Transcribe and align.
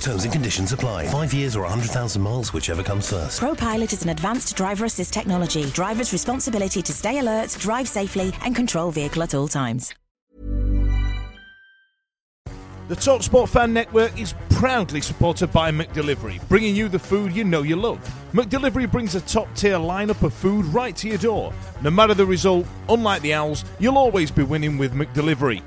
Terms 0.00 0.24
and 0.24 0.32
conditions 0.32 0.72
apply. 0.72 1.06
Five 1.08 1.34
years 1.34 1.56
or 1.56 1.62
100,000 1.62 2.20
miles, 2.22 2.52
whichever 2.52 2.82
comes 2.82 3.10
first. 3.10 3.40
ProPilot 3.40 3.92
is 3.92 4.02
an 4.02 4.10
advanced 4.10 4.56
driver 4.56 4.84
assist 4.84 5.12
technology. 5.12 5.64
Driver's 5.70 6.12
responsibility 6.12 6.82
to 6.82 6.92
stay 6.92 7.18
alert, 7.18 7.56
drive 7.60 7.88
safely, 7.88 8.32
and 8.44 8.54
control 8.54 8.90
vehicle 8.90 9.22
at 9.22 9.34
all 9.34 9.48
times. 9.48 9.94
The 12.88 12.94
TalkSport 12.94 13.48
Fan 13.48 13.72
Network 13.72 14.16
is 14.16 14.36
proudly 14.50 15.00
supported 15.00 15.48
by 15.48 15.72
McDelivery, 15.72 16.46
bringing 16.48 16.76
you 16.76 16.88
the 16.88 17.00
food 17.00 17.34
you 17.34 17.42
know 17.42 17.62
you 17.62 17.74
love. 17.74 17.98
McDelivery 18.32 18.88
brings 18.88 19.16
a 19.16 19.20
top 19.22 19.52
tier 19.56 19.74
lineup 19.74 20.22
of 20.22 20.32
food 20.32 20.64
right 20.66 20.94
to 20.96 21.08
your 21.08 21.18
door. 21.18 21.52
No 21.82 21.90
matter 21.90 22.14
the 22.14 22.24
result, 22.24 22.64
unlike 22.88 23.22
the 23.22 23.34
Owls, 23.34 23.64
you'll 23.80 23.98
always 23.98 24.30
be 24.30 24.44
winning 24.44 24.78
with 24.78 24.94
McDelivery. 24.94 25.64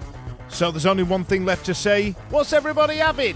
So 0.47 0.71
there's 0.71 0.85
only 0.85 1.03
one 1.03 1.25
thing 1.25 1.44
left 1.44 1.66
to 1.66 1.73
say 1.73 2.11
what's 2.29 2.53
everybody 2.53 2.95
having? 2.95 3.35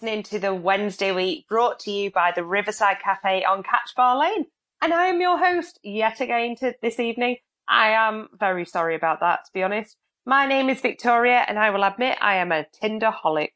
Listening 0.00 0.22
to 0.22 0.38
the 0.38 0.54
Wednesday 0.54 1.12
Week 1.12 1.46
brought 1.46 1.80
to 1.80 1.90
you 1.90 2.10
by 2.10 2.32
the 2.34 2.42
Riverside 2.42 2.96
Cafe 3.04 3.44
on 3.44 3.62
Catch 3.62 3.94
Bar 3.94 4.18
Lane. 4.18 4.46
And 4.80 4.94
I 4.94 5.06
am 5.08 5.20
your 5.20 5.36
host 5.38 5.78
yet 5.82 6.22
again 6.22 6.56
to 6.60 6.72
this 6.80 6.98
evening. 6.98 7.36
I 7.68 7.90
am 7.90 8.28
very 8.38 8.64
sorry 8.64 8.96
about 8.96 9.20
that, 9.20 9.44
to 9.44 9.50
be 9.52 9.62
honest. 9.62 9.96
My 10.24 10.46
name 10.46 10.70
is 10.70 10.80
Victoria 10.80 11.44
and 11.46 11.58
I 11.58 11.68
will 11.68 11.84
admit 11.84 12.16
I 12.18 12.36
am 12.36 12.50
a 12.50 12.64
Tinderholic. 12.82 13.50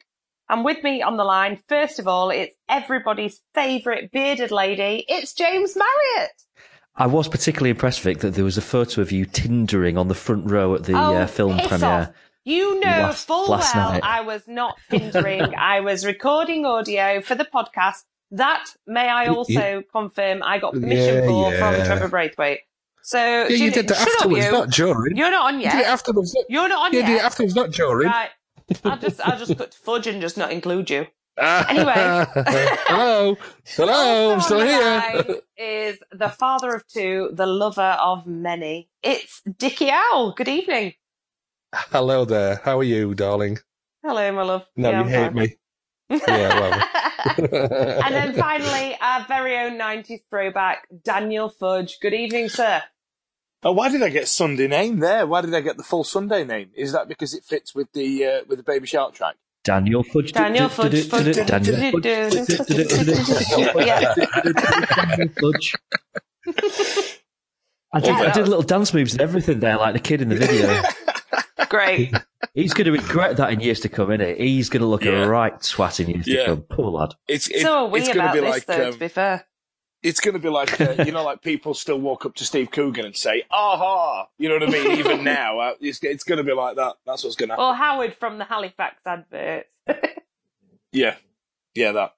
And 0.51 0.67
with 0.67 0.83
me 0.85 1.01
on 1.01 1.17
the 1.17 1.25
line, 1.25 1.59
first 1.67 1.99
of 1.99 2.07
all, 2.07 2.29
it's 2.29 2.55
everybody's 2.69 3.41
favourite 3.55 4.13
bearded 4.13 4.51
lady. 4.51 5.03
It's 5.09 5.33
James 5.33 5.75
Marriott. 5.75 6.33
I 6.95 7.07
was 7.07 7.27
particularly 7.27 7.71
impressed, 7.71 8.03
Vic, 8.03 8.19
that 8.19 8.35
there 8.35 8.45
was 8.45 8.59
a 8.59 8.63
photo 8.63 9.01
of 9.01 9.11
you 9.13 9.25
tindering 9.25 9.99
on 9.99 10.09
the 10.09 10.15
front 10.15 10.51
row 10.51 10.75
at 10.75 10.85
the 10.85 10.93
Oh, 10.93 11.15
uh, 11.17 11.27
film 11.27 11.59
premiere. 11.61 11.89
off. 11.91 12.11
You 12.45 12.79
know 12.81 12.87
last- 12.87 13.27
full 13.27 13.49
last 13.51 13.75
well 13.75 13.93
night. 13.93 14.03
I 14.05 14.21
was 14.21 14.43
not 14.47 14.77
tindering. 14.91 15.55
I 15.59 15.81
was 15.81 16.05
recording 16.05 16.67
audio 16.67 17.21
for 17.21 17.35
the 17.35 17.45
podcast. 17.45 18.05
That 18.31 18.65
may 18.87 19.09
I 19.09 19.27
also 19.27 19.83
confirm 19.93 20.43
I 20.43 20.59
got 20.59 20.73
permission 20.75 21.23
Yeah, 21.23 21.27
for 21.27 21.53
yeah. 21.53 21.59
from 21.77 21.87
Trevor 21.87 22.09
Braithwaite. 22.09 22.61
So 23.03 23.19
Yeah, 23.19 23.49
you 23.49 23.59
Judy- 23.59 23.71
did 23.71 23.89
that 23.89 23.99
afterwards, 24.09 24.47
you. 24.47 24.53
not 24.53 24.71
during. 24.71 25.17
You're 25.17 25.31
not 25.31 25.47
on 25.55 25.61
You 25.61 25.71
did 25.71 25.75
it 25.75 25.83
yet. 25.83 25.87
afterwards. 25.87 26.35
not- 26.35 26.45
You're 26.49 26.69
not 26.69 26.87
on 26.87 26.93
You 26.93 26.99
yet. 27.01 27.07
did 27.07 27.15
it 27.17 27.23
afterwards, 27.25 27.55
not 27.55 27.71
during. 27.71 28.09
Right. 28.09 28.31
I'll 28.85 28.99
just 28.99 29.21
I'll 29.27 29.39
just 29.39 29.57
cut 29.59 29.75
fudge 29.75 30.07
and 30.07 30.21
just 30.23 30.37
not 30.39 30.51
include 30.51 30.89
you. 30.91 31.07
Ah. 31.39 31.67
Anyway. 31.69 31.93
Hello. 32.87 33.37
Hello, 33.77 34.33
I'm 34.35 34.41
still 34.41 34.61
here. 34.61 35.41
is 35.59 35.99
the 36.13 36.29
father 36.31 36.75
of 36.75 36.87
two, 36.87 37.31
the 37.33 37.47
lover 37.47 37.97
of 38.01 38.27
many. 38.27 38.89
It's 39.03 39.43
Dickie 39.59 39.91
Owl. 39.91 40.33
Good 40.33 40.49
evening. 40.49 40.95
Hello 41.75 42.25
there. 42.25 42.61
How 42.65 42.79
are 42.79 42.85
you, 42.85 43.15
darling? 43.15 43.59
Hello, 44.05 44.31
my 44.33 44.43
love. 44.43 44.65
No, 44.77 44.91
Yeah, 44.91 44.99
you 44.99 45.05
I'm 45.05 45.11
hate 45.11 45.33
fine. 45.33 45.35
me. 45.35 45.57
Yeah, 46.29 46.61
well. 46.61 46.85
and 48.05 48.15
then 48.15 48.35
finally, 48.35 48.97
our 49.01 49.25
very 49.27 49.57
own 49.57 49.79
90s 49.79 50.21
throwback, 50.31 50.87
Daniel 51.03 51.49
Fudge. 51.49 51.99
Good 52.01 52.15
evening, 52.15 52.49
sir. 52.49 52.83
Oh, 53.63 53.73
why 53.73 53.89
did 53.89 54.03
I 54.03 54.11
get 54.11 54.29
Sunday 54.29 54.69
name 54.69 55.01
there? 55.01 55.27
Why 55.27 55.41
did 55.41 55.55
I 55.55 55.61
get 55.63 55.79
the 55.79 55.83
full 55.83 56.05
Sunday 56.05 56.45
name? 56.45 56.71
Is 56.77 56.93
that 56.93 57.09
because 57.09 57.33
it 57.35 57.45
fits 57.45 57.75
with 57.75 57.91
the 57.93 58.25
uh, 58.25 58.41
with 58.47 58.59
the 58.59 58.63
Baby 58.63 58.87
Shark 58.87 59.15
track? 59.15 59.37
Daniel 59.65 60.03
Fudge. 60.03 60.33
Daniel 60.33 60.69
Fudge. 60.69 61.09
Fudge. 61.09 61.35
Daniel 61.35 62.01
Yeah. 62.05 62.29
Daniel 64.15 65.29
Fudge. 65.41 65.75
I 67.95 68.01
did, 68.01 68.11
I 68.11 68.33
did 68.33 68.49
little 68.49 68.63
dance 68.63 68.93
moves 68.93 69.13
and 69.13 69.23
everything 69.23 69.61
there, 69.61 69.79
like 69.79 69.95
the 69.95 70.01
kid 70.01 70.21
in 70.21 70.29
the 70.29 70.37
video. 70.37 70.83
Great. 71.69 72.15
He's 72.55 72.73
going 72.75 72.85
to 72.87 72.93
regret 72.93 73.37
that 73.39 73.53
in 73.53 73.61
years 73.61 73.81
to 73.81 73.89
come, 73.89 74.13
isn't 74.13 74.39
he? 74.39 74.49
He's 74.57 74.69
going 74.69 74.81
to 74.83 74.87
look 74.87 75.05
Yeah. 75.05 75.25
a 75.25 75.29
right 75.29 75.55
twat 75.59 76.01
in 76.01 76.11
years 76.11 76.27
Yeah. 76.27 76.41
to 76.41 76.45
come. 76.47 76.63
Poor 76.63 76.91
lad. 76.91 77.15
It's 77.29 77.49
it, 77.49 77.63
so 77.63 77.87
are 77.87 77.89
we 77.89 78.01
it's 78.01 78.09
going 78.09 78.19
to 78.19 78.25
about 78.25 78.35
be 78.35 78.41
this, 78.41 78.51
like 78.51 78.67
though, 78.67 78.87
um, 78.89 78.93
to 78.93 78.99
be 78.99 79.09
fair. 79.09 79.47
it's 80.03 80.21
going 80.21 80.35
to 80.35 80.39
be 80.41 80.49
like 80.51 80.81
uh, 80.81 81.03
you 81.05 81.13
know, 81.13 81.25
like 81.25 81.43
people 81.43 81.75
still 81.75 81.99
walk 81.99 82.27
up 82.27 82.35
to 82.37 82.45
Steve 82.45 82.71
Coogan 82.71 83.07
and 83.07 83.17
say 83.17 83.43
"aha," 83.51 84.29
you 84.39 84.49
know 84.49 84.57
what 84.59 84.69
I 84.69 84.73
mean? 84.73 84.99
Even 84.99 85.25
now, 85.39 85.59
uh, 85.61 85.75
it's 85.81 86.03
it's 86.05 86.25
going 86.25 86.39
to 86.39 86.45
be 86.45 86.53
like 86.53 86.77
that. 86.77 86.97
That's 87.07 87.25
what's 87.25 87.37
going 87.37 87.49
to 87.49 87.55
happen. 87.55 87.65
Or 87.65 87.75
Howard 87.75 88.15
from 88.21 88.39
the 88.39 88.45
Halifax 88.45 89.01
advert. 89.07 89.67
Yeah, 90.93 91.17
yeah, 91.75 91.91
that. 91.91 92.15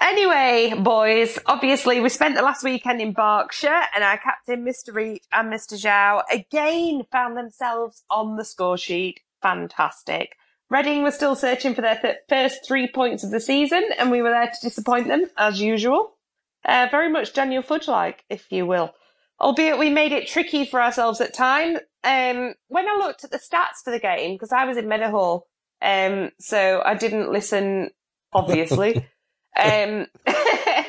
Anyway, 0.00 0.74
boys, 0.78 1.38
obviously 1.46 2.00
we 2.00 2.08
spent 2.08 2.36
the 2.36 2.42
last 2.42 2.62
weekend 2.62 3.00
in 3.00 3.12
Berkshire 3.12 3.82
and 3.94 4.04
our 4.04 4.18
captain, 4.18 4.64
Mr. 4.64 4.94
Reach 4.94 5.24
and 5.32 5.52
Mr. 5.52 5.78
Joao, 5.78 6.22
again 6.32 7.02
found 7.10 7.36
themselves 7.36 8.04
on 8.08 8.36
the 8.36 8.44
score 8.44 8.78
sheet. 8.78 9.20
Fantastic. 9.42 10.36
Reading 10.70 11.02
was 11.02 11.14
still 11.14 11.34
searching 11.34 11.74
for 11.74 11.80
their 11.80 11.98
th- 11.98 12.16
first 12.28 12.66
three 12.66 12.86
points 12.86 13.24
of 13.24 13.30
the 13.30 13.40
season 13.40 13.82
and 13.98 14.10
we 14.10 14.22
were 14.22 14.30
there 14.30 14.46
to 14.46 14.60
disappoint 14.68 15.08
them, 15.08 15.24
as 15.36 15.60
usual. 15.60 16.16
Uh, 16.64 16.86
very 16.90 17.10
much 17.10 17.32
Daniel 17.32 17.62
Fudge-like, 17.62 18.24
if 18.28 18.52
you 18.52 18.66
will. 18.66 18.94
Albeit 19.40 19.78
we 19.78 19.90
made 19.90 20.12
it 20.12 20.28
tricky 20.28 20.64
for 20.64 20.80
ourselves 20.80 21.20
at 21.20 21.34
times. 21.34 21.78
Um, 22.04 22.54
when 22.68 22.88
I 22.88 22.96
looked 22.98 23.24
at 23.24 23.30
the 23.30 23.38
stats 23.38 23.82
for 23.82 23.90
the 23.90 23.98
game, 23.98 24.34
because 24.34 24.52
I 24.52 24.64
was 24.64 24.76
in 24.76 24.88
Meadowhall, 24.88 25.46
um, 25.82 26.30
so 26.38 26.82
I 26.84 26.94
didn't 26.94 27.32
listen, 27.32 27.90
obviously. 28.32 29.04
Um, 29.56 30.06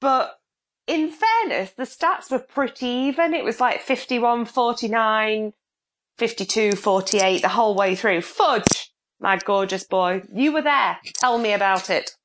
but 0.00 0.38
in 0.86 1.10
fairness, 1.10 1.72
the 1.72 1.84
stats 1.84 2.30
were 2.30 2.38
pretty 2.38 2.86
even. 2.86 3.34
It 3.34 3.44
was 3.44 3.60
like 3.60 3.80
51, 3.80 4.46
49, 4.46 5.52
52, 6.18 6.72
48 6.72 7.42
the 7.42 7.48
whole 7.48 7.74
way 7.74 7.94
through. 7.94 8.22
Fudge, 8.22 8.92
my 9.20 9.36
gorgeous 9.38 9.84
boy, 9.84 10.22
you 10.32 10.52
were 10.52 10.62
there. 10.62 10.98
Tell 11.14 11.38
me 11.38 11.52
about 11.52 11.90
it. 11.90 12.16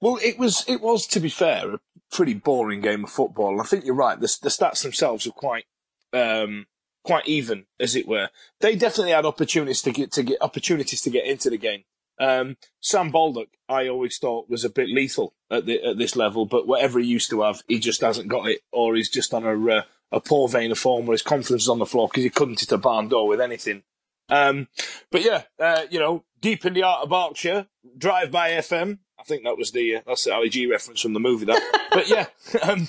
Well, 0.00 0.18
it 0.22 0.38
was 0.38 0.64
it 0.66 0.80
was 0.80 1.06
to 1.08 1.20
be 1.20 1.28
fair 1.28 1.74
a 1.74 1.80
pretty 2.10 2.34
boring 2.34 2.80
game 2.80 3.04
of 3.04 3.10
football. 3.10 3.60
I 3.60 3.64
think 3.64 3.84
you're 3.84 3.94
right. 3.94 4.18
The, 4.18 4.36
the 4.42 4.48
stats 4.48 4.82
themselves 4.82 5.26
were 5.26 5.32
quite 5.32 5.64
um, 6.12 6.66
quite 7.04 7.26
even, 7.28 7.66
as 7.78 7.94
it 7.94 8.08
were. 8.08 8.30
They 8.60 8.74
definitely 8.76 9.12
had 9.12 9.24
opportunities 9.24 9.82
to 9.82 9.92
get 9.92 10.12
to 10.12 10.22
get 10.22 10.38
opportunities 10.40 11.02
to 11.02 11.10
get 11.10 11.26
into 11.26 11.50
the 11.50 11.58
game. 11.58 11.84
Um, 12.20 12.56
Sam 12.80 13.10
Baldock, 13.10 13.48
I 13.68 13.88
always 13.88 14.18
thought 14.18 14.50
was 14.50 14.64
a 14.64 14.70
bit 14.70 14.88
lethal 14.88 15.34
at 15.50 15.66
the, 15.66 15.82
at 15.82 15.98
this 15.98 16.14
level, 16.14 16.46
but 16.46 16.66
whatever 16.66 16.98
he 17.00 17.06
used 17.06 17.30
to 17.30 17.42
have, 17.42 17.62
he 17.68 17.78
just 17.78 18.00
hasn't 18.00 18.28
got 18.28 18.48
it, 18.48 18.60
or 18.70 18.94
he's 18.94 19.10
just 19.10 19.34
on 19.34 19.44
a 19.44 19.70
uh, 19.70 19.82
a 20.12 20.20
poor 20.20 20.46
vein 20.46 20.70
of 20.70 20.78
form 20.78 21.06
where 21.06 21.14
his 21.14 21.22
confidence 21.22 21.62
is 21.62 21.68
on 21.68 21.78
the 21.78 21.86
floor 21.86 22.06
because 22.06 22.22
he 22.22 22.30
couldn't 22.30 22.60
hit 22.60 22.70
a 22.70 22.78
barn 22.78 23.08
door 23.08 23.26
with 23.26 23.40
anything. 23.40 23.82
Um, 24.28 24.68
but 25.10 25.24
yeah, 25.24 25.42
uh, 25.58 25.82
you 25.90 25.98
know, 25.98 26.24
deep 26.40 26.64
in 26.64 26.74
the 26.74 26.82
art 26.82 27.02
of 27.02 27.08
Berkshire, 27.08 27.66
Drive 27.96 28.30
by 28.30 28.50
FM. 28.50 28.98
I 29.18 29.24
think 29.24 29.44
that 29.44 29.58
was 29.58 29.72
the 29.72 29.96
uh, 29.96 30.00
that's 30.06 30.24
the 30.24 30.34
Ali 30.34 30.48
G 30.48 30.66
reference 30.66 31.00
from 31.00 31.14
the 31.14 31.20
movie. 31.20 31.46
That, 31.46 31.88
but 31.92 32.08
yeah, 32.08 32.26
um, 32.62 32.88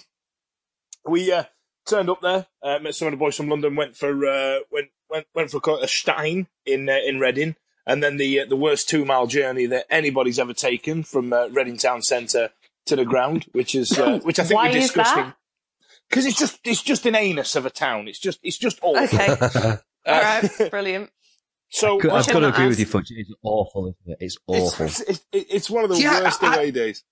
we 1.07 1.31
uh, 1.31 1.45
turned 1.85 2.09
up 2.09 2.21
there, 2.21 2.47
uh, 2.61 2.79
met 2.79 2.95
some 2.95 3.07
of 3.07 3.11
the 3.11 3.17
boys 3.17 3.35
from 3.35 3.49
London, 3.49 3.75
went 3.75 3.95
for 3.95 4.25
uh, 4.25 4.59
went 4.71 4.89
went 5.09 5.27
went 5.33 5.51
for 5.51 5.61
a 5.81 5.87
Stein 5.87 6.47
in 6.65 6.89
uh, 6.89 6.97
in 7.05 7.19
Reading, 7.19 7.55
and 7.85 8.01
then 8.03 8.17
the 8.17 8.41
uh, 8.41 8.45
the 8.47 8.55
worst 8.55 8.89
two 8.89 9.05
mile 9.05 9.27
journey 9.27 9.65
that 9.67 9.85
anybody's 9.89 10.39
ever 10.39 10.53
taken 10.53 11.03
from 11.03 11.33
uh, 11.33 11.47
Reading 11.47 11.77
town 11.77 12.01
centre 12.01 12.49
to 12.85 12.95
the 12.95 13.05
ground, 13.05 13.45
which 13.53 13.75
is 13.75 13.97
uh, 13.97 14.19
which 14.19 14.39
I 14.39 14.43
think 14.43 14.61
we 14.61 14.69
is 14.69 14.91
discussed. 14.91 15.33
because 16.09 16.25
it's 16.25 16.37
just 16.37 16.59
it's 16.65 16.81
just 16.83 17.05
an 17.05 17.15
anus 17.15 17.55
of 17.55 17.65
a 17.65 17.69
town. 17.69 18.07
It's 18.07 18.19
just 18.19 18.39
it's 18.43 18.57
just 18.57 18.79
awful. 18.81 19.03
Okay. 19.19 19.77
Uh, 20.05 20.11
All 20.11 20.21
right, 20.21 20.69
brilliant. 20.69 21.09
So 21.69 21.95
I've 21.95 22.01
got 22.03 22.25
to 22.25 22.39
not 22.41 22.53
agree 22.55 22.67
with 22.67 22.77
you, 22.77 22.85
Fudge. 22.85 23.05
It's 23.09 23.31
awful, 23.41 23.87
isn't 23.87 23.97
it? 24.11 24.17
It's 24.19 24.35
it's, 24.49 24.73
awful. 24.73 24.85
it's, 24.85 24.99
it's, 24.99 25.25
it's 25.31 25.69
one 25.69 25.85
of 25.85 25.91
the 25.91 25.97
Yeah, 25.97 26.23
worst 26.23 26.43
I- 26.43 26.55
away 26.55 26.71
days. 26.71 27.05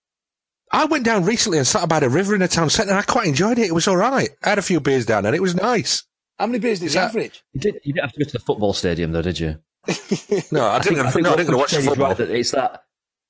I 0.73 0.83
went 0.83 1.05
down 1.05 1.23
recently 1.23 1.57
and 1.57 1.65
sat 1.65 1.87
by 1.87 2.01
the 2.01 2.09
river 2.09 2.33
in 2.33 2.41
the 2.41 2.49
town 2.49 2.69
centre. 2.69 2.89
And 2.91 2.99
I 2.99 3.03
quite 3.03 3.27
enjoyed 3.27 3.59
it. 3.59 3.67
It 3.67 3.73
was 3.73 3.87
all 3.87 3.95
right. 3.95 4.29
I 4.43 4.49
had 4.49 4.57
a 4.57 4.61
few 4.61 4.81
beers 4.81 5.05
down 5.05 5.23
there. 5.23 5.33
It 5.33 5.41
was 5.41 5.55
nice. 5.55 6.03
How 6.37 6.47
many 6.47 6.59
beers 6.59 6.79
did 6.81 6.87
Is 6.87 6.95
you 6.95 6.99
that- 6.99 7.09
average? 7.11 7.43
You, 7.53 7.61
did, 7.61 7.75
you 7.85 7.93
didn't 7.93 8.03
have 8.03 8.11
to 8.13 8.19
go 8.19 8.25
to 8.25 8.33
the 8.33 8.39
football 8.39 8.73
stadium, 8.73 9.13
though, 9.13 9.21
did 9.21 9.39
you? 9.39 9.57
No, 10.51 10.67
I 10.67 10.79
didn't. 10.79 10.99
I, 11.05 11.11
think 11.11 11.23
no, 11.23 11.29
I 11.29 11.31
what 11.31 11.37
didn't 11.37 11.51
to 11.51 11.57
watch 11.57 11.71
Fudge 11.71 11.83
the 11.83 11.89
football. 11.89 12.09
right, 12.09 12.19
it's 12.19 12.51
that 12.51 12.83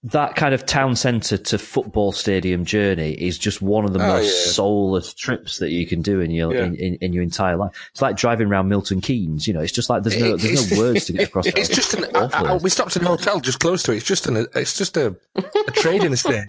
that 0.03 0.35
kind 0.35 0.55
of 0.55 0.65
town 0.65 0.95
centre 0.95 1.37
to 1.37 1.59
football 1.59 2.11
stadium 2.11 2.65
journey 2.65 3.11
is 3.11 3.37
just 3.37 3.61
one 3.61 3.85
of 3.85 3.93
the 3.93 4.03
Oh, 4.03 4.07
most 4.07 4.47
yeah. 4.47 4.51
soulless 4.53 5.13
trips 5.13 5.59
that 5.59 5.69
you 5.69 5.85
can 5.85 6.01
do 6.01 6.19
in 6.21 6.31
your 6.31 6.51
Yeah. 6.55 6.63
in, 6.65 6.75
in, 6.75 6.95
in 7.01 7.13
your 7.13 7.21
entire 7.21 7.55
life. 7.55 7.71
It's 7.91 8.01
like 8.01 8.15
driving 8.17 8.47
around 8.47 8.67
Milton 8.67 8.99
Keynes. 8.99 9.47
You 9.47 9.53
know, 9.53 9.59
it's 9.59 9.71
just 9.71 9.91
like 9.91 10.01
there's 10.01 10.19
no 10.19 10.35
there's 10.37 10.71
no 10.71 10.79
words 10.79 11.05
to 11.05 11.13
get 11.13 11.27
across. 11.29 11.45
It's 11.45 11.69
that. 11.69 11.75
just 11.75 11.93
an. 11.93 12.05
awful. 12.15 12.47
I, 12.47 12.53
I, 12.53 12.57
we 12.57 12.71
stopped 12.71 12.95
in 12.95 13.03
a 13.03 13.07
hotel 13.07 13.39
just 13.39 13.59
close 13.59 13.83
to 13.83 13.91
it. 13.93 13.97
It's 13.97 14.05
just 14.05 14.25
an. 14.27 14.47
It's 14.55 14.75
just 14.75 14.97
a, 14.97 15.15
a 15.35 15.71
trading 15.71 16.13
estate, 16.13 16.45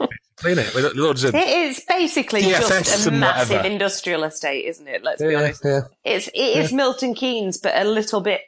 isn't 0.46 0.58
it? 0.58 0.74
With 0.74 0.94
loads 0.96 1.22
of. 1.24 1.34
It 1.34 1.46
is 1.46 1.84
basically 1.86 2.40
DFS 2.42 2.84
just 2.86 3.06
a 3.06 3.10
massive 3.10 3.50
whatever. 3.58 3.68
industrial 3.68 4.24
estate, 4.24 4.64
isn't 4.64 4.88
it? 4.88 5.04
Let's 5.04 5.20
be 5.22 5.34
honest. 5.34 5.60
yeah. 5.62 5.80
It's 6.04 6.28
it 6.28 6.38
is 6.56 6.72
Milton 6.72 7.14
Keynes, 7.14 7.58
but 7.58 7.76
a 7.76 7.84
little 7.84 8.22
bit 8.22 8.40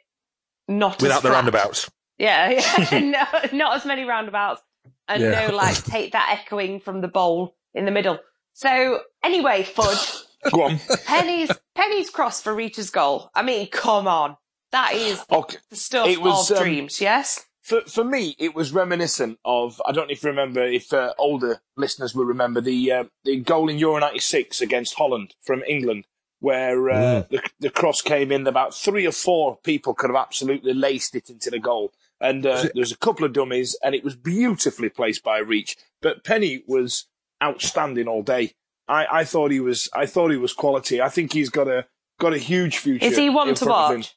not 0.67 1.01
Without 1.01 1.21
the 1.21 1.29
flat. 1.29 1.33
roundabouts. 1.35 1.89
Yeah, 2.17 2.49
yeah. 2.91 2.99
no, 3.51 3.57
not 3.57 3.75
as 3.75 3.85
many 3.85 4.03
roundabouts, 4.03 4.61
and 5.07 5.21
Yeah. 5.21 5.47
no 5.47 5.55
like 5.55 5.83
take 5.83 6.13
that 6.13 6.37
echoing 6.39 6.79
from 6.79 7.01
the 7.01 7.07
bowl 7.07 7.55
in 7.73 7.85
the 7.85 7.91
middle. 7.91 8.19
So 8.53 8.99
anyway, 9.23 9.63
fudge. 9.63 10.13
Go 10.51 10.63
on. 10.63 10.79
Penney's 11.05 11.51
Penney's 11.75 12.09
cross 12.09 12.41
for 12.41 12.53
Rita's 12.53 12.89
goal. 12.91 13.29
I 13.33 13.41
mean, 13.41 13.67
come 13.69 14.07
on, 14.07 14.37
that 14.71 14.93
is 14.93 15.21
Okay. 15.31 15.57
the 15.69 15.75
stuff 15.75 16.07
It 16.07 16.21
was, 16.21 16.51
of 16.51 16.57
um, 16.57 16.63
dreams. 16.63 17.01
Yes. 17.01 17.45
For 17.63 17.81
for 17.81 18.03
me, 18.03 18.35
it 18.37 18.53
was 18.53 18.71
reminiscent 18.71 19.39
of. 19.43 19.81
I 19.87 19.91
don't 19.91 20.07
know 20.07 20.11
if 20.13 20.23
you 20.23 20.29
remember, 20.29 20.63
if 20.63 20.93
uh, 20.93 21.13
older 21.17 21.61
listeners 21.75 22.13
will 22.13 22.25
remember 22.25 22.61
the 22.61 22.91
uh, 22.91 23.03
the 23.23 23.37
goal 23.39 23.69
in 23.69 23.79
Euro 23.79 23.99
'96 23.99 24.61
against 24.61 24.93
Holland 24.93 25.33
from 25.41 25.63
England, 25.67 26.05
where 26.39 26.89
uh, 26.89 27.23
the 27.29 27.41
the 27.59 27.69
cross 27.69 28.01
came 28.01 28.31
in. 28.31 28.45
About 28.47 28.73
three 28.73 29.05
or 29.07 29.11
four 29.11 29.57
people 29.63 29.93
could 29.93 30.09
have 30.09 30.17
absolutely 30.17 30.73
laced 30.73 31.15
it 31.15 31.29
into 31.29 31.49
the 31.49 31.59
goal, 31.59 31.91
and 32.19 32.45
uh, 32.45 32.63
there 32.63 32.71
was 32.75 32.91
a 32.91 32.97
couple 32.97 33.25
of 33.25 33.33
dummies, 33.33 33.77
and 33.83 33.95
it 33.95 34.03
was 34.03 34.15
beautifully 34.15 34.89
placed 34.89 35.23
by 35.23 35.39
Reach. 35.39 35.77
But 36.01 36.23
Penney 36.23 36.63
was 36.67 37.05
outstanding 37.43 38.07
all 38.07 38.23
day. 38.23 38.53
I, 38.87 39.07
I 39.11 39.23
thought 39.23 39.51
he 39.51 39.59
was. 39.59 39.89
I 39.93 40.05
thought 40.05 40.31
he 40.31 40.37
was 40.37 40.53
quality. 40.53 41.01
I 41.01 41.09
think 41.09 41.33
he's 41.33 41.49
got 41.49 41.67
a 41.67 41.85
got 42.19 42.33
a 42.33 42.37
huge 42.37 42.77
future. 42.77 43.05
Is 43.05 43.17
he 43.17 43.29
one 43.29 43.49
in 43.49 43.55
to 43.55 43.65
front 43.65 43.97
watch? 43.97 44.15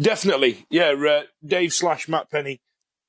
Definitely, 0.00 0.66
yeah. 0.70 0.92
Uh, 0.92 1.22
Dave 1.44 1.72
slash 1.72 2.08
Matt 2.08 2.30
Penney 2.30 2.60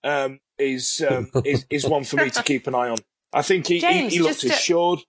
um, 0.04 0.40
is, 0.58 1.04
um, 1.08 1.30
is 1.46 1.66
is 1.70 1.86
one 1.86 2.04
for 2.04 2.18
me 2.18 2.30
to 2.30 2.44
keep 2.44 2.68
an 2.68 2.76
eye 2.76 2.90
on. 2.90 2.98
I 3.34 3.42
think 3.42 3.68
he 3.68 3.80
James, 3.80 4.14
he, 4.14 4.20
he 4.20 4.24
looks 4.24 4.42
just 4.42 4.48
to- 4.48 4.54
assured. 4.54 5.00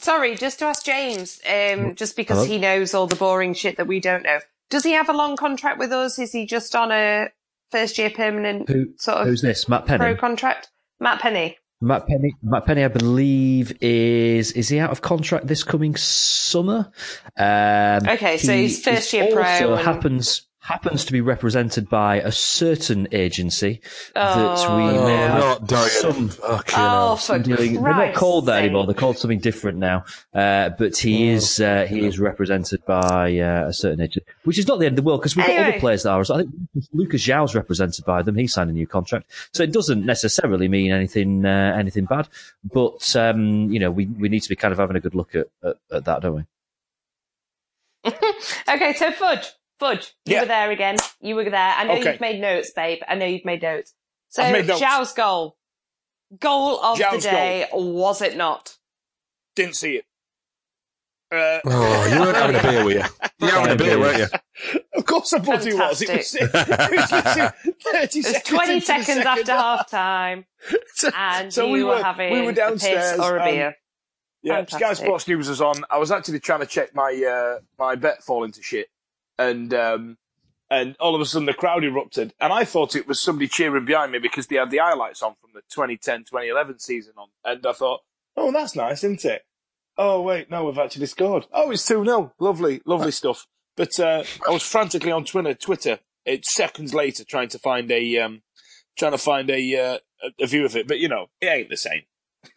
Sorry, 0.00 0.34
just 0.34 0.58
to 0.60 0.64
ask 0.66 0.84
James, 0.84 1.40
um, 1.48 1.94
just 1.94 2.16
because 2.16 2.38
Hello? 2.38 2.48
he 2.48 2.58
knows 2.58 2.94
all 2.94 3.06
the 3.06 3.16
boring 3.16 3.54
shit 3.54 3.76
that 3.76 3.86
we 3.86 4.00
don't 4.00 4.22
know. 4.22 4.38
Does 4.70 4.82
he 4.84 4.92
have 4.92 5.08
a 5.08 5.12
long 5.12 5.36
contract 5.36 5.78
with 5.78 5.92
us? 5.92 6.18
Is 6.18 6.32
he 6.32 6.46
just 6.46 6.74
on 6.74 6.90
a 6.90 7.28
first 7.70 7.98
year 7.98 8.10
permanent 8.10 8.68
Who, 8.68 8.86
sort 8.96 9.18
of 9.18 9.26
who's 9.26 9.42
this? 9.42 9.68
Matt 9.68 9.86
Penney. 9.86 9.98
pro 9.98 10.16
contract? 10.16 10.70
Matt 11.00 11.20
Penney. 11.20 11.58
Matt 11.82 12.06
Penney. 12.06 12.34
Matt 12.42 12.66
Penney, 12.66 12.84
I 12.84 12.88
believe, 12.88 13.72
is 13.82 14.52
is 14.52 14.68
he 14.68 14.78
out 14.78 14.90
of 14.90 15.00
contract 15.02 15.46
this 15.46 15.62
coming 15.64 15.96
summer? 15.96 16.90
Um, 17.38 18.08
Okay, 18.08 18.36
so 18.38 18.52
he 18.52 18.62
he's 18.62 18.82
first 18.84 19.12
year 19.12 19.28
pro 19.32 19.42
Also 19.42 19.72
and- 19.74 19.82
happens 19.84 20.46
happens 20.62 21.04
to 21.06 21.12
be 21.12 21.20
represented 21.22 21.88
by 21.88 22.16
a 22.16 22.30
certain 22.30 23.08
agency 23.12 23.80
that 24.14 24.36
Oh, 24.36 24.76
we 24.76 24.84
no. 24.84 25.06
may 25.06 25.14
Oh, 25.14 25.26
have 25.28 25.38
not 25.40 25.66
Dorian. 25.66 25.88
some 25.90 26.28
Fucking 26.28 26.74
Oh, 26.76 27.16
hell. 27.16 27.38
dealing. 27.40 27.74
They're 27.82 27.94
not 27.94 28.14
called 28.14 28.46
that 28.46 28.56
sake. 28.56 28.64
anymore. 28.64 28.84
They're 28.86 28.94
called 28.94 29.16
something 29.18 29.38
different 29.38 29.78
now. 29.78 30.04
Uh, 30.34 30.68
but 30.78 30.96
he 30.98 31.30
Oh. 31.30 31.34
is 31.36 31.60
uh, 31.60 31.86
he 31.88 32.04
is 32.06 32.18
represented 32.18 32.84
by 32.86 33.38
uh, 33.38 33.68
a 33.68 33.72
certain 33.72 34.00
agent, 34.02 34.26
which 34.44 34.58
is 34.58 34.68
not 34.68 34.78
the 34.80 34.86
end 34.86 34.98
of 34.98 35.04
the 35.04 35.08
world 35.08 35.20
because 35.22 35.34
we've 35.34 35.46
got 35.46 35.58
other 35.68 35.80
players 35.80 36.02
that 36.02 36.10
are. 36.10 36.20
I 36.20 36.36
think 36.42 36.50
Lucas 36.92 37.26
Joao's 37.26 37.54
represented 37.54 38.04
by 38.04 38.20
them. 38.22 38.36
He 38.36 38.46
signed 38.46 38.68
a 38.68 38.74
new 38.74 38.86
contract, 38.86 39.30
so 39.54 39.62
it 39.62 39.72
doesn't 39.72 40.04
necessarily 40.04 40.68
mean 40.68 40.92
anything 40.92 41.44
uh, 41.46 41.74
anything 41.78 42.04
bad. 42.04 42.28
But 42.70 43.16
um, 43.16 43.70
you 43.70 43.80
know, 43.80 43.90
we 43.90 44.06
we 44.06 44.28
need 44.28 44.40
to 44.42 44.48
be 44.50 44.56
kind 44.56 44.72
of 44.72 44.78
having 44.78 44.96
a 44.96 45.00
good 45.00 45.14
look 45.14 45.34
at, 45.34 45.46
at, 45.64 45.76
at 45.90 46.04
that, 46.04 46.20
don't 46.22 46.36
we? 46.36 46.44
Okay, 48.68 48.92
so 48.94 49.10
Fudge, 49.10 49.52
Fudge, 49.80 50.12
you 50.26 50.34
Yeah. 50.34 50.40
were 50.42 50.46
there 50.46 50.70
again. 50.70 50.96
You 51.20 51.34
were 51.34 51.44
there. 51.44 51.54
I 51.54 51.84
know 51.84 51.94
Okay. 51.94 52.12
you've 52.12 52.20
made 52.20 52.40
notes, 52.40 52.70
babe. 52.76 53.00
I 53.08 53.14
know 53.16 53.24
you've 53.26 53.44
made 53.44 53.62
notes. 53.62 53.94
So 54.28 54.42
I've 54.42 54.52
made 54.52 54.66
notes. 54.66 54.80
Joao's 54.80 55.12
goal, 55.14 55.56
goal 56.38 56.78
of 56.80 56.98
Joao's 56.98 57.24
the 57.24 57.30
day, 57.30 57.66
was 57.72 58.20
it 58.22 58.36
not? 58.36 58.76
Didn't 59.56 59.74
see 59.76 59.96
it. 59.96 60.04
Uh, 61.32 61.60
Oh, 61.64 62.06
you 62.12 62.20
weren't 62.20 62.36
having 62.36 62.56
a 62.56 62.62
beer, 62.62 62.84
were 62.84 62.90
you? 62.92 63.02
You 63.40 63.46
were 63.46 63.52
having 63.52 63.72
a 63.72 63.76
beer, 63.76 63.98
weren't 63.98 64.18
you? 64.18 64.80
of 64.96 65.06
course, 65.06 65.32
I 65.32 65.38
bloody 65.38 65.72
was. 65.72 66.02
It 66.02 66.10
was, 66.10 66.34
it 66.40 66.50
Fantastic. 66.50 66.92
was 66.92 67.10
literally 67.12 67.50
thirty 67.82 68.18
It 68.18 68.24
was 68.26 68.32
seconds. 68.34 68.48
20 68.48 68.72
into 68.74 68.86
seconds 68.86 69.06
second 69.06 69.26
after 69.26 69.52
half. 69.52 69.78
half 69.78 69.90
time, 69.90 70.44
So- 70.94 71.10
and 71.16 71.52
so 71.54 71.66
you 71.66 71.72
we 71.72 71.84
were, 71.84 71.94
were 71.96 72.02
having 72.02 72.32
we 72.34 72.42
were 72.42 72.50
a 72.50 72.72
piss 72.72 73.18
or 73.18 73.36
a 73.38 73.42
um, 73.42 73.48
beer. 73.48 73.76
Yeah, 74.42 74.64
Sky 74.66 74.92
Sports 74.94 75.26
News 75.28 75.48
was 75.48 75.60
on. 75.62 75.84
I 75.90 75.96
was 75.98 76.10
actually 76.10 76.40
trying 76.40 76.60
to 76.60 76.66
check 76.66 76.94
my 76.94 77.12
uh, 77.24 77.60
my 77.78 77.94
bet 77.94 78.22
fall 78.22 78.44
into 78.44 78.62
shit, 78.62 78.88
and 79.40 79.72
um, 79.72 80.18
and 80.70 80.96
all 81.00 81.14
of 81.14 81.20
a 81.20 81.24
sudden 81.24 81.46
the 81.46 81.54
crowd 81.54 81.82
erupted, 81.82 82.34
and 82.38 82.52
I 82.52 82.64
thought 82.64 82.94
it 82.94 83.08
was 83.08 83.20
somebody 83.20 83.48
cheering 83.48 83.86
behind 83.86 84.12
me 84.12 84.18
because 84.18 84.46
they 84.46 84.56
had 84.56 84.70
the 84.70 84.78
highlights 84.78 85.22
on 85.22 85.34
from 85.40 85.50
the 85.54 85.62
2010-2011 85.74 86.80
season 86.80 87.14
on, 87.16 87.28
and 87.44 87.66
I 87.66 87.72
thought, 87.72 88.00
oh, 88.36 88.52
that's 88.52 88.76
nice, 88.76 89.02
isn't 89.02 89.24
it? 89.24 89.42
Oh 89.96 90.20
wait, 90.22 90.50
no, 90.50 90.64
we've 90.64 90.78
actually 90.78 91.06
scored. 91.06 91.46
Oh, 91.52 91.70
it's 91.70 91.86
two 91.86 92.04
0 92.04 92.32
Lovely, 92.38 92.82
lovely 92.84 93.10
stuff. 93.22 93.46
But 93.76 93.98
uh, 93.98 94.24
I 94.46 94.50
was 94.50 94.62
frantically 94.62 95.12
on 95.12 95.24
Twitter, 95.24 95.54
Twitter, 95.54 96.00
it's 96.26 96.54
seconds 96.54 96.92
later 96.92 97.24
trying 97.24 97.48
to 97.48 97.58
find 97.58 97.90
a 97.90 98.18
um, 98.18 98.42
trying 98.98 99.12
to 99.12 99.18
find 99.18 99.48
a 99.50 99.76
uh, 99.76 99.98
a- 100.38 100.46
view 100.46 100.64
of 100.66 100.76
it, 100.76 100.86
but 100.86 100.98
you 100.98 101.08
know, 101.08 101.26
it 101.40 101.46
ain't 101.46 101.70
the 101.70 101.76
same. 101.76 102.02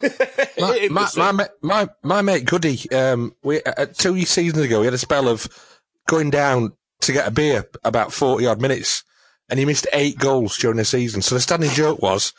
My, 0.58 0.88
my, 0.90 1.32
my, 1.32 1.48
my, 1.60 1.88
my 2.02 2.22
mate 2.22 2.46
Goody, 2.46 2.90
um, 2.90 3.34
we, 3.42 3.62
uh, 3.62 3.84
two 3.86 4.18
seasons 4.22 4.64
ago, 4.64 4.80
he 4.80 4.86
had 4.86 4.94
a 4.94 4.98
spell 4.98 5.28
of 5.28 5.46
going 6.08 6.30
down 6.30 6.72
to 7.02 7.12
get 7.12 7.28
a 7.28 7.30
beer 7.30 7.68
about 7.84 8.12
40 8.12 8.46
odd 8.46 8.60
minutes 8.60 9.04
and 9.48 9.58
he 9.58 9.64
missed 9.64 9.86
eight 9.92 10.18
goals 10.18 10.56
during 10.58 10.76
the 10.78 10.84
season. 10.84 11.22
So 11.22 11.34
the 11.34 11.40
standing 11.40 11.70
joke 11.70 12.00
was, 12.00 12.32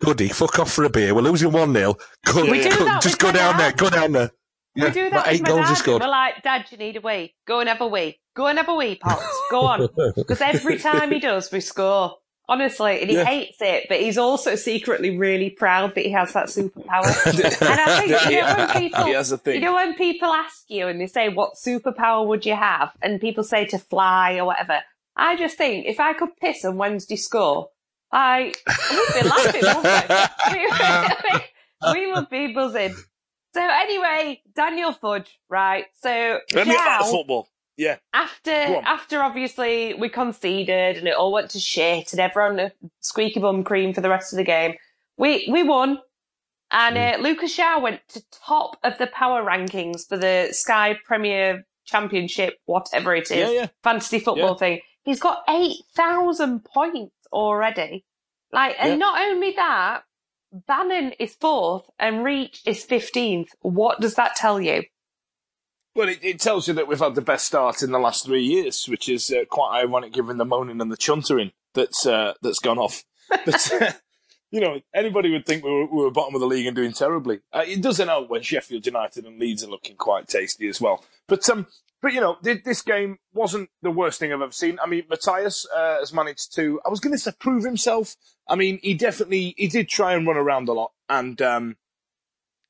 Goody, 0.00 0.28
fuck 0.28 0.58
off 0.58 0.72
for 0.72 0.84
a 0.84 0.90
beer. 0.90 1.14
We're 1.14 1.22
losing 1.22 1.52
1 1.52 1.72
0. 1.72 1.94
Go, 2.26 2.46
go- 2.46 2.98
just 3.00 3.18
go 3.18 3.32
down 3.32 3.56
there, 3.56 3.72
go 3.72 3.90
down 3.90 4.12
there. 4.12 4.30
We 4.74 4.90
do 4.90 5.10
that 5.10 5.28
eight 5.28 5.44
goals 5.44 5.68
he 5.68 5.74
scored. 5.74 6.00
We're 6.02 6.08
like, 6.08 6.42
Dad, 6.42 6.64
you 6.70 6.78
need 6.78 6.96
a 6.96 7.00
wee. 7.00 7.34
Go 7.46 7.60
and 7.60 7.68
have 7.68 7.80
a 7.82 7.86
wee. 7.86 8.18
Go 8.34 8.46
and 8.46 8.58
have 8.58 8.68
a 8.68 8.74
wee, 8.74 8.94
Pops. 8.96 9.22
Go 9.50 9.60
on. 9.66 9.88
Because 10.16 10.40
every 10.40 10.78
time 10.78 11.10
he 11.10 11.18
does, 11.18 11.52
we 11.52 11.60
score. 11.60 12.16
Honestly, 12.48 13.00
and 13.00 13.08
he 13.08 13.16
Yeah. 13.16 13.24
hates 13.24 13.58
it, 13.60 13.86
but 13.88 14.00
he's 14.00 14.18
also 14.18 14.56
secretly 14.56 15.16
really 15.16 15.48
proud 15.48 15.94
that 15.94 16.04
he 16.04 16.10
has 16.10 16.32
that 16.32 16.46
superpower. 16.46 17.04
and 17.62 17.80
I 17.80 18.00
think, 18.00 18.30
you 18.30 18.40
know, 18.40 18.56
when 18.56 18.68
people, 18.68 19.04
He 19.04 19.12
has 19.12 19.32
a 19.32 19.38
thing. 19.38 19.54
you 19.54 19.60
know, 19.60 19.74
when 19.74 19.94
people 19.94 20.28
ask 20.32 20.64
you 20.68 20.88
and 20.88 21.00
they 21.00 21.06
say, 21.06 21.28
what 21.28 21.54
superpower 21.54 22.26
would 22.26 22.44
you 22.44 22.56
have? 22.56 22.90
And 23.00 23.20
people 23.20 23.44
say 23.44 23.64
to 23.66 23.78
fly 23.78 24.34
or 24.38 24.44
whatever. 24.44 24.80
I 25.16 25.36
just 25.36 25.56
think 25.56 25.86
if 25.86 26.00
I 26.00 26.14
could 26.14 26.36
piss 26.36 26.64
on 26.64 26.76
Wednesday 26.78 27.16
score, 27.16 27.68
I 28.10 28.52
would 28.90 29.22
be 29.22 29.28
laughing, 29.28 29.62
wouldn't 29.62 30.10
we? 30.50 31.92
we 31.92 32.12
would 32.12 32.28
be 32.28 32.52
buzzing. 32.52 32.94
So 33.54 33.60
anyway, 33.62 34.42
Daniel 34.54 34.92
Fudge, 34.92 35.38
right? 35.48 35.84
So 36.00 36.38
Let 36.54 36.66
me 36.66 36.74
back 36.74 37.00
to 37.00 37.10
football. 37.10 37.48
Yeah. 37.76 37.96
After 38.12 38.50
after 38.50 39.20
obviously 39.22 39.94
we 39.94 40.08
conceded 40.08 40.96
and 40.98 41.08
it 41.08 41.14
all 41.14 41.32
went 41.32 41.50
to 41.50 41.58
shit 41.60 42.12
and 42.12 42.20
everyone 42.20 42.70
squeaky 43.00 43.40
bum 43.40 43.64
cream 43.64 43.94
for 43.94 44.00
the 44.02 44.10
rest 44.10 44.32
of 44.32 44.36
the 44.36 44.44
game, 44.44 44.74
we 45.16 45.48
we 45.50 45.62
won. 45.62 45.98
And 46.70 46.96
Mm. 46.96 47.14
uh, 47.14 47.22
Lucas 47.22 47.54
Joao 47.56 47.80
went 47.80 48.00
to 48.08 48.22
top 48.46 48.76
of 48.82 48.96
the 48.98 49.06
power 49.08 49.42
rankings 49.42 50.08
for 50.08 50.16
the 50.16 50.48
Sky 50.52 50.96
Premier 51.04 51.66
Championship, 51.84 52.54
whatever 52.64 53.14
it 53.14 53.30
is, 53.30 53.50
Yeah, 53.50 53.60
yeah. 53.60 53.66
fantasy 53.82 54.18
football 54.18 54.50
Yeah. 54.52 54.56
thing. 54.56 54.80
He's 55.04 55.20
got 55.20 55.42
eight 55.48 55.78
thousand 55.94 56.64
points 56.64 57.14
already. 57.32 58.04
Like, 58.52 58.76
and 58.78 58.98
not 58.98 59.20
only 59.20 59.52
that, 59.52 60.02
Bannon 60.52 61.12
is 61.18 61.34
fourth 61.34 61.88
and 61.98 62.22
Reach 62.24 62.60
is 62.66 62.84
fifteenth. 62.84 63.54
What 63.60 64.00
does 64.00 64.14
that 64.16 64.36
tell 64.36 64.60
you? 64.60 64.84
Well, 65.94 66.08
it, 66.08 66.20
it 66.22 66.40
tells 66.40 66.68
you 66.68 66.74
that 66.74 66.88
we've 66.88 66.98
had 66.98 67.14
the 67.14 67.20
best 67.20 67.46
start 67.46 67.82
in 67.82 67.92
the 67.92 67.98
last 67.98 68.24
three 68.24 68.42
years, 68.42 68.86
which 68.86 69.08
is 69.08 69.30
uh, 69.30 69.44
quite 69.50 69.80
ironic 69.82 70.12
given 70.12 70.38
the 70.38 70.44
moaning 70.44 70.80
and 70.80 70.90
the 70.90 70.96
chuntering 70.96 71.52
that's 71.74 72.06
uh, 72.06 72.34
that's 72.42 72.58
gone 72.58 72.78
off. 72.78 73.04
But 73.46 73.72
uh, 73.80 73.92
you 74.50 74.60
know, 74.60 74.80
anybody 74.94 75.30
would 75.30 75.46
think 75.46 75.64
we 75.64 75.70
were, 75.70 75.86
we 75.86 76.02
were 76.02 76.10
bottom 76.10 76.34
of 76.34 76.42
the 76.42 76.46
league 76.46 76.66
and 76.66 76.76
doing 76.76 76.92
terribly. 76.92 77.40
Uh, 77.52 77.64
it 77.66 77.80
doesn't 77.80 78.08
help 78.08 78.28
when 78.28 78.42
Sheffield 78.42 78.84
United 78.84 79.24
and 79.24 79.38
Leeds 79.38 79.64
are 79.64 79.70
looking 79.70 79.96
quite 79.96 80.28
tasty 80.28 80.68
as 80.68 80.80
well. 80.80 81.04
But 81.26 81.48
um, 81.48 81.66
but 82.02 82.12
you 82.12 82.20
know, 82.20 82.36
th- 82.44 82.64
this 82.64 82.82
game 82.82 83.18
wasn't 83.32 83.70
the 83.80 83.90
worst 83.90 84.18
thing 84.18 84.32
I've 84.32 84.42
ever 84.42 84.52
seen. 84.52 84.78
I 84.82 84.86
mean, 84.86 85.04
Matthias 85.08 85.66
uh, 85.74 86.00
has 86.00 86.12
managed 86.12 86.54
to. 86.56 86.80
I 86.84 86.90
was 86.90 87.00
going 87.00 87.14
to 87.14 87.18
say 87.18 87.32
prove 87.38 87.64
himself. 87.64 88.16
I 88.48 88.56
mean, 88.56 88.78
he 88.82 88.94
definitely 88.94 89.54
he 89.56 89.68
did 89.68 89.88
try 89.88 90.14
and 90.14 90.26
run 90.26 90.36
around 90.36 90.68
a 90.68 90.72
lot 90.72 90.92
and. 91.08 91.40
Um, 91.40 91.76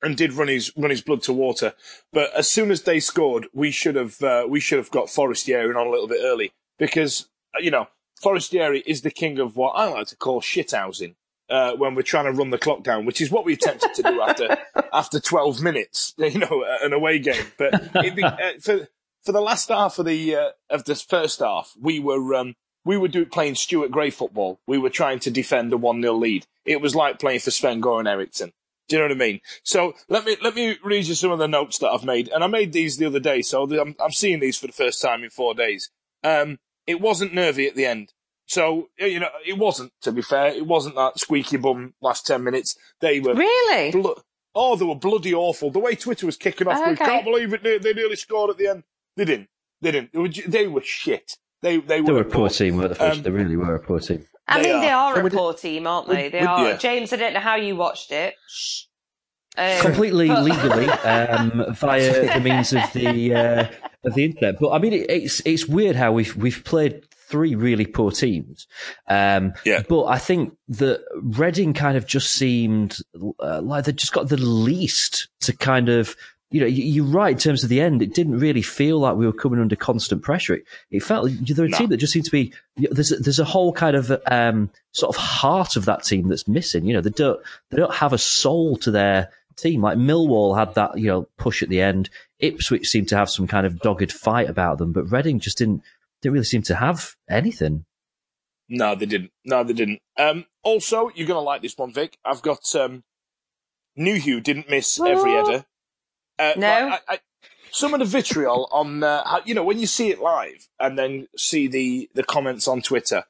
and 0.02 0.16
did 0.16 0.32
run 0.32 0.48
his 0.48 0.72
run 0.76 0.90
his 0.90 1.00
blood 1.00 1.22
to 1.22 1.32
water. 1.32 1.74
But 2.12 2.34
as 2.34 2.50
soon 2.50 2.70
as 2.70 2.82
they 2.82 3.00
scored, 3.00 3.46
we 3.52 3.70
should 3.70 3.96
have 3.96 4.20
uh, 4.22 4.46
we 4.48 4.60
should 4.60 4.78
have 4.78 4.90
got 4.90 5.10
Forestieri 5.10 5.74
on 5.74 5.86
a 5.86 5.90
little 5.90 6.08
bit 6.08 6.20
early 6.22 6.52
because 6.78 7.28
uh, 7.54 7.60
you 7.60 7.70
know 7.70 7.88
Forestieri 8.20 8.82
is 8.86 9.02
the 9.02 9.10
king 9.10 9.38
of 9.38 9.56
what 9.56 9.72
I 9.72 9.88
like 9.88 10.08
to 10.08 10.16
call 10.16 10.40
shithousing. 10.40 11.14
Uh, 11.50 11.74
when 11.76 11.94
we're 11.94 12.00
trying 12.00 12.24
to 12.24 12.32
run 12.32 12.48
the 12.48 12.56
clock 12.56 12.82
down, 12.82 13.04
which 13.04 13.20
is 13.20 13.30
what 13.30 13.44
we 13.44 13.52
attempted 13.52 13.92
to 13.92 14.02
do 14.02 14.22
after 14.22 14.56
after 14.92 15.20
12 15.20 15.60
minutes, 15.60 16.14
you 16.18 16.38
know, 16.38 16.64
an 16.80 16.94
away 16.94 17.18
game. 17.18 17.44
But 17.58 17.92
be- 17.92 18.22
uh, 18.22 18.52
for 18.60 18.88
for 19.22 19.32
the 19.32 19.40
last 19.40 19.68
half 19.68 19.98
of 19.98 20.06
the 20.06 20.34
uh, 20.34 20.50
of 20.70 20.84
this 20.84 21.02
first 21.02 21.40
half, 21.40 21.74
we 21.78 22.00
were 22.00 22.34
um, 22.34 22.54
we 22.84 22.96
were 22.96 23.08
do, 23.08 23.26
playing 23.26 23.54
Stuart 23.56 23.90
Gray 23.90 24.10
football. 24.10 24.60
We 24.66 24.78
were 24.78 24.90
trying 24.90 25.18
to 25.20 25.30
defend 25.30 25.72
a 25.72 25.76
one 25.76 26.00
0 26.00 26.14
lead. 26.14 26.46
It 26.64 26.80
was 26.80 26.94
like 26.94 27.18
playing 27.18 27.40
for 27.40 27.50
Sven 27.50 27.82
Goran 27.82 28.08
Eriksson. 28.08 28.52
Do 28.92 28.98
you 28.98 29.02
know 29.04 29.14
what 29.14 29.22
I 29.22 29.26
mean? 29.26 29.40
So 29.62 29.94
let 30.10 30.26
me 30.26 30.36
let 30.42 30.54
me 30.54 30.76
read 30.84 31.06
you 31.06 31.14
some 31.14 31.30
of 31.30 31.38
the 31.38 31.48
notes 31.48 31.78
that 31.78 31.88
I've 31.88 32.04
made, 32.04 32.28
and 32.28 32.44
I 32.44 32.46
made 32.46 32.74
these 32.74 32.98
the 32.98 33.06
other 33.06 33.20
day. 33.20 33.40
So 33.40 33.64
the- 33.64 33.80
I'm, 33.80 33.96
I'm 33.98 34.12
seeing 34.12 34.38
these 34.40 34.58
for 34.58 34.66
the 34.66 34.72
first 34.74 35.00
time 35.00 35.24
in 35.24 35.30
four 35.30 35.54
days. 35.54 35.90
Um, 36.22 36.58
it 36.86 37.00
wasn't 37.00 37.32
nervy 37.32 37.66
at 37.66 37.74
the 37.74 37.86
end, 37.86 38.12
so 38.46 38.90
you 38.98 39.18
know 39.18 39.30
it 39.46 39.56
wasn't. 39.56 39.92
To 40.02 40.12
be 40.12 40.20
fair, 40.20 40.48
it 40.48 40.66
wasn't 40.66 40.96
that 40.96 41.18
squeaky 41.18 41.56
bum 41.56 41.94
last 42.02 42.26
ten 42.26 42.44
minutes. 42.44 42.76
They 43.00 43.18
were 43.18 43.34
Really? 43.34 43.92
blo- 43.92 44.20
oh, 44.54 44.76
they 44.76 44.84
were 44.84 44.94
bloody 44.94 45.32
awful. 45.32 45.70
The 45.70 45.78
way 45.78 45.94
Twitter 45.94 46.26
was 46.26 46.36
kicking 46.36 46.68
off, 46.68 46.86
we 46.86 46.94
can't 46.96 47.24
believe 47.24 47.54
it. 47.54 47.62
They, 47.62 47.78
they 47.78 47.94
nearly 47.94 48.16
scored 48.16 48.50
at 48.50 48.58
the 48.58 48.66
end. 48.68 48.82
They 49.16 49.24
didn't. 49.24 49.48
They 49.80 49.90
didn't. 49.92 50.12
They 50.12 50.18
were, 50.18 50.28
they 50.28 50.66
were 50.66 50.82
shit. 50.82 51.38
They 51.62 51.78
they 51.78 52.00
were, 52.02 52.06
They 52.08 52.12
were 52.12 52.20
a 52.20 52.24
poor 52.24 52.32
poor. 52.32 52.48
team, 52.50 52.76
weren't 52.76 52.98
they? 52.98 53.08
Um, 53.08 53.22
they 53.22 53.30
really 53.30 53.56
were 53.56 53.74
a 53.74 53.80
poor 53.80 54.00
team. 54.00 54.26
I 54.48 54.60
They 54.62 54.72
mean, 54.72 54.80
they 54.80 54.90
are. 54.90 55.12
are 55.12 55.12
And 55.14 55.20
a 55.20 55.24
we 55.24 55.30
did- 55.30 55.36
poor 55.36 55.54
team, 55.54 55.86
aren't 55.86 56.08
they? 56.08 56.24
we- 56.24 56.28
They 56.30 56.40
we- 56.40 56.46
are. 56.46 56.68
yeah. 56.70 56.76
James, 56.76 57.12
I 57.12 57.16
don't 57.16 57.32
know 57.34 57.40
how 57.40 57.56
you 57.56 57.76
watched 57.76 58.10
it. 58.12 58.34
Shh. 58.48 58.82
Um, 59.56 59.80
completely 59.82 60.28
but- 60.28 60.44
legally 60.44 60.86
um, 61.04 61.64
via 61.74 62.34
the 62.34 62.40
means 62.40 62.72
of 62.72 62.90
the 62.94 63.34
uh, 63.34 63.66
of 64.04 64.14
the 64.14 64.24
internet. 64.24 64.58
But 64.58 64.70
I 64.70 64.78
mean, 64.78 64.94
it, 64.94 65.10
it's 65.10 65.40
it's 65.44 65.66
weird 65.66 65.94
how 65.94 66.12
we've 66.12 66.34
we've 66.36 66.64
played 66.64 67.04
three 67.28 67.54
really 67.54 67.84
poor 67.86 68.10
teams. 68.10 68.66
Um, 69.08 69.52
Yeah. 69.64 69.82
But 69.88 70.04
I 70.06 70.18
think 70.18 70.54
that 70.68 71.02
Reading 71.14 71.72
kind 71.74 71.96
of 71.98 72.06
just 72.06 72.32
seemed 72.32 72.96
uh, 73.40 73.60
like 73.62 73.84
they 73.84 73.92
just 73.92 74.12
got 74.12 74.28
the 74.28 74.38
least 74.38 75.28
to 75.42 75.56
kind 75.56 75.88
of. 75.88 76.16
You 76.52 76.60
know, 76.60 76.66
you- 76.66 76.84
you're 76.84 77.04
right 77.04 77.32
in 77.32 77.38
terms 77.38 77.62
of 77.64 77.68
the 77.70 77.80
end. 77.80 78.02
It 78.02 78.14
didn't 78.14 78.38
really 78.38 78.62
feel 78.62 78.98
like 79.00 79.16
we 79.16 79.26
were 79.26 79.32
coming 79.32 79.58
under 79.60 79.74
constant 79.74 80.22
pressure. 80.22 80.54
It, 80.54 80.64
it 80.90 81.02
felt 81.02 81.24
like 81.24 81.34
they're 81.40 81.64
a 81.64 81.68
No. 81.68 81.78
team 81.78 81.88
that 81.88 81.96
just 81.96 82.12
seemed 82.12 82.26
to 82.26 82.30
be. 82.30 82.52
There's 82.76 83.10
a, 83.12 83.16
there's 83.16 83.38
a 83.38 83.44
whole 83.44 83.72
kind 83.72 83.96
of 83.96 84.12
um, 84.26 84.70
sort 84.92 85.14
of 85.16 85.20
heart 85.20 85.76
of 85.76 85.86
that 85.86 86.04
team 86.04 86.28
that's 86.28 86.46
missing. 86.46 86.84
You 86.84 86.94
know, 86.94 87.00
they 87.00 87.10
don't 87.10 87.40
they 87.70 87.78
don't 87.78 87.94
have 87.94 88.12
a 88.12 88.18
soul 88.18 88.76
to 88.78 88.90
their 88.90 89.30
team. 89.56 89.82
Like 89.82 89.98
Millwall 89.98 90.56
had 90.58 90.74
that, 90.74 90.98
you 90.98 91.06
know, 91.08 91.28
push 91.38 91.62
at 91.62 91.68
the 91.68 91.80
end. 91.80 92.10
Ipswich 92.38 92.88
seemed 92.88 93.08
to 93.08 93.16
have 93.16 93.30
some 93.30 93.46
kind 93.46 93.66
of 93.66 93.78
dogged 93.80 94.12
fight 94.12 94.48
about 94.48 94.78
them, 94.78 94.92
but 94.92 95.10
Reading 95.10 95.40
just 95.40 95.58
didn't 95.58 95.82
didn't 96.20 96.34
really 96.34 96.44
seem 96.44 96.62
to 96.62 96.74
have 96.76 97.14
anything. 97.28 97.84
No, 98.68 98.94
they 98.94 99.06
didn't. 99.06 99.30
No, 99.44 99.64
they 99.64 99.72
didn't. 99.74 100.00
Um, 100.16 100.46
also, 100.62 101.10
you're 101.14 101.26
going 101.26 101.36
to 101.36 101.40
like 101.40 101.62
this 101.62 101.76
one, 101.76 101.92
Vic. 101.92 102.16
I've 102.24 102.42
got 102.42 102.74
um, 102.74 103.02
Nuhiu 103.98 104.42
didn't 104.42 104.70
miss 104.70 104.98
every 105.00 105.32
header. 105.32 105.64
Uh, 106.38 106.52
No. 106.56 106.68
I, 106.68 106.98
I, 107.08 107.18
some 107.70 107.94
of 107.94 108.00
the 108.00 108.06
vitriol 108.06 108.68
on, 108.70 109.02
uh, 109.02 109.40
you 109.46 109.54
know, 109.54 109.64
when 109.64 109.78
you 109.78 109.86
see 109.86 110.10
it 110.10 110.20
live 110.20 110.68
and 110.78 110.98
then 110.98 111.28
see 111.36 111.66
the, 111.68 112.10
the 112.14 112.22
comments 112.22 112.68
on 112.68 112.82
Twitter, 112.82 113.24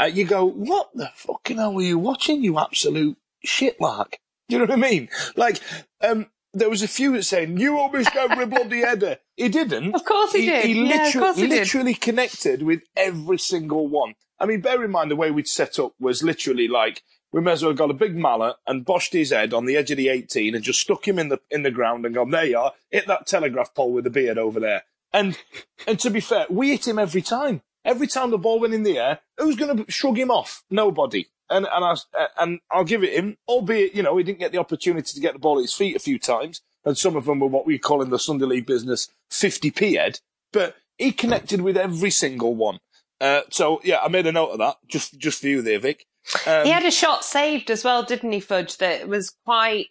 uh, 0.00 0.04
you 0.04 0.24
go, 0.24 0.44
what 0.44 0.90
the 0.94 1.10
fucking 1.14 1.56
hell 1.56 1.74
were 1.74 1.82
you 1.82 1.98
watching, 1.98 2.44
you 2.44 2.58
absolute 2.58 3.16
shitlark? 3.44 4.12
Do 4.48 4.56
you 4.56 4.58
know 4.58 4.64
what 4.64 4.72
I 4.72 4.76
mean? 4.90 5.08
Like, 5.36 5.60
um, 6.00 6.26
there 6.54 6.70
was 6.70 6.82
a 6.82 6.88
few 6.88 7.12
that 7.12 7.24
saying, 7.24 7.58
you 7.58 7.76
almost 7.78 8.14
every 8.14 8.46
bloody 8.46 8.80
header. 8.80 9.18
He 9.36 9.48
didn't. 9.48 9.94
Of 9.94 10.04
course 10.04 10.32
he 10.32 10.46
did. 10.46 10.64
He 10.64 10.74
Yeah, 10.74 10.82
of 10.82 10.88
literally, 11.14 11.26
course 11.26 11.36
he 11.36 11.46
did. 11.48 11.58
literally 11.58 11.94
connected 11.94 12.62
with 12.62 12.82
every 12.96 13.38
single 13.38 13.88
one. 13.88 14.14
I 14.38 14.46
mean, 14.46 14.60
bear 14.60 14.82
in 14.84 14.92
mind 14.92 15.10
the 15.10 15.16
way 15.16 15.30
we'd 15.32 15.48
set 15.48 15.78
up 15.78 15.94
was 15.98 16.22
literally 16.22 16.68
like 16.68 17.02
we 17.32 17.40
may 17.40 17.52
as 17.52 17.62
well 17.62 17.70
have 17.70 17.78
got 17.78 17.90
a 17.90 17.94
big 17.94 18.16
mallet 18.16 18.56
and 18.66 18.86
boshed 18.86 19.12
his 19.12 19.30
head 19.30 19.52
on 19.52 19.66
the 19.66 19.76
edge 19.76 19.90
of 19.90 19.96
the 19.96 20.08
18 20.08 20.54
and 20.54 20.64
just 20.64 20.80
stuck 20.80 21.06
him 21.06 21.18
in 21.18 21.28
the 21.28 21.40
in 21.50 21.62
the 21.62 21.70
ground 21.70 22.06
and 22.06 22.14
gone, 22.14 22.30
there 22.30 22.46
you 22.46 22.58
are, 22.58 22.72
hit 22.90 23.06
that 23.06 23.26
telegraph 23.26 23.74
pole 23.74 23.92
with 23.92 24.04
the 24.04 24.10
beard 24.10 24.38
over 24.38 24.60
there. 24.60 24.84
And 25.12 25.38
and 25.86 25.98
to 26.00 26.10
be 26.10 26.20
fair, 26.20 26.46
we 26.48 26.70
hit 26.70 26.88
him 26.88 26.98
every 26.98 27.22
time. 27.22 27.62
Every 27.84 28.06
time 28.06 28.30
the 28.30 28.38
ball 28.38 28.60
went 28.60 28.74
in 28.74 28.82
the 28.82 28.98
air, 28.98 29.20
who's 29.38 29.56
going 29.56 29.84
to 29.84 29.90
shrug 29.90 30.18
him 30.18 30.30
off? 30.30 30.62
Nobody. 30.70 31.26
And 31.50 31.66
and 31.72 31.84
I 31.84 32.26
and 32.38 32.60
I'll 32.70 32.84
give 32.84 33.02
it 33.02 33.14
him, 33.14 33.36
albeit 33.48 33.94
you 33.94 34.02
know 34.02 34.16
he 34.16 34.24
didn't 34.24 34.40
get 34.40 34.52
the 34.52 34.58
opportunity 34.58 35.12
to 35.14 35.20
get 35.20 35.32
the 35.32 35.38
ball 35.38 35.58
at 35.58 35.62
his 35.62 35.74
feet 35.74 35.96
a 35.96 36.00
few 36.00 36.18
times, 36.18 36.60
and 36.84 36.98
some 36.98 37.16
of 37.16 37.24
them 37.24 37.40
were 37.40 37.46
what 37.46 37.66
we 37.66 37.78
call 37.78 38.02
in 38.02 38.10
the 38.10 38.18
Sunday 38.18 38.44
League 38.44 38.66
business 38.66 39.08
50p 39.30 39.96
head. 39.96 40.20
But 40.52 40.76
he 40.98 41.12
connected 41.12 41.62
with 41.62 41.76
every 41.76 42.10
single 42.10 42.54
one. 42.54 42.80
Uh, 43.20 43.42
so 43.50 43.80
yeah, 43.82 44.00
I 44.02 44.08
made 44.08 44.26
a 44.26 44.32
note 44.32 44.50
of 44.50 44.58
that 44.58 44.76
just 44.86 45.18
just 45.18 45.40
for 45.40 45.48
you 45.48 45.62
there, 45.62 45.78
Vic. 45.78 46.04
Um, 46.46 46.64
he 46.64 46.70
had 46.70 46.84
a 46.84 46.90
shot 46.90 47.24
saved 47.24 47.70
as 47.70 47.84
well, 47.84 48.02
didn't 48.02 48.32
he, 48.32 48.40
Fudge? 48.40 48.76
That 48.78 49.08
was 49.08 49.34
quite, 49.44 49.86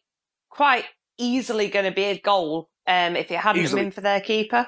quite 0.49 0.85
easily 1.17 1.67
going 1.67 1.85
to 1.85 1.91
be 1.91 2.03
a 2.05 2.19
goal 2.19 2.69
um, 2.85 3.15
if 3.15 3.31
it 3.31 3.39
hadn't 3.39 3.63
Easily. 3.63 3.83
been 3.83 3.91
for 3.91 4.01
their 4.01 4.21
keeper. 4.21 4.67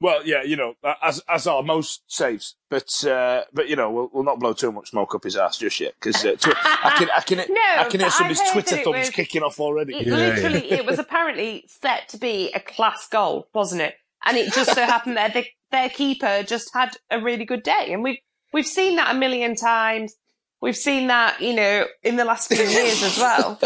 Well, 0.00 0.26
yeah, 0.26 0.42
you 0.42 0.56
know, 0.56 0.74
as 1.00 1.22
as 1.28 1.46
are 1.46 1.62
most 1.62 2.02
saves, 2.08 2.56
but 2.68 3.04
uh, 3.06 3.44
but 3.52 3.68
you 3.68 3.76
know, 3.76 3.88
we'll, 3.88 4.10
we'll 4.12 4.24
not 4.24 4.40
blow 4.40 4.52
too 4.52 4.72
much 4.72 4.90
smoke 4.90 5.14
up 5.14 5.22
his 5.22 5.36
ass 5.36 5.58
just 5.58 5.78
yet 5.78 5.94
because 6.00 6.24
uh, 6.24 6.34
twi- 6.40 6.54
I 6.56 6.94
can 6.98 7.08
I 7.16 7.20
can 7.20 7.38
No, 7.48 7.60
I 7.78 7.84
can 7.88 8.00
hear 8.00 8.08
but 8.08 8.12
some 8.12 8.24
of 8.26 8.30
his 8.30 8.40
Twitter 8.50 8.70
that 8.70 8.80
it 8.80 8.84
thumbs 8.84 8.96
was- 8.98 9.10
kicking 9.10 9.42
off 9.44 9.60
already. 9.60 9.94
It 9.94 10.08
literally, 10.08 10.72
it 10.72 10.84
was 10.84 10.98
apparently 10.98 11.66
set 11.68 12.08
to 12.08 12.18
be 12.18 12.50
a 12.52 12.58
class 12.58 13.06
goal, 13.08 13.46
wasn't 13.54 13.82
it? 13.82 13.94
And 14.24 14.36
it 14.36 14.52
just 14.52 14.74
so 14.74 14.84
happened 14.84 15.16
that 15.18 15.34
the, 15.34 15.44
their 15.70 15.88
keeper 15.88 16.42
just 16.42 16.70
had 16.74 16.96
a 17.08 17.20
really 17.20 17.44
good 17.44 17.62
day, 17.62 17.92
and 17.92 18.02
we've 18.02 18.18
we've 18.52 18.66
seen 18.66 18.96
that 18.96 19.14
a 19.14 19.18
million 19.18 19.54
times. 19.54 20.14
We've 20.62 20.76
seen 20.76 21.08
that, 21.08 21.40
you 21.40 21.54
know, 21.54 21.86
in 22.04 22.14
the 22.14 22.24
last 22.24 22.46
few 22.48 22.64
years 22.64 23.02
as 23.02 23.18
well. 23.18 23.58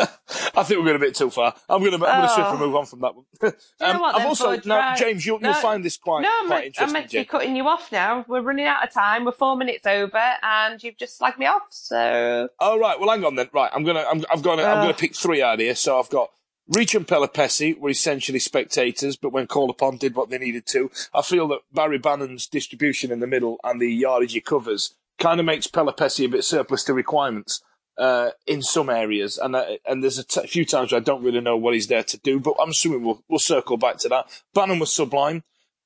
I 0.56 0.62
think 0.62 0.78
we're 0.80 0.86
going 0.86 0.96
a 0.96 0.98
bit 0.98 1.14
too 1.14 1.28
far. 1.28 1.54
I'm 1.68 1.80
going 1.84 1.90
to 1.90 1.96
I'm 2.06 2.16
going 2.16 2.26
to 2.26 2.32
Oh. 2.32 2.34
swiftly 2.34 2.58
move 2.58 2.74
on 2.74 2.86
from 2.86 3.00
that 3.02 3.14
one. 3.14 3.24
you 3.42 3.52
know 3.80 3.86
Um, 3.90 4.00
what 4.00 4.14
I've 4.14 4.20
then, 4.22 4.26
also 4.28 4.56
now, 4.64 4.78
Right. 4.78 4.98
James, 4.98 5.26
you'll, 5.26 5.38
No, 5.38 5.50
you'll 5.50 5.60
find 5.60 5.84
this 5.84 5.98
quite 5.98 6.22
no, 6.22 6.30
I'm, 6.32 6.46
quite 6.46 6.56
I'm 6.58 6.64
interesting. 6.64 6.92
meant 6.94 7.10
to 7.10 7.18
be 7.18 7.24
cutting 7.26 7.54
you 7.54 7.68
off 7.68 7.92
now. 7.92 8.24
We're 8.26 8.40
running 8.40 8.66
out 8.66 8.82
of 8.82 8.92
time. 8.94 9.26
We're 9.26 9.32
four 9.32 9.56
minutes 9.56 9.86
over, 9.86 10.22
and 10.42 10.82
you've 10.82 10.96
just 10.96 11.20
slagged 11.20 11.38
me 11.38 11.44
off. 11.44 11.64
So 11.70 12.48
Oh 12.60 12.78
right, 12.78 12.98
well 12.98 13.10
hang 13.10 13.24
on 13.26 13.34
then. 13.34 13.50
Right, 13.52 13.70
I'm 13.74 13.84
gonna 13.84 14.04
I'm, 14.10 14.24
I've 14.32 14.42
got 14.42 14.58
I'm 14.58 14.80
gonna 14.80 14.94
pick 14.94 15.14
three 15.14 15.42
out 15.42 15.58
here. 15.60 15.74
So 15.74 15.98
I've 16.00 16.08
got 16.10 16.30
Reach 16.68 16.94
and 16.94 17.06
Pelupessy 17.06 17.74
were 17.78 17.90
essentially 17.90 18.38
spectators, 18.38 19.16
but 19.16 19.30
when 19.34 19.46
called 19.46 19.68
upon, 19.70 19.98
did 19.98 20.14
what 20.16 20.30
they 20.30 20.38
needed 20.38 20.64
to. 20.68 20.90
I 21.14 21.20
feel 21.22 21.46
that 21.48 21.60
Barry 21.72 21.98
Bannon's 21.98 22.46
distribution 22.46 23.12
in 23.12 23.20
the 23.20 23.26
middle 23.26 23.58
and 23.62 23.80
the 23.80 23.92
yardage 23.92 24.32
he 24.32 24.40
covers 24.40 24.94
kind 25.18 25.40
of 25.40 25.46
makes 25.46 25.66
Pelupessy 25.66 26.24
a 26.24 26.28
bit 26.28 26.44
surplus 26.44 26.84
to 26.84 26.94
requirements 26.94 27.62
uh, 27.98 28.30
in 28.46 28.62
some 28.62 28.90
areas, 28.90 29.38
and 29.38 29.56
uh, 29.56 29.64
and 29.86 30.02
there's 30.02 30.18
a 30.18 30.24
t- 30.24 30.46
few 30.46 30.64
times 30.64 30.92
where 30.92 31.00
I 31.00 31.04
don't 31.04 31.22
really 31.22 31.40
know 31.40 31.56
what 31.56 31.74
he's 31.74 31.86
there 31.86 32.02
to 32.04 32.18
do. 32.18 32.38
But 32.40 32.54
I'm 32.60 32.70
assuming 32.70 33.04
we'll 33.04 33.22
we'll 33.28 33.38
circle 33.38 33.76
back 33.76 33.98
to 33.98 34.08
that. 34.10 34.26
Bannon 34.54 34.78
was 34.78 34.92
sublime. 34.92 35.42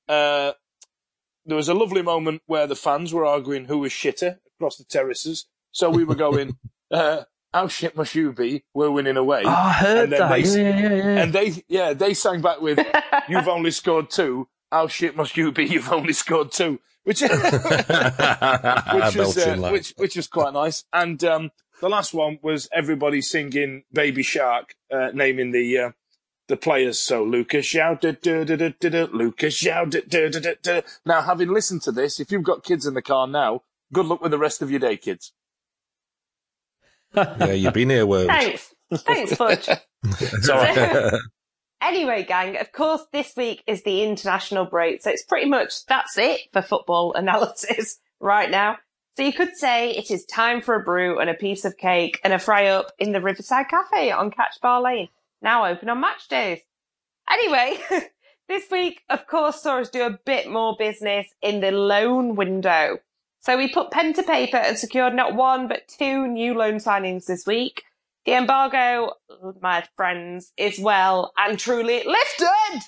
Uh, 0.08 0.52
there 1.46 1.56
was 1.56 1.68
a 1.68 1.74
lovely 1.74 2.02
moment 2.02 2.42
where 2.46 2.66
the 2.66 2.76
fans 2.76 3.12
were 3.14 3.24
arguing 3.24 3.66
who 3.66 3.78
was 3.78 3.92
shitter 3.92 4.38
across 4.56 4.76
the 4.76 4.84
terraces. 4.84 5.46
So 5.72 5.88
we 5.88 6.04
were 6.04 6.14
going, 6.16 6.58
uh, 6.90 7.22
"How 7.54 7.68
shit 7.68 7.96
must 7.96 8.14
you 8.14 8.32
be? 8.32 8.64
We're 8.74 8.90
winning 8.90 9.16
away." 9.16 9.42
Oh, 9.44 9.48
I 9.48 9.72
heard 9.72 9.98
And 10.04 10.12
that. 10.12 10.28
they- 10.30 10.62
yeah, 10.62 10.78
yeah, 10.78 10.94
yeah. 10.94 11.22
And 11.22 11.32
they, 11.32 11.64
yeah, 11.68 11.92
they 11.92 12.12
sang 12.14 12.40
back 12.40 12.60
with, 12.60 12.78
"You've 13.28 13.48
only 13.48 13.70
scored 13.70 14.10
two. 14.10 14.48
how 14.72 14.88
shit 14.88 15.16
must 15.16 15.36
you 15.36 15.50
be? 15.52 15.64
You've 15.66 15.92
only 15.92 16.12
scored 16.12 16.50
two, 16.52 16.80
which 17.04 17.22
which 17.22 17.32
was 19.16 19.38
uh, 19.38 19.70
which 19.72 19.94
which 19.96 20.16
was 20.16 20.26
quite 20.28 20.52
nice. 20.52 20.84
And 20.92 21.22
um, 21.24 21.50
the 21.80 21.88
last 21.88 22.12
one 22.12 22.38
was 22.42 22.68
everybody 22.72 23.22
singing 23.22 23.84
"Baby 23.92 24.22
Shark," 24.22 24.74
uh, 24.92 25.10
naming 25.14 25.52
the 25.52 25.78
uh, 25.78 25.90
the 26.48 26.56
players. 26.56 27.00
So 27.00 27.24
Lucas 27.24 27.72
da, 27.72 27.94
Lucas 29.12 29.60
da. 29.60 30.80
Now, 31.06 31.22
having 31.22 31.48
listened 31.48 31.82
to 31.82 31.92
this, 31.92 32.20
if 32.20 32.30
you've 32.30 32.42
got 32.42 32.64
kids 32.64 32.86
in 32.86 32.94
the 32.94 33.02
car 33.02 33.26
now, 33.26 33.62
good 33.92 34.06
luck 34.06 34.20
with 34.20 34.32
the 34.32 34.38
rest 34.38 34.60
of 34.60 34.70
your 34.70 34.80
day, 34.80 34.98
kids. 34.98 35.32
yeah, 37.14 37.52
you've 37.52 37.74
been 37.74 37.90
here, 37.90 38.06
world. 38.06 38.28
Thanks. 38.28 38.74
Thanks, 38.92 39.36
Butch. 39.36 39.68
It's 40.04 40.48
all 40.48 40.58
right. 40.58 41.12
Anyway, 41.80 42.24
gang, 42.24 42.58
of 42.58 42.72
course, 42.72 43.02
this 43.12 43.34
week 43.36 43.62
is 43.66 43.82
the 43.82 44.02
international 44.02 44.66
break, 44.66 45.02
so 45.02 45.10
it's 45.10 45.24
pretty 45.24 45.48
much 45.48 45.86
that's 45.86 46.18
it 46.18 46.40
for 46.52 46.60
football 46.60 47.12
analysis 47.16 47.98
right 48.20 48.50
now. 48.50 48.76
So 49.16 49.22
you 49.22 49.32
could 49.32 49.56
say 49.56 49.92
it 49.92 50.10
is 50.10 50.24
time 50.24 50.60
for 50.60 50.74
a 50.74 50.84
brew 50.84 51.18
and 51.18 51.28
a 51.28 51.34
piece 51.34 51.64
of 51.64 51.76
cake 51.76 52.20
and 52.22 52.32
a 52.32 52.38
fry 52.38 52.66
up 52.66 52.92
in 52.98 53.12
the 53.12 53.20
Riverside 53.20 53.68
Cafe 53.68 54.12
on 54.12 54.30
Catch 54.30 54.60
Bar 54.60 54.82
Lane, 54.82 55.08
now 55.42 55.66
open 55.66 55.88
on 55.88 56.00
match 56.00 56.28
days. 56.28 56.60
Anyway, 57.30 57.78
this 58.48 58.70
week, 58.70 59.02
of 59.08 59.26
course, 59.26 59.62
saw 59.62 59.78
us 59.78 59.88
do 59.88 60.04
a 60.04 60.18
bit 60.24 60.50
more 60.50 60.76
business 60.78 61.26
in 61.42 61.60
the 61.60 61.70
loan 61.70 62.36
window. 62.36 62.98
So 63.40 63.56
we 63.56 63.72
put 63.72 63.90
pen 63.90 64.12
to 64.14 64.22
paper 64.22 64.58
and 64.58 64.78
secured 64.78 65.14
not 65.14 65.34
one, 65.34 65.66
but 65.66 65.88
two 65.88 66.26
new 66.26 66.54
loan 66.54 66.74
signings 66.74 67.24
this 67.24 67.46
week. 67.46 67.84
The 68.26 68.34
embargo, 68.34 69.14
my 69.60 69.84
friends, 69.96 70.52
is 70.56 70.78
well 70.78 71.32
and 71.36 71.58
truly 71.58 72.04
lifted. 72.04 72.80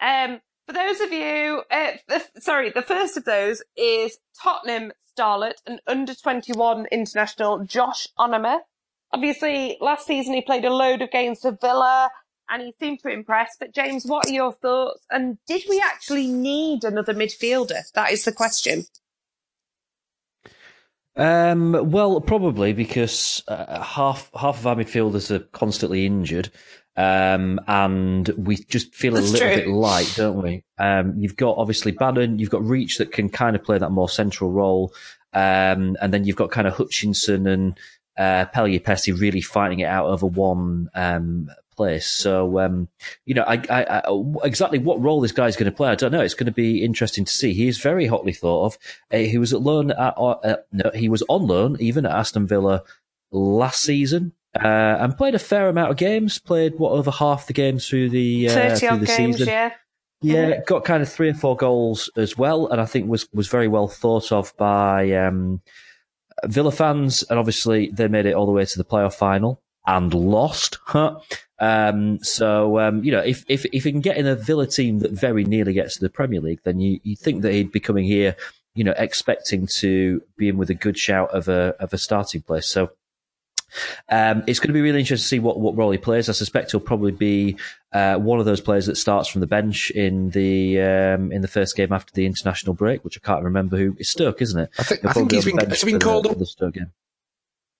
Um, 0.00 0.40
for 0.66 0.72
those 0.72 1.00
of 1.00 1.12
you, 1.12 1.62
uh, 1.70 1.92
the, 2.08 2.22
sorry, 2.40 2.70
the 2.70 2.82
first 2.82 3.16
of 3.16 3.24
those 3.24 3.62
is 3.76 4.18
Tottenham 4.42 4.92
starlet 5.16 5.54
and 5.66 5.80
under 5.86 6.14
21 6.14 6.86
international 6.90 7.64
Josh 7.64 8.08
Onomah. 8.18 8.60
Obviously, 9.12 9.78
last 9.80 10.06
season 10.06 10.34
he 10.34 10.42
played 10.42 10.64
a 10.64 10.74
load 10.74 11.00
of 11.00 11.10
games 11.10 11.40
for 11.40 11.52
Villa 11.52 12.10
and 12.48 12.62
he 12.62 12.74
seemed 12.80 13.00
to 13.00 13.08
impress. 13.08 13.56
But 13.58 13.72
James, 13.72 14.04
what 14.04 14.26
are 14.26 14.32
your 14.32 14.52
thoughts? 14.52 15.06
And 15.10 15.38
did 15.46 15.62
we 15.68 15.80
actually 15.80 16.26
need 16.26 16.84
another 16.84 17.14
midfielder? 17.14 17.90
That 17.94 18.10
is 18.10 18.24
the 18.24 18.32
question. 18.32 18.84
Um, 21.16 21.90
well, 21.90 22.20
probably 22.20 22.72
because 22.72 23.42
uh, 23.48 23.82
half 23.82 24.30
half 24.38 24.58
of 24.58 24.66
our 24.66 24.76
midfielders 24.76 25.30
are 25.30 25.44
constantly 25.52 26.04
injured, 26.04 26.50
um, 26.96 27.58
and 27.66 28.28
we 28.36 28.56
just 28.56 28.94
feel 28.94 29.14
That's 29.14 29.30
a 29.30 29.32
little 29.32 29.48
true. 29.48 29.56
bit 29.56 29.68
light, 29.68 30.12
don't 30.16 30.42
we? 30.42 30.62
Um, 30.78 31.14
you've 31.16 31.36
got 31.36 31.56
obviously 31.56 31.92
Bannon, 31.92 32.38
you've 32.38 32.50
got 32.50 32.64
Reach 32.64 32.98
that 32.98 33.12
can 33.12 33.30
kind 33.30 33.56
of 33.56 33.64
play 33.64 33.78
that 33.78 33.90
more 33.90 34.10
central 34.10 34.52
role, 34.52 34.92
um, 35.32 35.96
and 36.02 36.12
then 36.12 36.24
you've 36.24 36.36
got 36.36 36.50
kind 36.50 36.66
of 36.66 36.74
Hutchinson 36.74 37.46
and 37.46 37.78
uh, 38.18 38.46
Pellier 38.54 39.20
really 39.20 39.40
fighting 39.40 39.80
it 39.80 39.86
out 39.86 40.06
over 40.06 40.26
one 40.26 40.90
um, 40.94 41.48
place. 41.76 42.06
So, 42.06 42.58
um, 42.60 42.88
you 43.24 43.34
know, 43.34 43.42
I, 43.42 43.62
I, 43.70 44.02
I, 44.04 44.24
exactly 44.44 44.78
what 44.78 45.00
role 45.00 45.20
this 45.20 45.32
guy's 45.32 45.56
going 45.56 45.70
to 45.70 45.76
play, 45.76 45.90
I 45.90 45.94
don't 45.94 46.12
know. 46.12 46.20
It's 46.20 46.34
going 46.34 46.46
to 46.46 46.52
be 46.52 46.84
interesting 46.84 47.24
to 47.24 47.32
see. 47.32 47.52
He 47.52 47.68
is 47.68 47.78
very 47.78 48.06
hotly 48.06 48.32
thought 48.32 48.66
of. 48.66 48.78
Uh, 49.12 49.18
he 49.18 49.38
was 49.38 49.52
at 49.52 49.62
loan 49.62 49.90
at, 49.90 50.14
uh, 50.16 50.56
no, 50.72 50.90
he 50.94 51.08
was 51.08 51.22
on 51.28 51.46
loan 51.46 51.76
even 51.80 52.06
at 52.06 52.12
Aston 52.12 52.46
Villa 52.46 52.82
last 53.30 53.80
season. 53.80 54.32
Uh, 54.54 54.96
and 55.00 55.16
played 55.18 55.34
a 55.34 55.38
fair 55.38 55.68
amount 55.68 55.90
of 55.90 55.98
games. 55.98 56.38
Played 56.38 56.78
what 56.78 56.92
over 56.92 57.10
half 57.10 57.46
the 57.46 57.52
games 57.52 57.86
through 57.86 58.08
the 58.08 58.48
uh, 58.48 58.54
30 58.54 58.76
through 58.78 58.88
odd 58.88 59.00
the 59.00 59.06
games, 59.06 59.36
season. 59.36 59.48
yeah. 59.48 59.72
Yeah, 60.22 60.62
got 60.66 60.84
kind 60.84 61.02
of 61.02 61.12
three 61.12 61.28
or 61.28 61.34
four 61.34 61.56
goals 61.56 62.08
as 62.16 62.38
well, 62.38 62.68
and 62.68 62.80
I 62.80 62.86
think 62.86 63.06
was 63.06 63.28
was 63.34 63.48
very 63.48 63.68
well 63.68 63.86
thought 63.86 64.32
of 64.32 64.56
by 64.56 65.12
um, 65.12 65.60
Villa 66.46 66.72
fans. 66.72 67.22
And 67.28 67.38
obviously, 67.38 67.90
they 67.92 68.08
made 68.08 68.24
it 68.24 68.34
all 68.34 68.46
the 68.46 68.52
way 68.52 68.64
to 68.64 68.78
the 68.78 68.84
playoff 68.84 69.14
final 69.14 69.62
and 69.86 70.12
lost. 70.14 70.78
Huh? 70.84 71.20
Um, 71.58 72.18
so 72.22 72.78
um, 72.78 73.02
you 73.02 73.12
know, 73.12 73.20
if 73.20 73.44
if 73.48 73.64
if 73.72 73.84
he 73.84 73.92
can 73.92 74.00
get 74.00 74.16
in 74.16 74.26
a 74.26 74.34
Villa 74.36 74.66
team 74.66 74.98
that 75.00 75.12
very 75.12 75.44
nearly 75.44 75.72
gets 75.72 75.94
to 75.94 76.00
the 76.00 76.10
Premier 76.10 76.40
League, 76.40 76.60
then 76.64 76.80
you 76.80 77.00
you 77.02 77.16
think 77.16 77.42
that 77.42 77.52
he'd 77.52 77.72
be 77.72 77.80
coming 77.80 78.04
here, 78.04 78.36
you 78.74 78.84
know, 78.84 78.94
expecting 78.98 79.66
to 79.78 80.22
be 80.36 80.48
in 80.48 80.58
with 80.58 80.70
a 80.70 80.74
good 80.74 80.98
shout 80.98 81.30
of 81.30 81.48
a 81.48 81.74
of 81.80 81.92
a 81.92 81.98
starting 81.98 82.42
place. 82.42 82.66
So. 82.66 82.90
Um, 84.08 84.44
it's 84.46 84.60
going 84.60 84.68
to 84.68 84.72
be 84.74 84.80
really 84.80 85.00
interesting 85.00 85.24
to 85.24 85.28
see 85.28 85.38
what, 85.40 85.58
what 85.58 85.76
role 85.76 85.90
he 85.90 85.98
plays. 85.98 86.28
I 86.28 86.32
suspect 86.32 86.70
he'll 86.70 86.80
probably 86.80 87.10
be 87.10 87.56
uh, 87.92 88.16
one 88.16 88.38
of 88.38 88.46
those 88.46 88.60
players 88.60 88.86
that 88.86 88.96
starts 88.96 89.28
from 89.28 89.40
the 89.40 89.46
bench 89.46 89.90
in 89.90 90.30
the 90.30 90.80
um, 90.80 91.32
in 91.32 91.42
the 91.42 91.48
first 91.48 91.76
game 91.76 91.92
after 91.92 92.12
the 92.14 92.26
international 92.26 92.74
break, 92.74 93.04
which 93.04 93.18
I 93.18 93.26
can't 93.26 93.42
remember 93.42 93.76
who. 93.76 93.96
It's 93.98 94.10
Stoke, 94.10 94.40
isn't 94.40 94.58
it? 94.58 94.70
I 94.78 94.82
think, 94.84 95.04
I 95.04 95.12
think 95.12 95.32
he's 95.32 95.44
been, 95.44 95.58
has 95.58 95.82
he 95.82 95.86
been 95.86 95.94
for 95.94 95.98
the- 95.98 96.04
called 96.04 96.26
up. 96.28 96.38
the 96.38 96.46
Stoke 96.46 96.74
game. 96.74 96.92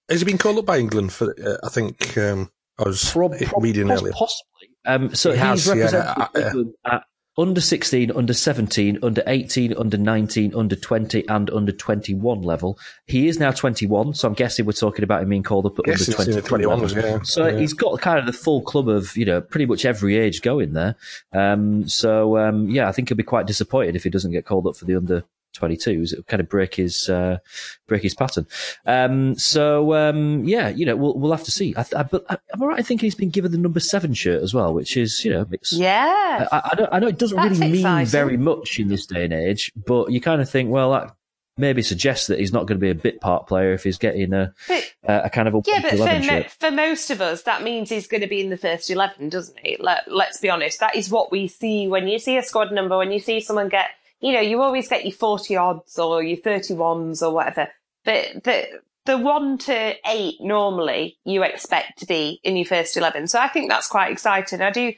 Has 0.09 0.21
he 0.21 0.25
been 0.25 0.39
called 0.39 0.59
up 0.59 0.67
by 0.67 0.79
England 0.79 1.13
for? 1.13 1.35
Uh, 1.43 1.57
I 1.65 1.69
think 1.69 2.19
um, 2.19 2.51
I 2.79 2.85
was 2.89 3.15
reading 3.17 3.89
Poss- 3.89 4.01
earlier. 4.01 4.13
Possibly. 4.13 4.69
Um, 4.85 5.15
so 5.15 5.31
He 5.33 5.37
he's 5.39 5.45
has, 5.45 5.69
represented 5.69 6.01
uh, 6.07 6.29
uh, 6.35 6.41
England 6.41 6.75
at 6.85 7.03
under 7.39 7.61
16, 7.61 8.13
under 8.13 8.33
17, 8.33 8.99
under 9.03 9.23
18, 9.27 9.77
under 9.77 9.99
19, 9.99 10.55
under 10.55 10.75
20, 10.75 11.29
and 11.29 11.51
under 11.51 11.71
21 11.73 12.41
level. 12.41 12.79
He 13.07 13.29
is 13.29 13.39
now 13.39 13.51
21, 13.51 14.15
so 14.15 14.27
I'm 14.29 14.33
guessing 14.35 14.65
we're 14.65 14.73
talking 14.73 15.03
about 15.03 15.23
him 15.23 15.29
being 15.29 15.43
called 15.43 15.67
up 15.67 15.79
at 15.79 15.85
under 15.87 15.93
it's 15.93 16.09
in 16.09 16.43
21 16.43 16.81
level. 16.81 16.99
yeah. 16.99 17.19
So 17.25 17.47
Yeah. 17.49 17.59
he's 17.59 17.75
got 17.75 18.01
kind 18.01 18.19
of 18.19 18.25
the 18.25 18.33
full 18.33 18.63
club 18.63 18.89
of, 18.89 19.15
you 19.19 19.27
know, 19.27 19.43
pretty 19.43 19.67
much 19.67 19.85
every 19.85 20.17
age 20.17 20.41
going 20.41 20.73
there. 20.73 20.97
Um, 21.33 21.87
so, 21.89 22.39
um, 22.39 22.71
yeah, 22.71 22.89
I 22.89 22.93
think 22.93 23.11
he'll 23.11 23.17
be 23.17 23.23
quite 23.23 23.47
disappointed 23.47 23.97
if 23.97 24.05
he 24.05 24.09
doesn't 24.11 24.33
get 24.33 24.47
called 24.47 24.67
up 24.67 24.77
for 24.77 24.87
the 24.87 24.97
under 24.97 25.25
22s. 25.59 26.13
It'll 26.13 26.25
kind 26.25 26.41
of 26.41 26.49
break 26.49 26.75
his, 26.75 27.09
uh, 27.09 27.39
break 27.87 28.03
his 28.03 28.15
pattern. 28.15 28.47
Um, 28.87 29.37
so, 29.37 29.95
um, 29.95 30.45
yeah, 30.45 30.69
you 30.69 30.87
know, 30.87 30.97
we'll, 30.97 31.15
we'll 31.19 31.33
have 31.33 31.45
to 31.45 31.51
see. 31.51 31.75
I, 31.77 31.85
I, 31.97 32.03
but 32.03 32.25
I, 32.29 32.37
am 32.55 32.63
I 32.63 32.67
right 32.67 32.79
in 32.79 32.85
thinking 32.85 33.07
he's 33.07 33.15
been 33.15 33.31
given 33.31 33.53
the 33.53 33.59
number 33.59 33.81
seven 33.81 34.15
shirt 34.15 34.43
as 34.43 34.53
well, 34.55 34.73
which 34.75 34.97
is, 34.97 35.25
you 35.25 35.33
know, 35.33 35.47
it's, 35.51 35.73
Yeah. 35.73 36.49
I, 36.53 36.71
I, 36.73 36.81
know, 36.81 36.89
I 36.93 36.99
know 37.01 37.07
it 37.09 37.19
doesn't 37.19 37.37
That's 37.37 37.59
really 37.59 37.73
mean 37.73 37.81
exciting. 37.81 38.07
very 38.11 38.37
much 38.37 38.79
in 38.79 38.89
this 38.89 39.07
day 39.07 39.25
and 39.25 39.33
age, 39.33 39.73
but 39.87 40.11
you 40.13 40.21
kind 40.21 40.41
of 40.41 40.49
think, 40.51 40.71
well, 40.71 40.93
that 40.93 41.15
maybe 41.59 41.81
suggests 41.81 42.27
that 42.27 42.39
he's 42.39 42.53
not 42.53 42.67
going 42.67 42.79
to 42.79 42.83
be 42.85 42.91
a 42.91 42.95
bit 42.95 43.19
part 43.19 43.47
player 43.47 43.73
if 43.73 43.83
he's 43.83 43.97
getting 43.97 44.35
a, 44.35 44.53
But- 44.69 44.93
a, 45.05 45.21
a 45.25 45.31
kind 45.31 45.49
of 45.49 45.55
a 45.55 45.63
Yeah, 45.67 45.81
but 45.81 45.95
11 45.95 46.23
for, 46.23 46.33
mo- 46.33 46.45
for 46.61 46.71
most 46.71 47.11
of 47.11 47.23
us, 47.23 47.43
that 47.45 47.63
means 47.63 47.89
he's 47.89 48.07
going 48.07 48.21
to 48.21 48.27
be 48.27 48.43
in 48.43 48.51
the 48.51 48.59
first 48.59 48.91
11, 48.91 49.31
doesn't 49.31 49.59
he? 49.63 49.79
Let, 49.81 50.03
let's 50.13 50.39
be 50.39 50.51
honest. 50.51 50.81
That 50.81 50.95
is 50.97 51.09
what 51.09 51.33
we 51.33 51.49
see 51.49 51.89
when 51.89 52.09
you 52.09 52.19
see 52.19 52.37
a 52.37 52.43
squad 52.43 52.73
number, 52.73 52.99
when 52.99 53.11
you 53.11 53.21
see 53.21 53.41
someone 53.41 53.71
get, 53.71 53.87
you 54.21 54.33
know, 54.33 54.41
you 54.41 54.63
always 54.63 54.89
get 54.89 55.05
your 55.05 55.13
40 55.13 55.57
odds 55.57 55.99
or 55.99 56.23
your 56.23 56.39
31s 56.39 57.23
or 57.23 57.33
whatever. 57.33 57.69
But 58.05 58.45
the, 58.45 58.67
the 59.05 59.19
one 59.19 59.59
to 59.59 59.95
eight 60.07 60.37
normally 60.41 61.19
you 61.25 61.43
expect 61.43 61.99
to 62.01 62.07
be 62.07 62.41
in 62.43 62.57
your 62.57 62.67
first 62.67 62.97
11. 62.97 63.29
So 63.29 63.39
I 63.39 63.49
think 63.49 63.71
that's 63.71 63.89
quite 63.89 64.13
exciting. 64.13 64.63
I 64.63 64.71
do, 64.71 64.93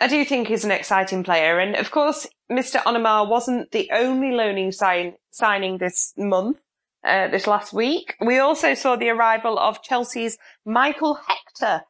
I 0.00 0.08
do 0.08 0.24
think 0.24 0.48
he's 0.48 0.64
an 0.64 0.70
exciting 0.70 1.22
player. 1.22 1.58
And 1.58 1.76
of 1.76 1.90
course, 1.90 2.26
Mr. 2.50 2.82
Onomah 2.82 3.28
wasn't 3.28 3.70
the 3.70 3.90
only 3.92 4.32
loaning 4.32 4.72
sign, 4.72 5.14
signing 5.30 5.78
this 5.78 6.12
month 6.16 6.58
uh, 7.04 7.28
this 7.28 7.46
last 7.46 7.72
week. 7.72 8.14
We 8.20 8.38
also 8.38 8.74
saw 8.74 8.96
the 8.96 9.10
arrival 9.10 9.58
of 9.58 9.82
Chelsea's 9.82 10.38
Michael 10.64 11.14
Hector. 11.14 11.84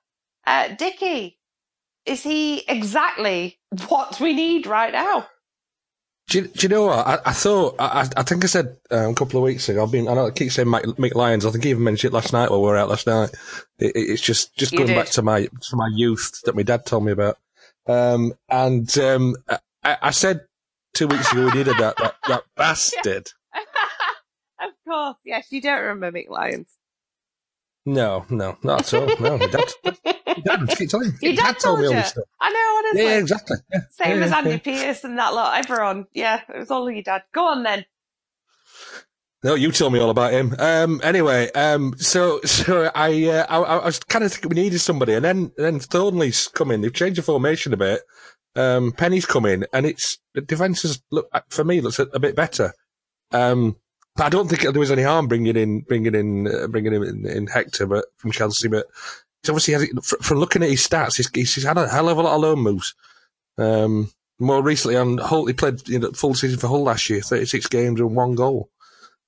Uh, 0.46 0.68
Dicky, 0.68 1.38
is 2.06 2.22
he 2.22 2.64
exactly 2.68 3.58
what 3.88 4.20
we 4.20 4.32
need 4.34 4.66
right 4.66 4.92
now? 4.92 5.28
Do 6.32 6.38
you, 6.38 6.46
do 6.48 6.60
you 6.62 6.68
know 6.70 6.86
what? 6.86 7.06
I, 7.06 7.18
I 7.26 7.32
thought, 7.34 7.76
I, 7.78 8.08
I 8.16 8.22
think 8.22 8.42
I 8.42 8.46
said 8.46 8.74
um, 8.90 9.10
a 9.10 9.14
couple 9.14 9.36
of 9.38 9.44
weeks 9.44 9.68
ago, 9.68 9.82
I've 9.84 9.92
been, 9.92 10.08
I 10.08 10.14
know 10.14 10.28
I 10.28 10.30
keep 10.30 10.50
saying 10.50 10.66
Mike, 10.66 10.84
Mick 10.84 11.14
Lyons, 11.14 11.44
I 11.44 11.50
think 11.50 11.64
he 11.64 11.70
even 11.70 11.84
mentioned 11.84 12.12
it 12.12 12.16
last 12.16 12.32
night 12.32 12.50
while 12.50 12.62
we 12.62 12.68
were 12.68 12.76
out 12.78 12.88
last 12.88 13.06
night. 13.06 13.28
It, 13.78 13.94
it- 13.94 14.10
it's 14.12 14.22
just, 14.22 14.54
just 14.56 14.72
You 14.72 14.78
going 14.78 14.86
did. 14.88 14.96
back 14.96 15.08
to 15.10 15.20
my, 15.20 15.42
to 15.42 15.76
my 15.76 15.90
youth 15.94 16.40
that 16.44 16.56
my 16.56 16.62
dad 16.62 16.86
told 16.86 17.04
me 17.04 17.12
about. 17.12 17.36
Um, 17.86 18.32
and, 18.48 18.96
um, 18.98 19.36
I, 19.84 19.98
I 20.00 20.10
said 20.10 20.40
two 20.94 21.06
weeks 21.06 21.30
ago 21.32 21.44
we 21.44 21.50
needed 21.50 21.76
that, 21.76 21.96
that, 21.98 22.14
that 22.28 22.44
bastard. 22.56 23.30
of 24.62 24.70
course, 24.88 25.16
yes, 25.26 25.48
you 25.50 25.60
don't 25.60 25.82
remember 25.82 26.18
Mick 26.18 26.30
Lyons. 26.30 26.68
No, 27.84 28.24
no, 28.30 28.56
not 28.62 28.92
at 28.92 28.94
all. 28.94 29.06
No, 29.18 29.38
my 29.38 29.46
dad, 29.46 29.64
my 29.84 30.34
dad, 30.44 30.68
keep 30.78 30.88
telling 30.88 31.08
me. 31.08 31.14
Your 31.22 31.34
dad 31.34 31.58
told 31.58 31.80
me 31.80 31.86
all 31.86 31.92
this 31.92 32.10
stuff. 32.10 32.24
I 32.40 32.50
know, 32.50 32.78
honestly. 32.78 33.02
Yeah, 33.04 33.18
exactly. 33.18 33.56
Yeah. 33.72 33.80
Same 33.90 34.18
Yeah, 34.18 34.24
as 34.26 34.32
Andy 34.32 34.50
yeah. 34.50 34.58
Pearce 34.58 35.04
and 35.04 35.18
that 35.18 35.34
lot. 35.34 35.58
Everyone. 35.58 36.06
Yeah, 36.14 36.40
it 36.48 36.58
was 36.58 36.70
all 36.70 36.88
your 36.90 37.02
dad. 37.02 37.22
Go 37.32 37.46
on 37.46 37.64
then. 37.64 37.84
No, 39.44 39.56
you 39.56 39.72
tell 39.72 39.90
me 39.90 39.98
all 39.98 40.10
about 40.10 40.32
him. 40.32 40.54
Um, 40.60 41.00
anyway, 41.02 41.50
um, 41.52 41.94
so 41.96 42.40
so 42.44 42.90
I, 42.94 43.26
uh, 43.26 43.46
I 43.48 43.58
I 43.58 43.84
was 43.84 43.98
kind 43.98 44.24
of 44.24 44.32
thinking 44.32 44.50
we 44.50 44.62
needed 44.62 44.78
somebody, 44.78 45.14
and 45.14 45.24
then 45.24 45.50
then 45.56 45.80
Thorniley's 45.80 46.46
come 46.48 46.70
in. 46.70 46.80
They've 46.82 46.92
changed 46.94 47.18
the 47.18 47.22
formation 47.22 47.72
a 47.72 47.76
bit. 47.76 48.02
Um, 48.54 48.92
Penney's 48.92 49.26
come 49.26 49.46
in, 49.46 49.66
and 49.72 49.86
it's 49.86 50.18
the 50.34 50.40
defense 50.40 50.82
has 50.82 51.02
look 51.10 51.28
for 51.48 51.64
me 51.64 51.80
looks 51.80 51.98
a, 51.98 52.02
a 52.14 52.20
bit 52.20 52.36
better. 52.36 52.72
Um, 53.32 53.76
but 54.16 54.24
I 54.24 54.28
don't 54.28 54.48
think 54.48 54.62
there 54.62 54.72
was 54.72 54.90
any 54.90 55.02
harm 55.02 55.26
bringing 55.28 55.56
in 55.56 55.80
bringing 55.80 56.14
in 56.14 56.46
uh, 56.46 56.66
bringing 56.68 56.92
him 56.92 57.02
in, 57.02 57.26
in 57.26 57.46
Hector, 57.46 57.86
but 57.86 58.06
from 58.16 58.30
Chelsea. 58.32 58.68
But 58.68 58.86
he's 59.42 59.50
obviously 59.50 59.74
has, 59.74 59.88
fr- 60.04 60.22
from 60.22 60.38
looking 60.38 60.62
at 60.62 60.70
his 60.70 60.86
stats, 60.86 61.16
he's, 61.16 61.30
he's 61.54 61.64
had 61.64 61.78
a 61.78 61.88
hell 61.88 62.08
of 62.08 62.18
a 62.18 62.22
lot 62.22 62.34
of 62.34 62.40
loan 62.42 62.58
moves. 62.60 62.94
Um, 63.58 64.10
More 64.38 64.62
recently 64.62 64.96
on 64.96 65.18
Hull, 65.18 65.46
he 65.46 65.52
played 65.52 65.86
you 65.88 65.98
know, 65.98 66.10
full 66.12 66.34
season 66.34 66.58
for 66.58 66.68
Hull 66.68 66.82
last 66.84 67.08
year, 67.10 67.20
36 67.20 67.66
games 67.68 68.00
and 68.00 68.14
one 68.16 68.34
goal. 68.34 68.70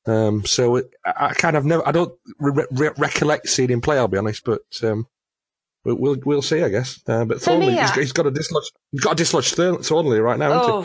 Um, 0.07 0.45
so 0.45 0.77
it, 0.77 0.91
I, 1.05 1.29
I 1.29 1.33
kind 1.35 1.57
of 1.57 1.65
never, 1.65 1.87
I 1.87 1.93
don't 1.93 2.13
re- 2.39 2.67
re- 2.71 2.91
recollect 2.99 3.49
seeing 3.49 3.71
him 3.71 3.81
play, 3.81 3.97
I'll 3.97 4.09
be 4.09 4.19
honest, 4.19 4.45
but, 4.45 4.61
um, 4.83 5.07
we'll, 5.85 5.95
we'll, 5.97 6.17
we'll 6.27 6.43
see, 6.43 6.63
I 6.63 6.69
guess. 6.69 7.01
Uh, 7.07 7.25
but 7.25 7.39
Thorniley, 7.39 7.73
he's, 7.81 7.95
he's 7.95 8.13
got 8.13 8.27
a 8.27 8.31
dislodge, 8.31 8.71
he's 8.93 9.01
got 9.01 9.13
a 9.19 9.23
dislodge 9.23 9.55
Thor- 9.55 9.79
Thorniley 9.79 10.23
right 10.23 10.39
now, 10.39 10.53
Oh, 10.63 10.83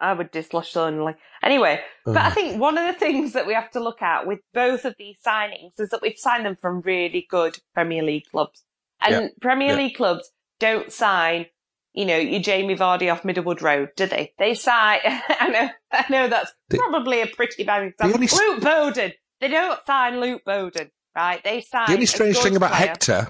I 0.00 0.12
would 0.12 0.30
dislodge 0.30 0.72
Thorniley. 0.72 1.16
Anyway, 1.42 1.80
but 2.04 2.16
I 2.16 2.30
think 2.30 2.60
one 2.60 2.78
of 2.78 2.86
the 2.86 2.98
things 2.98 3.32
that 3.32 3.46
we 3.46 3.54
have 3.54 3.70
to 3.72 3.80
look 3.80 4.00
at 4.02 4.26
with 4.26 4.38
both 4.54 4.84
of 4.84 4.94
these 4.98 5.16
signings 5.26 5.72
is 5.78 5.90
that 5.90 6.02
we've 6.02 6.16
signed 6.18 6.46
them 6.46 6.56
from 6.60 6.80
really 6.82 7.26
good 7.28 7.58
Premier 7.74 8.02
League 8.02 8.24
clubs. 8.30 8.62
And 9.00 9.12
Yeah. 9.14 9.28
Premier 9.40 9.68
Yeah. 9.70 9.74
League 9.76 9.96
clubs 9.96 10.30
don't 10.60 10.92
sign, 10.92 11.46
you 11.94 12.04
know, 12.04 12.16
your 12.16 12.40
Jamie 12.40 12.76
Vardy 12.76 13.12
off 13.12 13.24
Middlewood 13.24 13.60
Road, 13.62 13.90
do 13.96 14.06
they? 14.06 14.34
They 14.38 14.54
sign, 14.54 15.00
I 15.04 15.48
know, 15.48 15.68
I 15.92 16.04
know 16.10 16.28
that's 16.28 16.52
probably 16.70 17.20
a 17.20 17.26
pretty 17.26 17.64
bad 17.64 17.82
example. 17.84 18.14
only 18.16 18.28
Luke 18.28 18.62
Bowden. 18.62 19.12
They 19.40 19.48
don't 19.48 19.78
sign 19.86 20.20
Luke 20.20 20.42
Bowden, 20.44 20.90
right? 21.16 21.42
They 21.44 21.60
sign 21.60 21.86
The 21.86 21.92
only 21.94 22.06
strange 22.06 22.38
thing 22.38 22.56
about 22.56 22.70
player. 22.72 22.88
Hector 22.88 23.28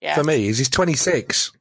Yeah. 0.00 0.14
for 0.16 0.24
me 0.24 0.48
is 0.48 0.58
he's 0.58 0.68
26. 0.68 1.52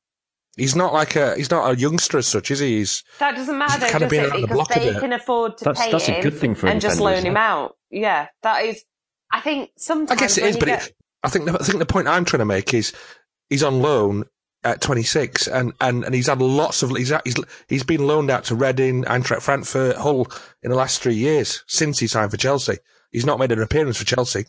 He's 0.58 0.76
not 0.76 0.94
like 0.94 1.16
a, 1.16 1.36
he's 1.36 1.50
not 1.50 1.72
a 1.72 1.78
youngster 1.78 2.18
as 2.18 2.28
such, 2.28 2.52
is 2.52 2.60
he? 2.60 2.78
He's, 2.80 3.04
That 3.20 3.36
doesn't 3.36 3.58
matter, 3.58 3.86
kind 3.88 4.04
of 4.04 4.10
does 4.10 4.10
been 4.10 4.24
it? 4.26 4.30
around 4.32 4.42
the 4.42 4.48
Because 4.48 4.56
block 4.68 4.74
they 4.74 4.94
can 5.00 5.14
afford 5.14 5.58
to 5.60 5.64
That's- 5.66 5.86
pay 5.86 5.92
that's 5.92 6.08
a 6.10 6.12
him 6.12 6.22
good 6.24 6.38
thing 6.38 6.56
for 6.56 6.68
a 6.68 6.72
and 6.72 6.82
just 6.82 7.00
loan 7.00 7.24
him 7.26 7.38
out. 7.38 7.76
Yeah, 7.90 8.28
that 8.44 8.66
is. 8.66 8.84
I 9.32 9.40
think 9.40 9.70
sometimes. 9.78 10.12
I 10.12 10.22
guess 10.22 10.38
it 10.38 10.42
when 10.42 10.50
is, 10.50 10.56
you 10.56 10.60
but 10.60 10.66
get- 10.68 10.88
it, 10.88 10.96
I 11.24 11.30
think 11.30 11.46
the, 11.46 11.54
I 11.54 11.64
think 11.64 11.80
the 11.80 11.86
point 11.86 12.08
I'm 12.10 12.26
trying 12.26 12.40
to 12.40 12.46
make 12.46 12.74
is 12.74 12.92
he's 13.50 13.64
on 13.64 13.82
loan 13.82 14.26
at 14.64 14.82
26, 14.82 15.48
and, 15.48 15.74
and, 15.82 16.04
and 16.04 16.14
he's 16.14 16.28
had 16.28 16.40
lots 16.42 16.84
of 16.84 16.90
he's 16.92 17.12
he's 17.24 17.36
he's 17.70 17.84
been 17.84 18.06
loaned 18.06 18.30
out 18.30 18.44
to 18.46 18.56
Reading, 18.56 19.04
Eintracht 19.06 19.42
Frankfurt, 19.42 19.96
Hull 19.98 20.28
in 20.64 20.70
the 20.70 20.76
last 20.78 21.02
three 21.02 21.16
years 21.16 21.64
since 21.68 22.00
he 22.00 22.08
signed 22.08 22.30
for 22.32 22.38
Chelsea. 22.38 22.78
He's 23.12 23.26
not 23.26 23.40
made 23.40 23.52
an 23.52 23.62
appearance 23.62 23.98
for 23.98 24.06
Chelsea. 24.06 24.46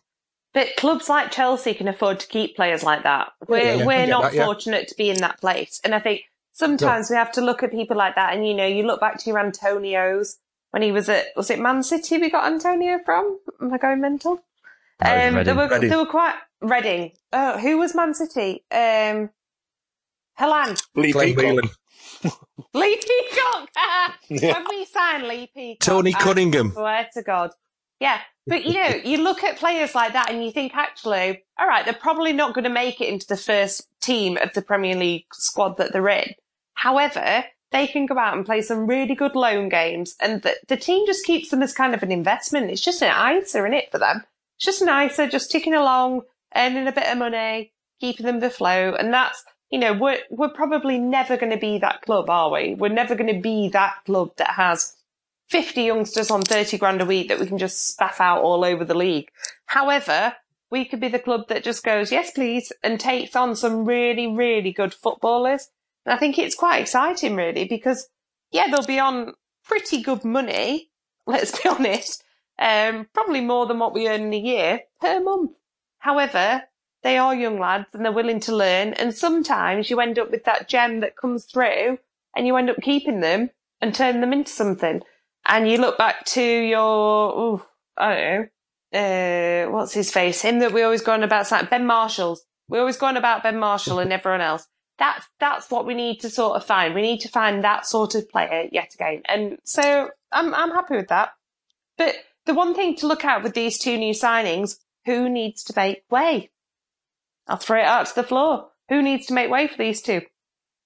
But 0.54 0.76
clubs 0.76 1.08
like 1.08 1.30
Chelsea 1.30 1.72
can 1.74 1.88
afford 1.88 2.20
to 2.20 2.26
keep 2.26 2.56
players 2.56 2.82
like 2.82 3.04
that. 3.04 3.32
We're 3.48 3.58
yeah, 3.58 3.74
yeah, 3.76 3.86
we're 3.86 4.06
not 4.06 4.22
that, 4.22 4.34
yeah. 4.34 4.44
fortunate 4.44 4.88
to 4.88 4.94
be 4.96 5.08
in 5.10 5.16
that 5.18 5.40
place, 5.40 5.80
and 5.82 5.94
I 5.94 5.98
think 5.98 6.22
sometimes 6.52 7.08
we 7.08 7.16
have 7.16 7.32
to 7.32 7.40
look 7.40 7.62
at 7.62 7.70
people 7.70 7.96
like 7.96 8.16
that. 8.16 8.34
And 8.34 8.46
you 8.46 8.52
know, 8.54 8.66
you 8.66 8.82
look 8.84 9.00
back 9.00 9.18
to 9.18 9.30
your 9.30 9.38
Antonio's 9.38 10.36
when 10.70 10.82
he 10.82 10.92
was 10.92 11.08
at 11.08 11.26
was 11.36 11.50
it 11.50 11.58
Man 11.58 11.82
City? 11.82 12.18
We 12.18 12.30
got 12.30 12.44
Antonio 12.52 12.98
from. 13.04 13.38
Am 13.62 13.72
I 13.72 13.78
going 13.78 14.00
mental? 14.02 14.40
No, 15.02 15.28
Um, 15.28 15.44
they 15.44 15.52
were 15.52 15.68
Reading. 15.68 15.88
they 15.90 15.96
were 15.96 16.06
quite 16.06 16.34
Reading. 16.60 17.12
Oh, 17.32 17.58
who 17.58 17.78
was 17.78 17.94
Man 17.94 18.12
City? 18.14 18.64
Um, 18.70 19.30
Helen. 20.34 20.76
Lee 20.94 21.12
Glenn 21.12 21.34
Peacock. 21.34 21.70
Lee 22.74 22.96
Peacock. 22.96 23.68
Yeah. 24.28 24.52
When 24.54 24.64
we 24.68 24.84
signed 24.86 25.24
Lee 25.28 25.50
Peacock, 25.54 25.80
Tony 25.86 26.14
I 26.14 26.18
Cunningham. 26.20 26.72
swear 26.72 27.08
to 27.14 27.22
God. 27.22 27.50
Yeah, 28.00 28.18
but 28.46 28.64
you 28.64 28.74
know, 28.74 28.88
you 29.04 29.18
look 29.18 29.44
at 29.44 29.58
players 29.58 29.94
like 29.94 30.14
that 30.14 30.30
and 30.30 30.44
you 30.44 30.50
think, 30.50 30.74
actually, 30.74 31.44
all 31.58 31.68
right, 31.68 31.84
they're 31.84 31.94
probably 31.94 32.32
not 32.32 32.54
going 32.54 32.64
to 32.64 32.70
make 32.70 33.00
it 33.00 33.08
into 33.08 33.26
the 33.26 33.36
first 33.36 33.86
team 34.00 34.36
of 34.36 34.52
the 34.52 34.62
Premier 34.62 34.96
League 34.96 35.26
squad 35.32 35.76
that 35.76 35.92
they're 35.92 36.08
in. 36.08 36.34
However, 36.74 37.44
they 37.70 37.86
can 37.86 38.06
go 38.06 38.18
out 38.18 38.36
and 38.36 38.44
play 38.44 38.60
some 38.60 38.86
really 38.86 39.14
good 39.14 39.34
loan 39.34 39.68
games, 39.68 40.16
and 40.20 40.42
the, 40.42 40.56
the 40.68 40.76
team 40.76 41.06
just 41.06 41.24
keeps 41.24 41.50
them 41.50 41.62
as 41.62 41.72
kind 41.72 41.94
of 41.94 42.02
an 42.02 42.12
investment. 42.12 42.70
It's 42.70 42.80
just 42.80 43.02
an 43.02 43.36
ISA 43.36 43.64
in 43.64 43.74
it 43.74 43.90
for 43.90 43.98
them. 43.98 44.24
It's 44.56 44.64
just 44.64 44.82
an 44.82 44.88
ISA, 44.88 45.28
just 45.28 45.50
ticking 45.50 45.74
along, 45.74 46.22
earning 46.54 46.86
a 46.86 46.92
bit 46.92 47.06
of 47.06 47.18
money, 47.18 47.72
keeping 48.00 48.26
them 48.26 48.42
afloat, 48.42 48.96
and 48.98 49.12
that's 49.12 49.44
you 49.70 49.78
know 49.78 49.92
we're 49.94 50.18
we're 50.30 50.50
probably 50.50 50.98
never 50.98 51.36
going 51.36 51.52
to 51.52 51.58
be 51.58 51.78
that 51.78 52.02
club, 52.02 52.28
are 52.28 52.50
we? 52.50 52.74
We're 52.74 52.88
never 52.88 53.14
going 53.14 53.34
to 53.34 53.40
be 53.40 53.68
that 53.70 54.04
club 54.04 54.32
that 54.36 54.50
has 54.50 54.94
50 55.52 55.82
youngsters 55.82 56.30
on 56.30 56.40
30 56.40 56.78
grand 56.78 57.02
a 57.02 57.04
week 57.04 57.28
that 57.28 57.38
we 57.38 57.46
can 57.46 57.58
just 57.58 57.94
spaff 57.94 58.20
out 58.20 58.40
all 58.40 58.64
over 58.64 58.86
the 58.86 58.96
league. 58.96 59.30
However, 59.66 60.34
we 60.70 60.86
could 60.86 60.98
be 60.98 61.08
the 61.08 61.18
club 61.18 61.48
that 61.48 61.62
just 61.62 61.84
goes, 61.84 62.10
yes, 62.10 62.30
please, 62.30 62.72
and 62.82 62.98
takes 62.98 63.36
on 63.36 63.54
some 63.54 63.84
really, 63.84 64.26
really 64.26 64.72
good 64.72 64.94
footballers. 64.94 65.68
And 66.06 66.14
I 66.14 66.16
think 66.16 66.38
it's 66.38 66.54
quite 66.54 66.80
exciting, 66.80 67.36
really, 67.36 67.66
because, 67.66 68.08
yeah, 68.50 68.68
they'll 68.70 68.86
be 68.86 68.98
on 68.98 69.34
pretty 69.62 70.00
good 70.02 70.24
money, 70.24 70.88
let's 71.26 71.60
be 71.60 71.68
honest, 71.68 72.24
um, 72.58 73.06
probably 73.12 73.42
more 73.42 73.66
than 73.66 73.78
what 73.78 73.92
we 73.92 74.08
earn 74.08 74.22
in 74.22 74.32
a 74.32 74.38
year 74.38 74.80
per 75.02 75.20
month. 75.20 75.50
However, 75.98 76.62
they 77.02 77.18
are 77.18 77.34
young 77.34 77.58
lads 77.58 77.88
and 77.92 78.06
they're 78.06 78.10
willing 78.10 78.40
to 78.40 78.56
learn. 78.56 78.94
And 78.94 79.14
sometimes 79.14 79.90
you 79.90 80.00
end 80.00 80.18
up 80.18 80.30
with 80.30 80.44
that 80.44 80.66
gem 80.66 81.00
that 81.00 81.14
comes 81.14 81.44
through 81.44 81.98
and 82.34 82.46
you 82.46 82.56
end 82.56 82.70
up 82.70 82.80
keeping 82.80 83.20
them 83.20 83.50
and 83.82 83.94
turn 83.94 84.22
them 84.22 84.32
into 84.32 84.50
something. 84.50 85.02
And 85.44 85.68
you 85.68 85.78
look 85.78 85.98
back 85.98 86.24
to 86.26 86.42
your, 86.42 87.38
ooh, 87.38 87.62
I 87.96 88.14
don't 88.14 88.50
know, 88.92 89.68
uh, 89.68 89.70
what's 89.70 89.92
his 89.92 90.12
face? 90.12 90.42
Him 90.42 90.60
that 90.60 90.72
we 90.72 90.82
always 90.82 91.02
go 91.02 91.12
on 91.12 91.22
about, 91.22 91.50
like 91.50 91.70
Ben 91.70 91.86
Marshall's. 91.86 92.44
We 92.68 92.78
always 92.78 92.96
go 92.96 93.06
on 93.06 93.16
about 93.16 93.42
Ben 93.42 93.58
Marshall 93.58 93.98
and 93.98 94.12
everyone 94.12 94.40
else. 94.40 94.66
That's, 94.98 95.26
that's 95.40 95.70
what 95.70 95.86
we 95.86 95.94
need 95.94 96.20
to 96.20 96.30
sort 96.30 96.56
of 96.56 96.64
find. 96.64 96.94
We 96.94 97.02
need 97.02 97.20
to 97.20 97.28
find 97.28 97.64
that 97.64 97.86
sort 97.86 98.14
of 98.14 98.28
player 98.28 98.68
yet 98.70 98.94
again. 98.94 99.22
And 99.26 99.58
so 99.64 100.10
I'm, 100.30 100.54
I'm 100.54 100.70
happy 100.70 100.96
with 100.96 101.08
that. 101.08 101.30
But 101.98 102.14
the 102.46 102.54
one 102.54 102.74
thing 102.74 102.96
to 102.96 103.06
look 103.06 103.24
at 103.24 103.42
with 103.42 103.54
these 103.54 103.78
two 103.78 103.98
new 103.98 104.14
signings, 104.14 104.76
who 105.06 105.28
needs 105.28 105.64
to 105.64 105.72
make 105.74 106.04
way? 106.10 106.50
I'll 107.48 107.56
throw 107.56 107.80
it 107.80 107.86
out 107.86 108.06
to 108.06 108.14
the 108.14 108.22
floor. 108.22 108.68
Who 108.88 109.02
needs 109.02 109.26
to 109.26 109.34
make 109.34 109.50
way 109.50 109.66
for 109.66 109.76
these 109.76 110.02
two? 110.02 110.22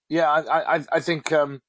Yeah, 0.09 0.31
I, 0.31 0.77
I, 0.77 0.85
I 0.93 1.01
think 1.01 1.33
um, 1.33 1.61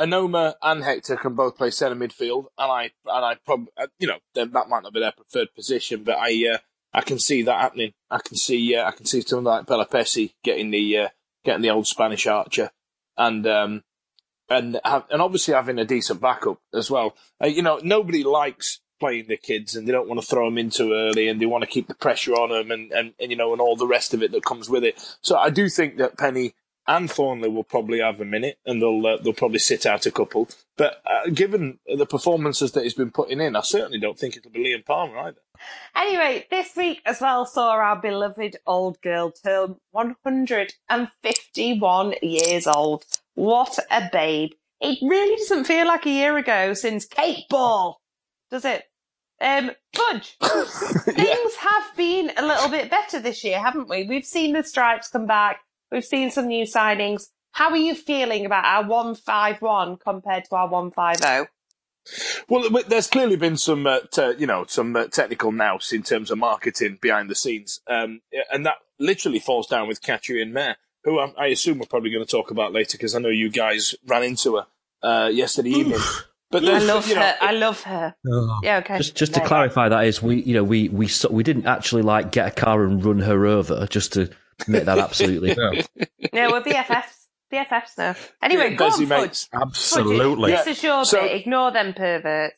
Onomah 0.00 0.54
and 0.62 0.84
Hector 0.84 1.16
can 1.16 1.34
both 1.34 1.56
play 1.56 1.70
centre 1.70 1.96
midfield, 1.96 2.46
and 2.58 2.70
I, 2.70 2.82
and 3.06 3.24
I 3.24 3.36
probably, 3.44 3.72
you 3.98 4.08
know, 4.08 4.18
that 4.34 4.52
might 4.68 4.82
not 4.82 4.92
be 4.92 5.00
their 5.00 5.12
preferred 5.12 5.54
position, 5.54 6.04
but 6.04 6.18
I, 6.18 6.52
uh, 6.54 6.58
I 6.92 7.00
can 7.00 7.18
see 7.18 7.42
that 7.42 7.60
happening. 7.60 7.92
I 8.10 8.18
can 8.18 8.36
see, 8.36 8.76
uh, 8.76 8.88
I 8.88 8.90
can 8.90 9.06
see 9.06 9.22
someone 9.22 9.44
like 9.44 9.66
Pelupessy 9.66 10.34
getting 10.44 10.70
the, 10.70 10.98
uh, 10.98 11.08
getting 11.44 11.62
the 11.62 11.70
old 11.70 11.86
Spanish 11.86 12.26
archer, 12.26 12.70
and 13.16 13.46
um, 13.46 13.82
and 14.48 14.80
have, 14.84 15.04
and 15.10 15.22
obviously 15.22 15.54
having 15.54 15.78
a 15.78 15.84
decent 15.84 16.20
backup 16.20 16.60
as 16.74 16.90
well. 16.90 17.16
Uh, 17.42 17.46
you 17.46 17.62
know, 17.62 17.80
nobody 17.82 18.22
likes 18.22 18.80
playing 19.00 19.26
the 19.28 19.36
kids, 19.36 19.74
and 19.74 19.86
they 19.86 19.92
don't 19.92 20.08
want 20.08 20.20
to 20.20 20.26
throw 20.26 20.46
them 20.46 20.58
in 20.58 20.70
too 20.70 20.92
early, 20.92 21.28
and 21.28 21.40
they 21.40 21.46
want 21.46 21.62
to 21.62 21.70
keep 21.70 21.88
the 21.88 21.94
pressure 21.94 22.32
on 22.32 22.50
them, 22.50 22.70
and, 22.70 22.92
and, 22.92 23.14
and 23.18 23.30
you 23.30 23.36
know, 23.36 23.52
and 23.52 23.60
all 23.60 23.76
the 23.76 23.86
rest 23.86 24.14
of 24.14 24.22
it 24.22 24.32
that 24.32 24.44
comes 24.44 24.68
with 24.68 24.84
it. 24.84 25.16
So 25.20 25.36
I 25.36 25.50
do 25.50 25.68
think 25.68 25.98
that 25.98 26.18
Penney 26.18 26.54
and 26.88 27.08
Thorniley 27.08 27.52
will 27.52 27.64
probably 27.64 28.00
have 28.00 28.20
a 28.20 28.24
minute, 28.24 28.58
and 28.64 28.80
they'll 28.80 29.06
uh, 29.06 29.16
they'll 29.18 29.32
probably 29.32 29.58
sit 29.58 29.86
out 29.86 30.06
a 30.06 30.10
couple. 30.10 30.48
But 30.76 31.02
uh, 31.06 31.30
given 31.30 31.78
the 31.86 32.06
performances 32.06 32.72
that 32.72 32.84
he's 32.84 32.94
been 32.94 33.10
putting 33.10 33.40
in, 33.40 33.56
I 33.56 33.62
certainly 33.62 33.98
don't 33.98 34.18
think 34.18 34.36
it'll 34.36 34.50
be 34.50 34.64
Liam 34.64 34.84
Palmer 34.84 35.18
either. 35.18 35.40
Anyway, 35.96 36.46
this 36.50 36.76
week 36.76 37.00
as 37.04 37.20
well 37.20 37.46
saw 37.46 37.72
our 37.72 38.00
beloved 38.00 38.56
old 38.66 39.00
girl 39.00 39.32
turn 39.32 39.76
151 39.92 42.14
years 42.22 42.66
old. 42.66 43.04
What 43.34 43.78
a 43.90 44.08
babe. 44.12 44.52
It 44.80 44.98
really 45.02 45.36
doesn't 45.36 45.64
feel 45.64 45.86
like 45.86 46.06
a 46.06 46.10
year 46.10 46.36
ago 46.36 46.74
since 46.74 47.06
Kate 47.06 47.48
Ball, 47.48 48.00
does 48.50 48.64
it? 48.64 48.84
Um, 49.40 49.70
Budge, 49.92 50.36
things 50.40 51.54
have 51.56 51.96
been 51.96 52.32
a 52.36 52.46
little 52.46 52.70
bit 52.70 52.90
better 52.90 53.20
this 53.20 53.44
year, 53.44 53.60
haven't 53.60 53.88
we? 53.88 54.04
We've 54.04 54.24
seen 54.24 54.54
the 54.54 54.62
stripes 54.62 55.08
come 55.08 55.26
back. 55.26 55.60
We've 55.90 56.04
seen 56.04 56.30
some 56.30 56.48
new 56.48 56.64
signings. 56.64 57.28
How 57.52 57.70
are 57.70 57.76
you 57.76 57.94
feeling 57.94 58.44
about 58.44 58.64
our 58.64 58.86
151 58.86 59.96
compared 59.96 60.44
to 60.44 60.56
our 60.56 60.68
150? 60.68 61.50
Well, 62.48 62.68
there's 62.86 63.08
clearly 63.08 63.36
been 63.36 63.56
some, 63.56 63.86
uh, 63.86 64.00
te- 64.12 64.34
you 64.38 64.46
know, 64.46 64.64
some 64.68 64.94
uh, 64.94 65.06
technical 65.06 65.50
nous 65.50 65.92
in 65.92 66.02
terms 66.02 66.30
of 66.30 66.38
marketing 66.38 66.98
behind 67.00 67.28
the 67.28 67.34
scenes, 67.34 67.80
um, 67.88 68.20
and 68.52 68.64
that 68.64 68.76
literally 68.98 69.40
falls 69.40 69.66
down 69.66 69.88
with 69.88 70.02
Katrien 70.02 70.52
Meire, 70.52 70.76
who 71.04 71.18
I, 71.18 71.32
I 71.36 71.46
assume 71.46 71.78
we're 71.78 71.86
probably 71.86 72.10
going 72.10 72.24
to 72.24 72.30
talk 72.30 72.50
about 72.50 72.72
later 72.72 72.96
because 72.96 73.14
I 73.14 73.18
know 73.18 73.28
you 73.28 73.50
guys 73.50 73.94
ran 74.06 74.22
into 74.22 74.56
her 74.56 74.66
uh, 75.02 75.28
yesterday 75.28 75.70
evening. 75.70 76.00
But 76.48 76.64
I 76.64 76.78
love 76.78 77.08
you 77.08 77.16
know, 77.16 77.22
her. 77.22 77.36
I 77.40 77.52
love 77.52 77.82
her. 77.82 78.14
Yeah, 78.62 78.78
okay. 78.78 78.98
Just, 78.98 79.16
just 79.16 79.34
to 79.34 79.40
clarify, 79.40 79.88
that 79.88 80.04
is 80.06 80.22
we, 80.22 80.42
you 80.42 80.54
know, 80.54 80.62
we 80.62 80.88
we 80.88 81.08
we 81.28 81.42
didn't 81.42 81.66
actually 81.66 82.02
like 82.02 82.30
get 82.30 82.46
a 82.46 82.50
car 82.52 82.84
and 82.84 83.04
run 83.04 83.18
her 83.18 83.46
over, 83.46 83.86
just 83.88 84.12
to 84.12 84.30
make 84.66 84.84
that 84.84 84.98
absolutely. 84.98 85.54
No, 86.32 86.50
we're 86.50 86.62
BFFs. 86.62 87.26
BFFs 87.52 87.96
now. 87.98 88.14
Anyway, 88.42 88.70
Yeah, 88.70 88.76
go 88.76 88.86
on, 88.86 88.90
Desi 88.92 89.06
Fudge. 89.08 89.20
mates. 89.20 89.48
Absolutely. 89.52 90.50
This 90.52 90.66
is 90.66 90.82
your 90.82 91.04
So- 91.04 91.20
bit. 91.22 91.32
Ignore 91.36 91.70
them 91.72 91.94
perverts. 91.94 92.56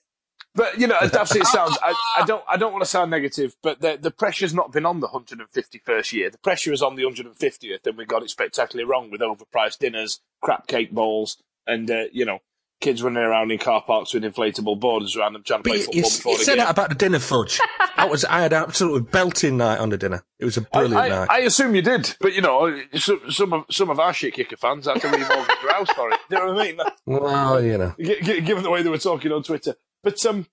But 0.55 0.81
you 0.81 0.87
know, 0.89 0.97
as 1.01 1.13
daft 1.13 1.31
as 1.33 1.37
it 1.37 1.47
sounds, 1.47 1.79
I, 1.83 1.95
I 2.19 2.25
don't, 2.25 2.43
I 2.49 2.57
don't 2.57 2.73
want 2.73 2.83
to 2.83 2.89
sound 2.91 3.11
negative, 3.13 3.55
but 3.63 3.81
the 3.81 3.97
the 4.01 4.11
pressure's 4.11 4.55
not 4.55 4.73
been 4.73 4.87
on 4.87 4.99
the 4.99 5.07
151st 5.09 6.13
year. 6.13 6.31
The 6.31 6.39
pressure 6.39 6.73
is 6.73 6.83
on 6.83 6.97
the 6.97 7.03
150th, 7.05 7.87
and 7.87 7.97
we 7.97 8.05
got 8.07 8.23
it 8.25 8.31
spectacularly 8.31 8.89
wrong 8.89 9.11
with 9.11 9.21
overpriced 9.21 9.79
dinners, 9.79 10.21
crap 10.43 10.67
cake 10.67 10.91
balls, 10.91 11.41
and 11.67 11.89
uh, 11.91 12.05
you 12.13 12.25
know, 12.25 12.39
kids 12.81 13.03
running 13.03 13.23
around 13.23 13.51
in 13.51 13.59
car 13.59 13.83
parks 13.83 14.15
with 14.15 14.23
inflatable 14.23 14.79
borders 14.79 15.17
around 15.17 15.33
them 15.33 15.43
trying 15.43 15.63
to 15.63 15.69
play 15.69 15.79
football 15.79 15.97
you, 15.97 16.03
before 16.03 16.33
you 16.33 16.39
the 16.39 16.45
said 16.45 16.57
game. 16.57 16.65
that 16.65 16.71
about 16.71 16.89
the 16.91 16.95
dinner 16.95 17.19
fudge. 17.19 17.61
that 17.97 18.09
was, 18.09 18.25
I 18.25 18.41
had 18.41 18.53
an 18.53 18.63
absolutely 18.63 19.03
belting 19.03 19.57
night 19.57 19.79
on 19.79 19.91
the 19.91 19.99
dinner. 19.99 20.25
It 20.39 20.45
was 20.45 20.57
a 20.57 20.61
brilliant 20.63 20.97
I, 20.97 21.07
I, 21.07 21.09
night. 21.09 21.29
I 21.31 21.39
assume 21.41 21.75
you 21.75 21.83
did, 21.83 22.17
but 22.21 22.35
you 22.35 22.41
know, 22.41 22.81
some, 22.95 23.21
some 23.31 23.53
of 23.53 23.65
some 23.71 23.91
of 23.91 23.99
our 23.99 24.13
shit 24.13 24.35
kicker 24.35 24.57
fans 24.57 24.87
had 24.87 25.01
to 25.01 25.09
remortgage 25.09 25.63
their 25.63 25.73
house 25.73 25.91
for 25.91 26.11
it. 26.11 26.21
You 26.31 26.39
know 26.39 26.53
what 26.53 26.61
I 26.61 26.65
mean? 26.65 26.81
well, 27.07 27.65
you 27.65 27.79
know. 27.79 27.95
G- 27.99 28.21
g- 28.23 28.41
given 28.41 28.63
the 28.63 28.71
way 28.71 28.83
they 28.83 28.91
were 28.91 28.99
talking 28.99 29.33
on 29.33 29.43
Twitter. 29.43 29.75
But 30.03 30.25
um, 30.27 30.47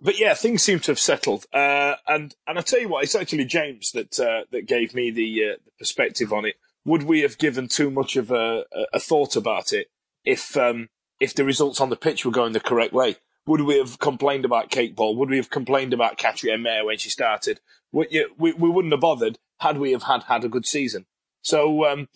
but 0.00 0.18
yeah, 0.18 0.34
things 0.34 0.62
seem 0.62 0.80
to 0.80 0.92
have 0.92 0.98
settled. 0.98 1.46
Uh, 1.52 1.94
and 2.08 2.34
and 2.46 2.58
I 2.58 2.62
tell 2.62 2.80
you 2.80 2.88
what, 2.88 3.04
it's 3.04 3.14
actually 3.14 3.44
James 3.44 3.92
that 3.92 4.18
uh, 4.18 4.44
that 4.50 4.66
gave 4.66 4.94
me 4.94 5.10
the, 5.10 5.50
uh, 5.52 5.56
perspective 5.78 6.32
on 6.32 6.46
it. 6.46 6.56
Would 6.84 7.02
we 7.02 7.20
have 7.20 7.36
given 7.36 7.68
too 7.68 7.90
much 7.90 8.16
of 8.16 8.30
a, 8.30 8.64
a, 8.72 8.84
a 8.94 9.00
thought 9.00 9.36
about 9.36 9.72
it 9.74 9.88
if 10.24 10.56
um, 10.56 10.88
if 11.20 11.34
the 11.34 11.44
results 11.44 11.80
on 11.80 11.90
the 11.90 11.96
pitch 11.96 12.24
were 12.24 12.32
going 12.32 12.52
the 12.52 12.60
correct 12.60 12.92
way? 12.92 13.16
Would 13.46 13.62
we 13.62 13.78
have 13.78 13.98
complained 13.98 14.44
about 14.44 14.70
Cake 14.70 14.96
Ball? 14.96 15.16
Would 15.16 15.30
we 15.30 15.36
have 15.36 15.50
complained 15.50 15.92
about 15.92 16.18
Katrien 16.18 16.62
Meire 16.62 16.84
when 16.84 16.98
she 16.98 17.10
started? 17.10 17.60
You, 17.92 18.30
we, 18.38 18.52
we 18.52 18.68
wouldn't 18.68 18.92
have 18.92 19.00
bothered 19.00 19.38
had 19.58 19.78
we 19.78 19.92
have 19.92 20.04
had 20.04 20.24
had 20.24 20.44
a 20.44 20.48
good 20.48 20.66
season. 20.66 21.06
So 21.42 21.86
um, 21.86 22.08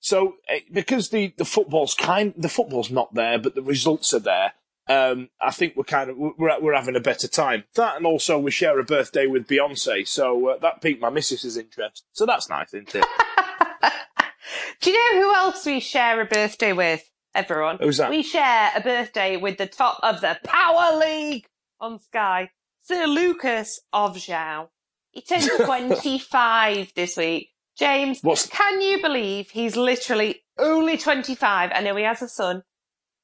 so 0.00 0.36
eh, 0.48 0.60
because 0.72 1.10
the, 1.10 1.32
the 1.36 1.44
football's 1.44 1.94
kind 1.94 2.34
the 2.36 2.48
football's 2.48 2.90
not 2.90 3.14
there, 3.14 3.38
but 3.38 3.54
the 3.54 3.62
results 3.62 4.12
are 4.12 4.20
there. 4.20 4.54
Um, 4.88 5.30
I 5.40 5.52
think 5.52 5.76
we're 5.76 5.84
kind 5.84 6.10
of 6.10 6.16
we're 6.18 6.60
we're 6.60 6.74
having 6.74 6.96
a 6.96 7.00
better 7.00 7.28
time. 7.28 7.64
That 7.74 7.96
and 7.96 8.06
also 8.06 8.38
we 8.38 8.50
share 8.50 8.78
a 8.78 8.84
birthday 8.84 9.26
with 9.26 9.46
Beyonce, 9.46 10.06
so 10.06 10.48
uh, 10.48 10.58
that 10.58 10.82
piqued 10.82 11.00
my 11.00 11.10
missus's 11.10 11.56
interest. 11.56 12.04
So 12.12 12.26
that's 12.26 12.48
nice, 12.50 12.74
isn't 12.74 12.94
it? 12.94 13.04
Do 14.80 14.90
you 14.90 15.14
know 15.14 15.22
who 15.22 15.34
else 15.34 15.64
we 15.64 15.78
share 15.78 16.20
a 16.20 16.24
birthday 16.24 16.72
with? 16.72 17.08
Everyone. 17.34 17.78
Who's 17.80 17.96
that? 17.96 18.10
We 18.10 18.22
share 18.22 18.70
a 18.76 18.80
birthday 18.80 19.36
with 19.36 19.56
the 19.58 19.66
top 19.66 19.98
of 20.02 20.20
the 20.20 20.38
Power 20.44 20.98
League 20.98 21.46
on 21.80 21.98
Sky, 21.98 22.50
Sir 22.82 23.06
Lucas 23.06 23.80
of 23.92 24.18
Joao. 24.18 24.70
He 25.12 25.22
turned 25.22 25.50
25 25.64 26.92
this 26.94 27.16
week. 27.16 27.50
James, 27.78 28.20
What's- 28.22 28.46
can 28.48 28.80
you 28.80 29.00
believe 29.00 29.50
he's 29.50 29.76
literally 29.76 30.42
only 30.58 30.98
25? 30.98 31.70
I 31.74 31.80
know 31.80 31.96
he 31.96 32.04
has 32.04 32.20
a 32.22 32.28
son, 32.28 32.62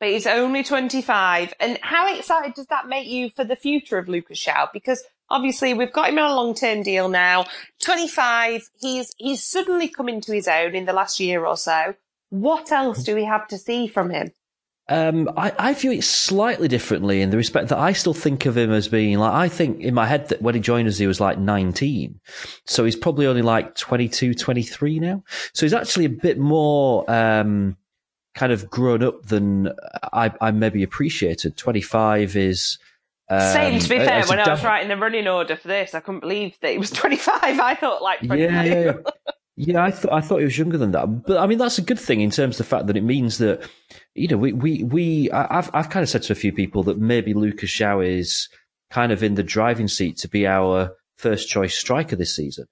but 0.00 0.08
he's 0.08 0.26
only 0.26 0.62
25. 0.64 1.52
And 1.60 1.78
how 1.82 2.14
excited 2.16 2.54
does 2.54 2.66
that 2.66 2.88
make 2.88 3.06
you 3.06 3.28
for 3.30 3.44
the 3.44 3.56
future 3.56 3.98
of 3.98 4.08
Lucas 4.08 4.40
Joao? 4.42 4.68
Because 4.72 5.04
obviously 5.28 5.74
we've 5.74 5.92
got 5.92 6.08
him 6.08 6.18
on 6.18 6.30
a 6.30 6.34
long-term 6.34 6.82
deal 6.82 7.10
now. 7.10 7.44
25, 7.82 8.70
he's, 8.80 9.12
he's 9.18 9.44
suddenly 9.44 9.88
come 9.88 10.08
into 10.08 10.32
his 10.32 10.48
own 10.48 10.74
in 10.74 10.86
the 10.86 10.92
last 10.94 11.20
year 11.20 11.44
or 11.44 11.56
so. 11.56 11.94
What 12.30 12.70
else 12.72 13.02
do 13.04 13.14
we 13.14 13.24
have 13.24 13.48
to 13.48 13.58
see 13.58 13.86
from 13.86 14.10
him? 14.10 14.32
Um, 14.90 15.28
I, 15.36 15.52
I 15.58 15.74
view 15.74 15.92
it 15.92 16.02
slightly 16.02 16.66
differently 16.66 17.20
in 17.20 17.28
the 17.28 17.36
respect 17.36 17.68
that 17.68 17.78
I 17.78 17.92
still 17.92 18.14
think 18.14 18.46
of 18.46 18.56
him 18.56 18.72
as 18.72 18.88
being 18.88 19.18
like, 19.18 19.32
I 19.32 19.48
think 19.48 19.80
in 19.80 19.92
my 19.92 20.06
head 20.06 20.28
that 20.30 20.40
when 20.40 20.54
he 20.54 20.60
joined 20.62 20.88
us, 20.88 20.96
he 20.96 21.06
was 21.06 21.20
like 21.20 21.38
19. 21.38 22.18
So 22.64 22.84
he's 22.84 22.96
probably 22.96 23.26
only 23.26 23.42
like 23.42 23.74
22, 23.74 24.32
23 24.32 24.98
now. 24.98 25.24
So 25.52 25.66
he's 25.66 25.74
actually 25.74 26.06
a 26.06 26.10
bit 26.10 26.38
more, 26.38 27.08
um, 27.10 27.76
kind 28.34 28.50
of 28.50 28.70
grown 28.70 29.02
up 29.02 29.26
than 29.26 29.68
I, 30.12 30.32
I 30.40 30.52
maybe 30.52 30.82
appreciated. 30.82 31.58
25 31.58 32.36
is, 32.36 32.78
um, 33.28 33.40
Same, 33.52 33.78
to 33.80 33.88
be 33.90 33.98
fair, 33.98 34.10
as 34.12 34.26
a 34.26 34.30
when 34.30 34.40
I 34.40 34.48
was 34.48 34.64
writing 34.64 34.88
the 34.88 34.96
running 34.96 35.28
order 35.28 35.56
for 35.56 35.68
this, 35.68 35.94
I 35.94 36.00
couldn't 36.00 36.20
believe 36.20 36.56
that 36.62 36.72
he 36.72 36.78
was 36.78 36.90
25. 36.92 37.60
I 37.60 37.74
thought 37.74 38.00
like 38.00 38.20
25. 38.20 38.38
Yeah, 38.40 38.62
yeah, 38.62 38.92
yeah. 39.58 39.82
I 39.82 39.90
thought 39.90 40.12
I 40.12 40.20
thought 40.20 40.38
he 40.38 40.44
was 40.44 40.58
younger 40.58 40.78
than 40.78 40.92
that, 40.92 41.24
but 41.26 41.38
I 41.38 41.46
mean 41.46 41.58
that's 41.58 41.78
a 41.78 41.82
good 41.82 41.98
thing 41.98 42.20
in 42.20 42.30
terms 42.30 42.54
of 42.54 42.66
the 42.66 42.70
fact 42.70 42.86
that 42.86 42.96
it 42.96 43.02
means 43.02 43.38
that 43.38 43.68
you 44.14 44.28
know 44.28 44.36
we 44.36 44.52
we 44.52 44.84
we 44.84 45.30
I've 45.30 45.70
I've 45.74 45.90
kind 45.90 46.02
of 46.02 46.08
said 46.08 46.22
to 46.24 46.32
a 46.32 46.36
few 46.36 46.52
people 46.52 46.82
that 46.84 46.98
maybe 46.98 47.34
Lucas 47.34 47.72
Joao 47.72 48.00
is 48.00 48.48
kind 48.90 49.12
of 49.12 49.22
in 49.22 49.34
the 49.34 49.42
driving 49.42 49.88
seat 49.88 50.16
to 50.18 50.28
be 50.28 50.46
our 50.46 50.94
first 51.16 51.48
choice 51.48 51.76
striker 51.76 52.16
this 52.16 52.34
season. 52.34 52.66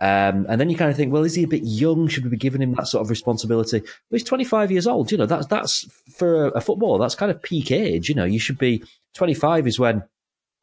Um, 0.00 0.46
and 0.48 0.60
then 0.60 0.68
you 0.68 0.76
kind 0.76 0.90
of 0.90 0.96
think, 0.96 1.12
well, 1.12 1.22
is 1.22 1.36
he 1.36 1.44
a 1.44 1.48
bit 1.48 1.62
young? 1.62 2.08
Should 2.08 2.24
we 2.24 2.30
be 2.30 2.36
giving 2.36 2.60
him 2.60 2.74
that 2.74 2.88
sort 2.88 3.02
of 3.02 3.10
responsibility? 3.10 3.78
But 3.78 3.90
he's 4.10 4.24
25 4.24 4.72
years 4.72 4.88
old. 4.88 5.12
You 5.12 5.18
know, 5.18 5.26
that's 5.26 5.46
that's 5.46 5.88
for 6.10 6.46
a, 6.46 6.48
a 6.50 6.60
footballer. 6.60 6.98
That's 6.98 7.14
kind 7.14 7.30
of 7.30 7.40
peak 7.40 7.70
age. 7.70 8.08
You 8.08 8.16
know, 8.16 8.24
you 8.24 8.40
should 8.40 8.58
be 8.58 8.82
25 9.14 9.68
is 9.68 9.78
when 9.78 10.02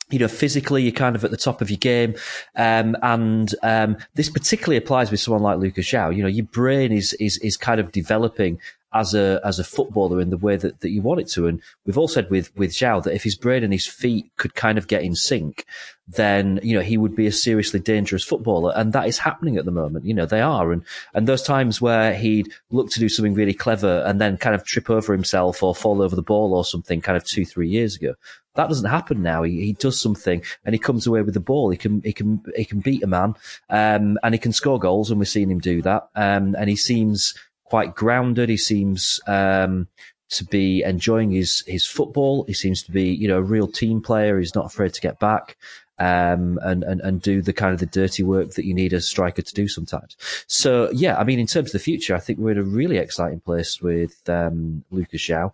you 0.09 0.19
know, 0.19 0.27
physically 0.27 0.83
you're 0.83 0.91
kind 0.91 1.15
of 1.15 1.23
at 1.23 1.31
the 1.31 1.37
top 1.37 1.61
of 1.61 1.69
your 1.69 1.77
game. 1.77 2.15
Um, 2.55 2.95
and, 3.01 3.53
um, 3.63 3.97
this 4.15 4.29
particularly 4.29 4.77
applies 4.77 5.11
with 5.11 5.19
someone 5.19 5.43
like 5.43 5.59
Lucas 5.59 5.87
Joao. 5.87 6.09
You 6.09 6.23
know, 6.23 6.29
your 6.29 6.45
brain 6.45 6.91
is, 6.91 7.13
is, 7.13 7.37
is 7.39 7.57
kind 7.57 7.79
of 7.79 7.91
developing 7.91 8.59
as 8.91 9.13
a, 9.13 9.39
as 9.43 9.59
a 9.59 9.63
footballer 9.63 10.19
in 10.19 10.31
the 10.31 10.37
way 10.37 10.55
that, 10.55 10.79
that 10.79 10.89
you 10.89 11.01
want 11.01 11.21
it 11.21 11.29
to. 11.29 11.45
And 11.45 11.61
we've 11.85 11.97
all 11.97 12.07
said 12.07 12.29
with, 12.31 12.55
with 12.57 12.73
Joao 12.73 13.01
that 13.01 13.13
if 13.13 13.23
his 13.23 13.35
brain 13.35 13.63
and 13.63 13.71
his 13.71 13.85
feet 13.85 14.31
could 14.37 14.55
kind 14.55 14.79
of 14.79 14.87
get 14.87 15.03
in 15.03 15.13
sync, 15.13 15.65
then, 16.07 16.59
you 16.63 16.75
know, 16.75 16.81
he 16.81 16.97
would 16.97 17.15
be 17.15 17.27
a 17.27 17.31
seriously 17.31 17.79
dangerous 17.79 18.23
footballer. 18.23 18.73
And 18.75 18.93
that 18.93 19.07
is 19.07 19.19
happening 19.19 19.57
at 19.57 19.65
the 19.65 19.71
moment. 19.71 20.05
You 20.05 20.15
know, 20.15 20.25
they 20.25 20.41
are. 20.41 20.71
And, 20.71 20.83
and 21.13 21.27
those 21.27 21.43
times 21.43 21.79
where 21.79 22.15
he'd 22.15 22.51
look 22.71 22.89
to 22.89 22.99
do 22.99 23.09
something 23.09 23.35
really 23.35 23.53
clever 23.53 24.03
and 24.07 24.19
then 24.19 24.37
kind 24.37 24.55
of 24.55 24.65
trip 24.65 24.89
over 24.89 25.13
himself 25.13 25.61
or 25.61 25.75
fall 25.75 26.01
over 26.01 26.15
the 26.15 26.23
ball 26.23 26.55
or 26.55 26.65
something 26.65 26.99
kind 26.99 27.15
of 27.15 27.23
two, 27.23 27.45
three 27.45 27.69
years 27.69 27.95
ago. 27.95 28.15
That 28.55 28.67
doesn't 28.67 28.89
happen 28.89 29.21
now. 29.21 29.43
He, 29.43 29.65
he 29.65 29.73
does 29.73 30.01
something 30.01 30.43
and 30.65 30.73
he 30.73 30.79
comes 30.79 31.07
away 31.07 31.21
with 31.21 31.33
the 31.33 31.39
ball. 31.39 31.69
He 31.69 31.77
can, 31.77 32.01
he 32.03 32.13
can, 32.13 32.41
he 32.55 32.65
can 32.65 32.79
beat 32.79 33.03
a 33.03 33.07
man, 33.07 33.35
um, 33.69 34.17
and 34.23 34.33
he 34.33 34.39
can 34.39 34.51
score 34.51 34.79
goals 34.79 35.11
and 35.11 35.19
we've 35.19 35.29
seen 35.29 35.51
him 35.51 35.59
do 35.59 35.81
that. 35.83 36.09
Um, 36.15 36.55
and 36.59 36.69
he 36.69 36.75
seems 36.75 37.33
quite 37.63 37.95
grounded. 37.95 38.49
He 38.49 38.57
seems, 38.57 39.19
um, 39.27 39.87
to 40.29 40.45
be 40.45 40.83
enjoying 40.83 41.31
his, 41.31 41.63
his 41.67 41.85
football. 41.85 42.43
He 42.45 42.53
seems 42.53 42.83
to 42.83 42.91
be, 42.91 43.05
you 43.05 43.27
know, 43.27 43.37
a 43.37 43.41
real 43.43 43.67
team 43.67 44.01
player. 44.01 44.39
He's 44.39 44.55
not 44.55 44.65
afraid 44.65 44.93
to 44.93 45.01
get 45.01 45.19
back. 45.19 45.57
Um, 46.01 46.57
and, 46.61 46.81
and, 46.85 47.01
and 47.01 47.21
do 47.21 47.41
the 47.41 47.51
kind 47.51 47.73
of 47.73 47.81
the 47.81 47.85
dirty 47.85 48.23
work 48.23 48.51
that 48.51 48.63
you 48.63 48.73
need 48.73 48.93
a 48.93 49.01
striker 49.01 49.41
to 49.41 49.53
do 49.53 49.67
sometimes. 49.67 50.15
So 50.47 50.89
yeah, 50.93 51.17
I 51.17 51.25
mean, 51.25 51.39
in 51.39 51.45
terms 51.45 51.67
of 51.67 51.73
the 51.73 51.79
future, 51.79 52.15
I 52.15 52.21
think 52.21 52.39
we're 52.39 52.51
in 52.51 52.57
a 52.57 52.63
really 52.63 52.95
exciting 52.95 53.41
place 53.41 53.81
with, 53.81 54.21
um, 54.29 54.85
Lucas 54.91 55.21
Joao. 55.21 55.51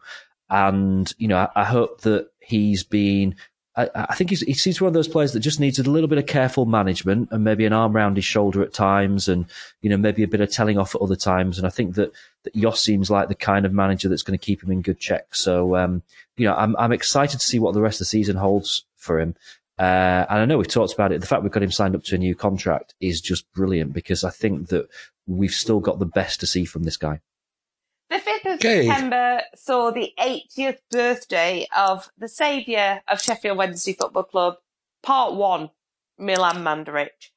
And, 0.49 1.11
you 1.17 1.27
know, 1.27 1.37
I, 1.37 1.61
I 1.61 1.63
hope 1.63 2.01
that 2.01 2.29
he's 2.39 2.83
been, 2.83 3.35
I, 3.75 3.89
I 3.93 4.15
think 4.15 4.29
he's, 4.29 4.41
he 4.41 4.53
seems 4.53 4.79
one 4.79 4.87
of 4.87 4.93
those 4.93 5.07
players 5.07 5.33
that 5.33 5.39
just 5.39 5.59
needs 5.59 5.79
a 5.79 5.83
little 5.83 6.07
bit 6.07 6.17
of 6.17 6.27
careful 6.27 6.65
management 6.65 7.29
and 7.31 7.43
maybe 7.43 7.65
an 7.65 7.73
arm 7.73 7.95
around 7.95 8.15
his 8.15 8.25
shoulder 8.25 8.61
at 8.61 8.73
times 8.73 9.27
and, 9.27 9.45
you 9.81 9.89
know, 9.89 9.97
maybe 9.97 10.23
a 10.23 10.27
bit 10.27 10.41
of 10.41 10.51
telling 10.51 10.77
off 10.77 10.95
at 10.95 11.01
other 11.01 11.15
times. 11.15 11.57
And 11.57 11.65
I 11.67 11.71
think 11.71 11.95
that, 11.95 12.11
that 12.43 12.55
Jos 12.55 12.81
seems 12.81 13.09
like 13.09 13.27
the 13.27 13.35
kind 13.35 13.65
of 13.65 13.73
manager 13.73 14.07
that's 14.07 14.23
going 14.23 14.37
to 14.37 14.45
keep 14.45 14.63
him 14.63 14.71
in 14.71 14.81
good 14.81 14.99
check. 14.99 15.35
So, 15.35 15.75
um, 15.75 16.03
you 16.37 16.45
know, 16.45 16.55
I'm, 16.55 16.75
I'm 16.77 16.91
excited 16.91 17.39
to 17.39 17.45
see 17.45 17.59
what 17.59 17.73
the 17.73 17.81
rest 17.81 17.95
of 17.95 17.99
the 17.99 18.05
season 18.05 18.35
holds 18.35 18.85
for 18.95 19.19
him. 19.19 19.35
Uh, 19.77 20.25
and 20.29 20.39
I 20.39 20.45
know 20.45 20.57
we've 20.57 20.67
talked 20.67 20.93
about 20.93 21.11
it. 21.11 21.19
The 21.19 21.27
fact 21.27 21.43
we've 21.43 21.51
got 21.51 21.63
him 21.63 21.71
signed 21.71 21.95
up 21.95 22.03
to 22.05 22.15
a 22.15 22.19
new 22.19 22.35
contract 22.35 22.93
is 23.01 23.19
just 23.19 23.51
brilliant 23.51 23.91
because 23.91 24.23
I 24.23 24.29
think 24.29 24.69
that 24.69 24.87
we've 25.27 25.51
still 25.51 25.79
got 25.81 25.99
the 25.99 26.05
best 26.05 26.39
to 26.39 26.47
see 26.47 26.63
from 26.65 26.83
this 26.83 26.97
guy. 26.97 27.19
The 28.09 28.17
5th 28.17 28.53
of. 28.53 28.61
September 28.61 29.41
saw 29.55 29.91
the 29.91 30.13
80th 30.19 30.79
birthday 30.91 31.67
of 31.75 32.09
the 32.17 32.27
saviour 32.27 33.01
of 33.07 33.21
Sheffield 33.21 33.57
Wednesday 33.57 33.93
Football 33.93 34.23
Club, 34.23 34.55
Part 35.01 35.33
1, 35.35 35.69
Milan 36.19 36.57
Mandaric. 36.57 37.31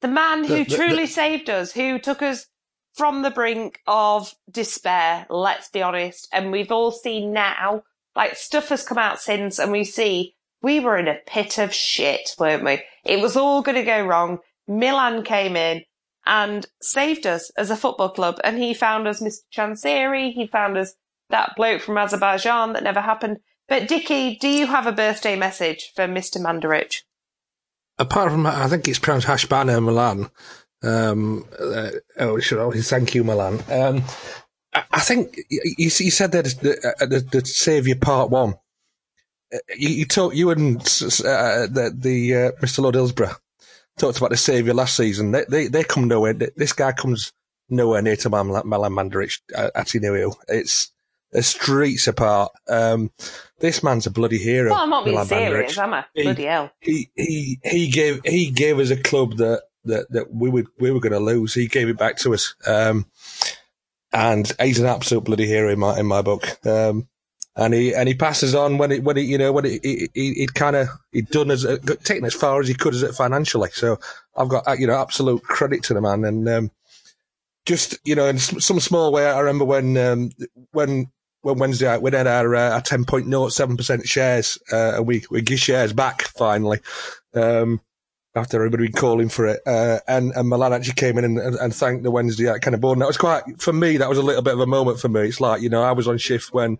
The 0.00 0.08
man 0.08 0.44
who 0.44 0.58
The- 0.58 0.64
the- 0.64 0.76
truly 0.76 1.06
the- 1.06 1.12
saved 1.12 1.50
us, 1.50 1.72
who 1.72 1.98
took 1.98 2.22
us 2.22 2.46
from 2.94 3.22
the 3.22 3.30
brink 3.30 3.80
of 3.86 4.34
despair, 4.50 5.26
let's 5.28 5.68
be 5.68 5.82
honest. 5.82 6.28
And 6.32 6.50
we've 6.50 6.72
all 6.72 6.90
seen 6.90 7.32
now, 7.32 7.82
like 8.14 8.36
stuff 8.36 8.70
has 8.70 8.82
come 8.84 8.98
out 8.98 9.20
since 9.20 9.58
and 9.58 9.70
we 9.70 9.84
see 9.84 10.34
we 10.62 10.80
were 10.80 10.96
in 10.96 11.06
a 11.08 11.20
pit 11.26 11.58
of 11.58 11.74
shit, 11.74 12.34
weren't 12.38 12.64
we? 12.64 12.82
It 13.04 13.20
was 13.20 13.36
all 13.36 13.60
going 13.62 13.76
to 13.76 13.82
go 13.84 14.02
wrong. 14.04 14.38
Milan 14.66 15.22
came 15.22 15.54
in 15.56 15.84
and 16.26 16.66
saved 16.82 17.26
us 17.26 17.50
as 17.56 17.70
a 17.70 17.76
football 17.76 18.10
club. 18.10 18.38
And 18.44 18.58
he 18.58 18.74
found 18.74 19.06
us 19.06 19.22
Mr. 19.22 19.40
Chansiri. 19.56 20.32
He 20.32 20.46
found 20.46 20.76
us 20.76 20.94
that 21.30 21.54
bloke 21.56 21.82
from 21.82 21.98
Azerbaijan 21.98 22.72
that 22.72 22.82
never 22.82 23.00
happened. 23.00 23.38
But 23.68 23.88
Dicky, 23.88 24.36
do 24.36 24.48
you 24.48 24.66
have 24.66 24.86
a 24.86 24.92
birthday 24.92 25.36
message 25.36 25.92
for 25.94 26.06
Mr. 26.06 26.38
Mandaric? 26.38 27.02
apart 27.98 28.30
from 28.30 28.46
I 28.46 28.68
think 28.68 28.86
it's 28.88 28.98
pronounced 28.98 29.26
Hashbana 29.26 29.82
Milan. 29.82 30.30
Um, 30.82 31.46
uh, 31.58 31.90
oh, 32.18 32.38
should 32.38 32.58
always 32.58 32.88
thank 32.88 33.14
you, 33.14 33.24
Milan. 33.24 33.62
Um, 33.70 34.04
I, 34.74 34.84
I 34.92 35.00
think 35.00 35.36
you, 35.48 35.70
you 35.78 35.90
said 35.90 36.32
that 36.32 36.44
the, 36.44 36.94
uh, 37.00 37.06
the, 37.06 37.20
the 37.20 37.46
Saviour 37.46 37.96
Part 37.96 38.30
One. 38.30 38.54
Uh, 39.52 39.58
You, 39.76 39.88
you 39.88 40.04
talked, 40.04 40.36
you 40.36 40.50
and 40.50 40.78
uh, 40.78 41.66
the, 41.66 41.94
the 41.96 42.34
uh, 42.34 42.50
Mr. 42.60 42.80
Lord 42.80 42.94
Hillsborough 42.94 43.36
talked 43.98 44.18
about 44.18 44.30
the 44.30 44.36
Saviour 44.36 44.74
last 44.74 44.96
season. 44.96 45.32
They, 45.32 45.44
they 45.48 45.68
they 45.68 45.84
come 45.84 46.08
nowhere. 46.08 46.34
This 46.34 46.72
guy 46.72 46.92
comes 46.92 47.32
nowhere 47.68 48.02
near 48.02 48.16
to 48.16 48.30
Milan 48.30 48.68
Milan 48.68 48.92
Mandaric 48.92 49.40
uh, 49.54 49.70
at. 49.74 49.94
It's 50.48 50.90
the 51.32 51.42
streets 51.42 52.06
apart. 52.06 52.52
Um, 52.68 53.10
this 53.58 53.82
man's 53.82 54.06
a 54.06 54.10
bloody 54.10 54.38
hero. 54.38 54.70
Well, 54.70 54.82
I'm 54.82 54.90
not 54.90 55.04
being 55.04 55.24
serious, 55.24 55.76
Mandaric. 55.76 55.82
am 55.82 55.94
I? 55.94 56.04
He- 56.14 56.22
Bloody 56.22 56.44
hell. 56.44 56.70
he 56.80 57.10
he 57.14 57.58
he 57.64 57.88
gave 57.90 58.20
he 58.24 58.50
gave 58.50 58.78
us 58.78 58.90
a 58.90 58.96
club 58.96 59.36
that 59.38 59.62
that, 59.84 60.10
that 60.10 60.32
we 60.34 60.48
would 60.50 60.66
we 60.78 60.90
were 60.90 61.00
going 61.00 61.12
to 61.12 61.18
lose. 61.20 61.54
He 61.54 61.66
gave 61.66 61.88
it 61.88 61.98
back 61.98 62.16
to 62.18 62.34
us, 62.34 62.54
um, 62.66 63.06
and 64.12 64.50
he's 64.60 64.78
an 64.80 64.86
absolute 64.86 65.24
bloody 65.24 65.46
hero 65.46 65.70
in 65.70 65.78
my 65.78 65.98
in 65.98 66.06
my 66.06 66.22
book. 66.22 66.64
Um, 66.66 67.08
and 67.56 67.72
he 67.72 67.94
and 67.94 68.08
he 68.08 68.14
passes 68.14 68.54
on 68.54 68.76
when 68.76 68.92
it 68.92 69.02
when 69.02 69.16
it 69.16 69.22
you 69.22 69.38
know 69.38 69.50
when 69.50 69.64
it, 69.64 69.80
he, 69.82 70.08
he, 70.14 70.34
he'd 70.34 70.54
kind 70.54 70.76
of 70.76 70.88
he'd 71.12 71.28
done 71.30 71.50
as 71.50 71.66
taken 72.04 72.24
as 72.24 72.34
far 72.34 72.60
as 72.60 72.68
he 72.68 72.74
could 72.74 72.94
as 72.94 73.02
it 73.02 73.14
financially. 73.14 73.70
So 73.72 73.98
I've 74.36 74.48
got 74.48 74.68
uh, 74.68 74.76
you 74.78 74.86
know 74.86 75.00
absolute 75.00 75.42
credit 75.42 75.82
to 75.84 75.94
the 75.94 76.00
man, 76.02 76.24
and 76.24 76.48
um, 76.48 76.70
just 77.64 77.98
you 78.04 78.14
know 78.14 78.26
in 78.26 78.38
some 78.38 78.78
small 78.80 79.10
way, 79.10 79.26
I 79.26 79.40
remember 79.40 79.64
when 79.64 79.96
um, 79.96 80.30
when 80.72 81.10
when 81.40 81.58
Wednesday 81.58 81.96
we 81.96 82.10
had 82.10 82.26
our 82.26 82.54
uh, 82.54 82.74
our 82.74 82.82
ten 82.82 83.04
point 83.04 83.26
note 83.26 83.52
seven 83.52 83.76
percent 83.76 84.06
shares, 84.06 84.58
uh, 84.70 84.96
and 84.96 85.06
we 85.06 85.24
we 85.30 85.40
get 85.40 85.58
shares 85.58 85.92
back 85.92 86.22
finally. 86.22 86.80
Um, 87.34 87.80
after 88.34 88.58
everybody 88.58 88.84
been 88.84 88.92
calling 88.92 89.30
for 89.30 89.46
it, 89.46 89.60
uh, 89.66 90.00
and 90.06 90.30
and 90.36 90.46
Milan 90.46 90.74
actually 90.74 90.92
came 90.92 91.16
in 91.16 91.24
and, 91.24 91.38
and, 91.38 91.56
and 91.56 91.74
thanked 91.74 92.02
the 92.02 92.10
Wednesday 92.10 92.52
kind 92.58 92.74
of 92.74 92.82
board. 92.82 92.96
And 92.96 93.02
that 93.02 93.06
was 93.06 93.16
quite 93.16 93.44
for 93.58 93.72
me. 93.72 93.96
That 93.96 94.10
was 94.10 94.18
a 94.18 94.22
little 94.22 94.42
bit 94.42 94.52
of 94.52 94.60
a 94.60 94.66
moment 94.66 95.00
for 95.00 95.08
me. 95.08 95.22
It's 95.22 95.40
like 95.40 95.62
you 95.62 95.70
know 95.70 95.82
I 95.82 95.92
was 95.92 96.06
on 96.06 96.18
shift 96.18 96.52
when 96.52 96.78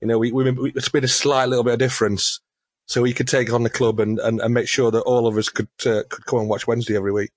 you 0.00 0.08
know 0.08 0.18
we, 0.18 0.32
we, 0.32 0.50
we 0.50 0.72
it's 0.74 0.88
been 0.88 1.04
a 1.04 1.08
slight 1.08 1.48
little 1.48 1.64
bit 1.64 1.74
of 1.74 1.78
difference, 1.78 2.40
so 2.86 3.02
we 3.02 3.12
could 3.12 3.28
take 3.28 3.52
on 3.52 3.62
the 3.62 3.70
club 3.70 4.00
and, 4.00 4.18
and, 4.18 4.40
and 4.40 4.52
make 4.54 4.68
sure 4.68 4.90
that 4.90 5.02
all 5.02 5.26
of 5.26 5.36
us 5.36 5.48
could 5.48 5.68
uh, 5.86 6.02
could 6.08 6.26
come 6.26 6.40
and 6.40 6.48
watch 6.48 6.66
Wednesday 6.66 6.96
every 6.96 7.12
week. 7.12 7.30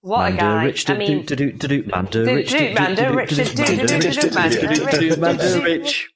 What 0.00 0.32
a 0.32 0.36
guy! 0.36 0.64
Rich, 0.64 0.90
I 0.90 0.94
do, 0.94 0.98
mean, 0.98 1.24
do, 1.24 1.36
do, 1.36 1.52
do, 1.52 1.68
do, 1.68 1.84
Mando 1.88 2.24
do- 2.24 2.34
Rich, 2.34 2.50
do- 2.50 2.58
do, 2.58 2.68
do, 2.68 2.74
Mando 2.74 3.08
do, 3.08 3.16
Rich, 3.16 3.30
do, 3.30 3.36
do- 3.36 3.44
do, 3.44 3.54
do- 3.54 3.64
do, 3.64 3.76
do- 3.76 3.86
do, 3.86 3.86
do- 3.86 4.10
do, 4.10 4.28
do- 4.28 4.34
Mando 4.34 4.60
do, 4.60 4.60
do, 4.60 4.84
Rich, 4.84 4.98
do, 4.98 5.10
do- 5.14 5.20
Mando 5.20 5.54
do- 5.54 5.62
Rich. 5.62 6.10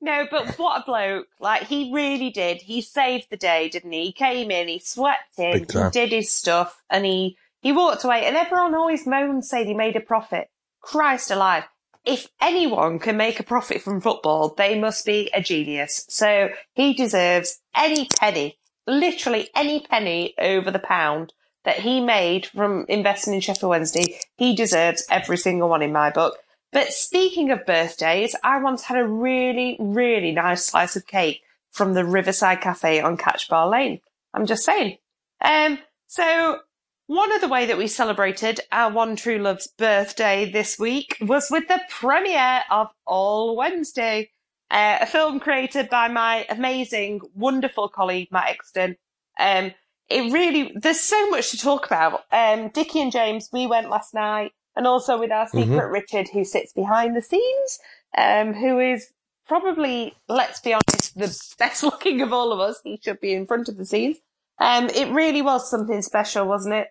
no, 0.00 0.26
but 0.30 0.58
what 0.58 0.82
a 0.82 0.84
bloke! 0.84 1.26
Like 1.38 1.62
he 1.64 1.92
really 1.94 2.30
did. 2.30 2.62
He 2.62 2.80
saved 2.82 3.28
the 3.30 3.36
day, 3.36 3.68
didn't 3.68 3.92
he? 3.92 4.06
He 4.06 4.12
came 4.12 4.50
in, 4.50 4.66
he 4.68 4.80
swept 4.80 5.38
in, 5.38 5.52
Big 5.52 5.60
he 5.62 5.66
time. 5.78 5.90
did 5.92 6.10
his 6.10 6.30
stuff, 6.32 6.82
and 6.90 7.04
he 7.04 7.36
he 7.60 7.70
walked 7.70 8.02
away. 8.02 8.24
And 8.26 8.36
everyone 8.36 8.74
always 8.74 9.06
moans, 9.06 9.48
saying 9.48 9.68
he 9.68 9.74
made 9.74 9.94
a 9.94 10.00
profit. 10.00 10.48
Christ 10.80 11.30
alive! 11.30 11.64
If 12.06 12.28
anyone 12.40 13.00
can 13.00 13.16
make 13.16 13.40
a 13.40 13.42
profit 13.44 13.82
from 13.82 14.00
football, 14.00 14.54
they 14.56 14.78
must 14.78 15.04
be 15.04 15.28
a 15.34 15.42
genius. 15.42 16.06
So 16.08 16.50
he 16.72 16.94
deserves 16.94 17.60
any 17.74 18.08
penny, 18.18 18.58
literally 18.86 19.50
any 19.56 19.80
penny 19.80 20.34
over 20.38 20.70
the 20.70 20.78
pound 20.78 21.32
that 21.64 21.80
he 21.80 22.00
made 22.00 22.46
from 22.46 22.86
investing 22.88 23.34
in 23.34 23.40
Sheffield 23.40 23.70
Wednesday. 23.70 24.20
He 24.36 24.54
deserves 24.54 25.04
every 25.10 25.36
single 25.36 25.68
one 25.68 25.82
in 25.82 25.92
my 25.92 26.10
book. 26.10 26.38
But 26.72 26.92
speaking 26.92 27.50
of 27.50 27.66
birthdays, 27.66 28.36
I 28.44 28.62
once 28.62 28.84
had 28.84 28.98
a 28.98 29.06
really, 29.06 29.76
really 29.80 30.30
nice 30.30 30.64
slice 30.64 30.94
of 30.94 31.06
cake 31.06 31.42
from 31.72 31.94
the 31.94 32.04
Riverside 32.04 32.60
Cafe 32.60 33.00
on 33.00 33.16
Catch 33.16 33.48
Bar 33.48 33.68
Lane. 33.68 34.00
I'm 34.32 34.46
just 34.46 34.64
saying. 34.64 34.98
Um, 35.44 35.78
so 36.06 36.60
one 37.06 37.32
of 37.32 37.40
the 37.40 37.48
way 37.48 37.66
that 37.66 37.78
we 37.78 37.86
celebrated 37.86 38.60
our 38.72 38.90
one 38.90 39.16
true 39.16 39.38
love's 39.38 39.68
birthday 39.68 40.50
this 40.50 40.78
week 40.78 41.16
was 41.20 41.48
with 41.50 41.68
the 41.68 41.80
premiere 41.88 42.62
of 42.70 42.88
All 43.06 43.56
Wednesday, 43.56 44.30
uh, 44.70 44.98
a 45.00 45.06
film 45.06 45.38
created 45.38 45.88
by 45.88 46.08
my 46.08 46.46
amazing, 46.48 47.20
wonderful 47.34 47.88
colleague 47.88 48.28
Matt 48.32 48.50
Exton. 48.50 48.96
Um, 49.38 49.72
it 50.08 50.32
really, 50.32 50.72
there's 50.74 51.00
so 51.00 51.30
much 51.30 51.50
to 51.52 51.58
talk 51.58 51.86
about. 51.86 52.22
Um, 52.32 52.70
Dicky 52.70 53.00
and 53.00 53.12
James, 53.12 53.48
we 53.52 53.66
went 53.66 53.90
last 53.90 54.12
night, 54.14 54.52
and 54.74 54.86
also 54.86 55.18
with 55.18 55.30
our 55.30 55.46
secret 55.46 55.68
Mhm. 55.68 55.92
Richard, 55.92 56.28
who 56.28 56.44
sits 56.44 56.72
behind 56.72 57.16
the 57.16 57.22
scenes, 57.22 57.78
um, 58.18 58.52
who 58.52 58.78
is 58.80 59.12
probably, 59.46 60.14
let's 60.28 60.60
be 60.60 60.74
honest, 60.74 61.16
the 61.16 61.54
best 61.58 61.82
looking 61.82 62.20
of 62.20 62.32
all 62.32 62.52
of 62.52 62.60
us. 62.60 62.80
He 62.82 62.98
should 63.02 63.20
be 63.20 63.32
in 63.32 63.46
front 63.46 63.68
of 63.68 63.76
the 63.76 63.86
scenes. 63.86 64.18
Um, 64.58 64.88
it 64.90 65.08
really 65.12 65.42
was 65.42 65.70
something 65.70 66.02
special, 66.02 66.46
wasn't 66.46 66.74
it? 66.74 66.88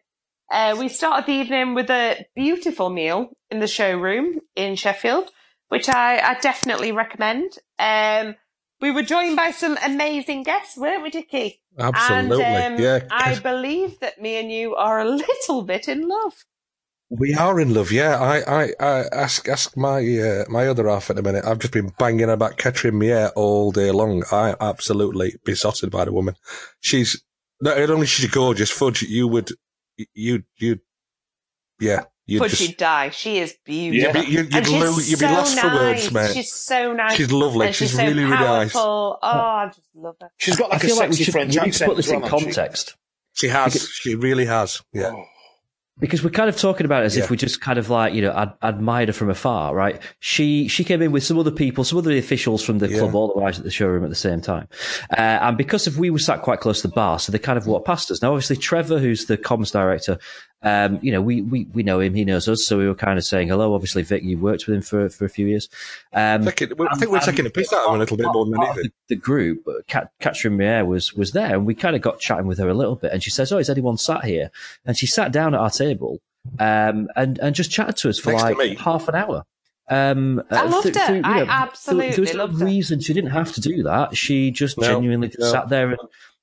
Uh, 0.52 0.76
we 0.78 0.90
started 0.90 1.26
the 1.26 1.32
evening 1.32 1.74
with 1.74 1.90
a 1.90 2.26
beautiful 2.36 2.90
meal 2.90 3.30
in 3.50 3.60
the 3.60 3.68
showroom 3.68 4.40
in 4.56 4.76
Sheffield, 4.76 5.30
which 5.70 5.90
I, 5.90 6.20
I 6.20 6.40
definitely 6.40 6.92
recommend. 6.92 7.54
Um, 7.80 8.36
we 8.82 8.92
were 8.92 9.04
joined 9.04 9.36
by 9.36 9.52
some 9.52 9.78
amazing 9.84 10.44
guests, 10.44 10.78
weren't 10.78 11.04
we, 11.04 11.10
Dicky? 11.10 11.62
Absolutely, 11.78 12.44
And, 12.44 12.76
um, 12.76 12.82
yeah. 12.82 13.00
I 13.10 13.40
believe 13.40 14.00
that 14.00 14.22
me 14.22 14.40
and 14.40 14.52
you 14.52 14.76
are 14.76 15.00
a 15.00 15.06
little 15.10 15.64
bit 15.64 15.88
in 15.88 16.08
love. 16.08 16.46
We 17.10 17.36
are 17.36 17.60
in 17.60 17.74
love, 17.74 17.92
yeah. 17.92 18.20
I, 18.20 18.64
I, 18.64 18.70
I 18.80 19.06
ask 19.12 19.48
ask 19.48 19.78
my 19.78 20.00
uh, 20.00 20.46
my 20.50 20.68
other 20.68 20.90
half 20.90 21.12
in 21.12 21.20
a 21.20 21.22
minute. 21.22 21.46
I've 21.46 21.60
just 21.60 21.72
been 21.72 21.94
banging 22.00 22.32
about 22.32 22.58
Katrien 22.58 22.96
Meire 22.96 23.32
all 23.36 23.72
day 23.72 23.92
long. 23.92 24.24
I 24.32 24.56
absolutely 24.60 25.36
besotted 25.46 25.92
by 25.92 26.06
the 26.06 26.12
woman. 26.12 26.36
She's 26.80 27.22
not 27.62 27.78
only 27.78 28.08
she's 28.08 28.30
gorgeous, 28.32 28.72
Fudge. 28.72 29.04
You 29.04 29.28
would, 29.28 29.52
you 30.14 30.44
you, 30.58 30.80
yeah. 31.80 32.04
You'd 32.28 32.42
Could 32.42 32.50
just, 32.50 32.62
she 32.64 32.74
die? 32.74 33.12
She 33.12 33.38
is 33.38 33.56
beautiful. 33.64 34.20
You'd 34.22 34.26
be- 34.26 34.32
you'd- 34.32 34.56
you'd 34.56 34.66
she's 34.66 34.74
lose- 34.82 35.10
you'd 35.12 35.20
be 35.20 35.26
so 35.28 35.32
lost 35.34 35.60
for 35.60 35.68
words, 35.68 36.12
nice. 36.12 36.12
mate. 36.12 36.34
She's 36.34 36.54
so 36.54 36.94
nice. 36.94 37.14
She's 37.16 37.32
lovely. 37.32 37.68
And 37.68 37.76
She's 37.76 37.92
so 37.92 38.00
really, 38.04 38.24
really 38.24 38.30
nice. 38.32 38.72
Oh, 38.76 39.18
I 39.22 39.68
just 39.68 39.82
love 39.94 40.16
her. 40.20 40.30
She's 40.38 40.56
got 40.58 40.72
like 40.72 40.84
I 40.84 40.86
a 40.86 40.90
feel 40.90 40.98
like 40.98 41.10
we 41.10 41.16
sexy 41.18 41.24
should, 41.26 41.32
French 41.34 41.56
we 41.56 41.62
need 41.62 41.74
to 41.74 41.86
put 41.86 41.98
this 41.98 42.10
in 42.10 42.22
well, 42.22 42.40
she? 42.40 42.46
context. 42.46 42.96
she 43.34 43.48
has. 43.50 43.88
She 43.94 44.16
really 44.16 44.46
has. 44.46 44.82
Yeah. 44.92 45.12
Oh. 45.14 45.24
Because 45.98 46.26
we're 46.26 46.30
kind 46.30 46.50
of 46.50 46.58
talking 46.58 46.86
about 46.86 47.04
it 47.04 47.06
as 47.06 47.16
Yeah. 47.16 47.24
if 47.24 47.30
we 47.30 47.38
just 47.38 47.62
kind 47.62 47.80
of 47.80 47.90
like, 47.90 48.14
you 48.14 48.22
know, 48.22 48.32
ad- 48.34 48.54
admired 48.62 49.08
her 49.08 49.14
from 49.14 49.30
afar, 49.30 49.74
right? 49.74 50.02
She, 50.20 50.68
she 50.68 50.84
came 50.84 51.02
in 51.02 51.14
with 51.14 51.24
some 51.24 51.40
other 51.40 51.52
people, 51.52 51.86
some 51.86 51.98
other 51.98 52.12
officials 52.18 52.62
from 52.64 52.80
the 52.80 52.90
Yeah. 52.90 53.00
club 53.00 53.16
all 53.16 53.30
the 53.34 53.40
arrived 53.40 53.60
at 53.60 53.64
the 53.64 53.72
showroom 53.72 54.04
at 54.04 54.10
the 54.10 54.16
same 54.16 54.42
time. 54.42 54.68
Uh, 55.18 55.22
and 55.22 55.58
because 55.58 55.88
of 55.88 55.98
we 55.98 56.10
were 56.10 56.20
sat 56.20 56.42
quite 56.42 56.60
close 56.60 56.82
to 56.82 56.90
the 56.90 56.94
bar, 56.94 57.18
so 57.20 57.32
they 57.32 57.40
kind 57.40 57.58
of 57.58 57.66
walked 57.66 57.88
past 57.88 58.12
us. 58.12 58.22
Now, 58.22 58.32
obviously, 58.34 58.58
Trevor, 58.58 59.00
who's 59.00 59.26
the 59.28 59.38
comms 59.38 59.72
director, 59.72 60.18
um, 60.66 61.00
you 61.02 61.12
know, 61.12 61.22
we, 61.22 61.42
we, 61.42 61.66
we 61.74 61.84
know 61.84 62.00
him, 62.02 62.14
he 62.16 62.26
knows 62.26 62.50
us. 62.50 62.66
So 62.66 62.78
we 62.78 62.88
were 62.88 62.96
kind 62.96 63.18
of 63.18 63.24
saying 63.24 63.48
hello. 63.48 63.74
Obviously, 63.74 64.02
Vic, 64.04 64.24
you've 64.24 64.42
worked 64.42 64.68
with 64.68 64.76
him 64.76 64.82
for, 64.82 65.08
for 65.10 65.24
a 65.24 65.30
few 65.30 65.46
years. 65.48 65.70
Um, 66.12 66.44
Taking- 66.44 66.74
I 66.90 66.96
think 66.98 67.12
we're 67.12 67.20
taking 67.20 67.46
a 67.46 67.50
piss 67.52 67.72
out 67.72 67.84
of 67.84 67.90
him 67.90 67.96
a 67.96 68.00
little 68.00 68.18
bit 68.18 68.28
more 68.34 68.46
than 68.46 68.56
part 68.56 68.70
anything. 68.76 68.92
the, 69.08 69.16
the 69.16 69.22
group, 69.22 69.68
uh, 69.68 69.74
Kat, 69.88 70.12
Katrien 70.20 70.58
Meire 70.58 70.86
was 70.86 71.14
was 71.14 71.32
there, 71.32 71.54
and 71.56 71.66
we 71.66 71.76
kind 71.76 71.96
of 71.96 72.02
got 72.02 72.20
chatting 72.20 72.48
with 72.48 72.58
her 72.58 72.68
a 72.68 72.74
little 72.74 72.96
bit. 72.96 73.14
And 73.14 73.24
she 73.24 73.30
says, 73.30 73.52
"Oh, 73.52 73.58
is 73.60 73.70
anyone 73.70 73.98
sat 73.98 74.26
here?" 74.26 74.50
And 74.86 74.98
she 74.98 75.06
sat 75.08 75.32
down 75.32 75.54
at 75.54 75.60
our 75.62 75.70
table, 75.70 76.20
um, 76.60 77.08
and 77.16 77.38
and 77.40 77.54
just 77.56 77.70
chatted 77.72 77.98
to 77.98 78.10
us 78.10 78.20
for 78.20 78.32
Next 78.32 78.58
like 78.58 78.78
half 78.80 79.08
an 79.08 79.16
hour. 79.16 79.44
Um, 79.88 80.42
I 80.50 80.66
loved 80.66 80.96
her. 80.96 81.22
I 81.24 81.40
there- 81.42 81.46
absolutely 81.48 82.12
there 82.14 82.22
was 82.22 82.34
no 82.34 82.40
loved 82.46 82.60
her. 82.60 82.66
reason 82.66 83.00
she 83.02 83.14
didn't 83.14 83.30
have 83.32 83.54
to 83.54 83.62
do 83.62 83.84
that. 83.84 84.18
She 84.18 84.50
just 84.50 84.80
No, 84.80 84.88
genuinely 84.88 85.32
no. 85.38 85.52
sat 85.52 85.70
there 85.70 85.90
and, 85.92 86.00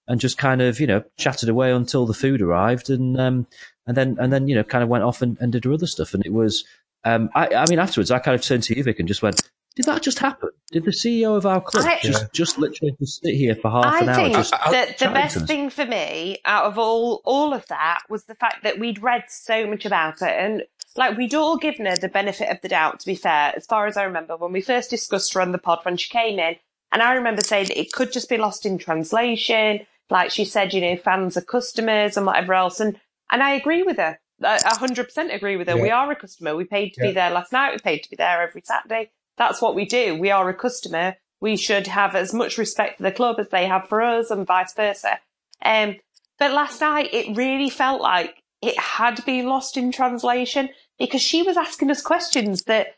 and 0.07 0.21
just 0.21 0.39
kind 0.39 0.63
of 0.63 0.79
you 0.79 0.87
know 0.87 1.03
chatted 1.17 1.49
away 1.49 1.73
until 1.73 2.07
the 2.07 2.15
food 2.15 2.41
arrived, 2.41 2.89
and 2.89 3.19
um, 3.19 3.47
and 3.87 3.97
then 3.97 4.17
and 4.21 4.33
then 4.33 4.49
you 4.49 4.55
know 4.55 4.65
kind 4.65 4.83
of 4.83 4.89
went 4.89 5.05
off 5.05 5.23
and, 5.23 5.37
and 5.41 5.53
did 5.53 5.65
her 5.65 5.73
other 5.73 5.87
stuff. 5.87 6.15
And 6.15 6.25
it 6.25 6.33
was, 6.33 6.65
um, 7.05 7.31
I, 7.35 7.49
I 7.49 7.67
mean, 7.67 7.79
afterwards 7.79 8.11
I 8.11 8.19
kind 8.19 8.35
of 8.35 8.43
turned 8.43 8.63
to 8.65 8.77
you, 8.77 8.83
Vic, 8.85 8.99
and 8.99 9.09
just 9.09 9.23
went. 9.23 9.41
Did 9.75 9.87
that 9.87 10.03
just 10.03 10.19
happen? 10.19 10.51
Did 10.71 10.85
the 10.85 10.91
CEO 10.91 11.35
of 11.35 11.47
our 11.47 11.59
club 11.63 11.87
I- 11.87 11.99
just, 12.03 12.31
just 12.35 12.59
literally 12.59 12.95
just 13.01 13.23
sit 13.23 13.35
here 13.35 13.55
for 13.55 13.71
half 13.71 13.87
I 13.87 14.01
an 14.01 14.09
hour? 14.11 14.15
think 14.17 14.35
Just 14.35 14.51
that 14.51 14.99
the 14.99 15.07
best 15.07 15.47
thing 15.47 15.71
for 15.71 15.87
me 15.87 16.39
out 16.45 16.67
of 16.67 16.79
all 16.79 17.23
all 17.25 17.55
of 17.55 17.67
that 17.69 18.03
was 18.11 18.25
the 18.25 18.35
fact 18.35 18.65
that 18.65 18.79
we'd 18.79 19.03
read 19.03 19.25
so 19.29 19.67
much 19.67 19.87
about 19.87 20.21
it 20.21 20.29
and 20.29 20.65
like 20.95 21.17
we'd 21.17 21.35
all 21.35 21.57
given 21.57 21.87
her 21.87 21.97
the 21.97 22.09
benefit 22.09 22.51
of 22.51 22.61
the 22.61 22.69
doubt 22.69 23.01
to 23.01 23.07
be 23.07 23.15
fair 23.15 23.55
as 23.57 23.65
far 23.65 23.87
as 23.87 23.97
i 23.97 24.03
remember 24.03 24.37
when 24.37 24.53
we 24.53 24.61
first 24.61 24.91
discussed 24.91 25.33
her 25.33 25.41
on 25.41 25.53
the 25.53 25.59
pod 25.59 25.79
when 25.85 25.97
she 25.97 26.11
came 26.11 26.39
in 26.39 26.55
and 26.93 27.01
i 27.03 27.15
remember 27.15 27.41
saying 27.41 27.67
that 27.69 27.81
it 27.81 27.93
could 27.93 28.13
just 28.13 28.29
be 28.29 28.37
lost 28.37 28.67
in 28.67 28.77
translation 28.77 29.81
like 30.11 30.31
she 30.31 30.45
said 30.45 30.75
you 30.75 30.81
know 30.83 30.97
fans 30.97 31.37
are 31.37 31.41
customers 31.43 32.17
and 32.19 32.27
whatever 32.27 32.53
else 32.53 32.79
and 32.81 33.01
and 33.33 33.43
i 33.43 33.53
agree 33.53 33.83
with 33.83 33.97
her 33.97 34.19
I 34.45 34.77
hundred 34.77 35.05
percent 35.05 35.33
agree 35.33 35.57
with 35.57 35.69
her. 35.69 35.77
We 35.77 35.91
are 35.91 36.11
a 36.11 36.17
customer. 36.17 36.57
We 36.57 36.65
paid 36.65 36.95
to 36.95 37.01
be 37.01 37.13
there 37.13 37.31
last 37.31 37.53
night. 37.53 37.73
We 37.73 37.79
paid 37.79 38.03
to 38.03 38.11
be 38.11 38.17
there 38.17 38.43
every 38.43 38.63
Saturday. 38.65 39.11
That's 39.37 39.63
what 39.63 39.75
we 39.75 39.85
do. 39.85 40.19
We 40.19 40.31
are 40.31 40.49
a 40.49 40.55
customer. 40.55 41.17
We 41.41 41.57
should 41.57 41.87
have 41.89 42.15
as 42.15 42.33
much 42.33 42.59
respect 42.59 42.99
for 42.99 43.03
the 43.03 43.13
club 43.13 43.37
as 43.39 43.49
they 43.49 43.67
have 43.67 43.89
for 43.89 44.03
us 44.03 44.31
and 44.31 44.47
vice 44.47 44.75
versa. 44.75 45.19
Um, 45.65 45.97
but 46.39 46.53
last 46.53 46.81
night 46.81 47.13
it 47.13 47.37
really 47.37 47.71
felt 47.71 48.01
like 48.01 48.43
it 48.61 48.79
had 48.79 49.25
been 49.25 49.47
lost 49.47 49.77
in 49.77 49.91
translation 49.91 50.69
because 50.99 51.23
she 51.23 51.43
was 51.43 51.57
asking 51.57 51.91
us 51.91 52.03
questions 52.03 52.65
that 52.65 52.95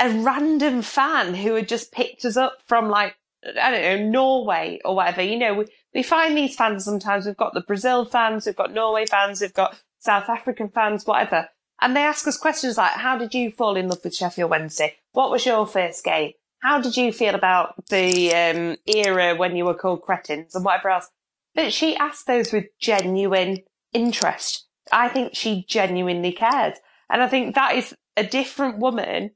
a 0.00 0.10
random 0.10 0.82
fan 0.82 1.34
who 1.34 1.54
had 1.54 1.68
just 1.68 1.92
picked 1.92 2.24
us 2.24 2.36
up 2.36 2.58
from 2.66 2.88
like, 2.88 3.16
I 3.44 3.70
don't 3.70 3.82
know, 3.82 4.10
Norway 4.10 4.80
or 4.84 4.96
whatever. 4.96 5.22
You 5.22 5.38
know, 5.38 5.54
we, 5.54 5.66
we 5.94 6.02
find 6.02 6.36
these 6.36 6.56
fans 6.56 6.84
sometimes. 6.84 7.26
We've 7.26 7.36
got 7.36 7.54
the 7.54 7.60
Brazil 7.60 8.04
fans, 8.04 8.46
we've 8.46 8.56
got 8.56 8.72
Norway 8.72 9.06
fans, 9.06 9.40
we've 9.40 9.54
got 9.54 9.76
South 9.98 10.28
African 10.28 10.68
fans, 10.68 11.06
whatever. 11.06 11.48
And 11.80 11.96
they 11.96 12.02
ask 12.02 12.26
us 12.26 12.36
questions 12.36 12.78
like, 12.78 12.92
how 12.92 13.18
did 13.18 13.34
you 13.34 13.50
fall 13.50 13.76
in 13.76 13.88
love 13.88 14.00
with 14.04 14.14
Sheffield 14.14 14.50
Wednesday? 14.50 14.96
What 15.12 15.30
was 15.30 15.44
your 15.44 15.66
first 15.66 16.04
game? 16.04 16.32
How 16.62 16.80
did 16.80 16.96
you 16.96 17.12
feel 17.12 17.34
about 17.34 17.74
the 17.88 18.32
um, 18.32 18.76
era 18.86 19.34
when 19.34 19.56
you 19.56 19.64
were 19.64 19.74
called 19.74 20.02
cretins 20.02 20.54
and 20.54 20.64
whatever 20.64 20.90
else? 20.90 21.10
But 21.54 21.72
she 21.72 21.96
asked 21.96 22.26
those 22.26 22.52
with 22.52 22.66
genuine 22.80 23.64
interest. 23.92 24.66
I 24.92 25.08
think 25.08 25.34
she 25.34 25.64
genuinely 25.68 26.32
cared. 26.32 26.74
And 27.10 27.20
I 27.20 27.28
think 27.28 27.56
that 27.56 27.74
is 27.74 27.94
a 28.16 28.24
different 28.24 28.78
woman 28.78 29.32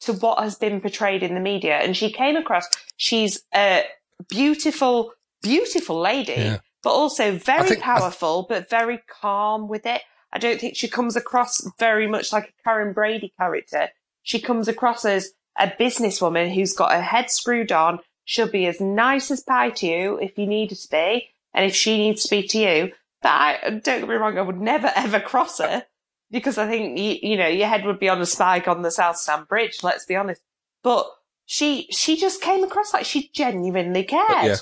to 0.00 0.14
what 0.14 0.42
has 0.42 0.56
been 0.56 0.80
portrayed 0.80 1.22
in 1.22 1.34
the 1.34 1.40
media. 1.40 1.76
And 1.76 1.96
she 1.96 2.10
came 2.10 2.36
across, 2.36 2.66
she's 2.96 3.42
a 3.54 3.84
beautiful, 4.28 5.12
beautiful 5.42 5.98
lady, 6.00 6.32
Yeah. 6.36 6.58
but 6.82 6.90
also 6.90 7.32
very 7.32 7.68
think- 7.70 7.82
powerful, 7.82 8.46
but 8.48 8.68
very 8.70 8.98
calm 9.08 9.68
with 9.68 9.86
it. 9.86 10.02
I 10.32 10.38
don't 10.38 10.60
think 10.60 10.76
she 10.76 10.88
comes 10.88 11.16
across 11.16 11.60
very 11.78 12.06
much 12.06 12.32
like 12.32 12.52
a 12.64 12.68
Karren 12.68 12.94
Brady 12.94 13.32
character. 13.38 13.88
She 14.22 14.40
comes 14.40 14.68
across 14.68 15.04
as 15.04 15.32
a 15.58 15.66
businesswoman 15.68 16.54
who's 16.54 16.72
got 16.72 16.92
her 16.92 17.02
head 17.02 17.30
screwed 17.30 17.72
on. 17.72 17.98
She'll 18.24 18.48
be 18.50 18.66
as 18.66 18.80
nice 18.80 19.30
as 19.32 19.40
pie 19.42 19.70
to 19.70 19.86
you 19.86 20.18
if 20.18 20.38
you 20.38 20.46
need 20.46 20.70
her 20.70 20.76
to 20.76 20.88
be, 20.88 21.28
and 21.52 21.64
if 21.66 21.74
she 21.74 21.98
needs 21.98 22.22
to 22.22 22.28
speak 22.28 22.50
to 22.50 22.58
you. 22.58 22.92
But 23.22 23.28
I, 23.32 23.58
don't 23.70 23.82
get 23.82 24.08
me 24.08 24.14
wrong, 24.14 24.38
I 24.38 24.42
would 24.42 24.60
never 24.60 24.92
ever 24.96 25.18
cross 25.20 25.58
her 25.58 25.84
because 26.30 26.58
I 26.58 26.68
think 26.68 26.96
you, 26.96 27.16
you 27.30 27.36
know 27.36 27.48
your 27.48 27.66
head 27.66 27.84
would 27.84 27.98
be 27.98 28.08
on 28.08 28.20
a 28.20 28.26
spike 28.26 28.68
on 28.68 28.82
the 28.82 28.90
South 28.92 29.16
Stand 29.16 29.48
Bridge. 29.48 29.82
Let's 29.82 30.04
be 30.06 30.14
honest. 30.14 30.40
But 30.84 31.10
she 31.44 31.88
she 31.90 32.16
just 32.16 32.40
came 32.40 32.62
across 32.62 32.94
like 32.94 33.04
she 33.04 33.30
genuinely 33.34 34.04
cared. 34.04 34.44
Yeah. 34.46 34.56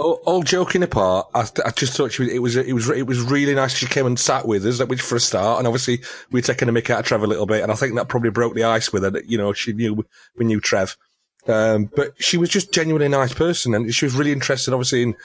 All, 0.00 0.20
all 0.24 0.42
joking 0.42 0.82
apart, 0.82 1.28
I, 1.34 1.46
I 1.64 1.70
just 1.72 1.96
thought 1.96 2.12
she 2.12 2.22
was, 2.22 2.32
it 2.32 2.38
was 2.38 2.56
it 2.56 2.72
was 2.72 2.88
it 2.88 3.06
was 3.06 3.20
really 3.20 3.54
nice. 3.54 3.74
She 3.74 3.86
came 3.86 4.06
and 4.06 4.18
sat 4.18 4.46
with 4.46 4.64
us, 4.64 4.82
which 4.84 5.02
for 5.02 5.16
a 5.16 5.20
start, 5.20 5.58
and 5.58 5.66
obviously 5.66 6.00
we 6.30 6.38
were 6.38 6.42
taking 6.42 6.68
a 6.68 6.72
mick 6.72 6.88
out 6.88 7.00
of 7.00 7.06
Trev 7.06 7.22
a 7.22 7.26
little 7.26 7.46
bit, 7.46 7.62
and 7.62 7.70
I 7.70 7.74
think 7.74 7.94
that 7.96 8.08
probably 8.08 8.30
broke 8.30 8.54
the 8.54 8.64
ice 8.64 8.92
with 8.92 9.02
her. 9.02 9.10
That 9.10 9.28
you 9.28 9.36
know 9.36 9.52
she 9.52 9.72
knew 9.72 10.04
we 10.36 10.44
knew 10.46 10.60
Trev, 10.60 10.96
um, 11.46 11.90
but 11.94 12.14
she 12.22 12.38
was 12.38 12.48
just 12.48 12.72
genuinely 12.72 13.06
a 13.06 13.10
nice 13.10 13.34
person, 13.34 13.74
and 13.74 13.94
she 13.94 14.06
was 14.06 14.14
really 14.14 14.32
interested, 14.32 14.72
obviously 14.72 15.02
in 15.02 15.16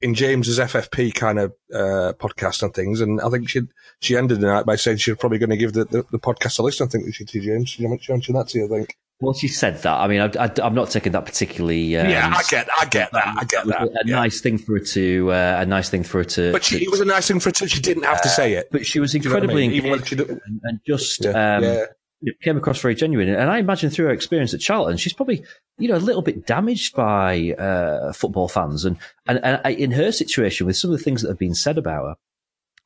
in 0.00 0.14
James's 0.14 0.58
FFP 0.58 1.14
kind 1.14 1.38
of 1.38 1.52
uh, 1.74 2.12
podcast 2.18 2.62
and 2.62 2.72
things. 2.72 3.00
And 3.00 3.20
I 3.20 3.28
think 3.28 3.48
she 3.48 3.62
she 4.00 4.16
ended 4.16 4.40
the 4.40 4.46
night 4.46 4.66
by 4.66 4.76
saying 4.76 4.98
she 4.98 5.10
was 5.10 5.18
probably 5.18 5.38
going 5.38 5.50
to 5.50 5.56
give 5.56 5.72
the, 5.72 5.84
the, 5.84 6.06
the 6.10 6.18
podcast 6.18 6.58
a 6.58 6.62
listen. 6.62 6.86
I 6.86 6.90
think 6.90 7.14
she 7.14 7.24
did, 7.24 7.42
James. 7.42 7.68
She 7.70 7.86
mentioned 7.86 8.36
that 8.36 8.48
to 8.48 8.58
you, 8.58 8.64
I 8.66 8.68
think. 8.68 8.96
Well, 9.20 9.34
she 9.34 9.48
said 9.48 9.82
that. 9.82 9.98
I 10.00 10.08
mean, 10.08 10.20
I, 10.20 10.50
am 10.62 10.74
not 10.74 10.90
taking 10.90 11.12
that 11.12 11.26
particularly. 11.26 11.94
Um, 11.96 12.08
yeah, 12.08 12.32
I 12.34 12.42
get, 12.48 12.68
I 12.78 12.86
get 12.86 13.12
that. 13.12 13.34
I 13.36 13.44
get 13.44 13.66
that. 13.66 13.82
A, 13.82 13.90
yeah. 14.06 14.14
nice 14.16 14.40
thing 14.40 14.56
for 14.56 14.78
her 14.78 14.84
to, 14.84 15.30
uh, 15.30 15.58
a 15.60 15.66
nice 15.66 15.90
thing 15.90 16.04
for 16.04 16.18
her 16.18 16.24
to. 16.24 16.52
But 16.52 16.64
she, 16.64 16.78
to, 16.78 16.84
it 16.84 16.90
was 16.90 17.00
a 17.00 17.04
nice 17.04 17.28
thing 17.28 17.38
for 17.38 17.50
her 17.50 17.52
to. 17.52 17.68
She 17.68 17.82
didn't 17.82 18.04
have 18.04 18.22
to 18.22 18.30
say 18.30 18.54
it. 18.54 18.68
But 18.72 18.86
she 18.86 18.98
was 18.98 19.14
incredibly 19.14 19.66
you 19.66 19.82
know 19.82 19.88
I 19.88 19.90
mean? 19.90 20.02
engaged 20.02 20.20
and, 20.20 20.60
and, 20.64 20.80
just 20.86 21.24
yeah. 21.24 21.56
Um, 21.56 21.64
yeah. 21.64 21.84
Came 22.42 22.58
across 22.58 22.80
very 22.80 22.94
genuine. 22.94 23.28
And 23.28 23.50
I 23.50 23.58
imagine 23.58 23.88
through 23.88 24.06
her 24.06 24.12
experience 24.12 24.52
at 24.52 24.60
Charlton, 24.60 24.98
she's 24.98 25.14
probably, 25.14 25.42
you 25.78 25.88
know, 25.88 25.96
a 25.96 25.98
little 25.98 26.20
bit 26.20 26.46
damaged 26.46 26.94
by 26.94 27.52
uh, 27.52 28.12
football 28.12 28.46
fans. 28.46 28.84
And, 28.84 28.98
and, 29.26 29.38
and 29.42 29.74
in 29.74 29.90
her 29.92 30.12
situation, 30.12 30.66
with 30.66 30.76
some 30.76 30.90
of 30.92 30.98
the 30.98 31.02
things 31.02 31.22
that 31.22 31.28
have 31.28 31.38
been 31.38 31.54
said 31.54 31.78
about 31.78 32.04
her, 32.04 32.16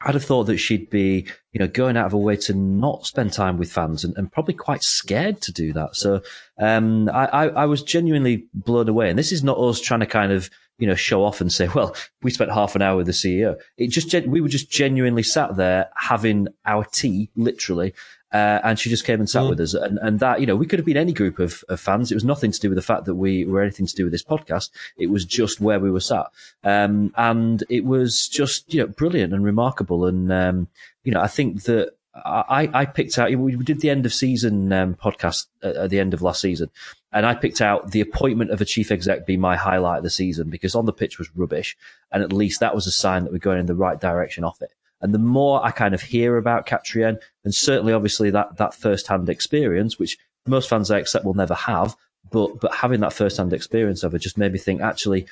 I'd 0.05 0.15
have 0.15 0.25
thought 0.25 0.45
that 0.45 0.59
she'd 0.59 0.91
be, 0.91 1.27
you 1.53 1.59
know, 1.59 1.67
going 1.67 1.97
out 1.97 2.07
of 2.07 2.13
her 2.13 2.19
way 2.19 2.37
to 2.37 2.55
not 2.55 3.07
spend 3.07 3.33
time 3.33 3.57
with 3.57 3.73
fans 3.73 4.05
and, 4.05 4.17
and 4.17 4.31
probably 4.31 4.55
quite 4.55 4.83
scared 4.83 5.41
to 5.43 5.53
do 5.53 5.73
that. 5.73 5.97
So, 5.97 6.21
um, 6.59 7.09
I, 7.09 7.27
I, 7.27 7.47
I, 7.49 7.65
was 7.67 7.83
genuinely 7.83 8.47
blown 8.53 8.89
away. 8.89 9.09
And 9.09 9.19
this 9.19 9.33
is 9.33 9.43
not 9.43 9.59
us 9.59 9.81
trying 9.81 10.01
to 10.01 10.07
kind 10.07 10.31
of, 10.31 10.51
you 10.79 10.87
know, 10.87 10.95
show 10.95 11.25
off 11.25 11.41
and 11.41 11.51
say, 11.51 11.69
well, 11.75 11.97
we 12.23 12.31
spent 12.31 12.53
half 12.53 12.77
an 12.77 12.83
hour 12.83 12.97
with 12.97 13.07
the 13.07 13.13
CEO. 13.13 13.57
It 13.79 13.91
just, 13.91 14.13
we 14.27 14.41
were 14.41 14.49
just 14.49 14.71
genuinely 14.71 15.23
sat 15.23 15.57
there 15.57 15.89
having 15.97 16.49
our 16.67 16.85
tea, 16.85 17.31
literally, 17.35 17.95
uh, 18.35 18.61
and 18.65 18.81
she 18.81 18.91
just 18.91 19.05
came 19.05 19.21
and 19.21 19.31
sat 19.31 19.45
mm. 19.45 19.51
with 19.51 19.61
us. 19.61 19.75
And, 19.75 19.97
and 19.99 20.19
that, 20.19 20.41
you 20.41 20.47
know, 20.47 20.57
we 20.57 20.67
could 20.67 20.81
have 20.81 20.85
been 20.85 20.97
any 20.97 21.13
group 21.13 21.39
of, 21.39 21.63
of, 21.69 21.79
fans. 21.79 22.11
It 22.11 22.17
was 22.17 22.25
nothing 22.25 22.51
to 22.51 22.59
do 22.59 22.69
with 22.69 22.75
the 22.75 22.83
fact 22.83 23.05
that 23.05 23.15
we 23.15 23.45
were 23.45 23.63
anything 23.63 23.87
to 23.87 23.95
do 23.95 24.03
with 24.03 24.13
this 24.13 24.25
podcast. 24.25 24.71
It 24.97 25.07
was 25.07 25.25
just 25.25 25.61
where 25.61 25.79
we 25.79 25.89
were 25.89 26.01
sat. 26.01 26.27
Um, 26.65 27.15
and 27.17 27.63
it 27.71 27.85
was 27.85 28.27
just, 28.27 28.75
you 28.75 28.81
know, 28.81 28.89
brilliant 28.89 29.33
and 29.33 29.45
remarkable. 29.45 30.05
And, 30.05 30.33
um, 30.33 30.67
you 31.05 31.13
know, 31.13 31.21
I 31.21 31.29
think 31.29 31.63
that 31.63 31.93
I, 32.17 32.69
I 32.75 32.87
picked 32.87 33.19
out, 33.19 33.33
we 33.33 33.55
did 33.57 33.81
the 33.81 33.91
end 33.91 34.05
of 34.05 34.13
season 34.13 34.73
um, 34.73 34.97
podcast 34.97 35.47
at, 35.63 35.77
at 35.77 35.91
the 35.91 36.01
end 36.01 36.13
of 36.13 36.21
last 36.21 36.41
season. 36.41 36.71
And 37.13 37.25
I 37.25 37.37
picked 37.37 37.61
out 37.61 37.93
the 37.93 38.01
appointment 38.01 38.51
of 38.51 38.61
a 38.61 38.65
chief 38.65 38.91
exec 38.91 39.27
be 39.27 39.37
my 39.37 39.55
highlight 39.55 39.99
of 39.99 40.03
the 40.05 40.11
season 40.11 40.51
because 40.51 40.75
on 40.75 40.87
the 40.87 40.93
pitch 40.93 41.21
was 41.21 41.31
rubbish. 41.37 41.77
And 42.11 42.25
at 42.25 42.33
least 42.33 42.59
that 42.59 42.75
was 42.75 42.89
a 42.89 42.93
sign 42.93 43.23
that 43.23 43.33
we're 43.33 43.39
going 43.39 43.61
in 43.61 43.67
the 43.67 43.77
right 43.77 44.01
direction 44.01 44.43
off 44.43 44.61
it. 44.61 44.73
And 45.05 45.13
the 45.13 45.19
more 45.19 45.63
I 45.63 45.71
kind 45.71 45.95
of 45.95 46.01
hear 46.01 46.39
about 46.39 46.65
Katrien, 46.65 47.19
and 47.45 47.55
certainly 47.55 47.93
obviously 47.93 48.31
that, 48.31 48.57
that 48.57 48.75
first 48.75 49.07
hand 49.07 49.29
experience, 49.29 49.99
which 49.99 50.17
most 50.47 50.67
fans 50.69 50.91
I 50.91 50.99
accept 50.99 51.27
will 51.27 51.35
never 51.35 51.55
have, 51.55 51.95
but, 52.33 52.59
but 52.59 52.75
having 52.75 53.01
that 53.01 53.13
first 53.13 53.37
hand 53.37 53.53
experience 53.53 54.03
of 54.03 54.15
it 54.15 54.21
just 54.21 54.39
made 54.39 54.53
me 54.53 54.59
think 54.59 54.81
actually, 54.81 55.27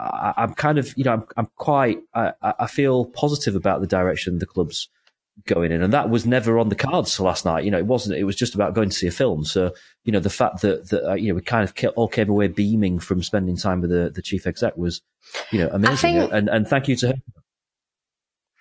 I, 0.00 0.34
am 0.36 0.54
kind 0.54 0.78
of, 0.78 0.92
you 0.98 1.04
know, 1.04 1.12
I'm, 1.12 1.24
I'm 1.36 1.48
quite, 1.54 2.00
I, 2.12 2.32
I 2.42 2.66
feel 2.66 3.04
positive 3.04 3.54
about 3.54 3.80
the 3.80 3.86
direction 3.86 4.40
the 4.40 4.46
club's 4.46 4.88
going 5.46 5.70
in. 5.70 5.80
And 5.80 5.92
that 5.92 6.10
was 6.10 6.26
never 6.26 6.58
on 6.58 6.68
the 6.68 6.74
cards 6.74 7.20
last 7.20 7.44
night. 7.44 7.64
You 7.64 7.70
know, 7.70 7.78
it 7.78 7.86
wasn't, 7.86 8.18
it 8.18 8.24
was 8.24 8.34
just 8.34 8.56
about 8.56 8.74
going 8.74 8.88
to 8.88 8.96
see 8.96 9.06
a 9.06 9.12
film. 9.12 9.44
So, 9.44 9.72
you 10.04 10.10
know, 10.10 10.18
the 10.18 10.28
fact 10.28 10.62
that, 10.62 10.88
that, 10.90 11.08
uh, 11.08 11.14
you 11.14 11.28
know, 11.28 11.34
we 11.36 11.42
kind 11.42 11.62
of 11.62 11.92
all 11.94 12.08
came 12.08 12.30
away 12.30 12.48
beaming 12.48 12.98
from 12.98 13.22
spending 13.22 13.56
time 13.56 13.80
with 13.80 13.90
the, 13.90 14.10
the 14.12 14.22
chief 14.22 14.44
exec 14.44 14.76
was, 14.76 15.02
you 15.52 15.60
know, 15.60 15.68
amazing. 15.72 16.14
Think, 16.14 16.32
and, 16.32 16.48
and 16.48 16.66
thank 16.66 16.88
you 16.88 16.96
to 16.96 17.08
her. 17.08 17.14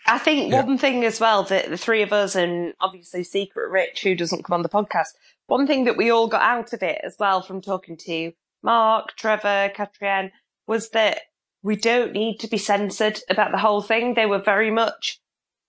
I 0.05 0.17
think 0.17 0.51
yeah. 0.51 0.63
one 0.63 0.77
thing 0.77 1.05
as 1.05 1.19
well 1.19 1.43
that 1.43 1.69
the 1.69 1.77
three 1.77 2.01
of 2.01 2.11
us 2.11 2.35
and 2.35 2.73
obviously 2.79 3.23
Secret 3.23 3.69
Rich, 3.69 4.03
who 4.03 4.15
doesn't 4.15 4.43
come 4.43 4.55
on 4.55 4.61
the 4.61 4.69
podcast, 4.69 5.09
one 5.47 5.67
thing 5.67 5.85
that 5.85 5.97
we 5.97 6.09
all 6.09 6.27
got 6.27 6.41
out 6.41 6.73
of 6.73 6.83
it 6.83 6.99
as 7.03 7.15
well 7.19 7.41
from 7.41 7.61
talking 7.61 7.97
to 7.97 8.33
Mark, 8.61 9.15
Trevor, 9.15 9.71
Katrien, 9.75 10.31
was 10.67 10.89
that 10.89 11.21
we 11.61 11.75
don't 11.75 12.13
need 12.13 12.39
to 12.39 12.47
be 12.47 12.57
censored 12.57 13.19
about 13.29 13.51
the 13.51 13.57
whole 13.57 13.81
thing. 13.81 14.13
They 14.13 14.25
were 14.25 14.39
very 14.39 14.71
much 14.71 15.19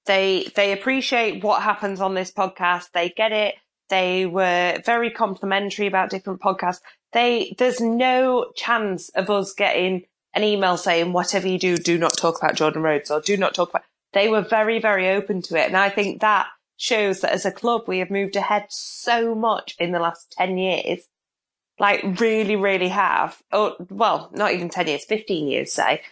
they 0.07 0.51
they 0.55 0.72
appreciate 0.72 1.43
what 1.43 1.62
happens 1.62 2.01
on 2.01 2.14
this 2.14 2.32
podcast. 2.32 2.91
They 2.93 3.11
get 3.11 3.32
it. 3.32 3.55
They 3.89 4.26
were 4.26 4.80
very 4.85 5.11
complimentary 5.11 5.87
about 5.87 6.11
different 6.11 6.41
podcasts. 6.41 6.80
They 7.12 7.55
there's 7.59 7.80
no 7.80 8.53
chance 8.57 9.09
of 9.11 9.30
us 9.30 9.53
getting 9.55 10.05
an 10.35 10.43
email 10.43 10.76
saying 10.76 11.12
whatever 11.12 11.47
you 11.47 11.59
do, 11.59 11.76
do 11.76 11.97
not 11.97 12.16
talk 12.16 12.39
about 12.39 12.57
Jordan 12.57 12.82
Rhodes 12.82 13.11
or 13.11 13.20
do 13.20 13.37
not 13.37 13.55
talk 13.55 13.70
about 13.70 13.85
they 14.14 14.28
were 14.28 14.42
very, 14.42 14.78
very 14.80 15.10
open 15.10 15.42
to 15.42 15.56
it. 15.56 15.66
And 15.66 15.76
I 15.76 15.90
think 15.90 16.20
that 16.20 16.46
shows 16.76 17.20
that 17.20 17.32
as 17.32 17.44
a 17.44 17.52
club, 17.52 17.82
we 17.86 17.98
have 17.98 18.10
moved 18.10 18.36
ahead 18.36 18.66
so 18.68 19.34
much 19.34 19.74
in 19.78 19.92
the 19.92 19.98
last 19.98 20.34
10 20.38 20.56
years. 20.58 21.00
Like 21.78 22.20
really, 22.20 22.56
really 22.56 22.88
have. 22.88 23.40
Oh, 23.52 23.74
well, 23.90 24.30
not 24.32 24.52
even 24.52 24.68
10 24.68 24.86
years, 24.86 25.04
15 25.04 25.48
years, 25.48 25.72
say, 25.72 26.02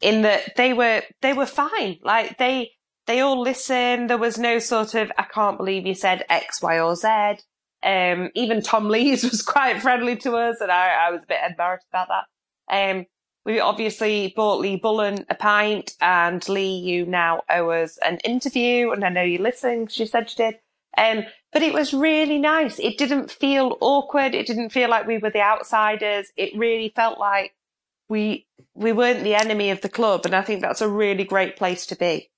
in 0.00 0.22
that 0.22 0.56
they 0.56 0.72
were, 0.72 1.02
they 1.20 1.34
were 1.34 1.46
fine. 1.46 1.98
Like 2.02 2.38
they, 2.38 2.72
they 3.06 3.20
all 3.20 3.40
listened. 3.40 4.08
There 4.08 4.18
was 4.18 4.38
no 4.38 4.58
sort 4.58 4.94
of, 4.94 5.12
I 5.18 5.24
can't 5.24 5.58
believe 5.58 5.86
you 5.86 5.94
said 5.94 6.24
X, 6.30 6.62
Y, 6.62 6.80
or 6.80 6.96
Z. 6.96 7.08
Um, 7.82 8.30
even 8.34 8.62
Tom 8.62 8.88
Lees 8.88 9.24
was 9.30 9.42
quite 9.42 9.82
friendly 9.82 10.16
to 10.16 10.36
us 10.36 10.56
and 10.60 10.70
I, 10.70 11.08
I 11.08 11.10
was 11.10 11.22
a 11.22 11.26
bit 11.26 11.40
embarrassed 11.48 11.86
about 11.90 12.08
that. 12.08 12.90
Um, 12.96 13.06
we 13.44 13.60
obviously 13.60 14.32
bought 14.36 14.60
Lee 14.60 14.76
Bullen 14.76 15.24
a 15.28 15.34
pint, 15.34 15.96
and 16.00 16.46
Lee, 16.48 16.78
you 16.78 17.06
now 17.06 17.42
owe 17.48 17.70
us 17.70 17.98
an 17.98 18.18
interview, 18.18 18.90
and 18.90 19.04
I 19.04 19.08
know 19.08 19.22
you're 19.22 19.42
listening. 19.42 19.86
She 19.88 20.06
said 20.06 20.30
she 20.30 20.36
did. 20.36 20.58
Um, 20.96 21.24
but 21.52 21.62
it 21.62 21.72
was 21.72 21.94
really 21.94 22.38
nice. 22.38 22.78
It 22.78 22.98
didn't 22.98 23.30
feel 23.30 23.76
awkward. 23.80 24.34
It 24.34 24.46
didn't 24.46 24.70
feel 24.70 24.90
like 24.90 25.06
we 25.06 25.18
were 25.18 25.30
the 25.30 25.40
outsiders. 25.40 26.30
It 26.36 26.56
really 26.56 26.92
felt 26.94 27.18
like 27.18 27.54
we 28.08 28.46
we 28.74 28.92
weren't 28.92 29.24
the 29.24 29.34
enemy 29.34 29.70
of 29.70 29.80
the 29.80 29.88
club, 29.88 30.26
and 30.26 30.34
I 30.34 30.42
think 30.42 30.60
that's 30.60 30.80
a 30.80 30.88
really 30.88 31.24
great 31.24 31.56
place 31.56 31.86
to 31.86 31.96
be. 31.96 32.29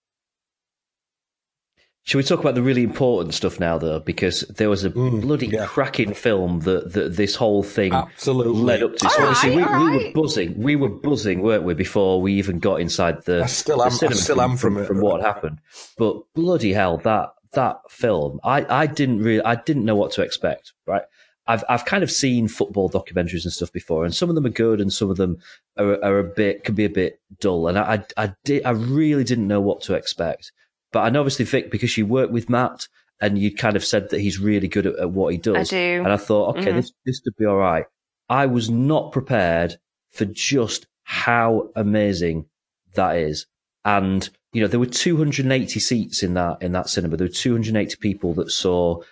Should 2.05 2.17
we 2.17 2.25
talk 2.25 2.41
about 2.41 2.57
the 2.57 2.63
really 2.63 2.83
important 2.83 3.33
stuff 3.33 3.61
now, 3.61 3.79
though? 3.79 4.01
Because 4.01 4.41
there 4.43 4.69
was 4.69 4.85
a 4.85 4.91
mm, 4.91 5.21
bloody 5.21 5.47
yeah. 5.47 5.67
cracking 5.67 6.15
film 6.15 6.61
that, 6.61 6.93
that 6.95 7.17
this 7.17 7.37
whole 7.37 7.63
thing 7.63 7.93
Absolutely. 7.93 8.61
led 8.61 8.83
up 8.83 8.97
to. 8.97 9.09
So 9.09 9.23
obviously, 9.23 9.57
we, 9.57 9.63
right. 9.63 9.85
we, 9.85 10.07
were 10.07 10.13
buzzing. 10.13 10.59
We 10.61 10.77
were 10.77 10.89
buzzing, 10.89 11.43
weren't 11.43 11.63
we, 11.63 11.75
before 11.75 12.21
we 12.21 12.35
even 12.35 12.59
got 12.59 12.81
inside 12.81 13.25
the. 13.25 13.45
I 13.45 13.47
still 13.47 13.83
am. 13.83 13.87
I 13.87 13.91
still 13.91 14.11
from, 14.11 14.41
am 14.41 14.57
from, 14.57 14.75
from, 14.75 14.87
from 14.87 15.01
what 15.01 15.21
happened. 15.21 15.61
But 15.97 16.23
bloody 16.35 16.73
hell, 16.73 16.99
that 16.99 17.35
that 17.53 17.79
film, 17.89 18.41
I, 18.43 18.65
I 18.83 18.87
didn't 18.87 19.21
really, 19.21 19.45
I 19.45 19.55
didn't 19.55 19.85
know 19.85 19.97
what 19.97 20.11
to 20.13 20.23
expect. 20.23 20.73
Right, 20.87 21.03
I've 21.47 21.63
I've 21.69 21.85
kind 21.85 22.03
of 22.03 22.11
seen 22.11 22.49
football 22.49 22.91
documentaries 22.91 23.45
and 23.45 23.53
stuff 23.53 23.73
before, 23.73 24.05
and 24.05 24.13
some 24.13 24.29
of 24.29 24.35
them 24.35 24.47
are 24.47 24.51
good, 24.51 24.81
and 24.81 24.93
some 24.93 25.09
of 25.09 25.19
them 25.19 25.39
are, 25.77 26.03
are 26.05 26.19
a 26.19 26.25
bit 26.25 26.65
can 26.65 26.75
be 26.75 26.85
a 26.85 26.91
bit 26.91 27.21
dull. 27.41 27.69
And 27.69 27.79
I 27.79 28.05
I, 28.17 28.25
I 28.25 28.35
did 28.45 28.65
I 28.65 28.71
really 28.71 29.23
didn't 29.25 29.47
know 29.47 29.61
what 29.61 29.83
to 29.83 29.95
expect. 29.95 30.51
But 30.93 31.01
I 31.01 31.11
know 31.11 31.21
obviously 31.21 31.45
Vic 31.45 31.71
because 31.71 31.97
you 31.97 32.07
work 32.07 32.31
with 32.31 32.51
Matt 32.51 32.89
and 33.21 33.39
you 33.39 33.55
kind 33.55 33.77
of 33.77 33.85
said 33.85 34.11
that 34.11 34.21
he's 34.21 34.39
really 34.39 34.69
good 34.69 34.87
at, 34.87 34.97
at 34.97 35.11
what 35.11 35.33
he 35.33 35.39
does. 35.39 35.73
I 35.73 35.77
do. 35.77 36.03
And 36.05 36.13
I 36.13 36.17
thought, 36.17 36.57
okay, 36.57 36.67
mm-hmm. 36.67 36.77
this 36.77 36.93
this 37.07 37.21
could 37.21 37.37
be 37.37 37.47
all 37.47 37.57
right. 37.57 37.87
I 38.29 38.47
was 38.47 38.71
not 38.71 39.13
prepared 39.13 39.77
for 40.11 40.25
just 40.25 40.87
how 41.05 41.71
amazing 41.75 42.47
that 42.95 43.17
is. 43.17 43.47
And 43.85 44.29
you 44.53 44.61
know, 44.61 44.69
there 44.69 44.81
were 44.81 44.87
280 44.87 45.81
seats 45.81 46.23
in 46.23 46.35
that 46.35 46.61
in 46.61 46.73
that 46.73 46.89
cinema. 46.89 47.17
There 47.17 47.27
were 47.27 47.33
280 47.33 47.97
people 47.97 48.35
that 48.35 48.51
saw 48.51 49.03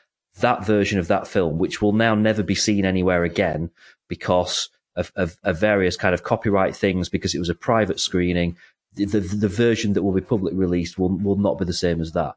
that 0.41 0.65
version 0.67 0.99
of 0.99 1.09
that 1.09 1.27
film, 1.27 1.59
which 1.59 1.81
will 1.81 1.93
now 1.93 2.15
never 2.15 2.43
be 2.43 2.55
seen 2.55 2.85
anywhere 2.85 3.25
again 3.25 3.71
because 4.09 4.69
of, 4.97 5.13
of, 5.17 5.37
of 5.45 5.59
various 5.59 5.97
kind 5.97 6.15
of 6.15 6.23
copyright 6.23 6.77
things. 6.77 7.09
Because 7.09 7.35
it 7.35 7.39
was 7.39 7.49
a 7.49 7.55
private 7.55 8.01
screening, 8.01 8.57
the, 8.95 9.21
the, 9.21 9.49
version 9.49 9.93
that 9.93 10.03
will 10.03 10.13
be 10.13 10.21
public 10.21 10.55
released 10.55 10.99
will 10.99 11.17
will 11.19 11.37
not 11.37 11.59
be 11.59 11.65
the 11.65 11.73
same 11.73 12.01
as 12.01 12.13
that. 12.13 12.35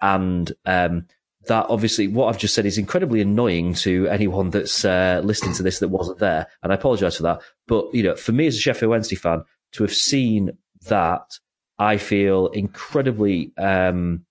And 0.00 0.52
um, 0.66 1.06
that 1.46 1.66
obviously, 1.68 2.08
what 2.08 2.26
I've 2.26 2.38
just 2.38 2.54
said 2.54 2.66
is 2.66 2.78
incredibly 2.78 3.20
annoying 3.20 3.74
to 3.74 4.06
anyone 4.08 4.50
that's 4.50 4.84
uh, 4.84 5.20
listening 5.24 5.54
to 5.54 5.62
this 5.62 5.78
that 5.78 5.88
wasn't 5.88 6.18
there, 6.18 6.46
and 6.62 6.72
I 6.72 6.76
apologise 6.76 7.16
for 7.16 7.22
that. 7.24 7.42
But 7.66 7.94
you 7.94 8.02
know, 8.02 8.16
for 8.16 8.32
me 8.32 8.46
as 8.46 8.56
a 8.56 8.60
Sheffield 8.60 8.90
Wednesday 8.90 9.16
fan, 9.16 9.42
to 9.72 9.82
have 9.82 9.94
seen 9.94 10.50
that, 10.88 11.38
I 11.78 11.96
feel 11.96 12.48
incredibly 12.48 13.52
um, 13.56 14.24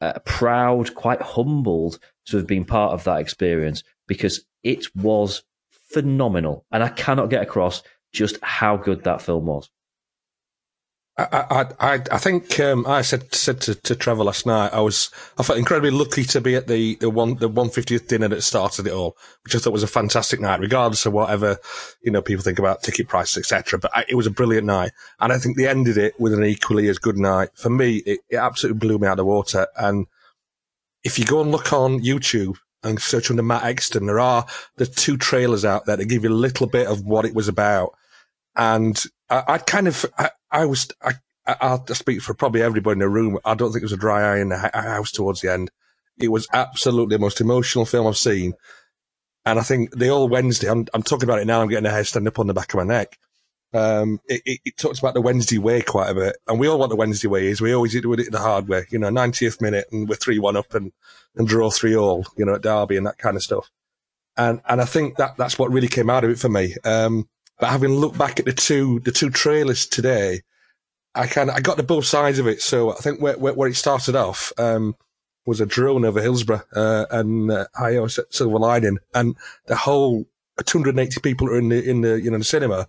uh, 0.00 0.18
proud, 0.24 0.94
quite 0.94 1.22
humbled 1.22 1.98
to 2.26 2.36
have 2.36 2.46
been 2.46 2.64
part 2.64 2.92
of 2.92 3.04
that 3.04 3.20
experience 3.20 3.82
because 4.06 4.44
It 4.62 4.94
was 4.94 5.42
phenomenal, 5.70 6.66
and 6.70 6.82
I 6.82 6.88
cannot 6.88 7.30
get 7.30 7.42
across 7.42 7.82
just 8.12 8.38
how 8.42 8.76
good 8.76 9.04
that 9.04 9.22
film 9.22 9.46
was. 9.46 9.70
I, 11.18 11.24
I, 11.80 11.94
I, 11.94 11.94
I 12.12 12.18
think 12.18 12.58
um, 12.60 12.86
I 12.86 13.02
said 13.02 13.34
said 13.34 13.60
to, 13.62 13.74
to 13.74 13.94
Trevor 13.94 14.24
last 14.24 14.46
night. 14.46 14.72
I 14.72 14.80
was 14.80 15.10
I 15.36 15.42
felt 15.42 15.58
incredibly 15.58 15.90
lucky 15.90 16.24
to 16.24 16.40
be 16.40 16.54
at 16.54 16.66
the 16.66 16.94
the 16.96 17.10
one 17.10 17.36
the 17.36 17.48
one 17.48 17.68
fiftieth 17.68 18.08
dinner 18.08 18.28
that 18.28 18.42
started 18.42 18.86
it 18.86 18.92
all, 18.92 19.16
which 19.44 19.54
I 19.54 19.58
thought 19.58 19.72
was 19.72 19.82
a 19.82 19.88
fantastic 19.88 20.40
night, 20.40 20.60
regardless 20.60 21.04
of 21.06 21.12
whatever 21.12 21.58
you 22.02 22.10
know 22.10 22.22
people 22.22 22.42
think 22.42 22.58
about 22.58 22.82
ticket 22.82 23.08
prices, 23.08 23.38
etc. 23.38 23.78
But 23.78 23.90
I, 23.94 24.04
it 24.08 24.14
was 24.14 24.26
a 24.26 24.30
brilliant 24.30 24.66
night, 24.66 24.92
and 25.18 25.32
I 25.32 25.38
think 25.38 25.56
they 25.56 25.68
ended 25.68 25.98
it 25.98 26.18
with 26.18 26.32
an 26.32 26.44
equally 26.44 26.88
as 26.88 26.98
good 26.98 27.18
night. 27.18 27.50
For 27.54 27.70
me, 27.70 27.96
it, 28.06 28.20
it 28.30 28.36
absolutely 28.36 28.78
blew 28.78 28.98
me 28.98 29.06
out 29.06 29.12
of 29.12 29.18
the 29.18 29.24
water. 29.26 29.66
And 29.76 30.06
if 31.04 31.18
you 31.18 31.24
go 31.24 31.40
and 31.40 31.50
look 31.50 31.72
on 31.72 32.00
YouTube 32.00 32.56
and 32.82 33.00
search 33.00 33.30
under 33.30 33.42
Matt 33.42 33.64
Exton, 33.64 34.06
there 34.06 34.20
are 34.20 34.46
the 34.76 34.86
two 34.86 35.16
trailers 35.16 35.64
out 35.64 35.86
there 35.86 35.96
that 35.96 36.06
give 36.06 36.24
you 36.24 36.30
a 36.30 36.32
little 36.32 36.66
bit 36.66 36.86
of 36.86 37.04
what 37.04 37.24
it 37.24 37.34
was 37.34 37.48
about. 37.48 37.94
And 38.56 39.02
I, 39.28 39.44
I 39.46 39.58
kind 39.58 39.88
of, 39.88 40.06
I 40.50 40.64
was, 40.66 40.88
I, 41.02 41.14
I'll 41.46 41.86
speak 41.88 42.22
for 42.22 42.34
probably 42.34 42.62
everybody 42.62 42.94
in 42.94 42.98
the 43.00 43.08
room. 43.08 43.38
I 43.44 43.54
don't 43.54 43.72
think 43.72 43.82
it 43.82 43.86
was 43.86 43.92
a 43.92 43.96
dry 43.96 44.34
eye 44.34 44.40
in 44.40 44.50
the 44.50 44.58
house 44.58 45.12
towards 45.12 45.40
the 45.40 45.52
end. 45.52 45.70
It 46.18 46.28
was 46.28 46.46
absolutely 46.52 47.16
the 47.16 47.20
most 47.20 47.40
emotional 47.40 47.86
film 47.86 48.06
I've 48.06 48.16
seen. 48.16 48.54
And 49.46 49.58
I 49.58 49.62
think 49.62 49.96
the 49.96 50.08
old 50.08 50.30
Wednesday, 50.30 50.68
I'm, 50.68 50.86
I'm 50.92 51.02
talking 51.02 51.28
about 51.28 51.38
it 51.38 51.46
now, 51.46 51.62
I'm 51.62 51.68
getting 51.68 51.86
a 51.86 51.90
hair 51.90 52.04
stand 52.04 52.28
up 52.28 52.38
on 52.38 52.46
the 52.46 52.54
back 52.54 52.74
of 52.74 52.78
my 52.78 52.84
neck. 52.84 53.18
Um, 53.72 54.20
it, 54.28 54.42
it, 54.44 54.60
it, 54.64 54.76
talks 54.76 54.98
about 54.98 55.14
the 55.14 55.20
Wednesday 55.20 55.58
way 55.58 55.80
quite 55.80 56.10
a 56.10 56.14
bit. 56.14 56.36
And 56.48 56.58
we 56.58 56.68
all 56.68 56.78
want 56.78 56.90
the 56.90 56.96
Wednesday 56.96 57.28
way 57.28 57.46
is 57.46 57.60
we 57.60 57.72
always 57.72 57.98
do 57.98 58.12
it 58.12 58.30
the 58.30 58.38
hard 58.38 58.68
way, 58.68 58.84
you 58.90 58.98
know, 58.98 59.08
90th 59.08 59.60
minute 59.60 59.86
and 59.92 60.08
we're 60.08 60.16
3-1 60.16 60.56
up 60.56 60.74
and, 60.74 60.92
and 61.36 61.46
draw 61.46 61.70
3 61.70 61.96
all, 61.96 62.26
you 62.36 62.44
know, 62.44 62.54
at 62.54 62.62
Derby 62.62 62.96
and 62.96 63.06
that 63.06 63.18
kind 63.18 63.36
of 63.36 63.42
stuff. 63.42 63.70
And, 64.36 64.60
and 64.68 64.80
I 64.80 64.84
think 64.84 65.16
that 65.16 65.36
that's 65.36 65.58
what 65.58 65.70
really 65.70 65.88
came 65.88 66.10
out 66.10 66.24
of 66.24 66.30
it 66.30 66.38
for 66.38 66.48
me. 66.48 66.74
Um, 66.84 67.28
but 67.60 67.70
having 67.70 67.92
looked 67.92 68.18
back 68.18 68.38
at 68.38 68.46
the 68.46 68.52
two, 68.52 69.00
the 69.00 69.12
two 69.12 69.30
trailers 69.30 69.86
today, 69.86 70.42
I 71.14 71.26
kind 71.26 71.50
I 71.50 71.60
got 71.60 71.76
to 71.76 71.82
both 71.82 72.06
sides 72.06 72.38
of 72.38 72.46
it. 72.46 72.62
So 72.62 72.92
I 72.92 72.96
think 72.96 73.20
where, 73.20 73.38
where, 73.38 73.54
where 73.54 73.68
it 73.68 73.76
started 73.76 74.16
off, 74.16 74.52
um, 74.58 74.96
was 75.46 75.60
a 75.60 75.66
drone 75.66 76.04
over 76.04 76.20
Hillsborough, 76.20 76.62
uh, 76.74 77.06
and, 77.10 77.50
uh, 77.50 78.08
Silver 78.08 78.58
Lining 78.58 78.98
and 79.14 79.36
the 79.66 79.76
whole 79.76 80.26
280 80.64 81.20
people 81.20 81.48
are 81.48 81.58
in 81.58 81.68
the, 81.70 81.82
in 81.82 82.02
the, 82.02 82.20
you 82.20 82.30
know, 82.30 82.38
the 82.38 82.44
cinema 82.44 82.86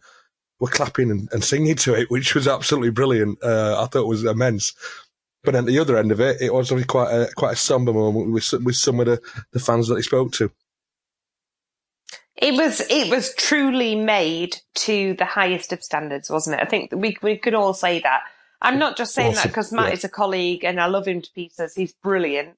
were 0.60 0.68
clapping 0.68 1.10
and, 1.10 1.30
and 1.32 1.44
singing 1.44 1.76
to 1.76 1.96
it, 1.96 2.12
which 2.12 2.36
was 2.36 2.48
absolutely 2.48 2.92
brilliant. 2.92 3.42
Uh, 3.44 3.82
I 3.82 3.88
thought 3.88 4.04
it 4.04 4.08
was 4.08 4.24
immense. 4.24 4.74
But 5.44 5.56
at 5.56 5.66
the 5.66 5.80
other 5.80 5.98
end 5.98 6.12
of 6.12 6.20
it, 6.20 6.40
it 6.40 6.54
was 6.54 6.72
quite 6.86 7.12
a, 7.12 7.30
quite 7.36 7.54
a 7.54 7.56
somber 7.56 7.94
moment 7.94 8.32
with, 8.32 8.54
with 8.64 8.76
some 8.76 9.00
of 9.00 9.08
the, 9.08 9.20
the 9.54 9.60
fans 9.60 9.88
that 9.88 9.96
he 9.96 10.04
spoke 10.04 10.34
to. 10.34 10.52
It 12.38 12.54
was 12.54 12.82
it 12.90 13.10
was 13.10 13.36
truly 13.36 13.96
made 13.96 14.58
to 14.76 15.16
the 15.16 15.26
highest 15.26 15.74
of 15.74 15.84
standards, 15.84 16.30
wasn't 16.30 16.60
it? 16.60 16.64
I 16.64 16.66
think 16.66 16.92
we 16.94 17.18
we 17.22 17.38
could 17.38 17.54
all 17.54 17.74
say 17.74 18.00
that. 18.00 18.22
I'm 18.62 18.80
not 18.80 18.96
just 18.96 19.14
saying 19.14 19.32
awesome. 19.32 19.44
that 19.44 19.48
because 19.50 19.72
Matt 19.72 19.88
yeah. 19.88 19.94
is 19.94 20.04
a 20.04 20.10
colleague 20.10 20.64
and 20.64 20.80
I 20.80 20.86
love 20.86 21.08
him 21.08 21.22
to 21.22 21.32
pieces. 21.34 21.74
He's 21.76 21.94
brilliant. 21.94 22.56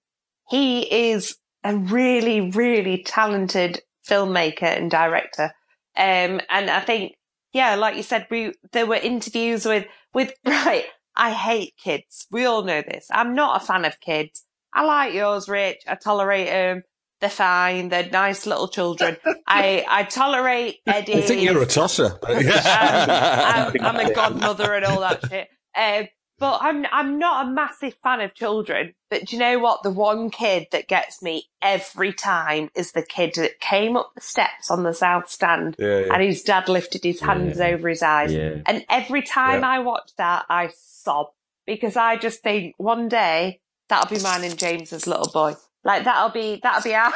He 0.50 1.12
is 1.12 1.38
a 1.64 1.76
really 1.76 2.52
really 2.52 3.04
talented 3.04 3.82
filmmaker 4.08 4.64
and 4.64 4.92
director. 4.92 5.54
Um, 5.96 6.42
and 6.50 6.70
I 6.70 6.82
think 6.82 7.16
yeah, 7.52 7.76
like 7.76 7.96
you 7.96 8.04
said, 8.04 8.28
we 8.30 8.54
there 8.72 8.86
were 8.86 8.96
interviews 8.96 9.66
with 9.66 9.86
with 10.14 10.34
right. 10.46 10.86
I 11.16 11.32
hate 11.32 11.76
kids. 11.78 12.26
We 12.32 12.46
all 12.46 12.64
know 12.64 12.82
this. 12.82 13.08
I'm 13.12 13.36
not 13.36 13.62
a 13.62 13.66
fan 13.66 13.86
of 13.86 14.00
kids. 14.00 14.44
I 14.74 14.84
like 14.84 15.14
yours, 15.14 15.48
Rich. 15.48 15.84
I 15.88 15.96
tolerate 15.96 16.48
them. 16.48 16.84
They're 17.24 17.30
fine. 17.30 17.88
They're 17.88 18.10
nice 18.10 18.46
little 18.46 18.68
children. 18.68 19.16
I, 19.48 19.86
I 19.88 20.04
tolerate 20.04 20.80
Eddie. 20.86 21.14
I 21.14 21.22
think 21.22 21.42
you're 21.42 21.62
a 21.62 21.66
tosser. 21.66 22.20
I'm, 22.28 23.72
I'm, 23.80 23.82
I'm, 23.82 23.96
a 24.12 24.14
godmother 24.14 24.74
and 24.74 24.84
all 24.84 25.00
that 25.00 25.26
shit. 25.30 25.48
Uh, 25.74 26.04
but 26.38 26.60
I'm 26.62 26.86
I'm 26.92 27.20
not 27.20 27.46
a 27.46 27.50
massive 27.50 27.96
fan 28.04 28.20
of 28.20 28.34
children. 28.34 28.94
But 29.10 29.24
do 29.24 29.38
you 29.38 29.40
know 29.40 29.58
what? 29.58 29.84
The 29.84 29.90
one 29.90 30.32
kid 30.32 30.68
that 30.74 30.90
gets 30.90 31.22
me 31.22 31.46
every 31.62 32.12
time 32.12 32.70
is 32.76 32.92
the 32.92 33.04
kid 33.04 33.36
that 33.36 33.62
came 33.62 33.96
up 33.96 34.12
the 34.16 34.22
steps 34.22 34.70
on 34.70 34.84
the 34.84 34.94
south 34.94 35.30
stand, 35.30 35.78
yeah, 35.80 36.00
yeah. 36.00 36.14
and 36.14 36.22
his 36.22 36.44
dad 36.44 36.68
lifted 36.68 37.06
his 37.06 37.22
hands 37.22 37.58
yeah. 37.58 37.68
over 37.68 37.88
his 37.88 38.04
eyes. 38.04 38.34
And 38.34 38.84
every 38.90 39.22
time 39.22 39.64
I 39.64 39.80
watch 39.80 40.12
that, 40.18 40.44
I 40.50 40.72
sob 40.76 41.28
because 41.66 41.96
I 41.96 42.18
just 42.18 42.44
think 42.44 42.76
one 42.78 43.08
day 43.08 43.62
that'll 43.88 44.14
be 44.14 44.22
mine 44.22 44.44
and 44.44 44.60
James's 44.60 45.08
little 45.08 45.32
boy. 45.32 45.56
Like 45.84 46.06
that'll 46.06 46.30
be 46.30 46.60
that'll 46.62 46.82
be 46.82 46.96
our 46.96 47.12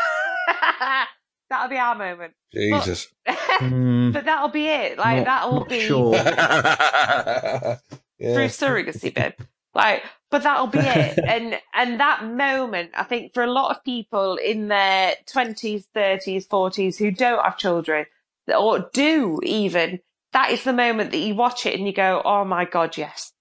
that'll 1.50 1.70
be 1.70 1.78
our 1.78 1.96
moment. 1.96 2.34
Jesus. 2.54 3.08
But, 3.26 3.36
mm, 3.60 4.14
but 4.14 4.26
that'll 4.26 4.50
be 4.50 4.68
it. 4.68 4.98
Like 4.98 5.26
not, 5.26 5.26
that'll 5.26 5.60
not 5.60 5.70
be 5.70 5.80
sure. 5.82 6.16
yeah. 6.16 7.78
through 8.20 8.48
surrogacy, 8.48 9.14
babe. 9.14 9.34
Like, 9.74 10.04
but 10.32 10.44
that'll 10.44 10.68
be 10.68 10.80
it. 10.80 11.20
and 11.20 11.60
and 11.74 12.00
that 12.00 12.26
moment, 12.26 12.92
I 12.96 13.04
think, 13.04 13.34
for 13.34 13.44
a 13.44 13.52
lot 13.52 13.76
of 13.76 13.84
people 13.84 14.36
in 14.36 14.68
their 14.68 15.14
twenties, 15.26 15.88
thirties, 15.94 16.46
forties 16.46 16.98
who 16.98 17.12
don't 17.12 17.44
have 17.44 17.58
children 17.58 18.06
or 18.48 18.90
do 18.94 19.40
even, 19.44 20.00
that 20.34 20.52
is 20.52 20.64
the 20.64 20.74
moment 20.74 21.12
that 21.12 21.18
you 21.18 21.36
watch 21.36 21.66
it 21.66 21.76
and 21.78 21.86
you 21.86 21.94
go, 21.94 22.22
"Oh 22.24 22.44
my 22.44 22.66
god, 22.66 22.98
yes!" 22.98 23.34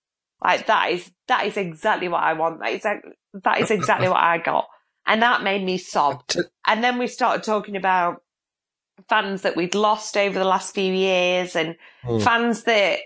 Like 0.42 0.66
that 0.66 0.92
is 0.92 1.10
that 1.28 1.46
is 1.46 1.56
exactly 1.56 2.08
what 2.08 2.22
I 2.22 2.34
want. 2.34 2.60
That 2.60 2.72
is 2.72 2.82
that 2.82 3.60
is 3.60 3.70
exactly 3.70 4.08
what 4.08 4.22
I 4.22 4.38
got. 4.38 4.66
And 5.06 5.22
that 5.22 5.42
made 5.42 5.64
me 5.64 5.78
sob. 5.78 6.24
And 6.68 6.82
then 6.82 6.98
we 6.98 7.06
started 7.06 7.44
talking 7.44 7.76
about 7.76 8.22
fans 9.08 9.42
that 9.42 9.54
we'd 9.54 9.76
lost 9.76 10.16
over 10.16 10.36
the 10.36 10.44
last 10.44 10.74
few 10.74 10.92
years 10.92 11.54
and 11.54 11.76
mm. 12.04 12.20
fans 12.22 12.64
that 12.64 12.98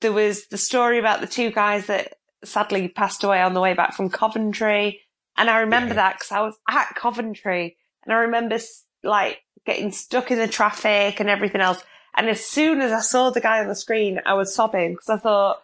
there 0.00 0.12
was 0.12 0.46
the 0.48 0.58
story 0.58 0.98
about 0.98 1.22
the 1.22 1.26
two 1.26 1.50
guys 1.50 1.86
that 1.86 2.14
sadly 2.44 2.88
passed 2.88 3.24
away 3.24 3.40
on 3.40 3.54
the 3.54 3.60
way 3.60 3.72
back 3.72 3.94
from 3.94 4.10
Coventry. 4.10 5.00
And 5.36 5.48
I 5.48 5.60
remember 5.60 5.94
yeah. 5.94 6.02
that 6.02 6.16
because 6.16 6.32
I 6.32 6.40
was 6.42 6.56
at 6.68 6.94
Coventry 6.94 7.76
and 8.04 8.12
I 8.12 8.18
remember 8.18 8.58
like 9.02 9.38
getting 9.64 9.92
stuck 9.92 10.30
in 10.30 10.38
the 10.38 10.48
traffic 10.48 11.20
and 11.20 11.30
everything 11.30 11.60
else. 11.60 11.82
And 12.16 12.28
as 12.28 12.44
soon 12.44 12.80
as 12.80 12.92
I 12.92 13.00
saw 13.00 13.30
the 13.30 13.40
guy 13.40 13.60
on 13.60 13.68
the 13.68 13.76
screen, 13.76 14.20
I 14.26 14.34
was 14.34 14.54
sobbing 14.54 14.92
because 14.92 15.08
I 15.08 15.18
thought, 15.18 15.62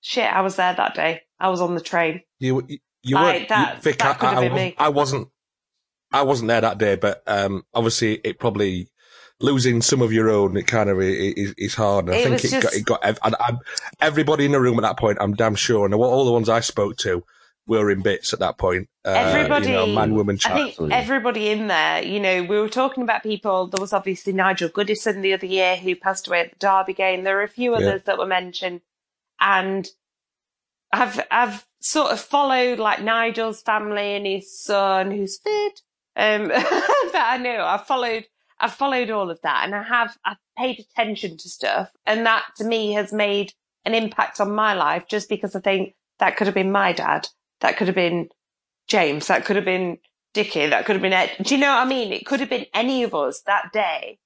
shit, 0.00 0.30
I 0.30 0.42
was 0.42 0.56
there 0.56 0.74
that 0.74 0.94
day. 0.94 1.22
I 1.40 1.48
was 1.48 1.60
on 1.60 1.74
the 1.74 1.80
train. 1.80 2.20
You, 2.38 2.66
you 3.04 3.16
weren't. 3.16 3.48
That, 3.48 3.82
Vic, 3.82 3.98
that 3.98 4.22
I, 4.22 4.46
I, 4.46 4.48
me. 4.48 4.74
I 4.78 4.88
wasn't. 4.88 5.28
I 6.12 6.22
wasn't 6.22 6.48
there 6.48 6.60
that 6.60 6.78
day, 6.78 6.96
but 6.96 7.22
um, 7.26 7.64
obviously 7.74 8.20
it 8.22 8.38
probably 8.38 8.88
losing 9.40 9.82
some 9.82 10.00
of 10.00 10.12
your 10.12 10.30
own. 10.30 10.56
It 10.56 10.66
kind 10.66 10.88
of 10.88 11.00
is, 11.00 11.54
is 11.58 11.74
hard. 11.74 12.06
And 12.06 12.14
I 12.14 12.22
think 12.22 12.44
it 12.44 12.50
just... 12.50 12.62
got, 12.62 12.74
it 12.74 12.84
got 12.84 13.18
and 13.24 13.34
I'm, 13.40 13.58
everybody 14.00 14.44
in 14.44 14.52
the 14.52 14.60
room 14.60 14.78
at 14.78 14.82
that 14.82 14.98
point. 14.98 15.18
I'm 15.20 15.34
damn 15.34 15.56
sure, 15.56 15.84
and 15.84 15.94
all 15.94 16.24
the 16.24 16.32
ones 16.32 16.48
I 16.48 16.60
spoke 16.60 16.96
to 16.98 17.24
were 17.66 17.90
in 17.90 18.02
bits 18.02 18.32
at 18.32 18.38
that 18.40 18.58
point. 18.58 18.88
Uh, 19.04 19.10
everybody, 19.10 19.68
you 19.68 19.72
know, 19.72 19.86
man, 19.86 20.14
woman, 20.14 20.38
child. 20.38 20.60
I 20.60 20.70
think 20.72 20.92
everybody 20.92 21.48
in 21.48 21.66
there. 21.66 22.02
You 22.02 22.20
know, 22.20 22.42
we 22.42 22.58
were 22.58 22.68
talking 22.68 23.02
about 23.02 23.22
people. 23.22 23.66
There 23.66 23.80
was 23.80 23.92
obviously 23.92 24.32
Nigel 24.32 24.68
Goodison 24.68 25.22
the 25.22 25.32
other 25.32 25.46
year 25.46 25.76
who 25.76 25.96
passed 25.96 26.28
away 26.28 26.40
at 26.40 26.50
the 26.52 26.58
Derby 26.58 26.94
game. 26.94 27.24
There 27.24 27.36
were 27.36 27.42
a 27.42 27.48
few 27.48 27.74
others 27.74 28.02
yeah. 28.06 28.06
that 28.06 28.18
were 28.18 28.26
mentioned, 28.26 28.82
and 29.40 29.88
I've 30.92 31.20
I've 31.30 31.66
sort 31.84 32.10
of 32.10 32.18
followed 32.18 32.78
like 32.78 33.02
Nigel's 33.02 33.60
family 33.60 34.16
and 34.16 34.26
his 34.26 34.58
son 34.58 35.10
who's 35.10 35.38
fit. 35.38 35.80
Um, 36.16 36.48
but 36.48 37.14
I 37.14 37.38
know 37.38 37.62
I've 37.62 37.86
followed 37.86 38.24
I've 38.58 38.72
followed 38.72 39.10
all 39.10 39.30
of 39.30 39.40
that 39.42 39.64
and 39.64 39.74
I 39.74 39.82
have 39.82 40.16
I've 40.24 40.38
paid 40.56 40.80
attention 40.80 41.36
to 41.36 41.48
stuff 41.48 41.90
and 42.06 42.24
that 42.24 42.44
to 42.56 42.64
me 42.64 42.92
has 42.92 43.12
made 43.12 43.52
an 43.84 43.94
impact 43.94 44.40
on 44.40 44.54
my 44.54 44.72
life 44.72 45.04
just 45.08 45.28
because 45.28 45.54
I 45.54 45.60
think 45.60 45.94
that 46.20 46.36
could 46.36 46.46
have 46.46 46.54
been 46.54 46.72
my 46.72 46.92
dad, 46.92 47.28
that 47.60 47.76
could 47.76 47.88
have 47.88 47.94
been 47.94 48.30
James, 48.88 49.26
that 49.26 49.44
could 49.44 49.56
have 49.56 49.64
been 49.66 49.98
Dicky, 50.32 50.66
that 50.66 50.86
could 50.86 50.94
have 50.94 51.02
been 51.02 51.12
Ed. 51.12 51.32
Do 51.42 51.54
you 51.54 51.60
know 51.60 51.74
what 51.74 51.86
I 51.86 51.88
mean? 51.88 52.12
It 52.12 52.24
could 52.24 52.40
have 52.40 52.50
been 52.50 52.66
any 52.72 53.02
of 53.02 53.14
us 53.14 53.42
that 53.42 53.72
day 53.74 54.18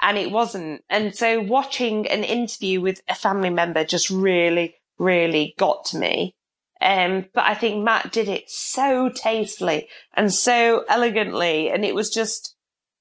and 0.00 0.16
it 0.16 0.30
wasn't. 0.30 0.84
And 0.88 1.12
so 1.16 1.40
watching 1.40 2.06
an 2.06 2.22
interview 2.22 2.80
with 2.80 3.02
a 3.08 3.16
family 3.16 3.50
member 3.50 3.84
just 3.84 4.10
really 4.10 4.76
really 5.00 5.54
got 5.58 5.86
to 5.86 5.98
me. 5.98 6.36
Um, 6.80 7.26
but 7.34 7.44
I 7.44 7.54
think 7.54 7.84
Matt 7.84 8.12
did 8.12 8.28
it 8.28 8.48
so 8.48 9.10
tastefully 9.10 9.88
and 10.14 10.32
so 10.32 10.84
elegantly. 10.88 11.70
And 11.70 11.84
it 11.84 11.94
was 11.94 12.10
just, 12.10 12.56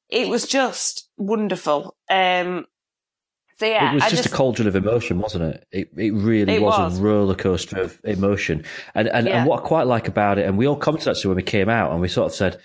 it 0.09 0.27
was 0.27 0.45
just 0.45 1.07
wonderful. 1.17 1.95
Um, 2.09 2.65
so 3.59 3.65
yeah, 3.65 3.91
it 3.91 3.95
was 3.95 4.03
just, 4.03 4.15
just, 4.23 4.25
a 4.27 4.31
cauldron 4.31 4.69
of 4.69 4.75
emotion, 4.77 5.19
wasn't 5.19 5.43
it? 5.53 5.67
It 5.71 5.89
it 5.97 6.11
really 6.11 6.55
it 6.55 6.61
was, 6.61 6.79
was, 6.79 6.97
a 6.97 7.01
roller 7.01 7.35
coaster 7.35 7.81
of 7.81 7.99
emotion, 8.05 8.63
and 8.95 9.09
and, 9.09 9.27
yeah. 9.27 9.39
and 9.39 9.49
what 9.49 9.63
I 9.63 9.67
quite 9.67 9.85
like 9.85 10.07
about 10.07 10.37
it, 10.37 10.45
and 10.45 10.57
we 10.57 10.65
all 10.65 10.77
commented 10.77 11.09
actually 11.09 11.29
when 11.29 11.35
we 11.35 11.43
came 11.43 11.67
out, 11.67 11.91
and 11.91 11.99
we 11.99 12.07
sort 12.07 12.27
of 12.27 12.35
said, 12.35 12.57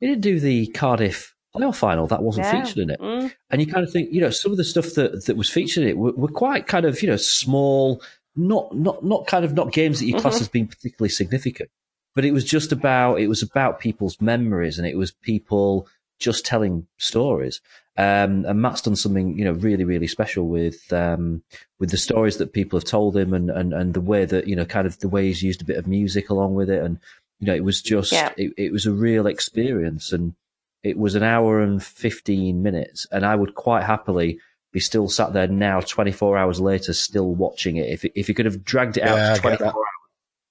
"We 0.00 0.06
didn't 0.06 0.20
do 0.20 0.38
the 0.38 0.68
Cardiff 0.68 1.34
playoff 1.56 1.74
final; 1.74 2.06
that 2.06 2.22
wasn't 2.22 2.46
yeah. 2.46 2.62
featured 2.62 2.78
in 2.78 2.90
it." 2.90 3.00
Mm. 3.00 3.32
And 3.50 3.60
you 3.60 3.66
kind 3.66 3.84
of 3.84 3.92
think, 3.92 4.12
you 4.12 4.20
know, 4.20 4.30
some 4.30 4.52
of 4.52 4.58
the 4.58 4.64
stuff 4.64 4.94
that 4.94 5.24
that 5.24 5.36
was 5.36 5.50
featured 5.50 5.82
in 5.82 5.88
it 5.88 5.98
were, 5.98 6.12
were 6.12 6.28
quite 6.28 6.68
kind 6.68 6.86
of 6.86 7.02
you 7.02 7.08
know 7.08 7.16
small, 7.16 8.00
not 8.36 8.74
not 8.74 9.04
not 9.04 9.26
kind 9.26 9.44
of 9.44 9.54
not 9.54 9.72
games 9.72 9.98
that 10.00 10.06
you 10.06 10.14
class 10.14 10.34
mm-hmm. 10.34 10.42
as 10.42 10.48
being 10.48 10.68
particularly 10.68 11.10
significant, 11.10 11.70
but 12.14 12.24
it 12.24 12.32
was 12.32 12.44
just 12.44 12.72
about 12.72 13.20
it 13.20 13.28
was 13.28 13.42
about 13.42 13.80
people's 13.80 14.20
memories 14.20 14.78
and 14.78 14.86
it 14.86 14.96
was 14.96 15.10
people 15.10 15.86
just 16.18 16.44
telling 16.46 16.86
stories. 16.98 17.60
Um, 17.98 18.46
and 18.46 18.62
Matt's 18.62 18.80
done 18.80 18.96
something, 18.96 19.38
you 19.38 19.44
know, 19.44 19.52
really, 19.52 19.84
really 19.84 20.06
special 20.06 20.48
with 20.48 20.90
um, 20.92 21.42
with 21.78 21.90
the 21.90 21.98
stories 21.98 22.38
that 22.38 22.54
people 22.54 22.78
have 22.78 22.88
told 22.88 23.16
him, 23.16 23.34
and, 23.34 23.50
and 23.50 23.74
and 23.74 23.92
the 23.92 24.00
way 24.00 24.24
that 24.24 24.46
you 24.46 24.56
know, 24.56 24.64
kind 24.64 24.86
of 24.86 24.98
the 25.00 25.10
way 25.10 25.26
he's 25.26 25.42
used 25.42 25.60
a 25.60 25.66
bit 25.66 25.76
of 25.76 25.86
music 25.86 26.30
along 26.30 26.54
with 26.54 26.70
it, 26.70 26.82
and 26.82 26.98
you 27.38 27.46
know, 27.48 27.54
it 27.54 27.64
was 27.64 27.82
just, 27.82 28.12
Yeah. 28.12 28.32
it, 28.38 28.52
it 28.56 28.72
was 28.72 28.86
a 28.86 28.92
real 28.92 29.26
experience, 29.26 30.12
and 30.12 30.34
it 30.82 30.96
was 30.96 31.14
an 31.14 31.22
hour 31.22 31.60
and 31.60 31.82
fifteen 31.82 32.62
minutes, 32.62 33.06
and 33.12 33.26
I 33.26 33.36
would 33.36 33.54
quite 33.54 33.84
happily 33.84 34.38
be 34.72 34.80
still 34.80 35.08
sat 35.08 35.32
there 35.32 35.48
now, 35.48 35.80
twenty 35.80 36.12
four 36.12 36.36
hours 36.36 36.60
later, 36.60 36.92
still 36.92 37.34
watching 37.34 37.76
it. 37.76 37.88
If 37.90 38.04
if 38.14 38.28
you 38.28 38.34
could 38.34 38.46
have 38.46 38.64
dragged 38.64 38.96
it 38.96 39.02
out 39.04 39.16
Yeah, 39.16 39.34
to 39.34 39.40
24 39.40 39.66
hours, 39.68 39.74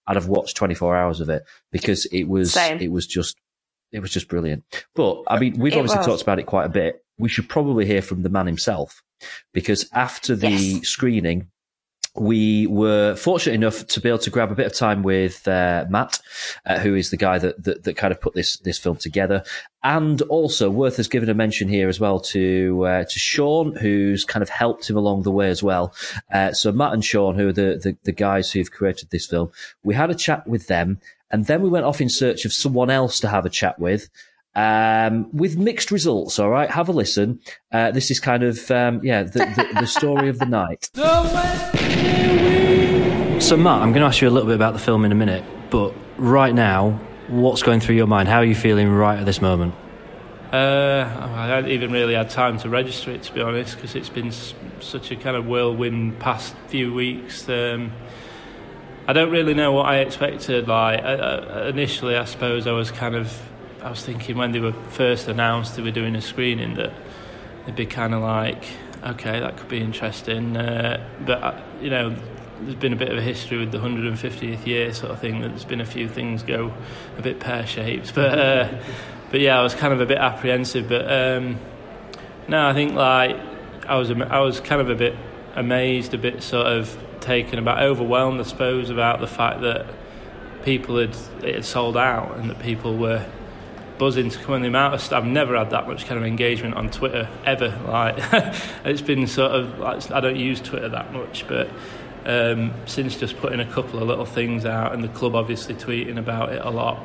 I'd 0.08 0.16
have 0.16 0.28
watched 0.28 0.56
twenty 0.56 0.76
four 0.76 0.96
hours 0.96 1.20
of 1.22 1.30
it 1.30 1.44
because 1.72 2.06
it 2.08 2.24
was 2.26 2.54
Same. 2.54 2.80
it 2.80 2.92
was 2.92 3.08
just 3.08 3.38
it 3.92 4.00
was 4.00 4.12
just 4.12 4.28
brilliant. 4.28 4.64
But 4.96 5.24
I 5.28 5.40
mean, 5.40 5.60
we've 5.60 5.74
It 5.74 5.78
obviously 5.78 5.98
was. 5.98 6.06
talked 6.06 6.22
about 6.22 6.40
it 6.40 6.46
quite 6.46 6.66
a 6.66 6.70
bit. 6.70 7.04
We 7.18 7.30
should 7.30 7.50
probably 7.50 7.86
hear 7.86 8.02
from 8.02 8.24
the 8.24 8.30
man 8.30 8.48
himself 8.48 9.04
because 9.54 9.90
after 9.94 10.36
the 10.36 10.50
Yes. 10.50 10.88
screening, 10.88 11.48
we 12.16 12.68
were 12.68 13.16
fortunate 13.16 13.56
enough 13.56 13.88
to 13.88 14.02
be 14.02 14.10
able 14.10 14.20
to 14.20 14.30
grab 14.30 14.52
a 14.52 14.56
bit 14.56 14.66
of 14.66 14.74
time 14.74 15.02
with 15.02 15.48
uh, 15.48 15.86
Matt, 15.90 16.20
uh, 16.66 16.80
who 16.80 16.96
is 16.96 17.10
the 17.10 17.18
guy 17.18 17.40
that, 17.40 17.64
that 17.64 17.84
that 17.84 17.96
kind 17.96 18.12
of 18.12 18.20
put 18.20 18.34
this 18.34 18.58
this 18.58 18.78
film 18.78 18.98
together, 18.98 19.44
and 19.84 20.22
also 20.24 20.70
worth 20.70 20.98
has 20.98 21.08
given 21.08 21.30
a 21.30 21.34
mention 21.34 21.70
here 21.70 21.88
as 21.88 22.00
well 22.00 22.20
to 22.20 22.86
uh, 22.86 23.04
to 23.06 23.20
Sean, 23.20 23.76
who's 23.76 24.26
kind 24.26 24.44
of 24.44 24.50
helped 24.50 24.90
him 24.90 24.98
along 24.98 25.24
the 25.24 25.32
way 25.32 25.50
as 25.50 25.64
well. 25.64 25.94
Uh, 26.34 26.52
so 26.52 26.72
Matt 26.72 26.94
and 26.94 27.06
Sean, 27.06 27.36
who 27.36 27.48
are 27.48 27.54
the, 27.54 27.80
the 27.82 27.98
the 28.04 28.12
guys 28.12 28.52
who've 28.52 28.72
created 28.72 29.10
this 29.10 29.26
film, 29.26 29.52
we 29.84 29.96
had 29.96 30.12
a 30.12 30.16
chat 30.16 30.46
with 30.46 30.68
them, 30.68 31.00
and 31.32 31.46
then 31.46 31.62
we 31.62 31.70
went 31.70 31.86
off 31.86 32.02
in 32.02 32.10
search 32.10 32.44
of 32.44 32.52
someone 32.52 32.90
else 32.90 33.22
to 33.22 33.30
have 33.30 33.46
a 33.46 33.50
chat 33.50 33.80
with 33.80 34.10
um, 34.56 35.30
with 35.36 35.58
mixed 35.58 35.92
results. 35.92 36.40
All 36.40 36.50
right, 36.50 36.70
have 36.70 36.90
a 36.90 36.92
listen. 36.92 37.40
Uh, 37.72 37.92
this 37.92 38.12
is 38.12 38.20
kind 38.20 38.44
of 38.44 38.70
um, 38.72 39.02
yeah 39.04 39.24
the, 39.24 39.40
the, 39.40 39.80
the 39.82 39.88
story 39.88 40.30
of 40.30 40.40
the 40.40 40.46
night. 40.46 40.90
So 43.42 43.58
Matt, 43.58 43.82
I'm 43.82 43.90
going 43.92 44.02
to 44.02 44.08
ask 44.08 44.22
you 44.22 44.30
a 44.30 44.32
little 44.32 44.48
bit 44.48 44.56
about 44.56 44.74
the 44.74 44.80
film 44.80 45.04
in 45.04 45.12
a 45.12 45.16
minute, 45.16 45.44
but 45.72 45.94
right 46.18 46.54
now, 46.54 46.92
what's 47.28 47.64
going 47.64 47.80
through 47.80 47.96
your 47.96 48.06
mind? 48.06 48.30
How 48.30 48.38
are 48.38 48.46
you 48.46 48.54
feeling 48.54 48.88
right 48.90 49.18
at 49.18 49.26
this 49.26 49.42
moment? 49.42 49.74
Uh, 50.54 51.08
I 51.34 51.48
hadn't 51.48 51.72
even 51.72 51.92
really 51.92 52.14
had 52.14 52.30
time 52.30 52.60
to 52.60 52.70
register 52.70 53.10
it, 53.10 53.24
to 53.24 53.34
be 53.34 53.42
honest, 53.42 53.76
because 53.76 53.96
it's 53.96 54.10
been 54.10 54.28
s- 54.28 54.54
such 54.80 55.10
a 55.12 55.16
kind 55.16 55.36
of 55.36 55.48
whirlwind 55.48 56.20
past 56.20 56.54
few 56.68 56.94
weeks. 56.94 57.50
Um, 57.50 57.92
I 59.08 59.14
don't 59.14 59.32
really 59.32 59.56
know 59.56 59.72
what 59.72 59.88
I 59.88 59.98
expected. 60.02 60.68
Like 60.68 61.02
uh, 61.04 61.08
uh, 61.08 61.66
initially, 61.68 62.16
I 62.16 62.26
suppose 62.26 62.68
I 62.68 62.74
was 62.74 62.92
kind 62.92 63.16
of, 63.16 63.36
I 63.82 63.90
was 63.90 64.04
thinking 64.04 64.38
when 64.38 64.52
they 64.52 64.60
were 64.60 64.74
first 64.74 65.28
announced 65.28 65.76
they 65.76 65.82
were 65.82 65.92
doing 65.92 66.16
a 66.16 66.22
screening 66.22 66.76
that 66.76 66.94
it'd 67.64 67.76
be 67.76 67.86
kind 67.86 68.14
of 68.14 68.22
like, 68.22 68.64
okay, 69.04 69.40
that 69.40 69.58
could 69.58 69.70
be 69.70 69.80
interesting. 69.80 70.56
Uh, 70.56 71.04
but 71.26 71.44
uh, 71.44 71.62
you 71.82 71.90
know, 71.90 72.16
there's 72.62 72.76
been 72.76 72.94
a 72.94 72.98
bit 72.98 73.10
of 73.10 73.18
a 73.18 73.22
history 73.22 73.58
with 73.58 73.72
the 73.72 73.80
150th 73.80 74.66
year 74.66 74.94
sort 74.94 75.12
of 75.12 75.20
thing. 75.20 75.42
That 75.42 75.50
there's 75.50 75.66
been 75.66 75.82
a 75.82 75.86
few 75.86 76.08
things 76.08 76.44
go 76.44 76.74
a 77.18 77.22
bit 77.22 77.40
pear 77.40 77.66
shaped, 77.66 78.14
but. 78.16 78.40
Uh, 78.40 78.80
but 79.32 79.40
yeah, 79.40 79.58
I 79.58 79.64
was 79.64 79.74
kind 79.74 79.94
of 79.94 80.02
a 80.02 80.06
bit 80.06 80.18
apprehensive. 80.18 80.90
But 80.90 81.10
um, 81.10 81.58
no, 82.48 82.68
I 82.68 82.74
think 82.74 82.94
like 82.94 83.38
I 83.88 83.96
was 83.96 84.12
I 84.12 84.40
was 84.42 84.60
kind 84.60 84.82
of 84.82 84.90
a 84.90 84.96
bit 84.96 85.16
amazed, 85.56 86.14
a 86.14 86.18
bit 86.18 86.44
sort 86.44 86.68
of 86.68 86.98
taken 87.22 87.58
about, 87.58 87.82
overwhelmed, 87.82 88.40
I 88.42 88.44
suppose, 88.44 88.90
about 88.90 89.22
the 89.22 89.28
fact 89.28 89.62
that 89.62 89.86
people 90.66 90.98
had 90.98 91.16
it 91.42 91.56
had 91.56 91.66
sold 91.66 91.96
out 91.96 92.38
and 92.38 92.50
that 92.50 92.60
people 92.60 92.98
were 92.98 93.26
buzzing 94.02 94.32
to 94.32 94.40
come 94.40 94.56
on 94.56 94.64
the 94.64 94.68
amount 94.68 94.96
of 94.96 95.00
st- 95.00 95.14
I've 95.14 95.28
never 95.28 95.56
had 95.56 95.70
that 95.70 95.88
much 95.88 96.08
kind 96.08 96.20
of 96.20 96.26
engagement 96.26 96.74
on 96.74 96.90
Twitter 96.90 97.30
ever. 97.46 97.70
Like 97.92 98.16
it's 98.84 99.02
been 99.02 99.28
sort 99.28 99.52
of 99.52 99.78
like, 99.78 100.10
I 100.12 100.20
don't 100.20 100.38
use 100.38 100.60
Twitter 100.60 100.90
that 100.90 101.14
much, 101.14 101.46
but 101.48 101.70
um, 102.26 102.74
since 102.88 103.16
just 103.16 103.38
putting 103.38 103.60
a 103.60 103.66
couple 103.66 104.02
of 104.02 104.08
little 104.08 104.26
things 104.26 104.66
out 104.66 104.94
and 104.94 105.04
the 105.04 105.08
club 105.10 105.36
obviously 105.36 105.76
tweeting 105.76 106.18
about 106.18 106.52
it 106.52 106.64
a 106.66 106.72
lot. 106.72 106.98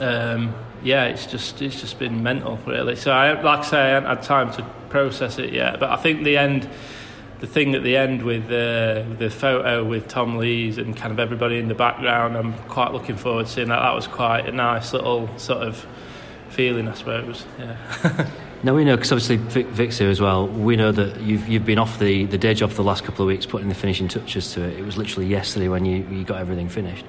Um, 0.00 0.56
yeah, 0.82 1.04
it's 1.04 1.26
just 1.26 1.62
it's 1.62 1.80
just 1.80 2.00
been 2.00 2.20
mental 2.24 2.56
really. 2.66 2.96
So 2.96 3.12
I 3.12 3.40
like 3.40 3.60
I 3.60 3.62
say 3.62 3.80
I 3.80 3.88
haven't 3.90 4.08
had 4.08 4.22
time 4.24 4.52
to 4.54 4.64
process 4.90 5.38
it 5.38 5.52
yet, 5.52 5.78
but 5.78 5.90
I 5.90 5.96
think 5.96 6.24
the 6.24 6.36
end 6.36 6.68
the 7.38 7.46
thing 7.46 7.76
at 7.76 7.84
the 7.84 7.96
end 7.96 8.22
with 8.22 8.46
uh, 8.46 9.04
the 9.18 9.30
photo 9.30 9.84
with 9.84 10.08
Tom 10.08 10.36
Lees 10.36 10.78
and 10.78 10.96
kind 10.96 11.12
of 11.12 11.20
everybody 11.20 11.58
in 11.58 11.68
the 11.68 11.74
background, 11.74 12.36
I'm 12.36 12.54
quite 12.64 12.92
looking 12.92 13.16
forward 13.16 13.46
to 13.46 13.52
seeing 13.52 13.68
that. 13.68 13.78
That 13.80 13.94
was 13.94 14.08
quite 14.08 14.48
a 14.48 14.52
nice 14.52 14.92
little 14.92 15.28
sort 15.38 15.62
of 15.62 15.86
feeling, 16.58 16.88
I 16.88 16.94
suppose. 16.94 17.46
Yeah. 17.56 18.28
Now 18.64 18.74
we 18.74 18.84
know 18.84 18.96
because 18.96 19.12
obviously 19.12 19.36
Vic, 19.36 19.66
Vic's 19.68 19.98
here 19.98 20.10
as 20.10 20.20
well. 20.20 20.48
We 20.48 20.74
know 20.74 20.90
that 20.90 21.20
you've 21.20 21.46
you've 21.46 21.64
been 21.64 21.78
off 21.78 22.00
the, 22.00 22.24
the 22.24 22.38
day 22.38 22.54
job 22.54 22.70
for 22.70 22.78
the 22.78 22.82
last 22.82 23.04
couple 23.04 23.24
of 23.24 23.28
weeks, 23.28 23.46
putting 23.46 23.68
the 23.68 23.74
finishing 23.76 24.08
touches 24.08 24.52
to 24.54 24.64
it. 24.64 24.76
It 24.76 24.84
was 24.84 24.96
literally 24.96 25.28
yesterday 25.28 25.68
when 25.68 25.84
you, 25.84 26.04
you 26.10 26.24
got 26.24 26.40
everything 26.40 26.68
finished. 26.68 27.04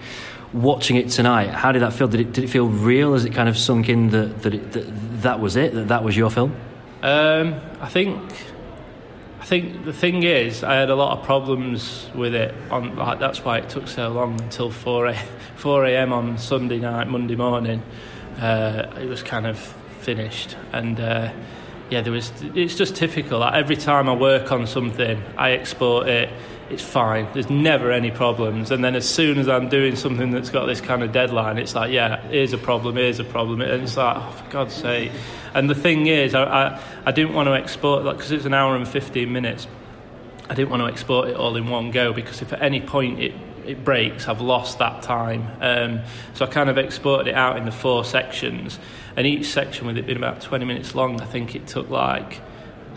Watching 0.54 0.98
it 0.98 1.10
tonight, 1.10 1.50
how 1.50 1.72
did 1.72 1.82
that 1.82 1.94
feel? 1.94 2.08
Did 2.08 2.20
it 2.20 2.34
did 2.34 2.44
it 2.44 2.52
feel 2.52 2.68
real? 2.68 3.14
Has 3.14 3.26
it 3.26 3.34
kind 3.34 3.50
of 3.50 3.58
sunk 3.58 3.90
in 3.90 4.12
that 4.12 4.44
that 4.44 4.54
it, 4.54 4.72
that, 4.74 5.22
that 5.24 5.40
was 5.40 5.56
it? 5.56 5.74
That 5.74 5.88
that 5.88 6.04
was 6.04 6.16
your 6.16 6.30
film? 6.30 6.56
Um, 7.02 7.56
I 7.82 7.88
think 7.88 8.32
I 9.42 9.46
think 9.46 9.86
the 9.86 9.94
thing 9.94 10.22
is, 10.22 10.64
I 10.64 10.76
had 10.76 10.92
a 10.92 10.96
lot 10.96 11.18
of 11.18 11.26
problems 11.26 12.12
with 12.14 12.36
it. 12.36 12.54
On 12.70 12.96
like 12.96 13.18
that's 13.18 13.44
why 13.44 13.58
it 13.58 13.70
took 13.70 13.88
so 13.88 14.10
long 14.10 14.40
until 14.40 14.70
four 14.70 15.08
a, 15.08 15.16
four 15.56 15.84
a.m. 15.86 16.14
on 16.14 16.38
Sunday 16.38 16.78
night, 16.78 17.08
Monday 17.08 17.36
morning. 17.36 17.82
Uh, 18.40 18.90
it 19.00 19.08
was 19.08 19.22
kind 19.22 19.46
of 19.46 19.60
finished, 20.02 20.56
and 20.72 21.00
uh, 21.00 21.32
yeah, 21.90 22.02
there 22.02 22.14
was. 22.14 22.32
It's 22.56 22.76
just 22.76 22.96
typical. 22.96 23.40
Like 23.40 23.56
every 23.56 23.76
time 23.76 24.08
I 24.08 24.14
work 24.14 24.52
on 24.52 24.68
something, 24.68 25.22
I 25.38 25.52
export 25.52 26.08
it. 26.08 26.30
It's 26.70 26.84
fine. 26.84 27.28
There's 27.34 27.50
never 27.50 27.92
any 27.92 28.12
problems. 28.12 28.70
And 28.70 28.84
then 28.84 28.96
as 28.96 29.10
soon 29.10 29.40
as 29.40 29.50
I'm 29.50 29.70
doing 29.70 29.96
something 29.96 30.30
that's 30.30 30.52
got 30.52 30.68
this 30.68 30.82
kind 30.82 31.02
of 31.02 31.12
deadline, 31.12 31.58
it's 31.58 31.74
like, 31.74 31.92
yeah, 31.92 32.22
here's 32.28 32.54
a 32.54 32.60
problem. 32.60 32.96
Here's 32.96 33.20
a 33.20 33.24
problem. 33.24 33.62
And 33.62 33.82
it's 33.82 33.98
like, 33.98 34.18
oh, 34.18 34.32
for 34.32 34.52
God's 34.52 34.76
sake. 34.76 35.12
And 35.56 35.68
the 35.68 35.74
thing 35.74 36.06
is, 36.06 36.36
I, 36.36 36.44
I, 36.44 36.82
I 37.08 37.12
didn't 37.12 37.34
want 37.34 37.48
to 37.48 37.54
export 37.54 38.04
that 38.04 38.18
because 38.18 38.32
it's 38.32 38.46
an 38.46 38.54
hour 38.54 38.76
and 38.76 38.88
15 38.88 39.32
minutes. 39.32 39.68
I 40.48 40.54
didn't 40.54 40.70
want 40.70 40.82
to 40.82 40.88
export 40.88 41.30
it 41.30 41.36
all 41.36 41.56
in 41.56 41.68
one 41.68 41.90
go 41.90 42.14
because 42.14 42.44
if 42.44 42.54
at 42.54 42.62
any 42.62 42.82
point 42.82 43.20
it, 43.20 43.34
it 43.66 43.84
breaks, 43.84 44.28
I've 44.28 44.42
lost 44.42 44.80
that 44.80 45.02
time. 45.02 45.50
Um, 45.62 46.02
so 46.34 46.46
I 46.46 46.50
kind 46.50 46.70
of 46.70 46.78
exported 46.78 47.28
it 47.28 47.36
out 47.36 47.58
into 47.58 47.72
four 47.72 48.04
sections. 48.04 48.80
And 49.16 49.26
each 49.28 49.48
section, 49.48 49.88
with 49.88 49.98
it 49.98 50.06
being 50.06 50.18
about 50.18 50.42
20 50.42 50.66
minutes 50.66 50.96
long, 50.96 51.22
I 51.22 51.26
think 51.26 51.56
it 51.56 51.68
took 51.68 51.90
like 51.90 52.42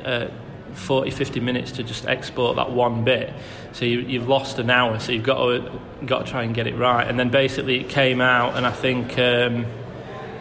uh, 0.04 0.28
40, 0.74 1.10
50 1.10 1.40
minutes 1.40 1.72
to 1.72 1.82
just 1.82 2.06
export 2.06 2.56
that 2.56 2.70
one 2.70 3.04
bit. 3.04 3.32
So 3.72 3.84
you, 3.84 4.00
you've 4.00 4.28
lost 4.28 4.58
an 4.58 4.70
hour, 4.70 4.98
so 5.00 5.12
you've 5.12 5.24
got 5.24 5.44
to, 5.46 5.80
got 6.06 6.26
to 6.26 6.30
try 6.30 6.42
and 6.42 6.54
get 6.54 6.66
it 6.66 6.76
right. 6.76 7.06
And 7.06 7.18
then 7.18 7.30
basically 7.30 7.80
it 7.80 7.88
came 7.88 8.20
out, 8.20 8.56
and 8.56 8.66
I 8.66 8.72
think. 8.72 9.18
Um, 9.18 9.66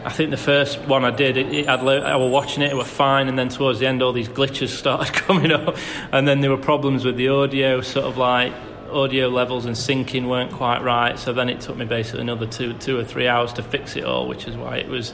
I 0.04 0.10
think 0.10 0.32
the 0.32 0.38
first 0.38 0.80
one 0.88 1.06
I 1.06 1.12
did, 1.12 1.38
it, 1.38 1.54
it, 1.54 1.68
I 1.68 2.16
was 2.16 2.32
watching 2.32 2.64
it, 2.64 2.72
it 2.72 2.76
was 2.76 2.88
fine, 2.88 3.28
and 3.28 3.38
then 3.38 3.50
towards 3.50 3.78
the 3.78 3.86
end, 3.86 4.02
all 4.02 4.14
these 4.14 4.30
glitches 4.30 4.70
started 4.70 5.14
coming 5.14 5.52
up, 5.52 5.78
and 6.12 6.28
then 6.28 6.42
there 6.42 6.50
were 6.50 6.58
problems 6.58 7.06
with 7.06 7.18
the 7.18 7.30
audio, 7.30 7.82
sort 7.82 8.08
of 8.08 8.18
like 8.18 8.52
audio 8.92 9.28
levels 9.30 9.66
and 9.66 9.76
syncing 9.76 10.28
weren't 10.28 10.52
quite 10.52 10.82
right. 10.84 11.18
So 11.18 11.34
then 11.34 11.50
it 11.50 11.62
took 11.62 11.78
me 11.78 11.86
basically 11.86 12.22
another 12.22 12.46
two, 12.46 12.74
two 12.74 13.00
or 13.00 13.04
three 13.04 13.28
hours 13.28 13.54
to 13.54 13.64
fix 13.64 13.96
it 13.96 14.04
all, 14.04 14.28
which 14.28 14.48
is 14.48 14.56
why 14.56 14.78
it 14.78 14.88
was 14.88 15.14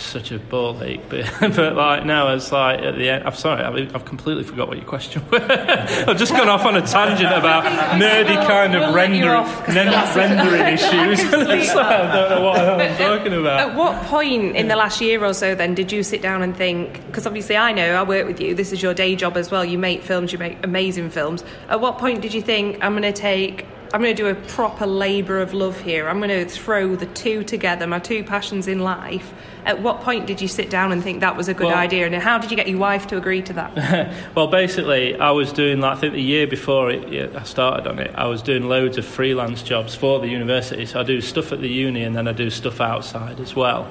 such 0.00 0.32
a 0.32 0.38
ball 0.38 0.82
ache. 0.82 1.00
But, 1.08 1.26
but 1.40 1.74
like 1.74 2.04
now, 2.04 2.34
it's 2.34 2.52
like 2.52 2.80
at 2.80 2.96
the 2.96 3.08
end. 3.08 3.24
I'm 3.24 3.34
sorry, 3.34 3.62
I've, 3.62 3.94
I've 3.94 4.04
completely 4.04 4.44
forgot 4.44 4.68
what 4.68 4.76
your 4.76 4.86
question 4.86 5.22
was. 5.30 5.42
I've 5.50 6.16
just 6.16 6.32
gone 6.32 6.48
off 6.48 6.64
on 6.64 6.76
a 6.76 6.86
tangent 6.86 7.32
about 7.32 7.64
nerdy 8.00 8.46
kind 8.46 8.74
of 8.74 8.94
rendering, 8.94 9.44
rendering 9.74 10.74
issues. 10.74 11.20
I 11.32 12.12
don't 12.12 12.30
know 12.30 12.42
what 12.42 12.60
I'm 12.60 12.80
uh, 12.80 12.96
talking 12.96 13.32
about. 13.32 13.60
At 13.60 13.76
what 13.76 14.02
point 14.04 14.56
in 14.56 14.68
the 14.68 14.76
last 14.76 15.00
year 15.00 15.24
or 15.24 15.34
so 15.34 15.54
then 15.54 15.74
did 15.74 15.92
you 15.92 16.02
sit 16.02 16.22
down 16.22 16.42
and 16.42 16.56
think? 16.56 17.04
Because 17.06 17.26
obviously 17.26 17.56
I 17.56 17.72
know 17.72 17.94
I 17.94 18.02
work 18.02 18.26
with 18.26 18.40
you. 18.40 18.54
This 18.54 18.72
is 18.72 18.82
your 18.82 18.94
day 18.94 19.16
job 19.16 19.36
as 19.36 19.50
well. 19.50 19.64
You 19.64 19.78
make 19.78 20.02
films. 20.02 20.32
You 20.32 20.38
make 20.38 20.64
amazing 20.64 21.10
films. 21.10 21.44
At 21.68 21.80
what 21.80 21.98
point 21.98 22.22
did 22.22 22.34
you 22.34 22.42
think 22.42 22.78
I'm 22.82 22.92
going 22.92 23.02
to 23.02 23.12
take? 23.12 23.66
I'm 23.92 24.02
going 24.02 24.14
to 24.14 24.22
do 24.22 24.28
a 24.28 24.34
proper 24.34 24.86
labour 24.86 25.40
of 25.40 25.54
love 25.54 25.80
here. 25.80 26.08
I'm 26.08 26.18
going 26.18 26.28
to 26.28 26.44
throw 26.46 26.94
the 26.94 27.06
two 27.06 27.42
together, 27.42 27.86
my 27.86 27.98
two 27.98 28.22
passions 28.22 28.68
in 28.68 28.80
life. 28.80 29.32
At 29.64 29.80
what 29.80 30.02
point 30.02 30.26
did 30.26 30.40
you 30.40 30.48
sit 30.48 30.68
down 30.68 30.92
and 30.92 31.02
think 31.02 31.20
that 31.20 31.36
was 31.36 31.48
a 31.48 31.54
good 31.54 31.68
Well- 31.68 31.76
idea? 31.76 32.04
And 32.06 32.14
how 32.14 32.38
did 32.38 32.50
you 32.50 32.56
get 32.56 32.68
your 32.68 32.78
wife 32.78 33.06
to 33.08 33.16
agree 33.16 33.42
to 33.42 33.52
that? 33.54 34.12
well, 34.34 34.46
basically, 34.46 35.18
I 35.18 35.30
was 35.30 35.52
doing 35.52 35.80
like 35.80 35.96
I 35.96 36.00
think 36.00 36.12
the 36.14 36.22
year 36.22 36.46
before 36.46 36.90
it, 36.90 37.34
I 37.34 37.42
started 37.44 37.86
on 37.86 37.98
it. 37.98 38.12
I 38.14 38.26
was 38.26 38.42
doing 38.42 38.68
loads 38.68 38.98
of 38.98 39.06
freelance 39.06 39.62
jobs 39.62 39.94
for 39.94 40.20
the 40.20 40.28
university. 40.28 40.84
So 40.86 41.00
I 41.00 41.02
do 41.02 41.20
stuff 41.20 41.52
at 41.52 41.60
the 41.60 41.68
uni 41.68 42.02
and 42.02 42.14
then 42.14 42.28
I 42.28 42.32
do 42.32 42.50
stuff 42.50 42.80
outside 42.80 43.40
as 43.40 43.56
well. 43.56 43.88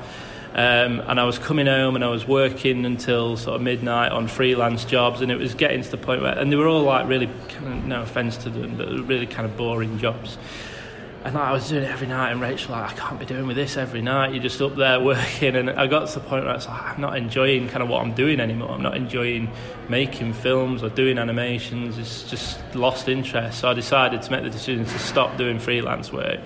Um, 0.54 1.02
and 1.02 1.20
I 1.20 1.24
was 1.26 1.38
coming 1.38 1.68
home 1.68 1.96
and 1.96 2.04
I 2.04 2.08
was 2.10 2.28
working 2.28 2.86
until 2.86 3.38
sort 3.38 3.56
of 3.56 3.62
midnight 3.62 4.12
on 4.12 4.28
freelance 4.28 4.86
jobs, 4.86 5.22
and 5.22 5.32
it 5.32 5.38
was 5.38 5.54
getting 5.54 5.84
to 5.84 5.92
the 5.92 5.98
point 5.98 6.22
where, 6.22 6.38
and 6.38 6.52
they 6.52 6.56
were 6.56 6.68
all 6.68 6.84
like 6.84 7.08
really, 7.08 7.30
kind 7.50 7.68
of, 7.68 7.86
no 7.86 8.02
offence 8.02 8.38
to 8.38 8.50
them, 8.50 8.76
but 8.78 8.90
really 9.08 9.28
kind 9.28 9.46
of 9.46 9.56
boring 9.56 10.00
jobs. 10.00 10.38
and 11.24 11.36
like, 11.36 11.44
I 11.44 11.52
was 11.52 11.70
doing 11.70 11.84
it 11.84 11.92
every 11.92 12.08
night, 12.08 12.32
and 12.32 12.42
Rachel 12.42 12.72
like, 12.72 12.92
I 12.92 12.96
can't 12.96 13.20
be 13.20 13.26
doing 13.26 13.46
with 13.46 13.56
this 13.56 13.78
every 13.78 14.02
night. 14.02 14.34
You're 14.34 14.42
just 14.42 14.62
up 14.62 14.76
there 14.76 15.00
working, 15.12 15.56
and 15.56 15.70
I 15.70 15.86
got 15.86 16.08
to 16.08 16.20
the 16.20 16.26
point 16.26 16.46
where 16.46 16.56
it's 16.56 16.68
like, 16.68 16.82
I'm 16.82 17.02
not 17.02 17.18
enjoying 17.18 17.68
kind 17.68 17.84
of 17.84 17.90
what 17.90 18.02
I'm 18.02 18.14
doing 18.14 18.40
anymore. 18.40 18.72
I'm 18.72 18.82
not 18.82 18.96
enjoying 18.96 19.52
making 19.90 20.34
films 20.34 20.82
or 20.82 20.90
doing 20.90 21.20
animations. 21.20 21.98
It's 22.00 22.24
just 22.30 22.60
lost 22.74 23.10
interest. 23.10 23.60
So 23.60 23.70
I 23.70 23.74
decided 23.74 24.24
to 24.24 24.32
make 24.32 24.44
the 24.44 24.50
decision 24.50 24.86
to 24.86 25.00
stop 25.00 25.38
doing 25.38 25.60
freelance 25.60 26.12
work 26.12 26.40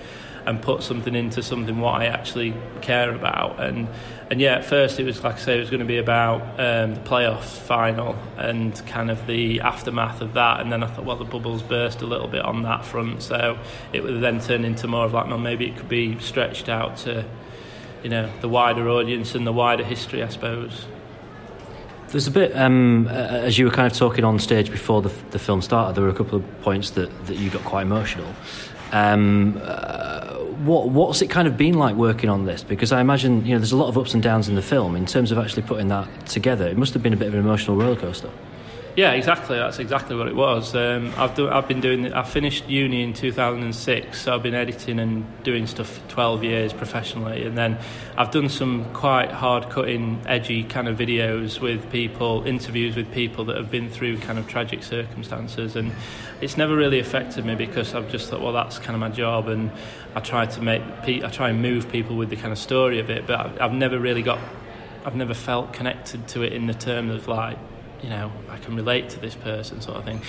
and 0.46 0.60
put 0.60 0.82
something 0.82 1.14
into 1.14 1.42
something 1.42 1.78
what 1.80 2.00
I 2.00 2.06
actually 2.06 2.54
care 2.80 3.14
about. 3.14 3.60
And 3.60 3.88
and 4.30 4.40
yeah, 4.40 4.54
at 4.54 4.64
first 4.64 4.98
it 4.98 5.04
was 5.04 5.22
like 5.22 5.34
I 5.34 5.38
say, 5.38 5.56
it 5.56 5.60
was 5.60 5.68
going 5.70 5.80
to 5.80 5.86
be 5.86 5.98
about 5.98 6.40
um, 6.58 6.94
the 6.94 7.00
playoff 7.00 7.44
final 7.44 8.16
and 8.38 8.74
kind 8.86 9.10
of 9.10 9.26
the 9.26 9.60
aftermath 9.60 10.22
of 10.22 10.32
that. 10.34 10.60
And 10.60 10.72
then 10.72 10.82
I 10.82 10.86
thought, 10.86 11.04
well, 11.04 11.16
the 11.16 11.24
bubbles 11.24 11.62
burst 11.62 12.00
a 12.00 12.06
little 12.06 12.28
bit 12.28 12.42
on 12.42 12.62
that 12.62 12.84
front, 12.84 13.22
so 13.22 13.58
it 13.92 14.02
would 14.02 14.22
then 14.22 14.40
turn 14.40 14.64
into 14.64 14.88
more 14.88 15.04
of 15.04 15.12
like, 15.12 15.26
well, 15.26 15.38
maybe 15.38 15.66
it 15.66 15.76
could 15.76 15.88
be 15.88 16.18
stretched 16.18 16.70
out 16.70 16.96
to, 16.98 17.24
you 18.02 18.08
know, 18.08 18.30
the 18.40 18.48
wider 18.48 18.88
audience 18.88 19.34
and 19.34 19.46
the 19.46 19.52
wider 19.52 19.84
history, 19.84 20.22
I 20.22 20.28
suppose. 20.28 20.86
There's 22.08 22.26
a 22.26 22.30
bit, 22.30 22.54
um, 22.54 23.08
as 23.08 23.58
you 23.58 23.64
were 23.64 23.70
kind 23.70 23.90
of 23.90 23.96
talking 23.96 24.22
on 24.22 24.38
stage 24.38 24.70
before 24.70 25.00
the, 25.00 25.10
the 25.30 25.38
film 25.38 25.62
started, 25.62 25.94
there 25.94 26.04
were 26.04 26.10
a 26.10 26.14
couple 26.14 26.38
of 26.38 26.60
points 26.60 26.90
that, 26.90 27.26
that 27.26 27.36
you 27.36 27.48
got 27.48 27.64
quite 27.64 27.82
emotional. 27.82 28.34
Um, 28.92 29.60
uh, 29.62 30.34
what 30.64 30.90
what's 30.90 31.22
it 31.22 31.28
kind 31.28 31.48
of 31.48 31.56
been 31.56 31.74
like 31.74 31.96
working 31.96 32.30
on 32.30 32.44
this? 32.44 32.62
Because 32.62 32.92
I 32.92 33.00
imagine 33.00 33.44
you 33.44 33.52
know 33.52 33.58
there's 33.58 33.72
a 33.72 33.76
lot 33.76 33.88
of 33.88 33.98
ups 33.98 34.14
and 34.14 34.22
downs 34.22 34.48
in 34.48 34.54
the 34.54 34.62
film. 34.62 34.94
In 34.94 35.06
terms 35.06 35.32
of 35.32 35.38
actually 35.38 35.62
putting 35.62 35.88
that 35.88 36.26
together, 36.26 36.68
it 36.68 36.76
must 36.76 36.92
have 36.94 37.02
been 37.02 37.12
a 37.12 37.16
bit 37.16 37.28
of 37.28 37.34
an 37.34 37.40
emotional 37.40 37.76
rollercoaster. 37.76 38.30
Yeah, 38.94 39.12
exactly. 39.12 39.56
That's 39.56 39.78
exactly 39.78 40.16
what 40.16 40.28
it 40.28 40.36
was. 40.36 40.74
Um, 40.74 41.14
I've 41.16 41.34
do, 41.34 41.48
I've 41.48 41.66
been 41.66 41.80
doing. 41.80 42.12
I 42.12 42.24
finished 42.24 42.68
uni 42.68 43.02
in 43.02 43.14
2006, 43.14 44.20
so 44.20 44.34
I've 44.34 44.42
been 44.42 44.54
editing 44.54 44.98
and 44.98 45.24
doing 45.44 45.66
stuff 45.66 45.88
for 45.88 46.10
12 46.10 46.44
years 46.44 46.72
professionally, 46.74 47.46
and 47.46 47.56
then 47.56 47.78
I've 48.18 48.30
done 48.30 48.50
some 48.50 48.84
quite 48.92 49.30
hard 49.30 49.70
cutting, 49.70 50.20
edgy 50.26 50.62
kind 50.62 50.88
of 50.88 50.98
videos 50.98 51.58
with 51.58 51.90
people, 51.90 52.44
interviews 52.44 52.94
with 52.94 53.10
people 53.12 53.46
that 53.46 53.56
have 53.56 53.70
been 53.70 53.88
through 53.88 54.18
kind 54.18 54.38
of 54.38 54.46
tragic 54.46 54.82
circumstances, 54.82 55.74
and 55.74 55.90
it's 56.42 56.58
never 56.58 56.76
really 56.76 56.98
affected 56.98 57.46
me 57.46 57.54
because 57.54 57.94
I've 57.94 58.10
just 58.10 58.28
thought, 58.28 58.42
well, 58.42 58.52
that's 58.52 58.78
kind 58.78 58.94
of 58.94 59.00
my 59.00 59.08
job, 59.08 59.48
and 59.48 59.70
I 60.14 60.20
try 60.20 60.44
to 60.44 60.60
make, 60.60 60.82
I 61.06 61.30
try 61.30 61.48
and 61.48 61.62
move 61.62 61.90
people 61.90 62.16
with 62.16 62.28
the 62.28 62.36
kind 62.36 62.52
of 62.52 62.58
story 62.58 62.98
of 62.98 63.08
it, 63.08 63.26
but 63.26 63.40
I've, 63.40 63.60
I've 63.62 63.72
never 63.72 63.98
really 63.98 64.22
got, 64.22 64.38
I've 65.06 65.16
never 65.16 65.32
felt 65.32 65.72
connected 65.72 66.28
to 66.28 66.42
it 66.42 66.52
in 66.52 66.66
the 66.66 66.74
terms 66.74 67.14
of 67.14 67.26
like 67.26 67.56
you 68.02 68.08
know, 68.08 68.32
I 68.50 68.58
can 68.58 68.76
relate 68.76 69.10
to 69.10 69.20
this 69.20 69.34
person 69.34 69.80
sort 69.80 69.98
of 69.98 70.04
thing. 70.04 70.22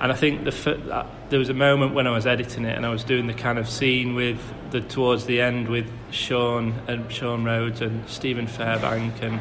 And 0.00 0.10
I 0.10 0.16
think 0.16 0.44
the 0.44 0.50
that, 0.50 0.90
uh, 0.90 1.06
there 1.30 1.38
was 1.38 1.48
a 1.48 1.54
moment 1.54 1.94
when 1.94 2.06
I 2.06 2.10
was 2.10 2.26
editing 2.26 2.64
it 2.64 2.76
and 2.76 2.84
I 2.84 2.88
was 2.88 3.04
doing 3.04 3.26
the 3.26 3.34
kind 3.34 3.58
of 3.58 3.68
scene 3.68 4.14
with 4.14 4.38
the 4.70 4.80
towards 4.80 5.26
the 5.26 5.40
end 5.40 5.68
with 5.68 5.90
Sean 6.10 6.74
and 6.88 7.10
Sean 7.10 7.44
Rhodes 7.44 7.80
and 7.80 8.08
Stephen 8.08 8.46
Fairbank 8.46 9.22
and 9.22 9.40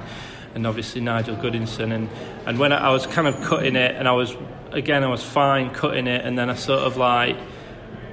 and 0.54 0.68
obviously 0.68 1.02
Nigel 1.02 1.36
Goodinson. 1.36 1.92
And 1.92 2.10
and 2.46 2.60
when 2.60 2.72
I, 2.72 2.88
I 2.88 2.90
was 2.92 3.08
kind 3.08 3.28
of 3.28 3.42
cutting 3.42 3.76
it 3.76 3.96
and 3.96 4.08
I 4.08 4.12
was 4.12 4.36
again 4.72 5.04
I 5.04 5.08
was 5.08 5.24
fine 5.24 5.72
cutting 5.72 6.06
it. 6.06 6.24
And 6.24 6.38
then 6.38 6.52
I 6.52 6.56
sort 6.56 6.82
of 6.82 6.98
like 6.98 7.36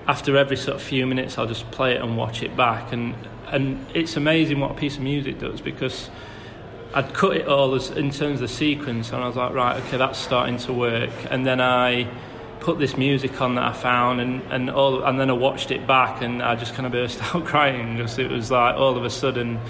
after 0.09 0.37
every 0.37 0.57
sort 0.57 0.77
of 0.77 0.83
few 0.83 1.07
minutes 1.07 1.37
I'll 1.37 1.47
just 1.47 1.71
play 1.71 1.95
it 1.95 2.01
and 2.01 2.17
watch 2.17 2.43
it 2.43 2.57
back. 2.57 2.93
And 2.93 3.15
and 3.49 3.85
it's 3.95 4.17
amazing 4.17 4.61
what 4.61 4.71
a 4.71 4.75
piece 4.75 4.97
of 4.97 5.03
music 5.03 5.39
does 5.39 5.61
because 5.61 6.09
I'd 6.93 7.15
cut 7.15 7.37
it 7.37 7.47
all 7.47 7.75
as, 7.77 7.91
in 7.91 8.11
terms 8.11 8.41
of 8.41 8.41
the 8.41 8.49
sequence, 8.49 9.13
and 9.13 9.23
I 9.23 9.27
was 9.27 9.37
like, 9.37 9.53
right, 9.53 9.81
okay, 9.85 9.97
that's 9.97 10.19
starting 10.19 10.57
to 10.59 10.73
work. 10.73 11.11
And 11.31 11.47
then 11.47 11.61
I 11.61 12.11
put 12.59 12.79
this 12.81 12.97
music 12.97 13.41
on 13.41 13.55
that 13.55 13.65
I 13.65 13.73
found, 13.73 14.21
and 14.21 14.43
and 14.51 14.71
all, 14.71 15.05
and 15.05 15.19
then 15.19 15.31
I 15.31 15.35
watched 15.35 15.71
it 15.71 15.87
back, 15.87 16.21
and 16.21 16.43
I 16.43 16.57
just 16.57 16.75
kind 16.75 16.87
of 16.87 16.93
burst 16.93 17.23
out 17.35 17.45
crying 17.45 17.97
because 17.97 18.19
it 18.19 18.29
was 18.29 18.51
like 18.51 18.75
all 18.75 18.97
of 18.97 19.05
a 19.05 19.11
sudden, 19.11 19.61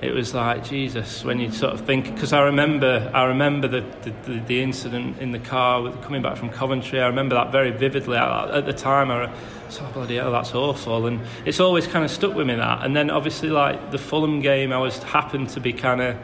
it 0.00 0.12
was 0.12 0.34
like 0.34 0.64
Jesus 0.64 1.24
when 1.24 1.38
you 1.38 1.52
sort 1.52 1.74
of 1.74 1.86
think. 1.86 2.12
Because 2.12 2.32
I 2.32 2.42
remember, 2.42 3.08
I 3.14 3.24
remember 3.26 3.68
the, 3.68 3.84
the 4.02 4.40
the 4.40 4.60
incident 4.60 5.18
in 5.18 5.30
the 5.30 5.38
car 5.38 5.80
with, 5.82 6.02
coming 6.02 6.22
back 6.22 6.36
from 6.36 6.50
Coventry. 6.50 7.00
I 7.00 7.06
remember 7.06 7.36
that 7.36 7.52
very 7.52 7.70
vividly. 7.70 8.16
I, 8.16 8.58
at 8.58 8.66
the 8.66 8.72
time, 8.72 9.12
I. 9.12 9.32
Oh, 9.80 9.90
bloody 9.92 10.16
hell, 10.16 10.32
that's 10.32 10.54
awful, 10.54 11.06
and 11.06 11.20
it's 11.44 11.60
always 11.60 11.86
kind 11.86 12.04
of 12.04 12.10
stuck 12.10 12.34
with 12.34 12.46
me 12.48 12.54
that. 12.56 12.84
And 12.84 12.96
then 12.96 13.10
obviously, 13.10 13.50
like 13.50 13.92
the 13.92 13.98
Fulham 13.98 14.40
game, 14.40 14.72
I 14.72 14.78
was 14.78 15.00
happened 15.02 15.50
to 15.50 15.60
be 15.60 15.72
kind 15.74 16.00
of 16.00 16.16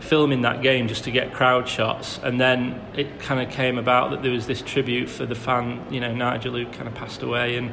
filming 0.00 0.42
that 0.42 0.62
game 0.62 0.88
just 0.88 1.04
to 1.04 1.10
get 1.10 1.32
crowd 1.32 1.68
shots. 1.68 2.18
And 2.22 2.40
then 2.40 2.80
it 2.94 3.20
kind 3.20 3.40
of 3.40 3.54
came 3.54 3.78
about 3.78 4.10
that 4.10 4.22
there 4.22 4.32
was 4.32 4.46
this 4.46 4.62
tribute 4.62 5.08
for 5.08 5.26
the 5.26 5.34
fan 5.34 5.86
you 5.90 6.00
know 6.00 6.14
Nigel 6.14 6.54
who 6.54 6.66
kind 6.66 6.88
of 6.88 6.94
passed 6.94 7.22
away. 7.22 7.56
And 7.56 7.72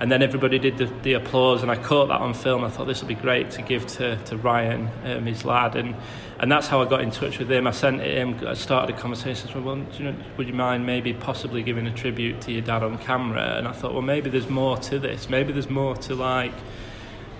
and 0.00 0.10
then 0.10 0.22
everybody 0.22 0.58
did 0.58 0.78
the, 0.78 0.86
the 1.02 1.12
applause 1.12 1.60
and 1.60 1.70
I 1.70 1.76
caught 1.76 2.08
that 2.08 2.22
on 2.22 2.32
film. 2.32 2.64
I 2.64 2.70
thought 2.70 2.86
this 2.86 3.02
would 3.02 3.08
be 3.08 3.14
great 3.14 3.50
to 3.52 3.62
give 3.62 3.86
to, 3.98 4.16
to 4.16 4.36
Ryan 4.38 4.88
um, 5.04 5.26
his 5.26 5.44
lad. 5.44 5.76
And 5.76 5.94
and 6.38 6.50
that's 6.50 6.66
how 6.66 6.80
I 6.80 6.88
got 6.88 7.02
in 7.02 7.10
touch 7.10 7.38
with 7.38 7.52
him. 7.52 7.66
I 7.66 7.70
sent 7.70 8.00
him 8.00 8.40
I 8.46 8.54
started 8.54 8.96
a 8.96 8.98
conversation. 8.98 9.48
Said 9.48 9.62
well 9.62 9.78
you 9.98 10.04
know, 10.06 10.14
would 10.38 10.48
you 10.48 10.54
mind 10.54 10.86
maybe 10.86 11.12
possibly 11.12 11.62
giving 11.62 11.86
a 11.86 11.92
tribute 11.92 12.40
to 12.42 12.52
your 12.52 12.62
dad 12.62 12.82
on 12.82 12.96
camera? 12.98 13.56
And 13.58 13.68
I 13.68 13.72
thought 13.72 13.92
well 13.92 14.02
maybe 14.02 14.30
there's 14.30 14.48
more 14.48 14.78
to 14.78 14.98
this. 14.98 15.28
Maybe 15.28 15.52
there's 15.52 15.70
more 15.70 15.94
to 15.96 16.14
like 16.14 16.54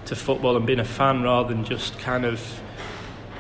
to 0.05 0.15
football 0.15 0.57
and 0.57 0.67
being 0.67 0.81
a 0.81 0.85
fan 0.85 1.23
rather 1.23 1.49
than 1.49 1.65
just 1.65 1.99
kind 1.99 2.27
of 2.27 2.61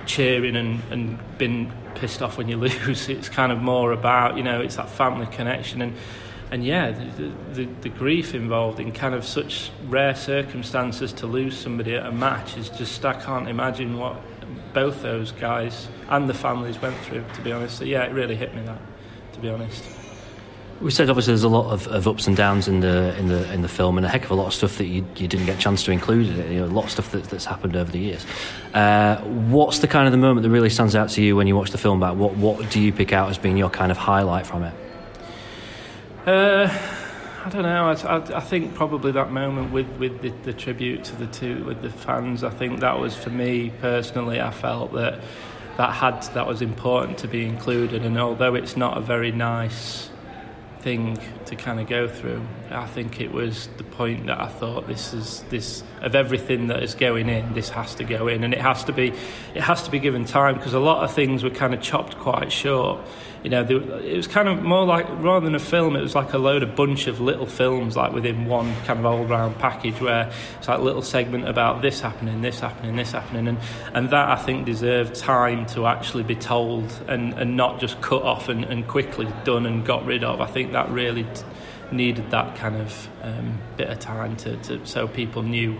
cheering 0.07 0.57
and, 0.57 0.83
and 0.91 1.19
being 1.39 1.73
pissed 1.95 2.23
off 2.23 2.39
when 2.39 2.49
you 2.49 2.57
lose. 2.69 3.09
It's 3.09 3.29
kind 3.29 3.53
of 3.53 3.61
more 3.61 3.93
about, 3.93 4.37
you 4.37 4.43
know, 4.43 4.61
it's 4.61 4.77
that 4.77 4.91
family 4.91 5.27
connection. 5.27 5.83
And, 5.83 5.97
and 6.51 6.65
yeah, 6.65 6.91
the, 6.91 7.33
the, 7.53 7.65
the 7.83 7.89
grief 7.89 8.35
involved 8.35 8.81
in 8.81 8.93
kind 8.93 9.15
of 9.15 9.25
such 9.25 9.71
rare 9.87 10.15
circumstances 10.15 11.13
to 11.15 11.27
lose 11.27 11.57
somebody 11.57 11.95
at 11.95 12.07
a 12.07 12.13
match 12.13 12.57
is 12.57 12.69
just, 12.71 13.05
I 13.05 13.15
can't 13.15 13.49
imagine 13.49 13.99
what 13.99 14.21
both 14.73 15.03
those 15.03 15.33
guys 15.33 15.89
and 16.09 16.29
the 16.29 16.35
families 16.35 16.81
went 16.81 16.97
through, 16.99 17.25
to 17.35 17.41
be 17.43 17.53
honest. 17.53 17.79
So 17.79 17.85
yeah, 17.85 18.05
it 18.05 18.13
really 18.13 18.37
hit 18.37 18.55
me 18.55 18.63
that, 18.63 18.81
to 19.35 19.41
be 19.41 19.49
honest. 19.49 20.00
We 20.81 20.91
said 20.91 21.11
obviously 21.11 21.33
there's 21.33 21.43
a 21.43 21.49
lot 21.49 21.71
of, 21.71 21.87
of, 21.89 22.09
ups 22.09 22.27
and 22.27 22.35
downs 22.35 22.67
in 22.67 22.81
the 22.81 23.15
in 23.19 23.29
the 23.29 23.53
in 23.53 23.61
the 23.61 23.69
film, 23.69 23.99
and 23.99 24.07
a 24.07 24.09
heck 24.09 24.25
of 24.25 24.31
a 24.31 24.35
lot 24.35 24.47
of 24.47 24.55
stuff 24.55 24.79
that 24.79 24.87
you, 24.87 25.05
you 25.17 25.29
didn't 25.29 25.45
get 25.45 25.59
a 25.59 25.61
chance 25.61 25.83
to 25.85 25.91
include 25.91 26.29
in 26.29 26.41
it. 26.41 26.51
You 26.51 26.61
know, 26.61 26.67
a 26.67 26.69
lot 26.69 26.85
of 26.85 26.91
stuff 26.91 27.13
that, 27.13 27.25
that's 27.25 27.45
happened 27.45 27.77
over 27.77 27.93
the 27.93 27.99
years. 27.99 28.25
Uh, 28.73 29.17
what's 29.19 29.81
the 29.81 29.89
kind 29.89 30.07
of 30.07 30.13
the 30.13 30.19
moment 30.19 30.43
that 30.43 30.51
really 30.51 30.71
stands 30.71 30.97
out 30.97 31.11
to 31.11 31.23
you 31.23 31.37
when 31.37 31.47
you 31.47 31.55
watch 31.55 31.71
the 31.71 31.79
film 31.79 32.01
back? 32.01 32.17
What 32.17 32.35
what 32.37 32.71
do 32.71 32.81
you 32.81 32.93
pick 32.93 33.13
out 33.13 33.29
as 33.29 33.37
being 33.37 33.59
your 33.59 33.69
kind 33.69 33.93
of 33.93 33.99
highlight 33.99 34.47
from 34.47 34.63
it? 34.63 34.75
Uh, 36.27 36.69
I 37.45 37.49
don't 37.51 37.63
know. 37.63 37.89
I, 37.89 37.93
I, 37.93 38.37
I, 38.37 38.41
think 38.41 38.75
probably 38.75 39.13
that 39.13 39.31
moment 39.33 39.73
with 39.73 39.89
with 39.99 40.23
the, 40.23 40.31
the 40.45 40.53
tribute 40.55 41.05
to 41.05 41.17
the 41.17 41.27
two 41.27 41.63
with 41.65 41.83
the 41.83 41.91
fans. 41.91 42.43
I 42.43 42.51
think 42.51 42.81
that 42.81 42.99
was 42.99 43.15
for 43.15 43.31
me 43.31 43.71
personally. 43.83 44.41
I 44.41 44.51
felt 44.51 44.95
that 44.95 45.21
that 45.77 45.93
had 45.93 46.23
that 46.35 46.47
was 46.47 46.63
important 46.63 47.19
to 47.19 47.29
be 47.29 47.45
included, 47.45 48.05
and 48.05 48.19
although 48.19 48.55
it's 48.55 48.79
not 48.79 48.97
a 48.97 49.01
very 49.01 49.31
nice 49.31 50.11
thing 50.81 51.19
to 51.47 51.57
kind 51.57 51.81
of 51.81 51.87
go 51.87 52.09
through. 52.09 52.43
I 52.71 52.87
think 52.87 53.21
it 53.21 53.33
was 53.33 53.69
the 53.77 53.85
point 53.85 54.27
that 54.27 54.41
I 54.41 54.49
thought 54.49 54.87
this 54.87 55.13
is 55.13 55.43
this 55.51 55.83
of 56.01 56.15
everything 56.15 56.69
that 56.69 56.83
is 56.83 56.95
going 56.95 57.29
in, 57.29 57.53
this 57.53 57.71
has 57.71 57.95
to 57.97 58.05
go 58.05 58.29
in, 58.29 58.45
and 58.45 58.55
it 58.55 58.61
has 58.61 58.85
to 58.85 58.93
be, 58.93 59.13
it 59.55 59.63
has 59.63 59.83
to 59.85 59.91
be 59.91 59.99
given 59.99 60.25
time 60.25 60.57
because 60.57 60.75
a 60.75 60.81
lot 60.81 61.05
of 61.05 61.13
things 61.13 61.43
were 61.43 61.51
kind 61.51 61.75
of 61.75 61.81
chopped 61.81 62.19
quite 62.19 62.53
short. 62.53 63.01
You 63.43 63.49
know, 63.49 63.63
it 63.63 64.17
was 64.17 64.27
kind 64.27 64.49
of 64.49 64.63
more 64.63 64.85
like 64.85 65.07
rather 65.09 65.45
than 65.45 65.55
a 65.55 65.61
film, 65.61 65.97
it 65.97 66.03
was 66.03 66.15
like 66.15 66.35
a 66.35 66.39
load 66.39 66.63
of 66.63 66.77
bunch 66.77 67.07
of 67.07 67.21
little 67.21 67.47
films, 67.47 67.97
like 67.97 68.13
within 68.13 68.45
one 68.45 68.75
kind 68.85 68.99
of 68.99 69.07
all 69.07 69.25
round 69.25 69.59
package, 69.59 69.99
where 69.99 70.31
it's 70.59 70.69
like 70.69 70.79
a 70.79 70.83
little 70.83 71.01
segment 71.01 71.49
about 71.49 71.81
this 71.81 72.01
happening, 72.01 72.43
this 72.43 72.61
happening, 72.61 72.97
this 72.97 73.13
happening, 73.13 73.49
and 73.49 73.59
and 73.95 74.11
that 74.11 74.29
I 74.29 74.37
think 74.37 74.67
deserved 74.67 75.15
time 75.15 75.65
to 75.67 75.87
actually 75.87 76.23
be 76.23 76.35
told 76.35 76.93
and 77.09 77.33
and 77.35 77.57
not 77.57 77.81
just 77.81 77.99
cut 78.03 78.23
off 78.23 78.51
and, 78.51 78.63
and 78.65 78.87
quickly 78.87 79.27
done 79.45 79.65
and 79.65 79.87
got 79.87 80.05
rid 80.05 80.23
of. 80.23 80.43
I 80.43 80.47
think 80.47 80.73
that 80.73 80.91
really 80.91 81.25
t- 81.25 81.43
needed 81.93 82.31
that 82.33 82.57
kind 82.57 82.77
of 82.77 83.09
um, 83.23 83.59
bit 83.77 83.89
of 83.89 83.99
time 83.99 84.37
to, 84.37 84.57
to 84.59 84.85
so 84.87 85.09
people 85.09 85.43
knew 85.43 85.79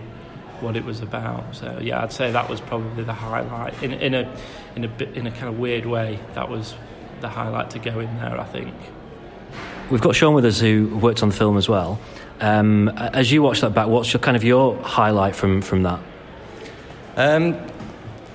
what 0.61 0.75
it 0.75 0.85
was 0.85 1.01
about. 1.01 1.55
So 1.55 1.79
yeah, 1.81 2.01
I'd 2.03 2.11
say 2.11 2.31
that 2.31 2.49
was 2.49 2.61
probably 2.61 3.03
the 3.03 3.13
highlight 3.13 3.81
in 3.83 3.93
in 3.93 4.13
a 4.13 4.35
in 4.75 4.83
a 4.83 4.87
bit 4.87 5.15
in 5.15 5.27
a 5.27 5.31
kind 5.31 5.47
of 5.47 5.59
weird 5.59 5.85
way. 5.85 6.19
That 6.33 6.49
was 6.49 6.75
the 7.21 7.29
highlight 7.29 7.69
to 7.71 7.79
go 7.79 7.99
in 7.99 8.13
there, 8.17 8.39
I 8.39 8.45
think. 8.45 8.73
We've 9.89 10.01
got 10.01 10.15
Sean 10.15 10.33
with 10.33 10.45
us 10.45 10.59
who 10.59 10.97
worked 10.97 11.21
on 11.21 11.29
the 11.29 11.35
film 11.35 11.57
as 11.57 11.67
well. 11.67 11.99
Um, 12.39 12.89
as 12.89 13.31
you 13.31 13.43
watch 13.43 13.61
that 13.61 13.73
back, 13.73 13.87
what's 13.87 14.11
your 14.13 14.19
kind 14.19 14.37
of 14.37 14.43
your 14.43 14.81
highlight 14.81 15.35
from 15.35 15.61
from 15.61 15.83
that? 15.83 15.99
Um, 17.17 17.59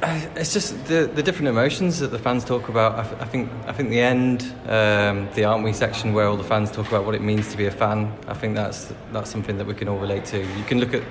it's 0.03 0.53
just 0.53 0.87
the, 0.87 1.11
the 1.13 1.23
different 1.23 1.49
emotions 1.49 1.99
that 2.01 2.09
the 2.09 2.19
fans 2.19 2.45
talk 2.45 2.69
about. 2.69 2.95
I, 2.95 3.23
I 3.23 3.25
think 3.25 3.51
I 3.67 3.73
think 3.73 3.89
the 3.89 4.01
end, 4.01 4.43
um, 4.67 5.29
the 5.35 5.45
aren't 5.45 5.65
we 5.65 5.73
section 5.73 6.13
where 6.13 6.27
all 6.27 6.37
the 6.37 6.45
fans 6.45 6.71
talk 6.71 6.87
about 6.89 7.07
what 7.07 7.15
it 7.15 7.23
means 7.23 7.51
to 7.53 7.57
be 7.57 7.67
a 7.67 7.71
fan. 7.71 8.13
I 8.29 8.35
think 8.35 8.55
that's 8.55 8.93
that's 9.13 9.31
something 9.31 9.57
that 9.59 9.67
we 9.67 9.75
can 9.75 9.89
all 9.89 9.99
relate 9.99 10.27
to. 10.27 10.39
You 10.39 10.65
can 10.65 10.79
look 10.79 10.95
at 10.95 11.03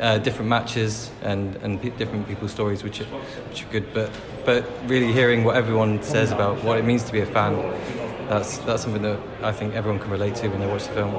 uh, 0.00 0.18
different 0.18 0.48
matches 0.48 1.10
and, 1.22 1.56
and 1.56 1.80
p- 1.80 1.90
different 1.90 2.28
people's 2.28 2.52
stories, 2.52 2.82
which 2.82 3.00
are, 3.00 3.04
which 3.04 3.64
are 3.64 3.68
good. 3.68 3.92
But 3.94 4.10
but 4.44 4.64
really 4.86 5.12
hearing 5.12 5.44
what 5.44 5.56
everyone 5.56 6.02
says 6.02 6.30
about 6.32 6.62
what 6.62 6.78
it 6.78 6.84
means 6.84 7.02
to 7.04 7.12
be 7.12 7.20
a 7.20 7.26
fan, 7.26 7.54
that's 8.28 8.58
that's 8.58 8.82
something 8.82 9.02
that 9.02 9.18
I 9.42 9.52
think 9.52 9.74
everyone 9.74 10.00
can 10.00 10.10
relate 10.10 10.34
to 10.36 10.48
when 10.48 10.60
they 10.60 10.66
watch 10.66 10.84
the 10.84 10.94
film. 10.94 11.14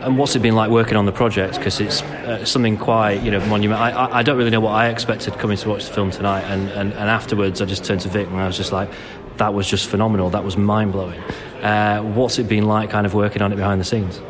and 0.00 0.16
what's 0.16 0.36
it 0.36 0.42
been 0.42 0.54
like 0.54 0.70
working 0.70 0.96
on 0.96 1.06
the 1.06 1.12
project? 1.12 1.56
Because 1.56 1.80
it's 1.80 2.02
uh, 2.02 2.44
something 2.44 2.76
quite, 2.76 3.22
you 3.22 3.30
know, 3.30 3.44
monumental. 3.46 3.84
I, 3.84 3.90
I, 3.90 4.18
I 4.18 4.22
don't 4.22 4.36
really 4.36 4.50
know 4.50 4.60
what 4.60 4.72
I 4.72 4.88
expected 4.88 5.34
coming 5.38 5.56
to 5.58 5.68
watch 5.68 5.86
the 5.86 5.92
film 5.92 6.10
tonight, 6.10 6.42
and, 6.42 6.68
and, 6.70 6.92
and 6.92 7.10
afterwards 7.10 7.60
I 7.60 7.64
just 7.64 7.84
turned 7.84 8.00
to 8.02 8.08
Vic 8.08 8.28
and 8.28 8.36
I 8.36 8.46
was 8.46 8.56
just 8.56 8.72
like, 8.72 8.90
that 9.38 9.54
was 9.54 9.68
just 9.68 9.88
phenomenal. 9.88 10.30
That 10.30 10.44
was 10.44 10.56
mind 10.56 10.92
blowing. 10.92 11.20
Uh, 11.62 12.00
what's 12.02 12.38
it 12.38 12.48
been 12.48 12.66
like, 12.66 12.90
kind 12.90 13.06
of 13.06 13.14
working 13.14 13.42
on 13.42 13.52
it 13.52 13.56
behind 13.56 13.80
the 13.80 13.84
scenes? 13.84 14.20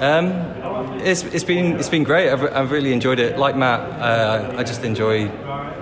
Um, 0.00 1.00
it's, 1.00 1.22
it's 1.24 1.44
been 1.44 1.76
it's 1.76 1.88
been 1.88 2.04
great. 2.04 2.30
I've, 2.30 2.42
I've 2.54 2.70
really 2.70 2.92
enjoyed 2.92 3.18
it. 3.18 3.38
Like 3.38 3.56
Matt, 3.56 3.80
uh, 3.80 4.54
I 4.56 4.62
just 4.62 4.84
enjoy 4.84 5.28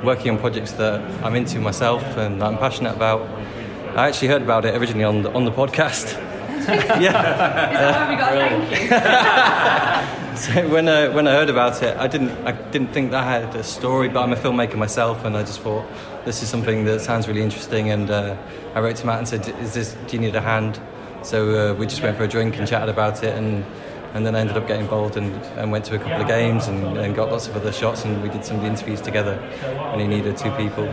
working 0.04 0.30
on 0.30 0.38
projects 0.38 0.72
that 0.72 1.00
I'm 1.24 1.34
into 1.34 1.58
myself 1.60 2.02
and 2.16 2.40
that 2.40 2.46
I'm 2.46 2.58
passionate 2.58 2.94
about. 2.94 3.22
I 3.96 4.08
actually 4.08 4.28
heard 4.28 4.42
about 4.42 4.64
it 4.64 4.76
originally 4.76 5.04
on 5.04 5.22
the, 5.22 5.32
on 5.32 5.44
the 5.44 5.52
podcast. 5.52 6.12
yeah. 6.68 7.70
Is 7.70 7.78
that 7.78 8.08
why 8.08 8.10
we 8.10 8.16
got 8.16 8.68
thank 8.68 10.18
you? 10.18 10.20
So 10.34 10.68
when 10.68 10.88
I, 10.88 11.06
when 11.08 11.28
I 11.28 11.32
heard 11.32 11.48
about 11.48 11.80
it, 11.84 11.96
I 11.96 12.08
didn't 12.08 12.30
I 12.44 12.50
didn't 12.52 12.88
think 12.88 13.12
that 13.12 13.22
I 13.22 13.40
had 13.40 13.54
a 13.54 13.62
story, 13.62 14.08
but 14.08 14.24
I'm 14.24 14.32
a 14.32 14.36
filmmaker 14.36 14.74
myself, 14.74 15.24
and 15.24 15.36
I 15.36 15.42
just 15.42 15.60
thought 15.60 15.86
this 16.24 16.42
is 16.42 16.48
something 16.48 16.84
that 16.86 17.00
sounds 17.00 17.28
really 17.28 17.40
interesting. 17.40 17.90
And 17.90 18.10
uh, 18.10 18.36
I 18.74 18.80
wrote 18.80 18.96
to 18.96 19.06
Matt 19.06 19.18
and 19.18 19.28
said, 19.28 19.48
"Is 19.60 19.74
this? 19.74 19.94
Do 20.08 20.16
you 20.16 20.20
need 20.20 20.34
a 20.34 20.40
hand?" 20.40 20.80
So 21.22 21.70
uh, 21.70 21.74
we 21.74 21.86
just 21.86 22.02
went 22.02 22.16
for 22.16 22.24
a 22.24 22.28
drink 22.28 22.58
and 22.58 22.66
chatted 22.66 22.88
about 22.88 23.22
it, 23.22 23.38
and 23.38 23.64
and 24.14 24.24
then 24.24 24.34
I 24.34 24.40
ended 24.40 24.56
up 24.56 24.66
getting 24.66 24.84
involved 24.84 25.16
and, 25.16 25.34
and 25.58 25.70
went 25.70 25.84
to 25.86 25.96
a 25.96 25.98
couple 25.98 26.22
of 26.22 26.28
games 26.28 26.68
and, 26.68 26.96
and 26.96 27.14
got 27.14 27.30
lots 27.30 27.48
of 27.48 27.56
other 27.56 27.72
shots, 27.72 28.04
and 28.04 28.22
we 28.22 28.28
did 28.30 28.44
some 28.44 28.56
of 28.56 28.62
the 28.62 28.68
interviews 28.68 29.00
together. 29.00 29.34
And 29.92 30.00
he 30.00 30.06
needed 30.06 30.36
two 30.36 30.50
people, 30.52 30.86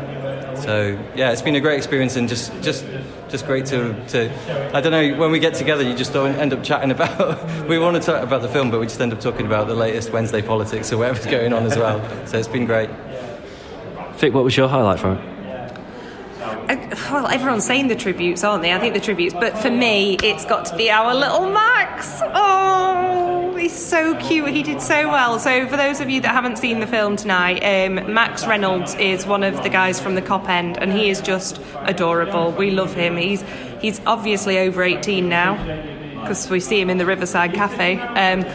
so 0.55 0.97
yeah, 1.15 1.32
it's 1.32 1.41
been 1.41 1.55
a 1.55 1.59
great 1.59 1.78
experience 1.78 2.15
and 2.15 2.28
just 2.28 2.51
just 2.61 2.86
just 3.30 3.45
great 3.45 3.65
to, 3.67 3.93
to 4.09 4.76
I 4.76 4.82
don't 4.82 4.91
know 4.91 5.17
when 5.17 5.32
we 5.32 5.39
get 5.39 5.53
together 5.53 5.84
you 5.84 5.95
just 5.95 6.13
don't 6.13 6.36
end 6.36 6.53
up 6.53 6.63
chatting 6.63 6.91
about 6.97 7.67
we 7.67 7.80
want 7.80 7.95
to 7.95 8.01
talk 8.01 8.22
about 8.22 8.41
the 8.41 8.49
film 8.49 8.72
but 8.72 8.80
we 8.80 8.86
just 8.86 8.99
end 8.99 9.13
up 9.13 9.22
talking 9.22 9.45
about 9.45 9.67
the 9.67 9.76
latest 9.76 10.11
Wednesday 10.11 10.41
politics 10.41 10.91
or 10.91 10.97
whatever's 10.97 11.26
going 11.26 11.53
on 11.53 11.65
as 11.65 11.78
well. 11.78 11.99
So 12.28 12.38
it's 12.38 12.47
been 12.47 12.65
great. 12.65 12.89
Vic 14.15 14.34
what 14.34 14.43
was 14.43 14.55
your 14.55 14.67
highlight 14.67 14.99
from 14.99 15.17
it 15.17 15.31
well, 17.11 17.28
everyone's 17.28 17.65
saying 17.65 17.88
the 17.88 17.95
tributes, 17.95 18.43
aren't 18.43 18.63
they? 18.63 18.74
I 18.74 18.80
think 18.80 18.93
the 18.93 18.99
tributes, 18.99 19.34
but 19.34 19.57
for 19.57 19.72
me, 19.72 20.17
it's 20.24 20.45
got 20.45 20.65
to 20.65 20.78
be 20.78 20.89
our 20.89 21.13
little 21.13 21.49
Max. 21.51 22.19
Oh, 22.22 23.55
he's 23.57 23.74
so 23.74 24.15
cute. 24.17 24.49
He 24.49 24.63
did 24.63 24.82
so 24.82 25.07
well. 25.07 25.39
So, 25.39 25.67
for 25.67 25.78
those 25.78 26.01
of 26.01 26.09
you 26.09 26.22
that 26.22 26.34
haven't 26.34 26.57
seen 26.57 26.80
the 26.80 26.88
film 26.88 27.15
tonight, 27.15 27.59
um, 27.59 28.13
Max 28.13 28.45
Reynolds 28.45 28.95
is 28.95 29.26
one 29.26 29.43
of 29.43 29.63
the 29.63 29.69
guys 29.69 29.99
from 29.99 30.15
the 30.15 30.22
Kop 30.22 30.47
end, 30.49 30.78
and 30.78 30.91
he 30.91 31.09
is 31.09 31.22
just 31.22 31.61
adorable. 31.82 32.51
We 32.51 32.72
love 32.72 32.93
him. 32.93 33.17
He's 33.17 33.43
he's 33.82 34.01
obviously 34.05 34.59
over 34.59 34.84
18 34.84 35.28
now 35.28 35.55
because 36.22 36.49
we 36.49 36.59
see 36.59 36.80
him 36.80 36.89
in 36.89 36.97
the 36.97 37.05
Riverside 37.05 37.53
Cafe. 37.53 37.97
Um, 37.97 38.45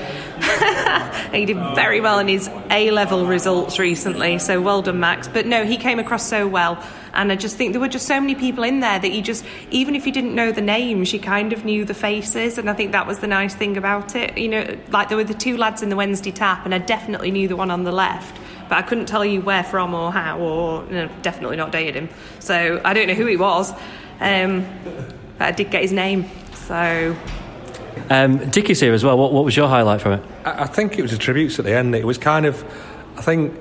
he 1.32 1.47
did 1.47 1.57
very 1.74 2.01
well 2.01 2.18
in 2.18 2.28
his 2.28 2.49
A 2.70 2.91
level 2.91 3.26
results 3.26 3.78
recently, 3.78 4.39
so 4.39 4.61
well 4.61 4.82
done, 4.82 5.01
Max. 5.01 5.28
But 5.28 5.47
no, 5.47 5.64
he 5.64 5.76
came 5.76 5.99
across 5.99 6.26
so 6.26 6.47
well, 6.47 6.82
and 7.14 7.32
I 7.32 7.37
just 7.37 7.57
think 7.57 7.72
there 7.72 7.80
were 7.80 7.89
just 7.89 8.07
so 8.07 8.20
many 8.20 8.34
people 8.34 8.64
in 8.64 8.80
there 8.80 8.99
that 8.99 9.12
you 9.12 9.22
just, 9.22 9.45
even 9.70 9.95
if 9.95 10.07
you 10.07 10.12
didn't 10.12 10.34
know 10.34 10.53
the 10.53 10.61
names, 10.61 11.12
you 11.12 11.20
kind 11.20 11.53
of 11.53 11.64
knew 11.64 11.84
the 11.84 11.95
faces, 11.95 12.59
and 12.59 12.68
I 12.68 12.74
think 12.74 12.93
that 12.93 13.07
was 13.07 13.18
the 13.20 13.26
nice 13.26 13.55
thing 13.55 13.76
about 13.76 14.14
it. 14.14 14.37
You 14.37 14.49
know, 14.49 14.78
like 14.91 15.09
there 15.09 15.16
were 15.16 15.24
the 15.24 15.34
two 15.34 15.57
lads 15.57 15.82
in 15.82 15.89
the 15.89 15.97
Wednesday 15.97 16.32
tap, 16.32 16.64
and 16.64 16.74
I 16.74 16.78
definitely 16.78 17.30
knew 17.30 17.49
the 17.49 17.57
one 17.57 17.70
on 17.70 17.84
the 17.84 17.93
left. 17.93 18.39
But 18.68 18.78
I 18.78 18.82
couldn't 18.82 19.07
tell 19.07 19.24
you 19.24 19.43
where 19.43 19.62
from 19.62 19.95
or 19.95 20.11
how, 20.12 20.41
or 20.41 20.84
you 20.87 20.93
know, 20.93 21.09
definitely 21.22 21.57
not 21.57 21.70
dated 21.70 21.95
him. 21.95 22.09
So 22.41 22.80
I 22.84 22.95
don't 22.95 23.07
know 23.07 23.14
who 23.14 23.26
he 23.26 23.37
was. 23.37 23.72
Um, 24.18 24.66
but 25.39 25.49
I 25.49 25.53
did 25.53 25.70
get 25.70 25.82
his 25.82 25.93
name. 25.93 26.24
So 26.55 27.16
um, 28.11 28.51
Dicky's 28.51 28.80
here 28.80 28.92
as 28.92 29.05
well 29.05 29.18
what, 29.18 29.32
what 29.32 29.44
was 29.44 29.57
your 29.57 29.68
highlight 29.68 30.01
from 30.01 30.12
it 30.12 30.22
I, 30.44 30.62
I 30.62 30.66
think 30.66 30.99
it 30.99 31.03
was 31.03 31.11
the 31.11 31.18
tributes 31.18 31.59
at 31.59 31.64
the 31.64 31.76
end. 31.76 31.94
It 31.94 32.07
was 32.07 32.18
kind 32.18 32.47
of, 32.47 32.62
I 33.16 33.22
think 33.22 33.55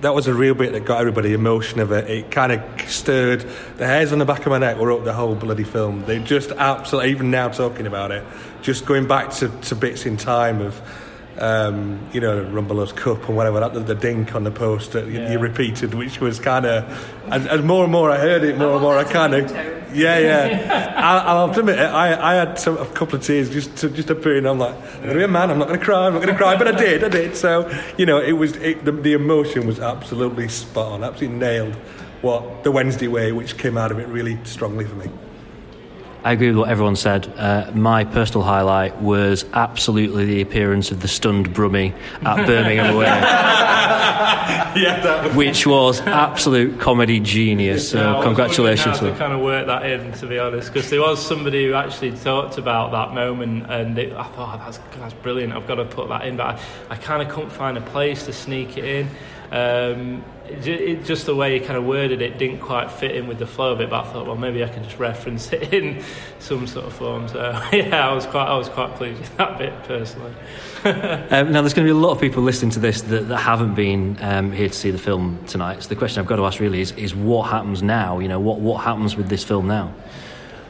that 0.00 0.14
was 0.14 0.26
a 0.26 0.34
real 0.34 0.54
bit 0.54 0.72
that 0.72 0.84
got 0.84 1.00
everybody 1.00 1.34
emotion 1.34 1.78
of 1.78 1.92
it. 1.92 2.08
It 2.08 2.30
kind 2.30 2.52
of 2.52 2.90
stirred 2.90 3.44
the 3.76 3.86
hairs 3.86 4.12
on 4.12 4.18
the 4.18 4.24
back 4.24 4.40
of 4.40 4.46
my 4.46 4.58
neck 4.58 4.78
were 4.78 4.92
up 4.92 5.04
the 5.04 5.12
whole 5.12 5.34
bloody 5.34 5.64
film. 5.64 6.04
They 6.06 6.18
just 6.18 6.50
absolutely, 6.52 7.10
even 7.10 7.30
now 7.30 7.48
talking 7.48 7.86
about 7.86 8.10
it, 8.10 8.24
just 8.62 8.86
going 8.86 9.06
back 9.06 9.30
to, 9.34 9.48
to 9.48 9.74
bits 9.74 10.06
in 10.06 10.16
time 10.16 10.60
of. 10.60 10.80
Um, 11.40 12.06
you 12.12 12.20
know, 12.20 12.44
Rumbelows 12.44 12.94
Cup 12.94 13.26
and 13.26 13.34
whatever, 13.34 13.60
that, 13.60 13.72
the, 13.72 13.80
the 13.80 13.94
dink 13.94 14.34
on 14.34 14.44
the 14.44 14.50
post 14.50 14.92
that 14.92 15.06
you, 15.06 15.22
you 15.22 15.38
repeated, 15.38 15.94
which 15.94 16.20
was 16.20 16.38
kind 16.38 16.66
of, 16.66 16.84
as, 17.32 17.46
as 17.46 17.62
more 17.62 17.84
and 17.84 17.90
more 17.90 18.10
I 18.10 18.18
heard 18.18 18.44
it, 18.44 18.58
more 18.58 18.72
and 18.72 18.82
more 18.82 18.98
I 18.98 19.04
kind 19.04 19.32
of, 19.32 19.50
yeah, 19.94 20.18
yeah. 20.18 20.92
I, 20.96 21.32
I'll 21.32 21.50
admit 21.50 21.78
it, 21.78 21.82
I, 21.82 22.32
I 22.32 22.34
had 22.34 22.58
some, 22.58 22.76
a 22.76 22.84
couple 22.84 23.16
of 23.16 23.24
tears 23.24 23.48
just 23.48 23.74
to, 23.78 23.88
just 23.88 24.10
appearing. 24.10 24.44
I'm 24.44 24.58
like, 24.58 24.74
I'm 24.74 24.96
going 24.96 25.08
to 25.08 25.14
be 25.14 25.22
a 25.22 25.28
man, 25.28 25.50
I'm 25.50 25.58
not 25.58 25.68
going 25.68 25.80
to 25.80 25.84
cry, 25.84 26.06
I'm 26.06 26.12
not 26.12 26.22
going 26.22 26.34
to 26.34 26.38
cry, 26.38 26.56
but 26.58 26.68
I 26.68 26.78
did, 26.78 27.02
I 27.02 27.08
did. 27.08 27.34
So, 27.34 27.70
you 27.96 28.04
know, 28.04 28.20
it 28.20 28.32
was, 28.32 28.56
it, 28.56 28.84
the, 28.84 28.92
the 28.92 29.14
emotion 29.14 29.66
was 29.66 29.80
absolutely 29.80 30.48
spot 30.48 30.92
on, 30.92 31.04
absolutely 31.04 31.38
nailed 31.38 31.74
what 32.20 32.64
the 32.64 32.70
Wednesday 32.70 33.08
way, 33.08 33.32
which 33.32 33.56
came 33.56 33.78
out 33.78 33.90
of 33.90 33.98
it 33.98 34.08
really 34.08 34.38
strongly 34.44 34.84
for 34.84 34.96
me. 34.96 35.08
I 36.22 36.32
agree 36.32 36.48
with 36.48 36.58
what 36.58 36.68
everyone 36.68 36.96
said. 36.96 37.32
Uh, 37.36 37.70
my 37.74 38.04
personal 38.04 38.42
highlight 38.42 39.00
was 39.00 39.44
absolutely 39.54 40.26
the 40.26 40.40
appearance 40.42 40.90
of 40.90 41.00
the 41.00 41.08
stunned 41.08 41.54
Brummy 41.54 41.94
at 42.22 42.46
Birmingham 42.46 42.94
away, 42.94 43.06
yeah, 43.06 45.00
that 45.02 45.34
which 45.34 45.66
was 45.66 46.00
absolute 46.02 46.78
comedy 46.78 47.20
genius. 47.20 47.92
Yeah, 47.94 48.00
I 48.00 48.04
So 48.04 48.16
was 48.18 48.24
congratulations 48.26 48.98
to 48.98 49.04
wondering 49.06 49.06
how 49.06 49.08
him. 49.08 49.14
to 49.14 49.18
kind 49.18 49.32
of 49.32 49.40
work 49.40 49.66
that 49.66 49.86
in, 49.90 50.12
to 50.12 50.26
be 50.26 50.38
honest, 50.38 50.72
because 50.72 50.90
there 50.90 51.00
was 51.00 51.24
somebody 51.24 51.66
who 51.66 51.74
actually 51.74 52.12
talked 52.12 52.58
about 52.58 52.92
that 52.92 53.14
moment, 53.14 53.70
and 53.70 53.98
it, 53.98 54.12
I 54.12 54.24
thought 54.24 54.58
oh, 54.60 54.64
that's 54.64 54.78
that's 54.98 55.14
brilliant. 55.14 55.52
I've 55.54 55.66
got 55.66 55.76
to 55.76 55.84
put 55.86 56.08
that 56.10 56.26
in, 56.26 56.36
but 56.36 56.46
I, 56.46 56.60
I 56.90 56.96
kind 56.96 57.22
of 57.22 57.28
couldn't 57.34 57.50
find 57.50 57.78
a 57.78 57.82
place 57.82 58.24
to 58.26 58.32
sneak 58.32 58.76
it 58.76 58.84
in. 58.84 59.08
Um, 59.52 60.24
it, 60.66 61.04
just 61.04 61.26
the 61.26 61.34
way 61.34 61.58
he 61.58 61.64
kind 61.64 61.76
of 61.76 61.84
worded 61.84 62.22
it 62.22 62.38
didn't 62.38 62.60
quite 62.60 62.90
fit 62.90 63.14
in 63.16 63.26
with 63.26 63.38
the 63.38 63.46
flow 63.46 63.72
of 63.72 63.80
it. 63.80 63.90
But 63.90 64.06
I 64.06 64.12
thought, 64.12 64.26
well, 64.26 64.36
maybe 64.36 64.62
I 64.64 64.68
can 64.68 64.82
just 64.84 64.98
reference 64.98 65.52
it 65.52 65.72
in 65.72 66.02
some 66.38 66.66
sort 66.66 66.86
of 66.86 66.92
form. 66.92 67.28
So 67.28 67.40
yeah, 67.72 68.08
I 68.08 68.12
was 68.12 68.26
quite 68.26 68.46
I 68.46 68.56
was 68.56 68.68
quite 68.68 68.94
pleased 68.96 69.20
with 69.20 69.36
that 69.36 69.58
bit 69.58 69.82
personally. 69.84 70.34
Um, 70.82 71.52
now, 71.52 71.60
there's 71.60 71.74
going 71.74 71.86
to 71.86 71.92
be 71.92 71.96
a 71.96 72.02
lot 72.02 72.12
of 72.12 72.20
people 72.20 72.42
listening 72.42 72.70
to 72.70 72.80
this 72.80 73.02
that, 73.02 73.28
that 73.28 73.36
haven't 73.36 73.74
been 73.74 74.16
um, 74.22 74.50
here 74.50 74.68
to 74.68 74.74
see 74.74 74.90
the 74.90 74.98
film 74.98 75.38
tonight. 75.46 75.82
So 75.82 75.90
the 75.90 75.94
question 75.94 76.20
I've 76.20 76.26
got 76.26 76.36
to 76.36 76.46
ask 76.46 76.58
really 76.58 76.80
is, 76.80 76.92
is 76.92 77.14
what 77.14 77.50
happens 77.50 77.82
now? 77.82 78.18
You 78.18 78.28
know, 78.28 78.40
what, 78.40 78.60
what 78.60 78.82
happens 78.82 79.14
with 79.14 79.28
this 79.28 79.44
film 79.44 79.66
now? 79.66 79.92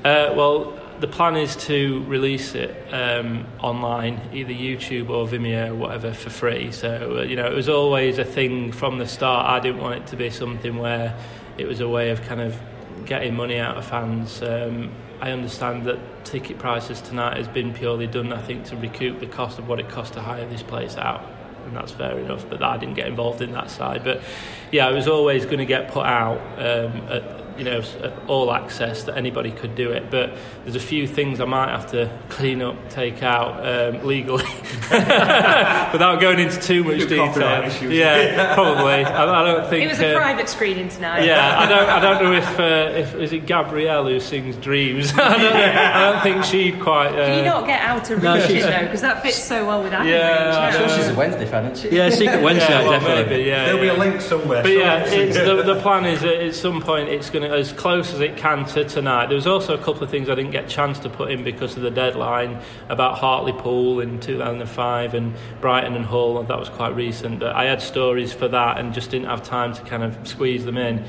Uh, 0.05 0.35
well, 0.35 0.80
the 1.01 1.09
plan 1.09 1.37
is 1.37 1.57
to 1.57 2.05
release 2.05 2.55
it 2.55 2.71
um, 2.93 3.47
online, 3.61 4.21
either 4.33 4.53
YouTube 4.53 5.09
or 5.09 5.27
Vimeo, 5.27 5.71
or 5.71 5.75
whatever, 5.75 6.13
for 6.13 6.31
free. 6.31 6.71
So, 6.73 7.19
uh, 7.19 7.23
you 7.23 7.37
know, 7.37 7.47
it 7.47 7.55
was 7.55 7.69
always 7.69 8.19
a 8.19 8.25
thing 8.25 8.71
from 8.73 8.99
the 8.99 9.07
start. 9.07 9.47
I 9.47 9.61
didn't 9.61 9.81
want 9.81 10.03
it 10.03 10.07
to 10.09 10.17
be 10.17 10.31
something 10.31 10.77
where 10.77 11.17
it 11.57 11.67
was 11.67 11.81
a 11.81 11.89
way 11.89 12.11
of 12.11 12.23
kind 12.23 12.41
of 12.41 12.61
getting 13.07 13.35
money 13.35 13.59
out 13.59 13.77
of 13.77 13.87
fans. 13.87 14.43
Um, 14.43 14.93
I 15.21 15.31
understand 15.31 15.85
that 15.85 16.25
ticket 16.25 16.59
prices 16.59 17.01
tonight 17.01 17.37
has 17.37 17.49
been 17.49 17.73
purely 17.73 18.07
done, 18.07 18.33
I 18.33 18.43
think, 18.43 18.67
to 18.67 18.77
recoup 18.77 19.21
the 19.21 19.27
cost 19.27 19.59
of 19.59 19.69
what 19.69 19.81
it 19.81 19.89
cost 19.89 20.15
to 20.15 20.21
hire 20.21 20.47
this 20.49 20.63
place 20.63 20.97
out. 20.97 21.23
And 21.67 21.77
that's 21.77 21.93
fair 21.93 22.19
enough, 22.19 22.49
but 22.49 22.63
I 22.63 22.79
didn't 22.79 22.95
get 22.95 23.07
involved 23.07 23.43
in 23.43 23.53
that 23.53 23.71
side. 23.71 24.03
But 24.05 24.23
yeah, 24.71 24.89
it 24.91 24.95
was 24.95 25.09
always 25.09 25.45
going 25.45 25.59
to 25.59 25.67
get 25.67 25.91
put 25.93 26.07
out 26.07 26.39
um, 26.59 27.09
at, 27.09 27.41
you 27.61 27.67
know, 27.67 27.83
all 28.27 28.51
access 28.53 29.03
that 29.05 29.19
anybody 29.19 29.51
could 29.51 29.75
do 29.75 29.91
it. 29.91 30.11
But 30.11 30.33
there's 30.65 30.77
a 30.77 30.81
few 30.81 31.07
things 31.07 31.41
I 31.41 31.45
might 31.45 31.69
have 31.69 31.91
to 31.91 32.11
clean 32.31 32.63
up, 32.63 32.89
take 32.89 33.23
out 33.23 33.61
um, 33.67 34.07
legally, 34.07 34.45
without 34.91 36.21
going 36.23 36.39
into 36.39 36.59
too 36.59 36.85
much 36.85 37.01
detail. 37.01 37.27
copyright 37.27 37.65
issues. 37.69 37.93
Yeah, 37.93 38.55
probably. 38.55 39.05
I, 39.05 39.43
I 39.43 39.45
don't 39.45 39.69
think 39.69 39.85
it 39.85 39.89
was 39.89 40.01
a 40.01 40.15
uh, 40.15 40.19
private 40.19 40.49
screening 40.49 40.89
tonight. 40.89 41.25
yeah, 41.25 41.59
I 41.59 41.67
don't. 41.69 41.89
I 41.89 42.01
don't 42.01 42.23
know 42.23 42.33
if 42.39 42.59
uh, 42.59 42.99
if 42.99 43.15
is 43.15 43.33
it 43.35 43.45
Gabrielle 43.45 44.07
who 44.07 44.19
sings 44.21 44.57
Dreams. 44.57 45.13
I, 45.19 45.37
don't, 45.37 45.53
I 45.55 46.11
don't 46.13 46.23
think 46.23 46.45
she'd 46.45 46.81
quite. 46.81 47.09
Uh, 47.09 47.27
Can 47.27 47.39
you 47.41 47.45
not 47.45 47.67
get 47.67 47.81
out 47.83 48.11
of 48.11 48.23
No, 48.23 48.37
reach 48.37 48.47
she's- 48.47 48.65
it 48.65 48.71
though? 48.71 48.85
Because 48.87 49.03
that 49.03 49.23
fits 49.23 49.43
so 49.43 49.67
well 49.67 49.83
with 49.83 49.93
Annie. 49.93 50.11
Yeah, 50.13 50.57
I 50.59 50.67
I'm 50.69 50.73
sure 50.89 50.97
she's 50.97 51.09
a 51.09 51.15
Wednesday 51.15 51.45
fan, 51.47 51.71
isn't 51.73 51.91
she? 51.91 51.95
Yeah, 51.95 52.09
Secret 52.09 52.43
Wednesday, 52.43 52.69
yeah, 52.71 52.83
well, 52.83 52.93
definitely. 52.93 53.37
maybe, 53.37 53.49
yeah, 53.51 53.65
There'll 53.67 53.81
be 53.81 53.89
a 53.89 53.95
link 53.95 54.21
somewhere. 54.23 54.63
But 54.63 54.73
yeah, 54.73 55.05
it's, 55.05 55.37
the, 55.37 55.63
the 55.63 55.81
plan 55.81 56.05
is 56.07 56.21
that 56.23 56.43
at 56.43 56.55
some 56.55 56.81
point 56.81 57.09
it's 57.09 57.29
going 57.31 57.43
to 57.49 57.50
as 57.51 57.73
close 57.73 58.15
as 58.15 58.21
it 58.21 58.37
can 58.37 58.65
to 58.67 58.85
tonight. 58.85 59.27
There 59.27 59.35
was 59.35 59.47
also 59.47 59.75
a 59.75 59.79
couple 59.79 60.03
of 60.03 60.11
things 60.11 60.29
I 60.29 60.35
didn't 60.35 60.53
get 60.53 60.65
a 60.65 60.69
chance 60.69 60.99
to 61.01 61.11
put 61.11 61.31
in 61.31 61.45
because 61.45 61.77
of 61.77 61.83
the 61.83 61.91
deadline 61.91 62.61
about 62.89 63.19
Hartlepool 63.19 64.01
in 64.01 64.21
2005 64.21 65.15
and 65.15 65.35
Brighton 65.61 65.95
and 65.95 66.05
Hull. 66.05 66.39
and 66.39 66.49
That 66.49 66.59
was 66.59 66.69
quite 66.69 66.95
recent, 66.95 67.41
but 67.41 67.55
I 67.55 67.65
had 67.65 67.83
stories 67.83 68.33
for 68.33 68.49
that 68.49 68.79
and 68.79 68.95
just 68.95 69.11
didn't 69.11 69.29
have 69.29 69.43
time 69.43 69.75
to 69.75 69.83
kind 69.83 70.03
of 70.03 70.27
squeeze 70.27 70.65
them 70.65 70.79
in. 70.79 71.05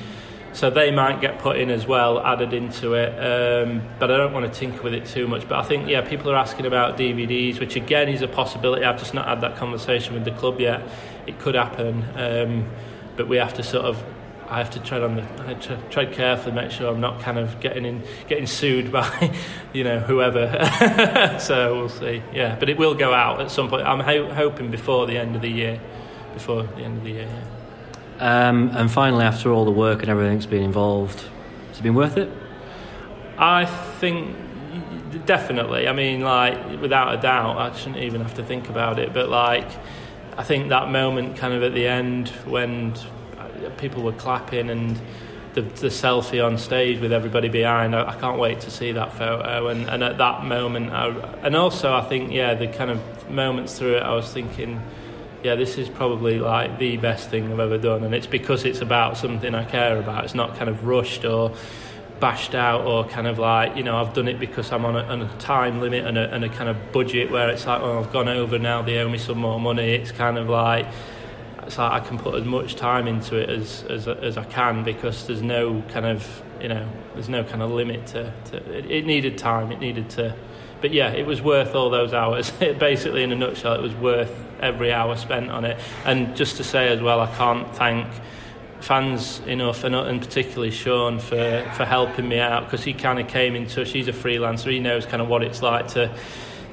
So 0.53 0.69
they 0.69 0.91
might 0.91 1.21
get 1.21 1.39
put 1.39 1.57
in 1.57 1.69
as 1.69 1.87
well, 1.87 2.19
added 2.19 2.53
into 2.53 2.93
it. 2.93 3.13
Um, 3.17 3.81
but 3.99 4.11
I 4.11 4.17
don't 4.17 4.33
want 4.33 4.51
to 4.51 4.59
tinker 4.59 4.81
with 4.81 4.93
it 4.93 5.05
too 5.05 5.27
much. 5.27 5.47
But 5.47 5.59
I 5.59 5.63
think, 5.63 5.87
yeah, 5.87 6.01
people 6.01 6.29
are 6.29 6.35
asking 6.35 6.65
about 6.65 6.97
DVDs, 6.97 7.59
which 7.59 7.77
again 7.77 8.09
is 8.09 8.21
a 8.21 8.27
possibility. 8.27 8.83
I've 8.83 8.99
just 8.99 9.13
not 9.13 9.27
had 9.27 9.41
that 9.41 9.55
conversation 9.55 10.13
with 10.13 10.25
the 10.25 10.31
club 10.31 10.59
yet. 10.59 10.81
It 11.25 11.39
could 11.39 11.55
happen. 11.55 12.03
Um, 12.15 12.69
but 13.15 13.29
we 13.29 13.37
have 13.37 13.53
to 13.53 13.63
sort 13.63 13.85
of 13.85 14.03
I 14.51 14.57
have 14.57 14.69
to 14.71 14.81
tread 14.81 15.01
on 15.01 15.15
the 15.15 15.23
I 15.47 15.53
tread 15.53 16.11
carefully, 16.11 16.53
make 16.53 16.71
sure 16.71 16.91
I'm 16.91 16.99
not 16.99 17.21
kind 17.21 17.39
of 17.39 17.61
getting 17.61 17.85
in 17.85 18.03
getting 18.27 18.45
sued 18.45 18.91
by 18.91 19.33
you 19.73 19.85
know 19.85 19.99
whoever. 19.99 21.37
so 21.39 21.77
we'll 21.77 21.87
see. 21.87 22.21
Yeah, 22.33 22.57
but 22.59 22.67
it 22.67 22.77
will 22.77 22.93
go 22.93 23.13
out 23.13 23.39
at 23.39 23.49
some 23.49 23.69
point. 23.69 23.87
I'm 23.87 24.01
ho- 24.01 24.33
hoping 24.33 24.69
before 24.69 25.07
the 25.07 25.17
end 25.17 25.37
of 25.37 25.41
the 25.41 25.49
year. 25.49 25.79
Before 26.33 26.63
the 26.63 26.83
end 26.83 26.97
of 26.97 27.03
the 27.05 27.11
year. 27.11 27.29
Yeah. 28.19 28.49
Um, 28.49 28.71
and 28.73 28.91
finally, 28.91 29.23
after 29.23 29.53
all 29.53 29.63
the 29.63 29.71
work 29.71 30.01
and 30.01 30.09
everything 30.09 30.33
that's 30.33 30.45
been 30.45 30.63
involved, 30.63 31.21
has 31.69 31.79
it 31.79 31.83
been 31.83 31.95
worth 31.95 32.17
it? 32.17 32.29
I 33.37 33.65
think 33.65 34.35
definitely. 35.25 35.87
I 35.87 35.93
mean, 35.93 36.19
like 36.21 36.81
without 36.81 37.17
a 37.17 37.21
doubt, 37.21 37.57
I 37.57 37.73
shouldn't 37.73 38.03
even 38.03 38.19
have 38.19 38.33
to 38.33 38.43
think 38.43 38.67
about 38.67 38.99
it. 38.99 39.13
But 39.13 39.29
like, 39.29 39.69
I 40.37 40.43
think 40.43 40.67
that 40.69 40.89
moment, 40.89 41.37
kind 41.37 41.53
of 41.53 41.63
at 41.63 41.73
the 41.73 41.87
end, 41.87 42.27
when 42.45 42.95
people 43.77 44.03
were 44.03 44.13
clapping 44.13 44.69
and 44.69 44.99
the, 45.53 45.61
the 45.61 45.87
selfie 45.87 46.43
on 46.45 46.57
stage 46.57 47.01
with 47.01 47.11
everybody 47.11 47.49
behind, 47.49 47.95
I, 47.95 48.09
I 48.09 48.15
can't 48.15 48.39
wait 48.39 48.61
to 48.61 48.71
see 48.71 48.93
that 48.93 49.13
photo. 49.13 49.67
And, 49.67 49.89
and 49.89 50.03
at 50.03 50.17
that 50.17 50.45
moment, 50.45 50.91
I, 50.91 51.07
and 51.43 51.55
also 51.55 51.93
I 51.93 52.01
think, 52.01 52.31
yeah, 52.31 52.53
the 52.53 52.67
kind 52.67 52.91
of 52.91 53.29
moments 53.29 53.77
through 53.77 53.97
it, 53.97 54.03
I 54.03 54.13
was 54.13 54.31
thinking. 54.31 54.81
Yeah, 55.43 55.55
this 55.55 55.79
is 55.79 55.89
probably 55.89 56.37
like 56.37 56.77
the 56.77 56.97
best 56.97 57.31
thing 57.31 57.51
I've 57.51 57.59
ever 57.59 57.79
done, 57.79 58.03
and 58.03 58.13
it's 58.13 58.27
because 58.27 58.63
it's 58.63 58.79
about 58.79 59.17
something 59.17 59.55
I 59.55 59.63
care 59.63 59.97
about. 59.97 60.23
It's 60.23 60.35
not 60.35 60.55
kind 60.55 60.69
of 60.69 60.85
rushed 60.85 61.25
or 61.25 61.55
bashed 62.19 62.53
out 62.53 62.85
or 62.85 63.03
kind 63.05 63.25
of 63.25 63.39
like 63.39 63.75
you 63.75 63.81
know 63.83 63.97
I've 63.97 64.13
done 64.13 64.27
it 64.27 64.39
because 64.39 64.71
I'm 64.71 64.85
on 64.85 64.95
a, 64.95 64.99
on 64.99 65.23
a 65.23 65.37
time 65.39 65.81
limit 65.81 66.05
and 66.05 66.17
a, 66.17 66.31
and 66.31 66.45
a 66.45 66.49
kind 66.49 66.69
of 66.69 66.91
budget 66.91 67.31
where 67.31 67.49
it's 67.49 67.65
like 67.65 67.81
oh 67.81 67.99
I've 67.99 68.13
gone 68.13 68.29
over 68.29 68.59
now 68.59 68.83
they 68.83 68.99
owe 68.99 69.09
me 69.09 69.17
some 69.17 69.39
more 69.39 69.59
money 69.59 69.95
it's 69.95 70.11
kind 70.11 70.37
of 70.37 70.47
like 70.47 70.85
like 71.63 71.79
I 71.79 71.99
can 71.99 72.17
put 72.17 72.35
as 72.35 72.45
much 72.45 72.75
time 72.75 73.07
into 73.07 73.37
it 73.37 73.49
as 73.49 73.83
as, 73.89 74.07
as 74.07 74.37
I 74.37 74.43
can 74.43 74.83
because 74.83 75.27
there's 75.27 75.41
no 75.41 75.81
kind 75.89 76.05
of 76.05 76.43
you 76.61 76.67
know 76.67 76.87
there's 77.13 77.29
no 77.29 77.43
kind 77.43 77.61
of 77.61 77.71
limit 77.71 78.07
to, 78.07 78.33
to 78.45 78.57
it, 78.77 78.89
it 78.89 79.05
needed 79.05 79.37
time 79.37 79.71
it 79.71 79.79
needed 79.79 80.09
to 80.11 80.35
but 80.81 80.91
yeah 80.91 81.11
it 81.11 81.25
was 81.25 81.41
worth 81.41 81.75
all 81.75 81.89
those 81.89 82.13
hours 82.13 82.51
basically 82.79 83.23
in 83.23 83.31
a 83.31 83.35
nutshell 83.35 83.73
it 83.73 83.81
was 83.81 83.95
worth 83.95 84.33
every 84.59 84.91
hour 84.91 85.15
spent 85.15 85.49
on 85.49 85.65
it 85.65 85.79
and 86.05 86.35
just 86.35 86.57
to 86.57 86.63
say 86.63 86.87
as 86.89 87.01
well 87.01 87.19
I 87.19 87.35
can't 87.35 87.73
thank 87.75 88.07
fans 88.81 89.39
enough, 89.41 89.83
and, 89.83 89.95
and 89.95 90.19
particularly 90.21 90.71
Sean 90.71 91.19
for, 91.19 91.71
for 91.75 91.85
helping 91.85 92.27
me 92.27 92.39
out 92.39 92.65
because 92.65 92.83
he 92.83 92.93
kind 92.93 93.19
of 93.19 93.27
came 93.27 93.55
in 93.55 93.67
touch. 93.67 93.91
He's 93.91 94.07
a 94.07 94.13
freelancer, 94.13 94.71
he 94.71 94.79
knows 94.79 95.05
kind 95.05 95.21
of 95.21 95.27
what 95.27 95.43
it's 95.43 95.61
like 95.61 95.89
to. 95.89 96.13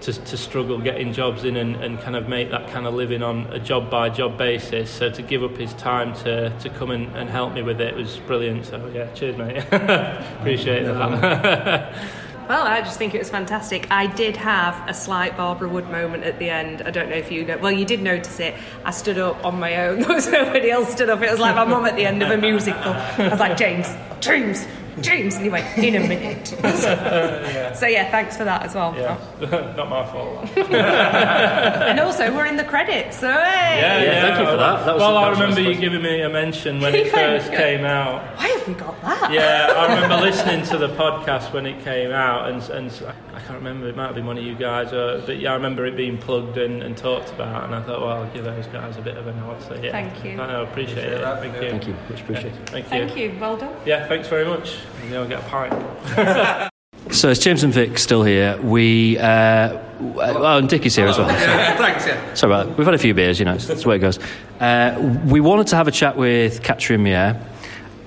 To, 0.02 0.12
to 0.12 0.36
struggle 0.36 0.78
getting 0.78 1.12
jobs 1.12 1.44
in 1.44 1.56
and, 1.56 1.74
and 1.76 2.00
kind 2.00 2.14
of 2.14 2.28
make 2.28 2.50
that 2.52 2.68
kind 2.70 2.86
of 2.86 2.94
living 2.94 3.20
on 3.22 3.46
a 3.48 3.58
job 3.58 3.90
by 3.90 4.08
job 4.08 4.38
basis. 4.38 4.90
So 4.90 5.10
to 5.10 5.22
give 5.22 5.42
up 5.42 5.56
his 5.56 5.74
time 5.74 6.14
to, 6.22 6.56
to 6.60 6.70
come 6.70 6.92
and, 6.92 7.14
and 7.16 7.28
help 7.28 7.52
me 7.52 7.62
with 7.62 7.80
it 7.80 7.96
was 7.96 8.16
brilliant. 8.18 8.66
So 8.66 8.90
yeah, 8.94 9.12
cheers, 9.12 9.36
mate. 9.36 9.56
Appreciate 9.72 10.84
that. 10.84 11.94
Well, 12.48 12.66
I 12.66 12.80
just 12.80 12.96
think 12.96 13.14
it 13.14 13.18
was 13.18 13.28
fantastic. 13.28 13.90
I 13.90 14.06
did 14.06 14.34
have 14.38 14.88
a 14.88 14.94
slight 14.94 15.36
Barbara 15.36 15.68
Wood 15.68 15.90
moment 15.90 16.24
at 16.24 16.38
the 16.38 16.48
end. 16.48 16.80
I 16.80 16.90
don't 16.90 17.10
know 17.10 17.16
if 17.16 17.30
you 17.30 17.44
know. 17.44 17.58
Well, 17.58 17.72
you 17.72 17.84
did 17.84 18.00
notice 18.00 18.40
it. 18.40 18.54
I 18.86 18.90
stood 18.90 19.18
up 19.18 19.44
on 19.44 19.60
my 19.60 19.76
own. 19.84 19.98
There 20.08 20.14
was 20.14 20.28
nobody 20.28 20.70
else 20.70 20.90
stood 20.90 21.10
up. 21.10 21.20
It 21.20 21.30
was 21.30 21.40
like 21.40 21.54
my 21.54 21.66
mum 21.66 21.84
at 21.84 21.94
the 21.94 22.06
end 22.06 22.22
of 22.22 22.30
a 22.30 22.38
musical. 22.38 22.94
I 22.94 23.28
was 23.28 23.38
like, 23.38 23.58
James, 23.58 23.86
James, 24.20 24.66
James. 25.02 25.34
And 25.36 25.44
he 25.44 25.50
went, 25.50 25.78
in 25.78 25.94
a 25.96 26.00
minute. 26.06 26.46
so, 27.76 27.86
yeah, 27.86 28.10
thanks 28.10 28.36
for 28.36 28.44
that 28.44 28.62
as 28.62 28.74
well. 28.74 28.94
Yeah, 28.96 29.18
not 29.76 29.88
my 29.88 30.06
fault. 30.06 30.56
and 30.56 32.00
also, 32.00 32.34
we're 32.34 32.46
in 32.46 32.56
the 32.56 32.64
credits. 32.64 33.18
So, 33.18 33.28
hey. 33.28 33.80
Yeah, 33.80 34.02
yeah, 34.02 34.22
thank 34.22 34.38
you 34.38 34.44
for 34.46 34.56
that. 34.56 34.84
that 34.84 34.94
was, 34.94 35.00
well, 35.00 35.16
I 35.16 35.30
remember 35.30 35.60
you 35.60 35.74
giving 35.74 36.02
me 36.02 36.22
a 36.22 36.28
mention 36.28 36.80
when 36.80 36.94
it 36.94 37.10
first 37.10 37.50
came 37.50 37.84
out. 37.84 38.36
Why 38.36 38.48
have 38.48 38.68
we 38.68 38.74
got 38.74 39.00
that? 39.02 39.32
Yeah, 39.32 39.72
I 39.76 39.94
remember 39.94 40.16
listening 40.16 40.64
to 40.66 40.78
the 40.78 40.88
podcast 40.88 41.52
when 41.52 41.66
it 41.66 41.82
came 41.84 42.10
out, 42.10 42.50
and, 42.50 42.62
and 42.70 42.92
I 43.38 43.40
can't 43.42 43.58
remember, 43.58 43.88
it 43.88 43.94
might 43.94 44.06
have 44.06 44.16
been 44.16 44.26
one 44.26 44.36
of 44.36 44.42
you 44.42 44.56
guys, 44.56 44.92
or, 44.92 45.22
but 45.24 45.38
yeah, 45.38 45.52
I 45.52 45.54
remember 45.54 45.86
it 45.86 45.96
being 45.96 46.18
plugged 46.18 46.58
and, 46.58 46.82
and 46.82 46.96
talked 46.96 47.30
about, 47.30 47.62
and 47.64 47.74
I 47.74 47.80
thought, 47.82 48.00
well, 48.00 48.24
I'll 48.24 48.30
give 48.30 48.42
those 48.42 48.66
guys 48.66 48.96
a 48.96 49.00
bit 49.00 49.16
of 49.16 49.28
a 49.28 49.34
nod. 49.34 49.62
So, 49.62 49.76
yeah. 49.76 49.92
Thank 49.92 50.24
you. 50.24 50.40
I 50.40 50.46
know, 50.48 50.64
appreciate 50.64 51.04
it. 51.04 51.22
Thank 51.22 51.54
you. 51.62 51.70
Thank 51.70 51.86
you, 51.86 51.96
much 52.10 52.20
appreciated. 52.20 52.66
Thank 52.68 52.86
you. 52.86 52.90
Thank 52.90 53.16
you. 53.16 53.38
Well 53.40 53.56
done. 53.56 53.76
Yeah, 53.86 54.08
thanks 54.08 54.26
very 54.26 54.44
much. 54.44 54.78
You 55.04 55.10
know, 55.10 55.28
get 55.28 55.38
a 55.40 55.48
pint. 55.48 56.70
So 57.10 57.30
it's 57.30 57.40
James 57.40 57.64
and 57.64 57.72
Vic 57.72 57.96
still 57.96 58.22
here. 58.22 58.60
We 58.60 59.16
uh, 59.16 59.68
w- 59.68 60.14
oh, 60.20 60.58
and 60.58 60.68
Dicky's 60.68 60.94
here 60.94 61.06
as 61.06 61.16
well. 61.16 61.26
Thanks, 61.26 62.06
yeah. 62.06 62.34
Sorry 62.34 62.52
about 62.52 62.66
that. 62.66 62.76
We've 62.76 62.84
had 62.86 62.94
a 62.94 62.98
few 62.98 63.14
beers, 63.14 63.38
you 63.38 63.46
know, 63.46 63.56
that's 63.56 63.82
the 63.84 63.88
way 63.88 63.96
it 63.96 64.00
goes. 64.00 64.18
Uh, 64.60 65.22
we 65.24 65.40
wanted 65.40 65.68
to 65.68 65.76
have 65.76 65.88
a 65.88 65.90
chat 65.90 66.18
with 66.18 66.62
Katrien 66.62 67.00
Meire, 67.02 67.42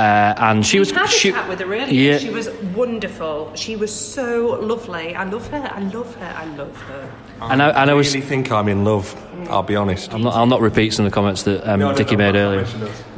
uh, 0.02 0.34
and 0.38 0.66
she 0.66 0.78
we 0.78 0.80
was 0.80 0.92
had 0.92 1.06
a 1.06 1.08
she, 1.08 1.32
chat 1.32 1.48
with 1.48 1.60
her 1.60 1.66
earlier. 1.66 1.88
Yeah. 1.88 2.18
She 2.18 2.32
was 2.32 2.50
wonderful. 2.76 3.54
She 3.56 3.76
was 3.76 3.94
so 3.94 4.60
lovely. 4.60 5.16
I 5.16 5.26
love 5.26 5.48
her. 5.50 5.58
I 5.58 5.80
love 5.80 6.16
her. 6.16 6.34
I 6.36 6.46
love 6.56 6.76
her. 6.76 7.12
And 7.42 7.62
I, 7.62 7.70
and 7.70 7.90
I 7.90 7.94
was. 7.94 8.14
really 8.14 8.26
think 8.26 8.52
I'm 8.52 8.68
in 8.68 8.84
love. 8.84 9.16
I'll 9.50 9.64
be 9.64 9.76
honest. 9.76 10.12
I'm 10.14 10.24
not, 10.24 10.36
I'll 10.36 10.48
not 10.48 10.62
repeat 10.62 10.94
some 10.94 11.06
of 11.06 11.12
the 11.12 11.16
comments 11.16 11.44
that 11.44 11.68
um, 11.70 11.80
No, 11.80 11.92
no, 11.92 11.98
Dicky 11.98 12.16
no, 12.16 12.32
made 12.32 12.36
earlier. 12.36 12.66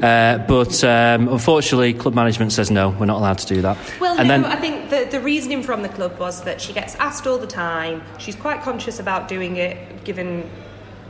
Uh, 0.01 0.38
but 0.39 0.84
um, 0.84 1.29
unfortunately, 1.29 1.93
club 1.93 2.13
management 2.13 2.51
says 2.51 2.69
no, 2.69 2.89
we're 2.89 3.05
not 3.05 3.17
allowed 3.17 3.38
to 3.39 3.47
do 3.47 3.61
that. 3.61 3.77
Well, 3.99 4.17
and 4.17 4.27
no, 4.27 4.41
then 4.41 4.45
I 4.45 4.55
think 4.57 4.89
the, 4.89 5.07
the 5.09 5.21
reasoning 5.21 5.63
from 5.63 5.84
the 5.84 5.89
club 5.89 6.19
was 6.19 6.43
that 6.43 6.59
she 6.59 6.73
gets 6.73 6.95
asked 6.95 7.27
all 7.27 7.38
the 7.38 7.47
time. 7.47 8.03
She's 8.19 8.36
quite 8.36 8.61
conscious 8.61 8.99
about 8.99 9.27
doing 9.27 9.55
it, 9.55 10.03
given 10.03 10.49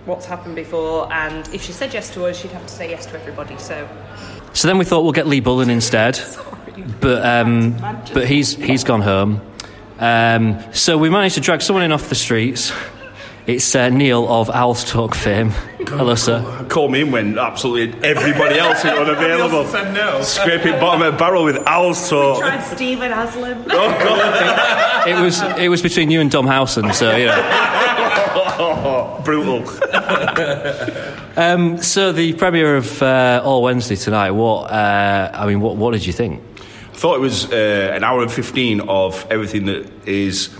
what's 0.06 0.26
happened 0.26 0.56
before. 0.56 1.12
And 1.14 1.48
if 1.54 1.62
she 1.62 1.72
said 1.72 1.94
yes 1.94 2.14
to 2.14 2.26
us, 2.26 2.40
she'd 2.40 2.52
have 2.52 2.68
to 2.68 2.74
say 2.74 2.90
yes 2.90 3.06
to 3.08 3.20
everybody. 3.20 3.58
So, 3.58 3.88
So 4.54 4.68
then 4.68 4.78
we 4.78 4.86
thought 4.86 5.04
we'll 5.04 5.14
get 5.14 5.28
Lee 5.28 5.40
Bullen 5.40 5.70
instead, 5.70 6.20
but 7.00 7.26
um, 7.26 7.76
but 8.14 8.28
he's 8.28 8.56
he's 8.56 8.84
gone 8.84 9.02
home. 9.02 9.42
Um, 10.00 10.60
so 10.74 10.98
we 10.98 11.10
managed 11.10 11.36
to 11.36 11.42
drag 11.42 11.62
someone 11.62 11.84
in 11.84 11.92
off 11.92 12.10
the 12.10 12.16
streets. 12.16 12.72
It's 13.46 13.76
uh, 13.76 13.90
Neil 13.90 14.26
of 14.32 14.50
Owls 14.50 14.86
Talk 14.90 15.16
fame. 15.16 15.50
Hello, 15.88 16.16
sir. 16.16 16.66
Call 16.70 16.88
me 16.88 17.02
in 17.02 17.12
when 17.12 17.38
absolutely 17.38 18.02
everybody 18.02 18.58
else 18.58 18.80
is 18.80 18.92
unavailable. 18.92 19.66
said 19.66 19.94
no. 19.94 20.22
Scraping 20.22 20.80
bottom 20.80 21.02
of 21.02 21.14
the 21.14 21.20
barrel 21.20 21.44
with 21.44 21.58
owls 21.68 22.10
talk. 22.10 22.40
tried 22.40 22.62
Stephen 22.62 23.12
Haslam. 23.12 23.66
Oh 23.70 23.90
god! 24.00 25.08
It 25.10 25.22
was 25.22 25.42
it 25.58 25.68
was 25.68 25.82
between 25.82 26.10
you 26.10 26.22
and 26.22 26.32
Dom 26.32 26.48
Howson, 26.48 26.94
so 26.94 27.16
you 27.18 27.26
know. 27.26 27.83
Brutal. 29.24 29.64
Um, 31.36 31.82
so 31.82 32.12
the 32.12 32.34
premiere 32.34 32.76
of 32.76 33.02
uh, 33.02 33.42
All 33.44 33.64
Wednesday 33.64 33.96
tonight. 33.96 34.32
What 34.32 34.70
uh, 34.70 35.32
I 35.34 35.48
mean, 35.48 35.62
what 35.62 35.78
what 35.78 35.94
did 35.94 36.06
you 36.06 36.14
think? 36.14 36.44
I 36.60 36.96
thought 36.96 37.16
it 37.16 37.22
was 37.22 37.52
uh, 37.52 37.92
an 37.92 38.04
hour 38.04 38.22
and 38.22 38.32
15 38.32 38.82
of 38.82 39.26
everything 39.32 39.66
that 39.66 39.90
is 40.08 40.56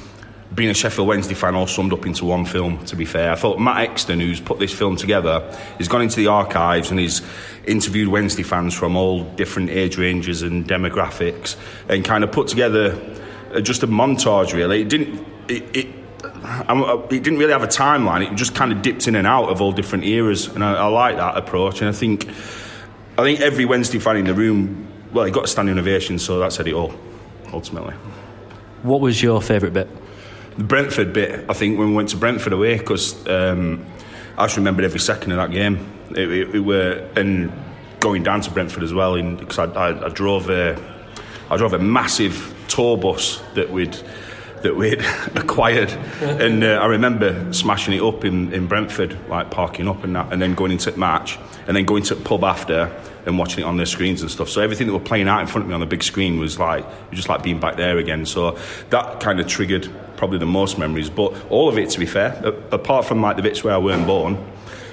being 0.56 0.70
a 0.70 0.74
Sheffield 0.74 1.08
Wednesday 1.08 1.36
fan 1.36 1.54
all 1.54 1.68
summed 1.68 1.94
up 1.94 2.08
into 2.08 2.26
one 2.26 2.46
film, 2.46 2.84
to 2.86 2.96
be 2.96 3.06
fair. 3.06 3.32
I 3.32 3.36
thought 3.36 3.60
Matt 3.60 3.88
Exton, 3.90 4.20
who's 4.20 4.40
put 4.40 4.60
this 4.60 4.74
film 4.74 4.96
together, 4.96 5.42
has 5.78 5.88
gone 5.88 6.02
into 6.02 6.16
the 6.16 6.28
archives 6.28 6.90
and 6.92 7.00
he's 7.00 7.22
interviewed 7.66 8.08
Wednesday 8.08 8.44
fans 8.44 8.74
from 8.74 8.96
all 8.96 9.24
different 9.24 9.70
age 9.70 9.98
ranges 9.98 10.42
and 10.42 10.68
demographics 10.68 11.56
and 11.88 12.04
kind 12.04 12.24
of 12.24 12.32
put 12.32 12.48
together 12.48 13.00
uh, 13.54 13.62
just 13.62 13.84
a 13.84 13.88
montage, 13.88 14.54
really. 14.54 14.82
It 14.82 14.90
didn't. 14.90 15.26
It, 15.48 15.76
it, 15.76 16.03
it 16.44 17.24
didn't 17.24 17.40
really 17.40 17.54
have 17.54 17.64
a 17.64 17.68
timeline. 17.68 18.30
It 18.30 18.36
just 18.36 18.54
kind 18.54 18.72
of 18.72 18.82
dipped 18.82 19.08
in 19.08 19.16
and 19.16 19.26
out 19.26 19.50
of 19.50 19.62
all 19.62 19.72
different 19.72 20.04
eras, 20.04 20.48
and 20.48 20.64
I, 20.64 20.74
I 20.74 20.88
like 20.88 21.16
that 21.18 21.38
approach. 21.38 21.82
And 21.82 21.90
I 21.90 21.94
think, 21.94 22.28
I 23.18 23.24
think 23.24 23.40
every 23.40 23.66
Wednesday 23.66 24.00
fan 24.00 24.18
in 24.18 24.26
the 24.26 24.34
room, 24.34 24.88
well, 25.14 25.26
he 25.26 25.32
got 25.32 25.46
a 25.46 25.48
standing 25.48 25.78
ovation, 25.78 26.20
so 26.20 26.40
that 26.40 26.52
said 26.52 26.68
it 26.68 26.74
all, 26.74 26.94
ultimately. 27.52 27.94
What 28.84 29.00
was 29.00 29.22
your 29.22 29.42
favourite 29.42 29.74
bit? 29.74 29.88
The 30.58 30.64
Brentford 30.64 31.14
bit, 31.14 31.46
I 31.50 31.54
think, 31.54 31.80
when 31.80 31.90
we 31.90 31.96
went 31.96 32.10
to 32.10 32.18
Brentford 32.18 32.54
away, 32.54 32.78
because 32.78 33.26
um, 33.28 33.86
I 34.38 34.46
just 34.46 34.58
remembered 34.58 34.86
every 34.86 35.00
second 35.00 35.32
of 35.32 35.38
that 35.38 35.52
game. 35.52 35.92
It, 36.12 36.30
it, 36.32 36.56
it 36.56 36.60
were 36.60 37.10
and 37.16 37.52
going 38.00 38.24
down 38.24 38.42
to 38.42 38.52
Brentford 38.52 38.84
as 38.84 38.94
well, 38.94 39.16
because 39.16 39.60
I, 39.60 39.66
I, 39.66 40.06
I 40.06 40.10
drove 40.10 40.50
a, 40.50 40.78
I 41.50 41.58
drove 41.58 41.74
a 41.74 41.80
massive 41.80 42.54
tour 42.68 42.98
bus 42.98 43.42
that 43.56 43.72
we'd 43.72 43.98
that 44.64 44.76
we'd 44.76 45.02
acquired, 45.36 45.92
and 46.22 46.64
uh, 46.64 46.68
I 46.82 46.86
remember 46.88 47.52
smashing 47.54 47.94
it 47.94 48.02
up 48.02 48.26
in, 48.26 48.52
in 48.54 48.68
Brentford, 48.68 49.18
like 49.30 49.52
parking 49.52 49.88
up 49.88 50.04
and 50.04 50.16
that, 50.16 50.32
and 50.34 50.42
then 50.42 50.56
going 50.56 50.72
into 50.72 50.92
the 50.92 50.98
match, 50.98 51.38
and 51.68 51.78
then 51.78 51.86
going 51.86 52.04
to 52.04 52.16
the 52.16 52.24
pub 52.24 52.44
after 52.44 52.92
and 53.26 53.38
watching 53.38 53.64
it 53.64 53.68
on 53.68 53.78
their 53.78 53.86
screens 53.86 54.22
and 54.22 54.30
stuff. 54.30 54.50
So 54.50 54.60
everything 54.62 54.88
that 54.88 54.94
were 54.94 55.00
playing 55.00 55.30
out 55.30 55.40
in 55.40 55.48
front 55.48 55.64
of 55.64 55.70
me 55.70 55.74
on 55.74 55.80
the 55.80 55.86
big 55.86 56.04
screen 56.04 56.40
was 56.40 56.60
like 56.60 56.86
just 57.12 57.30
like 57.30 57.42
being 57.42 57.60
back 57.60 57.78
there 57.78 57.98
again. 57.98 58.26
So 58.26 58.58
that 58.90 59.22
kind 59.22 59.40
of 59.40 59.48
triggered 59.48 59.90
probably 60.18 60.40
the 60.40 60.46
most 60.46 60.78
memories. 60.78 61.10
But 61.10 61.34
all 61.50 61.70
of 61.70 61.78
it, 61.78 61.90
to 61.92 62.00
be 62.00 62.06
fair, 62.06 62.42
a- 62.44 62.76
apart 62.76 63.06
from 63.06 63.22
like 63.22 63.38
the 63.38 63.42
bits 63.42 63.64
where 63.64 63.74
I 63.74 63.78
weren't 63.78 64.06
born, 64.06 64.38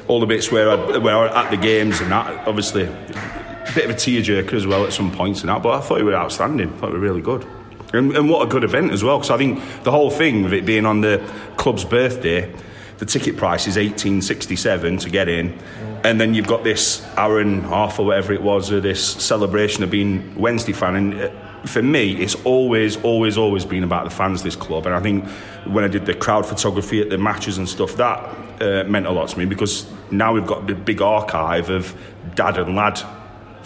all 0.07 0.21
the 0.21 0.27
bits 0.27 0.53
where 0.53 0.71
I, 0.71 0.99
where 0.99 1.17
I 1.17 1.21
were 1.23 1.29
at 1.29 1.51
the 1.51 1.57
games 1.57 2.01
and 2.01 2.13
that, 2.13 2.47
obviously, 2.47 2.85
a 2.85 3.73
bit 3.75 3.87
of 3.87 3.91
a 3.91 3.95
tearjerker 3.95 4.53
as 4.53 4.65
well 4.67 4.85
at 4.85 4.93
some 4.93 5.11
points 5.11 5.41
and 5.41 5.49
that. 5.49 5.61
But 5.63 5.75
I 5.75 5.81
thought 5.81 6.01
it 6.01 6.05
were 6.05 6.15
outstanding. 6.15 6.73
I 6.73 6.77
thought 6.77 6.91
it 6.91 6.93
were 6.95 6.99
really 7.01 7.23
good. 7.23 7.45
And, 7.93 8.17
and 8.17 8.31
what 8.31 8.47
a 8.47 8.49
good 8.49 8.63
event 8.63 8.93
as 8.93 9.03
well, 9.03 9.19
because 9.19 9.31
I 9.31 9.37
think 9.37 9.61
the 9.83 9.91
whole 9.91 10.11
thing 10.11 10.45
of 10.45 10.53
it 10.53 10.65
being 10.65 10.87
on 10.87 11.01
the 11.01 11.19
club's 11.57 11.85
birthday, 11.85 12.53
the 12.99 13.07
ticket 13.07 13.37
price 13.37 13.67
is 13.67 13.77
eighteen 13.77 14.23
sixty 14.23 14.57
seven 14.57 14.97
to 14.99 15.11
get 15.11 15.29
in, 15.29 15.59
and 16.05 16.21
then 16.21 16.35
you've 16.35 16.47
got 16.47 16.63
this 16.63 17.05
hour 17.17 17.41
and 17.41 17.63
half 17.65 17.99
or 17.99 18.07
whatever 18.07 18.33
it 18.33 18.43
was 18.43 18.71
or 18.71 18.81
this 18.81 19.05
celebration 19.05 19.83
of 19.83 19.91
being 19.91 20.35
Wednesday 20.37 20.73
fan. 20.73 20.95
And 20.97 21.15
uh, 21.15 21.31
for 21.67 21.83
me, 21.83 22.13
it's 22.23 22.37
always, 22.45 22.97
always, 23.03 23.37
always 23.37 23.65
been 23.65 23.85
about 23.85 24.05
the 24.05 24.11
fans. 24.11 24.41
Of 24.41 24.45
this 24.45 24.57
club, 24.57 24.87
and 24.87 24.95
I 24.95 25.01
think 25.01 25.27
when 25.67 25.83
I 25.83 25.89
did 25.89 26.07
the 26.07 26.15
crowd 26.15 26.47
photography 26.47 27.01
at 27.01 27.11
the 27.11 27.19
matches 27.19 27.59
and 27.59 27.69
stuff, 27.69 27.97
that 27.97 28.19
uh, 28.63 28.85
meant 28.85 29.07
a 29.07 29.11
lot 29.11 29.29
to 29.31 29.39
me 29.39 29.47
because 29.47 29.91
now 30.11 30.33
we've 30.33 30.47
got 30.47 30.67
the 30.67 30.75
big 30.75 31.03
archive 31.03 31.71
of 31.71 31.95
dad 32.35 32.57
and 32.57 32.77
lad 32.77 33.01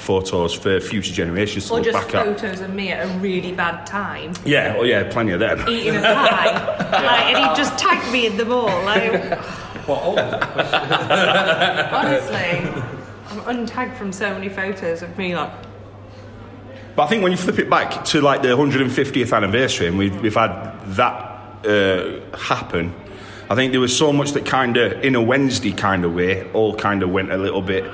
photos 0.05 0.53
for 0.55 0.81
future 0.81 1.13
generations 1.13 1.67
to 1.67 1.73
Or 1.73 1.77
look 1.77 1.85
just 1.87 2.07
back 2.07 2.15
at. 2.15 2.41
photos 2.41 2.61
of 2.61 2.75
me 2.75 2.91
at 2.93 3.07
a 3.07 3.19
really 3.19 3.53
bad 3.53 3.87
time. 3.87 4.35
Yeah, 4.45 4.77
oh 4.79 4.83
yeah, 4.85 5.11
plenty 5.11 5.33
of 5.33 5.41
them. 5.41 5.67
Eating 5.69 5.97
a 5.97 6.01
pie. 6.01 6.53
like, 6.93 7.35
and 7.35 7.39
he 7.39 7.57
just 7.57 7.77
tagged 7.79 8.13
me 8.13 8.27
in 8.27 8.37
them 8.37 8.53
all. 8.53 8.67
Like, 8.85 9.39
honestly, 11.93 12.83
I'm 13.29 13.41
untagged 13.67 13.97
from 13.97 14.13
so 14.13 14.33
many 14.33 14.49
photos 14.49 15.03
of 15.03 15.17
me 15.19 15.35
like 15.37 15.51
But 16.97 17.05
I 17.05 17.07
think 17.07 17.23
when 17.23 17.33
you 17.33 17.39
flip 17.39 17.59
it 17.59 17.69
back 17.71 18.05
to 18.07 18.21
like 18.21 18.43
the 18.43 18.49
150th 18.49 19.35
anniversary, 19.37 19.87
and 19.89 19.99
we've, 19.99 20.21
we've 20.21 20.35
had 20.35 20.81
that 20.97 21.67
uh, 21.67 22.21
happen, 22.37 22.95
I 23.51 23.55
think 23.55 23.73
there 23.73 23.81
was 23.81 23.97
so 23.97 24.13
much 24.13 24.33
that 24.33 24.47
kind 24.47 24.77
of, 24.77 25.05
in 25.05 25.15
a 25.15 25.23
Wednesday 25.23 25.73
kind 25.73 26.05
of 26.05 26.15
way, 26.15 26.51
all 26.53 26.75
kind 26.75 27.03
of 27.03 27.11
went 27.11 27.31
a 27.31 27.37
little 27.37 27.63
bit 27.63 27.85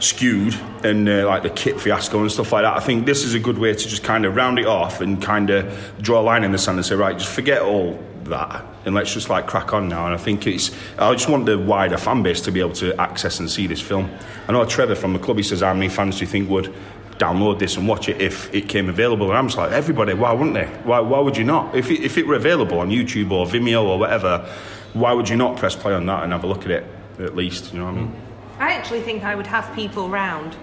skewed, 0.00 0.54
and 0.84 1.08
uh, 1.08 1.26
like 1.26 1.42
the 1.42 1.50
kit 1.50 1.80
fiasco 1.80 2.20
and 2.20 2.30
stuff 2.30 2.52
like 2.52 2.62
that. 2.64 2.76
I 2.76 2.80
think 2.80 3.06
this 3.06 3.24
is 3.24 3.34
a 3.34 3.40
good 3.40 3.58
way 3.58 3.72
to 3.72 3.88
just 3.88 4.02
kind 4.02 4.24
of 4.24 4.36
round 4.36 4.58
it 4.58 4.66
off 4.66 5.00
and 5.00 5.20
kind 5.20 5.50
of 5.50 5.94
draw 6.00 6.20
a 6.20 6.22
line 6.22 6.44
in 6.44 6.52
the 6.52 6.58
sand 6.58 6.78
and 6.78 6.86
say, 6.86 6.94
right, 6.94 7.16
just 7.16 7.32
forget 7.32 7.62
all 7.62 7.98
that 8.24 8.64
and 8.84 8.94
let's 8.94 9.12
just 9.12 9.28
like 9.30 9.46
crack 9.46 9.72
on 9.72 9.88
now. 9.88 10.06
And 10.06 10.14
I 10.14 10.18
think 10.18 10.46
it's, 10.46 10.70
I 10.98 11.12
just 11.12 11.28
want 11.28 11.46
the 11.46 11.58
wider 11.58 11.96
fan 11.96 12.22
base 12.22 12.40
to 12.42 12.52
be 12.52 12.60
able 12.60 12.72
to 12.74 12.98
access 13.00 13.40
and 13.40 13.50
see 13.50 13.66
this 13.66 13.80
film. 13.80 14.10
I 14.48 14.52
know 14.52 14.64
Trevor 14.64 14.94
from 14.94 15.12
the 15.12 15.18
club, 15.18 15.36
he 15.36 15.42
says, 15.42 15.60
how 15.60 15.74
many 15.74 15.88
fans 15.88 16.16
do 16.18 16.20
you 16.22 16.26
think 16.26 16.50
would 16.50 16.74
download 17.18 17.58
this 17.58 17.76
and 17.76 17.86
watch 17.88 18.08
it 18.08 18.20
if 18.20 18.52
it 18.54 18.68
came 18.68 18.88
available? 18.88 19.28
And 19.28 19.38
I'm 19.38 19.46
just 19.46 19.56
like, 19.56 19.72
everybody, 19.72 20.14
why 20.14 20.32
wouldn't 20.32 20.54
they? 20.54 20.66
Why, 20.84 21.00
why 21.00 21.20
would 21.20 21.36
you 21.36 21.44
not? 21.44 21.74
If 21.74 21.90
it, 21.90 22.02
if 22.02 22.18
it 22.18 22.26
were 22.26 22.34
available 22.34 22.78
on 22.78 22.90
YouTube 22.90 23.30
or 23.30 23.46
Vimeo 23.46 23.84
or 23.84 23.98
whatever, 23.98 24.50
why 24.92 25.12
would 25.12 25.28
you 25.28 25.36
not 25.36 25.56
press 25.56 25.74
play 25.74 25.94
on 25.94 26.06
that 26.06 26.22
and 26.22 26.32
have 26.32 26.44
a 26.44 26.46
look 26.46 26.64
at 26.64 26.70
it 26.70 26.86
at 27.18 27.34
least? 27.34 27.72
You 27.72 27.80
know 27.80 27.86
what 27.86 27.94
I 27.94 27.98
mean? 27.98 28.22
I 28.64 28.72
actually 28.72 29.02
think 29.02 29.24
I 29.24 29.34
would 29.34 29.46
have 29.46 29.70
people 29.74 30.08
round 30.08 30.56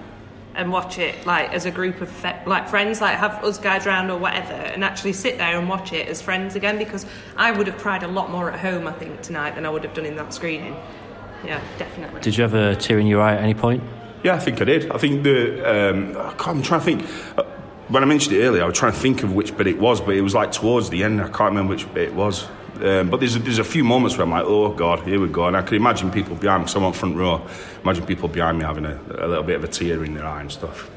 and 0.55 0.71
watch 0.71 0.97
it 0.97 1.23
like 1.25 1.53
as 1.53 1.65
a 1.65 1.71
group 1.71 2.01
of 2.01 2.09
fe- 2.09 2.41
like 2.47 2.67
friends, 2.67 2.99
like 2.99 3.15
have 3.17 3.43
us 3.43 3.59
guys 3.59 3.85
round 3.85 4.09
or 4.09 4.17
whatever, 4.17 4.53
and 4.53 4.83
actually 4.83 5.13
sit 5.13 5.37
there 5.37 5.57
and 5.59 5.69
watch 5.69 5.93
it 5.93 6.07
as 6.07 6.19
friends 6.19 6.55
again 6.55 6.79
because 6.79 7.05
I 7.37 7.51
would 7.51 7.67
have 7.67 7.77
cried 7.77 8.01
a 8.01 8.07
lot 8.07 8.31
more 8.31 8.49
at 8.51 8.59
home, 8.59 8.87
I 8.87 8.91
think, 8.93 9.21
tonight 9.21 9.53
than 9.53 9.67
I 9.67 9.69
would 9.69 9.83
have 9.83 9.93
done 9.93 10.05
in 10.07 10.15
that 10.15 10.33
screening. 10.33 10.75
Yeah, 11.45 11.61
definitely. 11.77 12.21
Did 12.21 12.37
you 12.37 12.43
ever 12.43 12.73
tear 12.73 12.97
in 12.97 13.05
your 13.05 13.21
eye 13.21 13.35
at 13.35 13.41
any 13.41 13.53
point? 13.53 13.83
Yeah, 14.23 14.33
I 14.33 14.39
think 14.39 14.59
I 14.61 14.65
did. 14.65 14.89
I 14.91 14.97
think 14.97 15.21
the. 15.23 15.89
Um, 15.91 16.17
I 16.17 16.33
can't- 16.33 16.47
I'm 16.57 16.61
trying 16.63 16.79
to 16.81 16.85
think. 16.85 17.05
uh, 17.37 17.43
When 17.89 18.01
I 18.03 18.05
mentioned 18.07 18.35
it 18.35 18.41
earlier, 18.43 18.63
I 18.63 18.67
was 18.67 18.77
trying 18.77 18.93
to 18.93 18.99
think 18.99 19.21
of 19.21 19.33
which 19.33 19.55
bit 19.55 19.67
it 19.67 19.77
was, 19.79 20.01
but 20.01 20.15
it 20.15 20.21
was 20.21 20.33
like 20.33 20.51
towards 20.51 20.89
the 20.89 21.03
end. 21.03 21.21
I 21.21 21.25
can't 21.25 21.51
remember 21.51 21.71
which 21.75 21.91
bit 21.93 22.07
it 22.09 22.13
was. 22.15 22.47
Um, 22.83 23.09
but 23.09 23.19
there's 23.19 23.35
a, 23.35 23.39
there's 23.39 23.59
a 23.59 23.63
few 23.63 23.83
moments 23.83 24.17
where 24.17 24.25
I'm 24.25 24.31
like, 24.31 24.45
oh 24.45 24.69
god, 24.73 25.01
here 25.01 25.19
we 25.19 25.27
go. 25.27 25.45
And 25.45 25.55
I 25.55 25.61
can 25.61 25.75
imagine 25.75 26.11
people 26.11 26.35
behind 26.35 26.61
me, 26.61 26.65
because 26.65 26.75
I'm 26.75 26.83
on 26.83 26.93
front 26.93 27.15
row, 27.15 27.45
imagine 27.83 28.05
people 28.05 28.27
behind 28.27 28.57
me 28.57 28.65
having 28.65 28.85
a, 28.85 28.99
a 29.19 29.27
little 29.27 29.43
bit 29.43 29.55
of 29.55 29.63
a 29.63 29.67
tear 29.67 30.03
in 30.03 30.15
their 30.15 30.25
eye 30.25 30.41
and 30.41 30.51
stuff. 30.51 30.89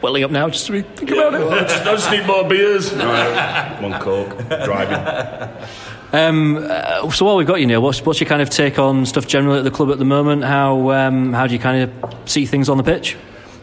Welling 0.00 0.24
up 0.24 0.30
now 0.30 0.48
just 0.50 0.66
to 0.66 0.82
think 0.82 1.10
about 1.10 1.34
it. 1.34 1.40
I 1.40 1.60
just, 1.62 1.86
I 1.86 1.92
just 1.94 2.10
need 2.10 2.26
more 2.26 2.46
beers. 2.48 2.92
Right, 2.94 3.80
one 3.80 3.98
coke, 4.00 4.36
driving. 4.64 5.68
Um, 6.12 6.58
uh, 6.58 7.10
so 7.10 7.24
while 7.24 7.36
we've 7.36 7.46
got 7.46 7.60
you, 7.60 7.66
Neil, 7.66 7.82
what's, 7.82 8.04
what's 8.04 8.20
your 8.20 8.28
kind 8.28 8.40
of 8.40 8.48
take 8.48 8.78
on 8.78 9.04
stuff 9.04 9.26
generally 9.26 9.58
at 9.58 9.64
the 9.64 9.70
club 9.70 9.90
at 9.90 9.98
the 9.98 10.04
moment? 10.04 10.44
How 10.44 10.90
um, 10.90 11.32
how 11.32 11.46
do 11.46 11.54
you 11.54 11.58
kind 11.58 11.82
of 11.82 12.28
see 12.28 12.46
things 12.46 12.68
on 12.68 12.76
the 12.76 12.84
pitch? 12.84 13.16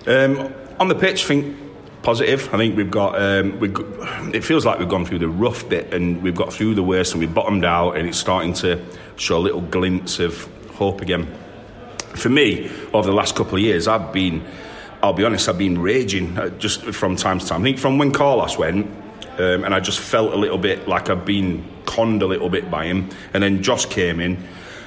Um, 0.06 0.54
on 0.80 0.88
the 0.88 0.96
pitch, 0.96 1.24
I 1.26 1.28
think 1.28 1.58
positive. 2.04 2.54
I 2.54 2.58
think 2.58 2.76
we've 2.76 2.92
got. 2.92 3.22
Um, 3.22 3.60
we 3.60 3.70
it 4.36 4.44
feels 4.44 4.66
like 4.66 4.80
we've 4.80 4.90
gone 4.90 5.06
through 5.06 5.20
the 5.20 5.30
rough 5.30 5.68
bit 5.70 5.94
and 5.94 6.22
we've 6.22 6.36
got 6.36 6.54
through 6.54 6.76
the 6.76 6.84
worst 6.84 7.14
and 7.14 7.20
we've 7.20 7.34
bottomed 7.34 7.66
out 7.66 7.98
and 7.98 8.08
it's 8.08 8.18
starting 8.18 8.54
to 8.56 8.84
show 9.16 9.38
a 9.38 9.40
little 9.40 9.62
glints 9.62 10.20
of 10.20 10.48
hope 10.74 11.02
again. 11.02 11.28
For 12.16 12.30
me, 12.30 12.70
over 12.94 13.08
the 13.08 13.16
last 13.16 13.36
couple 13.36 13.56
of 13.56 13.62
years, 13.62 13.88
I've 13.88 14.14
been. 14.14 14.46
I'll 15.04 15.14
be 15.14 15.24
honest, 15.24 15.50
I've 15.50 15.58
been 15.58 15.80
raging 15.80 16.38
uh, 16.38 16.50
just 16.60 16.84
from 16.84 17.16
time 17.16 17.40
to 17.40 17.46
time. 17.48 17.62
I 17.62 17.64
think 17.64 17.80
from 17.80 17.98
when 17.98 18.12
Carlos 18.12 18.60
went, 18.60 18.86
um, 19.40 19.64
and 19.64 19.74
I 19.74 19.80
just 19.80 20.00
felt 20.00 20.32
a 20.32 20.38
little 20.38 20.60
bit 20.60 20.88
like 20.88 21.10
I've 21.10 21.26
been 21.26 21.68
conned 21.86 22.22
a 22.22 22.28
little 22.28 22.50
bit 22.50 22.70
by 22.70 22.86
him. 22.86 23.10
And 23.34 23.42
then 23.42 23.64
Josh 23.64 23.88
came 23.88 24.20
in. 24.20 24.38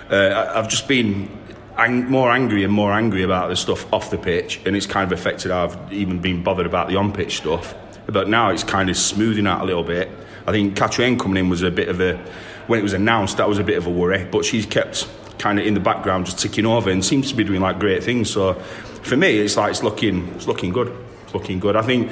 Uh, 0.09 0.53
I've 0.55 0.69
just 0.69 0.87
been 0.87 1.29
ang- 1.77 2.11
more 2.11 2.31
angry 2.31 2.65
and 2.65 2.73
more 2.73 2.93
angry 2.93 3.23
about 3.23 3.49
the 3.49 3.57
stuff 3.57 3.91
off 3.93 4.11
the 4.11 4.19
pitch, 4.19 4.61
and 4.67 4.77
it's 4.77 4.87
kind 4.87 5.11
of 5.11 5.19
affected 5.19 5.51
how 5.51 5.65
I've 5.65 5.93
even 5.93 6.21
been 6.21 6.43
bothered 6.43 6.67
about 6.67 6.89
the 6.89 6.97
on 6.97 7.13
pitch 7.13 7.39
stuff. 7.39 7.75
But 8.07 8.29
now 8.29 8.51
it's 8.51 8.65
kind 8.65 8.91
of 8.91 8.97
smoothing 8.97 9.47
out 9.47 9.63
a 9.63 9.65
little 9.65 9.83
bit. 9.83 10.11
I 10.47 10.53
think 10.53 10.77
Katrien 10.77 11.19
coming 11.19 11.39
in 11.39 11.49
was 11.49 11.63
a 11.63 11.71
bit 11.71 11.89
of 11.89 12.01
a, 12.01 12.17
when 12.67 12.79
it 12.79 12.83
was 12.83 12.93
announced, 12.93 13.39
that 13.39 13.49
was 13.49 13.59
a 13.59 13.65
bit 13.65 13.79
of 13.79 13.87
a 13.87 13.91
worry, 13.91 14.25
but 14.25 14.45
she's 14.45 14.67
kept 14.67 15.09
kind 15.39 15.59
of 15.59 15.67
in 15.67 15.75
the 15.75 15.81
background 15.81 16.27
just 16.27 16.39
ticking 16.39 16.67
over 16.67 16.91
and 16.91 17.05
seems 17.05 17.31
to 17.31 17.37
be 17.37 17.45
doing 17.45 17.61
like 17.61 17.79
great 17.79 18.03
things. 18.03 18.31
So 18.31 18.55
for 18.55 19.17
me, 19.17 19.39
it's 19.39 19.57
like 19.57 19.71
it's 19.71 19.83
looking, 19.83 20.29
it's 20.35 20.47
looking 20.47 20.73
good. 20.73 20.95
It's 21.25 21.35
looking 21.35 21.61
good. 21.61 21.77
I 21.77 21.83
think 21.83 22.11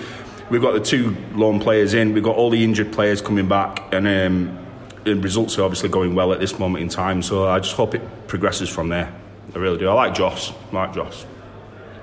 we've 0.50 0.62
got 0.62 0.72
the 0.72 0.80
two 0.80 1.16
loan 1.34 1.60
players 1.60 1.94
in, 1.94 2.14
we've 2.14 2.22
got 2.22 2.36
all 2.36 2.50
the 2.50 2.64
injured 2.64 2.92
players 2.92 3.20
coming 3.20 3.48
back, 3.48 3.92
and 3.92 4.06
um, 4.06 4.58
the 5.04 5.14
results 5.14 5.58
are 5.58 5.62
obviously 5.62 5.88
going 5.88 6.14
well 6.14 6.32
at 6.32 6.40
this 6.40 6.58
moment 6.58 6.82
in 6.82 6.88
time. 6.88 7.22
So 7.22 7.48
I 7.48 7.60
just 7.60 7.76
hope 7.76 7.94
it 7.94 8.02
progresses 8.28 8.68
from 8.68 8.88
there. 8.88 9.12
I 9.54 9.58
really 9.58 9.78
do. 9.78 9.88
I 9.88 9.92
like 9.94 10.14
Joss. 10.14 10.52
I 10.72 10.74
like 10.74 10.94
Joss. 10.94 11.26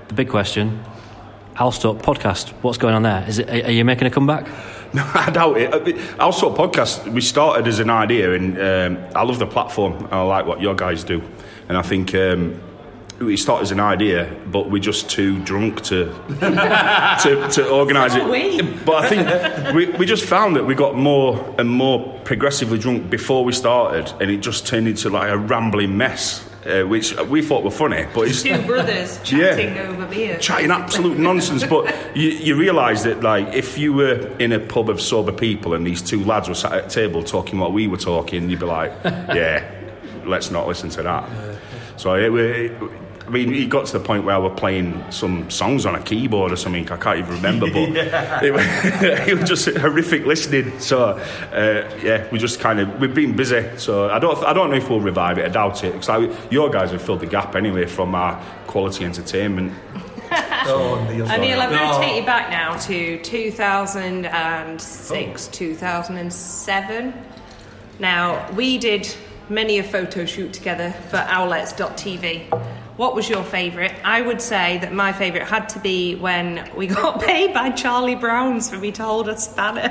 The 0.08 0.14
big 0.14 0.28
question: 0.28 0.82
Owls 1.56 1.78
Talk 1.78 1.98
podcast. 1.98 2.50
What's 2.62 2.78
going 2.78 2.94
on 2.94 3.02
there? 3.02 3.24
Is 3.28 3.38
it? 3.38 3.48
Are 3.66 3.72
you 3.72 3.84
making 3.84 4.06
a 4.06 4.10
comeback? 4.10 4.46
No, 4.92 5.08
I 5.14 5.30
doubt 5.30 5.56
it. 5.56 6.18
Also, 6.18 6.52
podcast 6.52 7.06
we 7.12 7.20
started 7.20 7.68
as 7.68 7.78
an 7.78 7.90
idea, 7.90 8.34
and 8.34 8.58
um, 8.58 9.04
I 9.14 9.22
love 9.22 9.38
the 9.38 9.46
platform. 9.46 9.92
And 9.92 10.12
I 10.12 10.22
like 10.22 10.46
what 10.46 10.60
your 10.60 10.74
guys 10.74 11.04
do, 11.04 11.22
and 11.68 11.78
I 11.78 11.82
think 11.82 12.12
um, 12.12 12.60
we 13.20 13.36
started 13.36 13.62
as 13.62 13.70
an 13.70 13.78
idea, 13.78 14.34
but 14.50 14.68
we're 14.68 14.82
just 14.82 15.08
too 15.08 15.38
drunk 15.44 15.82
to 15.82 16.06
to, 16.40 17.48
to 17.52 17.68
organise 17.70 18.16
it. 18.16 18.24
we. 18.26 18.62
But 18.62 19.04
I 19.04 19.08
think 19.08 19.74
we, 19.76 19.86
we 19.96 20.06
just 20.06 20.24
found 20.24 20.56
that 20.56 20.64
we 20.64 20.74
got 20.74 20.96
more 20.96 21.54
and 21.56 21.70
more 21.70 22.18
progressively 22.24 22.78
drunk 22.78 23.10
before 23.10 23.44
we 23.44 23.52
started, 23.52 24.12
and 24.20 24.28
it 24.28 24.38
just 24.38 24.66
turned 24.66 24.88
into 24.88 25.08
like 25.08 25.30
a 25.30 25.38
rambling 25.38 25.96
mess, 25.96 26.44
uh, 26.66 26.82
which 26.82 27.16
we 27.22 27.40
thought 27.42 27.64
were 27.64 27.70
funny. 27.70 28.06
But 28.14 28.28
it's 28.28 28.42
Two 28.44 28.60
brothers 28.62 29.18
Yeah. 29.32 29.56
chatting 29.56 29.78
over 29.78 30.06
beer. 30.06 30.38
chatting 30.38 30.70
absolute 30.70 31.18
nonsense. 31.18 31.64
But 31.64 31.94
you, 32.16 32.28
you 32.30 32.54
realise 32.56 33.02
that, 33.04 33.22
like, 33.22 33.54
if 33.54 33.78
you 33.78 33.92
were 33.92 34.30
in 34.38 34.52
a 34.52 34.60
pub 34.60 34.90
of 34.90 35.00
sober 35.00 35.32
people 35.32 35.74
and 35.74 35.86
these 35.86 36.02
two 36.02 36.22
lads 36.24 36.48
were 36.48 36.54
sat 36.54 36.72
at 36.72 36.86
a 36.86 36.88
table 36.90 37.22
talking 37.22 37.58
what 37.58 37.72
we 37.72 37.86
were 37.86 37.96
talking, 37.96 38.50
you'd 38.50 38.60
be 38.60 38.66
like, 38.66 38.92
yeah, 39.04 39.64
let's 40.26 40.50
not 40.50 40.66
listen 40.68 40.90
to 40.90 41.02
that. 41.02 41.28
So 41.96 42.14
it, 42.14 42.32
it, 42.34 42.72
I 43.26 43.30
mean, 43.30 43.54
it 43.54 43.68
got 43.68 43.86
to 43.86 43.92
the 43.92 44.04
point 44.04 44.24
where 44.24 44.34
I 44.34 44.38
were 44.38 44.50
playing 44.50 45.04
some 45.10 45.48
songs 45.50 45.86
on 45.86 45.94
a 45.94 46.02
keyboard 46.02 46.52
or 46.52 46.56
something. 46.56 46.90
I 46.90 46.96
can't 46.96 47.18
even 47.18 47.34
remember, 47.34 47.66
but 47.66 47.76
it, 48.42 48.52
was, 48.52 48.64
it 49.28 49.38
was 49.38 49.48
just 49.48 49.68
horrific 49.76 50.26
listening. 50.26 50.78
So 50.80 51.10
uh, 51.52 51.88
yeah, 52.02 52.26
we 52.30 52.38
just 52.38 52.60
kind 52.60 52.80
of 52.80 53.00
we've 53.00 53.14
been 53.14 53.36
busy. 53.36 53.68
So 53.76 54.10
I 54.10 54.18
don't 54.18 54.42
I 54.44 54.52
don't 54.52 54.70
know 54.70 54.76
if 54.76 54.90
we'll 54.90 55.00
revive 55.00 55.38
it. 55.38 55.44
I 55.44 55.48
doubt 55.48 55.84
it 55.84 55.92
because 55.92 56.36
your 56.50 56.70
guys 56.70 56.90
have 56.90 57.02
filled 57.02 57.20
the 57.20 57.26
gap 57.26 57.54
anyway 57.54 57.86
from 57.86 58.14
our 58.14 58.42
quality 58.66 59.04
entertainment. 59.04 59.72
Oh, 60.32 61.04
Neil. 61.10 61.28
And 61.28 61.42
Neil, 61.42 61.60
I'm 61.60 61.70
going 61.70 61.92
to 61.92 62.00
take 62.00 62.16
you 62.20 62.26
back 62.26 62.50
now 62.50 62.76
to 62.76 63.20
2006, 63.22 65.48
2007. 65.48 67.14
Now, 67.98 68.52
we 68.52 68.78
did 68.78 69.12
many 69.48 69.78
a 69.78 69.82
photo 69.82 70.24
shoot 70.24 70.52
together 70.52 70.92
for 71.08 71.16
outlets.tv. 71.16 72.46
What 73.00 73.14
was 73.14 73.30
your 73.30 73.42
favourite? 73.42 73.94
I 74.04 74.20
would 74.20 74.42
say 74.42 74.76
that 74.82 74.92
my 74.92 75.14
favourite 75.14 75.48
had 75.48 75.70
to 75.70 75.78
be 75.78 76.16
when 76.16 76.70
we 76.76 76.86
got 76.86 77.18
paid 77.22 77.54
by 77.54 77.70
Charlie 77.70 78.14
Brown's 78.14 78.68
for 78.68 78.76
me 78.76 78.92
to 78.92 79.02
hold 79.02 79.26
a 79.26 79.38
spanner. 79.38 79.88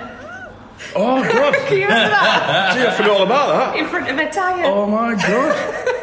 Oh 0.96 1.24
God! 1.24 1.56
Can 1.56 1.78
you 1.80 1.84
remember 1.86 2.12
that? 2.12 2.74
Gee, 2.78 2.86
I 2.86 2.92
forgot 2.92 3.10
all 3.10 3.26
about 3.26 3.74
that. 3.74 3.80
In 3.80 3.88
front 3.88 4.12
of 4.12 4.18
a 4.20 4.30
tyre. 4.32 4.64
Oh 4.68 4.86
my 4.86 5.16
God! 5.16 5.99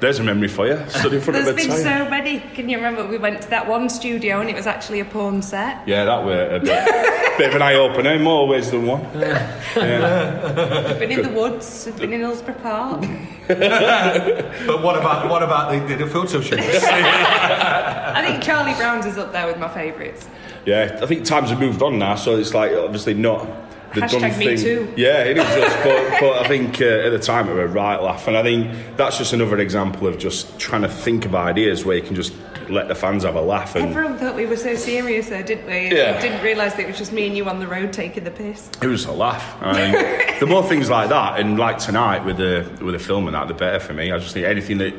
There's 0.00 0.18
a 0.18 0.22
memory 0.22 0.48
for 0.48 0.66
you. 0.66 0.78
Stood 0.88 1.14
in 1.14 1.20
front 1.20 1.34
There's 1.44 1.48
of 1.48 1.54
a 1.54 1.56
been 1.56 1.68
tyre. 1.68 2.04
so 2.04 2.10
many. 2.10 2.40
Can 2.54 2.68
you 2.68 2.76
remember 2.76 3.06
we 3.06 3.18
went 3.18 3.42
to 3.42 3.50
that 3.50 3.66
one 3.68 3.88
studio 3.88 4.40
and 4.40 4.48
it 4.48 4.54
was 4.54 4.66
actually 4.66 5.00
a 5.00 5.04
porn 5.04 5.42
set? 5.42 5.86
Yeah, 5.88 6.04
that 6.04 6.24
were 6.24 6.46
a 6.56 6.60
bit, 6.60 7.38
bit 7.38 7.48
of 7.50 7.54
an 7.56 7.62
eye 7.62 7.74
opener 7.74 8.12
in 8.14 8.22
more 8.22 8.46
ways 8.46 8.70
than 8.70 8.86
one. 8.86 9.04
Yeah. 9.76 10.88
We've 10.88 10.98
been 10.98 11.10
in 11.12 11.22
the 11.22 11.28
woods, 11.40 11.84
we've 11.86 11.96
been 11.98 12.12
in 12.12 12.20
Hillsborough 12.20 12.54
Park. 12.62 13.04
But 13.48 14.82
what 14.82 14.96
about 14.98 15.28
what 15.30 15.42
about 15.42 15.70
the, 15.72 15.80
the, 15.96 16.04
the 16.04 16.10
photo 16.10 16.40
shoots? 16.40 16.62
I 16.84 18.22
think 18.26 18.42
Charlie 18.42 18.74
Brown's 18.74 19.06
is 19.06 19.16
up 19.18 19.32
there 19.32 19.46
with 19.46 19.58
my 19.58 19.68
favourites. 19.68 20.28
Yeah, 20.66 20.98
I 21.02 21.06
think 21.06 21.24
times 21.24 21.50
have 21.50 21.58
moved 21.60 21.80
on 21.82 21.98
now, 21.98 22.14
so 22.16 22.36
it's 22.36 22.52
like 22.54 22.72
obviously 22.72 23.14
not 23.14 23.46
the 23.94 24.00
Hashtag 24.02 24.38
me 24.38 24.56
thing. 24.56 24.58
too. 24.58 24.92
Yeah, 24.96 25.24
it 25.24 25.38
is 25.38 25.44
just. 25.44 25.76
But, 25.82 26.10
but 26.20 26.44
I 26.44 26.48
think 26.48 26.80
uh, 26.80 26.84
at 26.84 27.10
the 27.10 27.18
time 27.18 27.48
it 27.48 27.54
was 27.54 27.64
a 27.64 27.68
right 27.68 28.00
laugh, 28.02 28.26
and 28.28 28.36
I 28.36 28.42
think 28.42 28.96
that's 28.96 29.18
just 29.18 29.32
another 29.32 29.58
example 29.58 30.06
of 30.06 30.18
just 30.18 30.58
trying 30.58 30.82
to 30.82 30.88
think 30.88 31.24
of 31.24 31.34
ideas 31.34 31.84
where 31.84 31.96
you 31.96 32.02
can 32.02 32.14
just 32.14 32.34
let 32.68 32.86
the 32.86 32.94
fans 32.94 33.24
have 33.24 33.34
a 33.34 33.40
laugh. 33.40 33.74
And 33.76 33.86
Everyone 33.86 34.18
thought 34.18 34.36
we 34.36 34.44
were 34.44 34.56
so 34.56 34.74
serious 34.74 35.30
there, 35.30 35.42
didn't 35.42 35.66
we? 35.66 35.96
Yeah. 35.96 36.20
Didn't 36.20 36.42
realise 36.42 36.74
that 36.74 36.82
it 36.82 36.88
was 36.88 36.98
just 36.98 37.12
me 37.12 37.26
and 37.26 37.34
you 37.34 37.48
on 37.48 37.60
the 37.60 37.66
road 37.66 37.94
taking 37.94 38.24
the 38.24 38.30
piss. 38.30 38.68
it 38.82 38.86
was 38.88 39.06
a 39.06 39.12
laugh. 39.12 39.56
I 39.62 39.72
mean, 39.72 40.38
the 40.38 40.46
more 40.46 40.62
things 40.62 40.90
like 40.90 41.08
that, 41.08 41.40
and 41.40 41.58
like 41.58 41.78
tonight 41.78 42.24
with 42.26 42.36
the 42.36 42.68
with 42.84 42.92
the 42.92 42.98
film 42.98 43.26
and 43.26 43.34
that, 43.34 43.48
the 43.48 43.54
better 43.54 43.80
for 43.80 43.94
me. 43.94 44.12
I 44.12 44.18
just 44.18 44.34
think 44.34 44.46
anything 44.46 44.78
that. 44.78 44.94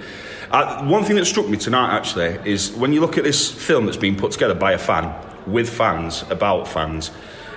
Uh, 0.52 0.84
one 0.86 1.03
thing 1.03 1.16
that 1.16 1.26
struck 1.26 1.48
me 1.48 1.57
tonight 1.60 1.95
actually 1.95 2.40
is 2.44 2.72
when 2.72 2.91
you 2.91 3.02
look 3.02 3.20
at 3.20 3.24
this 3.24 3.52
film 3.52 3.86
that's 3.86 3.98
been 3.98 4.16
put 4.16 4.32
together 4.32 4.56
by 4.56 4.72
a 4.72 4.80
fan 4.80 5.14
with 5.45 5.70
fans 5.70 6.24
about 6.32 6.68
fans. 6.68 7.11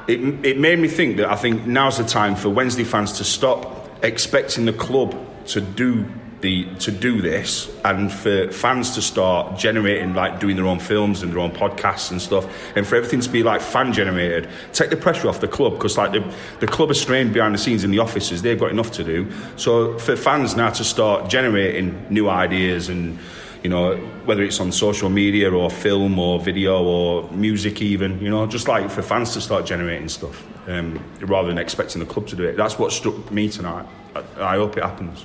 It, 0.08 0.44
it 0.44 0.58
made 0.58 0.78
me 0.78 0.88
think 0.88 1.16
that 1.18 1.30
I 1.30 1.36
think 1.36 1.66
now's 1.66 1.98
the 1.98 2.04
time 2.04 2.34
for 2.34 2.48
Wednesday 2.48 2.84
fans 2.84 3.12
to 3.18 3.24
stop 3.24 3.88
expecting 4.02 4.64
the 4.64 4.72
club 4.72 5.16
to 5.46 5.60
do 5.60 6.06
the 6.42 6.64
to 6.74 6.90
do 6.90 7.22
this 7.22 7.70
and 7.84 8.12
for 8.12 8.50
fans 8.50 8.96
to 8.96 9.00
start 9.00 9.56
generating 9.56 10.12
like 10.12 10.40
doing 10.40 10.56
their 10.56 10.66
own 10.66 10.80
films 10.80 11.22
and 11.22 11.32
their 11.32 11.38
own 11.38 11.52
podcasts 11.52 12.10
and 12.10 12.20
stuff 12.20 12.44
and 12.76 12.86
for 12.86 12.96
everything 12.96 13.20
to 13.20 13.30
be 13.30 13.42
like 13.42 13.60
fan 13.60 13.92
generated. 13.92 14.48
Take 14.72 14.90
the 14.90 14.96
pressure 14.96 15.28
off 15.28 15.40
the 15.40 15.48
club 15.48 15.74
because 15.74 15.96
like 15.96 16.12
the, 16.12 16.34
the 16.58 16.66
club 16.66 16.90
is 16.90 17.00
strained 17.00 17.32
behind 17.32 17.54
the 17.54 17.58
scenes 17.58 17.84
in 17.84 17.92
the 17.92 18.00
offices. 18.00 18.42
They've 18.42 18.58
got 18.58 18.72
enough 18.72 18.90
to 18.92 19.04
do. 19.04 19.30
So 19.56 19.96
for 19.98 20.16
fans 20.16 20.56
now 20.56 20.70
to 20.70 20.84
start 20.84 21.30
generating 21.30 22.06
new 22.10 22.28
ideas 22.28 22.88
and 22.88 23.18
you 23.62 23.70
know 23.70 23.96
whether 24.24 24.42
it's 24.42 24.60
on 24.60 24.72
social 24.72 25.08
media 25.08 25.50
or 25.50 25.70
film 25.70 26.18
or 26.18 26.40
video 26.40 26.82
or 26.82 27.30
music 27.30 27.80
even 27.80 28.20
you 28.20 28.28
know 28.28 28.46
just 28.46 28.66
like 28.66 28.90
for 28.90 29.02
fans 29.02 29.32
to 29.32 29.40
start 29.40 29.64
generating 29.64 30.08
stuff 30.08 30.44
um, 30.68 31.02
rather 31.20 31.48
than 31.48 31.58
expecting 31.58 32.00
the 32.00 32.06
club 32.06 32.26
to 32.28 32.36
do 32.36 32.44
it. 32.44 32.56
That's 32.56 32.78
what 32.78 32.92
struck 32.92 33.30
me 33.30 33.48
tonight. 33.48 33.86
I, 34.14 34.54
I 34.54 34.56
hope 34.56 34.76
it 34.76 34.82
happens. 34.82 35.24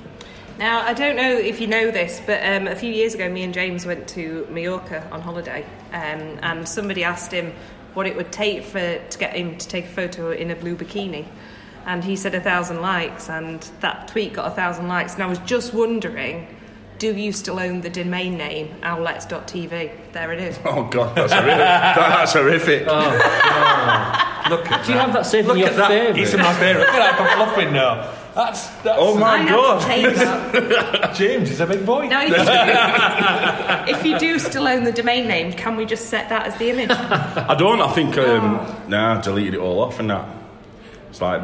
Now, 0.58 0.82
I 0.82 0.94
don't 0.94 1.16
know 1.16 1.32
if 1.32 1.62
you 1.62 1.68
know 1.68 1.92
this, 1.92 2.20
but 2.26 2.44
um, 2.44 2.68
a 2.68 2.76
few 2.76 2.92
years 2.92 3.14
ago, 3.14 3.30
me 3.30 3.44
and 3.44 3.54
James 3.54 3.86
went 3.86 4.08
to 4.10 4.48
Mallorca 4.50 5.08
on 5.12 5.22
holiday, 5.22 5.64
um, 5.94 6.40
and 6.42 6.68
somebody 6.68 7.04
asked 7.04 7.32
him 7.32 7.54
what 7.94 8.08
it 8.08 8.16
would 8.16 8.32
take 8.32 8.64
for 8.64 8.98
to 8.98 9.18
get 9.20 9.36
him 9.36 9.56
to 9.58 9.68
take 9.68 9.86
a 9.86 9.90
photo 9.90 10.32
in 10.32 10.50
a 10.50 10.56
blue 10.56 10.76
bikini, 10.76 11.28
and 11.86 12.04
he 12.04 12.16
said 12.16 12.34
a 12.34 12.42
thousand 12.42 12.82
likes, 12.82 13.30
and 13.30 13.62
that 13.82 14.08
tweet 14.08 14.34
got 14.34 14.48
a 14.48 14.56
thousand 14.56 14.88
likes. 14.88 15.14
And 15.14 15.22
I 15.22 15.28
was 15.28 15.38
just 15.40 15.76
wondering, 15.76 16.48
do 17.00 17.16
you 17.16 17.32
still 17.32 17.60
own 17.60 17.82
the 17.82 17.90
domain 17.90 18.38
name 18.38 18.76
outlets.tv? 18.84 19.92
There 20.14 20.32
it 20.34 20.40
is. 20.40 20.60
Oh 20.66 20.84
God, 20.90 21.16
that's 21.16 21.32
horrific. 21.34 21.58
that's 21.58 22.34
horrific. 22.34 22.86
Look 24.50 24.72
at 24.72 24.86
Do 24.86 24.94
you 24.94 24.98
have 24.98 25.12
that 25.14 25.26
saved 25.26 25.48
Look 25.48 25.58
in 25.58 25.62
your 25.62 25.70
at 25.72 25.76
that. 25.76 25.88
favourite? 25.90 26.16
He's 26.16 26.34
in 26.34 26.40
my 26.40 26.54
favourite. 26.54 26.86
Look 26.86 26.96
at 26.96 27.18
that 27.18 27.18
for 27.18 27.36
fluffing 27.36 27.74
now. 27.74 28.14
That's, 28.34 28.68
that's 28.84 28.98
Oh 29.02 29.18
my 29.18 29.38
I 29.40 29.50
God. 29.50 29.82
to 29.82 29.88
take 29.88 30.16
that. 30.16 31.14
James 31.16 31.50
is 31.52 31.60
a 31.60 31.66
big 31.66 31.86
boy. 31.86 32.08
Now, 32.08 32.22
if 32.24 32.30
you, 33.90 33.96
if 33.98 34.06
you 34.06 34.20
do 34.20 34.38
still 34.40 34.68
own 34.68 34.84
the 34.84 34.92
domain 34.92 35.28
name, 35.28 35.52
can 35.54 35.76
we 35.76 35.86
just 35.86 36.06
set 36.10 36.30
that 36.30 36.46
as 36.48 36.56
the 36.58 36.70
image? 36.70 36.92
I 36.92 37.56
don't. 37.58 37.82
I 37.82 37.92
think 37.94 38.18
um, 38.18 38.58
nah, 38.88 39.18
I 39.18 39.22
deleted 39.22 39.56
it 39.56 39.60
all 39.60 39.80
off 39.82 40.00
and 40.00 40.10
that. 40.12 40.30
It's 41.10 41.20
like 41.20 41.42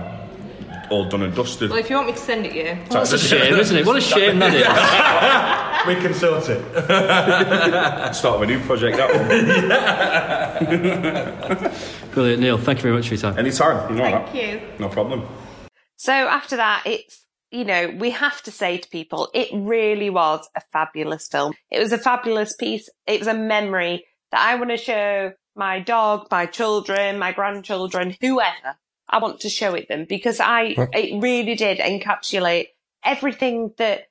all 0.89 1.05
done 1.05 1.21
and 1.23 1.33
dusted. 1.35 1.69
well, 1.69 1.79
if 1.79 1.89
you 1.89 1.95
want 1.95 2.07
me 2.07 2.13
to 2.13 2.19
send 2.19 2.45
it 2.45 2.53
you. 2.53 2.77
That's 2.89 3.11
a 3.13 3.17
shame, 3.19 3.55
isn't 3.55 3.75
it? 3.77 3.85
What 3.85 3.95
a 3.97 4.01
shame 4.13 4.39
that 4.39 4.53
is. 4.53 5.87
we 5.87 5.95
can 6.01 6.13
sort 6.13 6.47
it. 6.49 6.61
Start 8.15 8.35
of 8.35 8.41
a 8.41 8.45
new 8.45 8.59
project. 8.61 8.97
That 8.97 9.09
one. 10.59 12.11
Brilliant, 12.11 12.41
Neil. 12.41 12.57
Thank 12.57 12.79
you 12.79 12.83
very 12.83 12.95
much 12.95 13.07
for 13.07 13.15
your 13.15 13.21
time. 13.21 13.37
Anytime. 13.37 13.89
You 13.89 13.95
know 13.97 14.03
Thank 14.03 14.25
that. 14.33 14.35
you. 14.35 14.61
No 14.79 14.89
problem. 14.89 15.27
So 15.97 16.11
after 16.11 16.55
that, 16.57 16.83
it's, 16.85 17.25
you 17.51 17.65
know, 17.65 17.89
we 17.97 18.09
have 18.11 18.41
to 18.43 18.51
say 18.51 18.77
to 18.77 18.89
people, 18.89 19.29
it 19.33 19.47
really 19.53 20.09
was 20.09 20.47
a 20.55 20.61
fabulous 20.71 21.27
film. 21.27 21.53
It 21.71 21.79
was 21.79 21.91
a 21.91 21.97
fabulous 21.97 22.55
piece. 22.55 22.89
It 23.07 23.19
was 23.19 23.27
a 23.27 23.33
memory 23.33 24.05
that 24.31 24.41
I 24.41 24.55
want 24.55 24.69
to 24.71 24.77
show 24.77 25.33
my 25.55 25.79
dog, 25.79 26.27
my 26.31 26.45
children, 26.47 27.19
my 27.19 27.31
grandchildren, 27.31 28.15
whoever. 28.19 28.75
I 29.13 29.19
want 29.19 29.41
to 29.41 29.49
show 29.49 29.75
it 29.75 29.87
them 29.87 30.05
because 30.09 30.39
I, 30.39 30.75
it 30.91 31.21
really 31.21 31.53
did 31.53 31.77
encapsulate 31.77 32.69
everything 33.05 33.73
that 33.77 34.07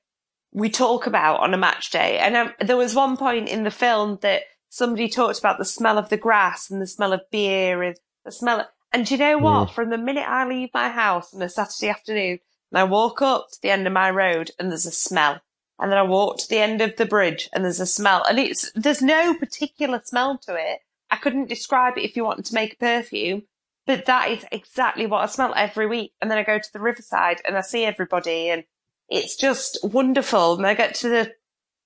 we 0.53 0.70
talk 0.70 1.09
about 1.09 1.41
on 1.41 1.55
a 1.55 1.59
match 1.59 1.91
day. 1.91 2.19
And 2.19 2.37
um, 2.37 2.53
there 2.61 2.77
was 2.77 2.95
one 2.95 3.16
point 3.16 3.49
in 3.49 3.65
the 3.65 3.70
film 3.73 4.20
that 4.23 4.43
somebody 4.69 5.09
talked 5.09 5.41
about 5.41 5.59
the 5.59 5.65
smell 5.65 5.99
of 5.99 6.09
the 6.09 6.16
grass 6.16 6.70
and 6.70 6.81
the 6.81 6.87
smell 6.87 7.12
of 7.12 7.29
beer 7.33 7.83
and 7.83 7.97
the 8.24 8.31
smell 8.31 8.61
of, 8.61 8.66
and 8.93 9.05
do 9.05 9.15
you 9.15 9.19
know 9.19 9.39
what? 9.39 9.73
From 9.73 9.91
the 9.91 9.99
minute 9.99 10.29
I 10.29 10.47
leave 10.47 10.69
my 10.73 10.89
house 10.89 11.35
on 11.35 11.43
a 11.43 11.49
Saturday 11.49 11.89
afternoon 11.89 12.39
and 12.70 12.79
I 12.79 12.85
walk 12.85 13.23
up 13.23 13.51
to 13.51 13.59
the 13.61 13.70
end 13.70 13.89
of 13.89 13.93
my 13.93 14.09
road 14.11 14.53
and 14.59 14.70
there's 14.70 14.87
a 14.87 14.93
smell. 14.93 15.41
And 15.81 15.91
then 15.91 15.99
I 15.99 16.03
walk 16.03 16.39
to 16.39 16.49
the 16.49 16.59
end 16.59 16.81
of 16.81 16.95
the 16.97 17.07
bridge 17.07 17.49
and 17.53 17.65
there's 17.65 17.81
a 17.81 17.87
smell. 17.87 18.23
And 18.29 18.39
it's, 18.39 18.70
there's 18.77 19.03
no 19.03 19.35
particular 19.35 20.01
smell 20.05 20.39
to 20.47 20.55
it. 20.55 20.79
I 21.11 21.16
couldn't 21.16 21.49
describe 21.49 21.99
it 21.99 22.05
if 22.05 22.16
you 22.16 22.24
wanted 22.24 22.45
to 22.47 22.55
make 22.55 22.74
a 22.74 22.77
perfume, 22.77 23.43
but 23.87 24.07
that 24.07 24.31
is 24.31 24.45
exactly 24.53 25.07
what 25.07 25.23
I 25.23 25.27
smell 25.27 25.53
every 25.57 25.87
week. 25.87 26.13
And 26.21 26.31
then 26.31 26.39
I 26.39 26.43
go 26.43 26.59
to 26.59 26.73
the 26.73 26.81
riverside 26.81 27.41
and 27.47 27.57
I 27.57 27.61
see 27.63 27.85
everybody 27.85 28.49
and 28.51 28.65
it's 29.09 29.37
just 29.37 29.79
wonderful. 29.83 30.55
And 30.55 30.67
I 30.67 30.75
get 30.75 30.95
to 30.97 31.09
the, 31.09 31.33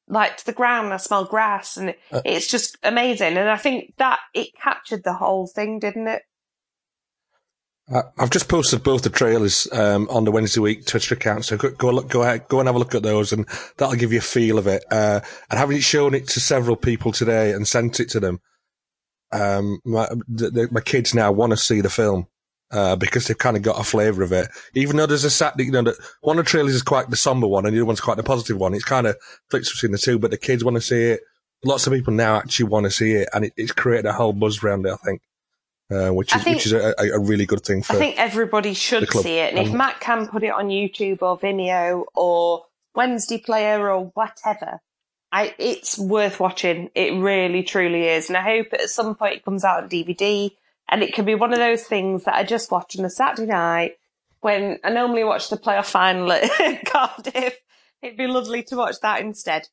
like 0.09 0.36
to 0.39 0.47
the 0.47 0.52
ground 0.52 0.86
and 0.86 0.94
I 0.94 0.98
smell 0.98 1.24
grass 1.24 1.77
and 1.77 1.94
Uh, 2.12 2.23
it's 2.24 2.47
just 2.47 2.77
amazing. 2.82 3.36
And 3.36 3.48
I 3.48 3.56
think 3.56 3.94
that 3.98 4.18
it 4.35 4.48
captured 4.62 5.05
the 5.05 5.14
whole 5.14 5.47
thing, 5.47 5.78
didn't 5.78 6.09
it? 6.09 6.23
I- 7.93 8.02
I've 8.18 8.31
just 8.31 8.48
posted 8.48 8.82
both 8.82 9.02
the 9.02 9.10
trailers 9.10 9.68
um, 9.73 10.09
on 10.10 10.24
the 10.24 10.32
Wednesday 10.32 10.60
week 10.60 10.86
Twitter 10.86 11.14
account, 11.14 11.44
so 11.44 11.56
go, 11.56 11.70
go 11.70 11.90
look, 11.90 12.09
go 12.09 12.23
ahead, 12.23 12.48
go 12.48 12.59
and 12.59 12.66
have 12.66 12.74
a 12.74 12.81
look 12.81 12.97
at 12.97 13.05
those, 13.05 13.32
and 13.32 13.47
that'll 13.77 13.94
give 13.94 14.12
you 14.12 14.18
a 14.18 14.23
feel 14.23 14.59
of 14.59 14.66
it. 14.66 14.85
Uh, 14.90 15.20
and 15.51 15.59
having 15.59 15.78
shown 15.78 16.12
it 16.12 16.27
to 16.28 16.40
several 16.40 16.74
people 16.74 17.12
today 17.12 17.52
and 17.52 17.68
sent 17.68 18.01
it 18.01 18.09
to 18.10 18.18
them, 18.18 18.40
um, 19.40 19.80
my, 19.84 20.08
the, 20.28 20.50
the, 20.50 20.68
my 20.70 20.80
kids 20.80 21.14
now 21.14 21.32
want 21.32 21.50
to 21.50 21.56
see 21.56 21.80
the 21.80 21.90
film 21.90 22.26
uh, 22.70 22.96
because 22.96 23.26
they've 23.26 23.38
kind 23.38 23.56
of 23.56 23.62
got 23.62 23.80
a 23.80 23.84
flavour 23.84 24.22
of 24.22 24.32
it. 24.32 24.48
Even 24.74 24.96
though 24.96 25.06
there's 25.06 25.24
a 25.24 25.30
sad, 25.30 25.54
you 25.58 25.70
know, 25.70 25.82
that 25.82 25.96
one 26.20 26.38
of 26.38 26.44
the 26.44 26.50
trailers 26.50 26.74
is 26.74 26.82
quite 26.82 27.10
the 27.10 27.16
somber 27.16 27.46
one, 27.46 27.66
and 27.66 27.74
the 27.74 27.80
other 27.80 27.86
one's 27.86 28.00
quite 28.00 28.16
the 28.16 28.22
positive 28.22 28.58
one. 28.58 28.74
It's 28.74 28.84
kind 28.84 29.06
of 29.06 29.16
flips 29.50 29.72
between 29.72 29.92
the 29.92 29.98
two, 29.98 30.18
but 30.18 30.30
the 30.30 30.38
kids 30.38 30.64
want 30.64 30.76
to 30.76 30.80
see 30.80 31.02
it. 31.04 31.20
Lots 31.64 31.86
of 31.86 31.92
people 31.92 32.12
now 32.12 32.36
actually 32.36 32.66
want 32.66 32.84
to 32.84 32.90
see 32.90 33.12
it, 33.12 33.28
and 33.32 33.44
it, 33.46 33.52
it's 33.56 33.72
created 33.72 34.06
a 34.06 34.12
whole 34.12 34.32
buzz 34.32 34.62
around 34.62 34.86
it. 34.86 34.92
I 34.92 34.96
think. 34.96 35.22
Uh, 35.88 36.10
which 36.10 36.34
is 36.34 36.42
think- 36.42 36.56
which 36.56 36.66
is 36.66 36.72
a, 36.72 36.94
a, 37.14 37.20
really 37.20 37.46
good 37.46 37.60
thing 37.60 37.80
for 37.80 37.92
I 37.92 37.98
think 38.00 38.18
everybody 38.18 38.74
should 38.74 39.08
see 39.08 39.38
it. 39.38 39.54
And 39.54 39.64
if 39.64 39.70
Um, 39.70 39.76
Matt 39.76 40.00
can 40.00 40.26
put 40.26 40.42
it 40.42 40.48
on 40.48 40.66
YouTube 40.66 41.22
or 41.22 41.38
Vimeo 41.38 42.06
or 42.12 42.64
Wednesday 42.96 43.38
Player 43.38 43.88
or 43.88 44.10
whatever, 44.14 44.80
I, 45.32 45.55
it's 45.59 45.98
worth 45.98 46.40
watching. 46.40 46.90
It 46.94 47.15
really, 47.15 47.62
truly 47.62 48.09
is. 48.09 48.28
And 48.28 48.36
I 48.36 48.43
hope 48.43 48.69
at 48.73 48.90
some 48.90 49.15
point 49.15 49.35
it 49.35 49.44
comes 49.44 49.65
out 49.65 49.82
on 49.82 49.89
DVD 49.89 50.51
and 50.89 51.03
it 51.03 51.15
can 51.15 51.24
be 51.24 51.35
one 51.35 51.53
of 51.53 51.59
those 51.59 51.82
things 51.82 52.24
that 52.24 52.35
I 52.35 52.44
just 52.44 52.70
watch 52.70 52.98
on 52.98 53.05
a 53.05 53.11
Saturday 53.11 53.51
night 53.51 53.98
when 54.40 54.78
I 54.85 54.90
normally 54.90 55.24
watch 55.24 55.48
the 55.48 55.57
playoff 55.57 55.86
final 55.86 56.31
at 56.32 56.85
Cardiff. 56.86 57.59
It'd 58.03 58.16
be 58.16 58.27
lovely 58.27 58.62
to 58.65 58.77
watch 58.77 58.97
that 59.03 59.20
instead. 59.20 59.69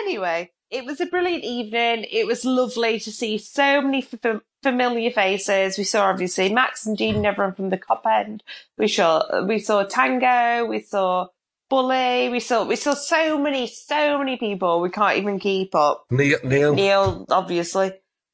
Anyway, 0.00 0.52
it 0.70 0.84
was 0.84 1.00
a 1.00 1.06
brilliant 1.06 1.44
evening. 1.44 2.06
It 2.10 2.26
was 2.26 2.44
lovely 2.44 3.00
to 3.00 3.10
see 3.10 3.38
so 3.38 3.80
many 3.80 4.06
f- 4.12 4.40
familiar 4.62 5.10
faces. 5.10 5.78
We 5.78 5.84
saw 5.84 6.08
obviously 6.08 6.52
Max 6.52 6.86
and 6.86 6.96
Jean 6.96 7.16
and 7.16 7.26
everyone 7.26 7.54
from 7.54 7.70
the 7.70 7.78
Kop 7.78 8.06
end. 8.06 8.42
We 8.76 8.88
saw 8.88 9.44
we 9.44 9.58
saw 9.58 9.84
Tango. 9.84 10.66
We 10.66 10.80
saw 10.80 11.28
Bully. 11.68 12.28
We 12.28 12.40
saw 12.40 12.64
we 12.64 12.76
saw 12.76 12.94
so 12.94 13.38
many 13.38 13.66
so 13.66 14.18
many 14.18 14.36
people. 14.36 14.80
We 14.80 14.90
can't 14.90 15.18
even 15.18 15.38
keep 15.38 15.74
up. 15.74 16.04
Neil, 16.10 16.38
Neil, 16.44 16.74
Neil, 16.74 17.26
obviously. 17.30 17.92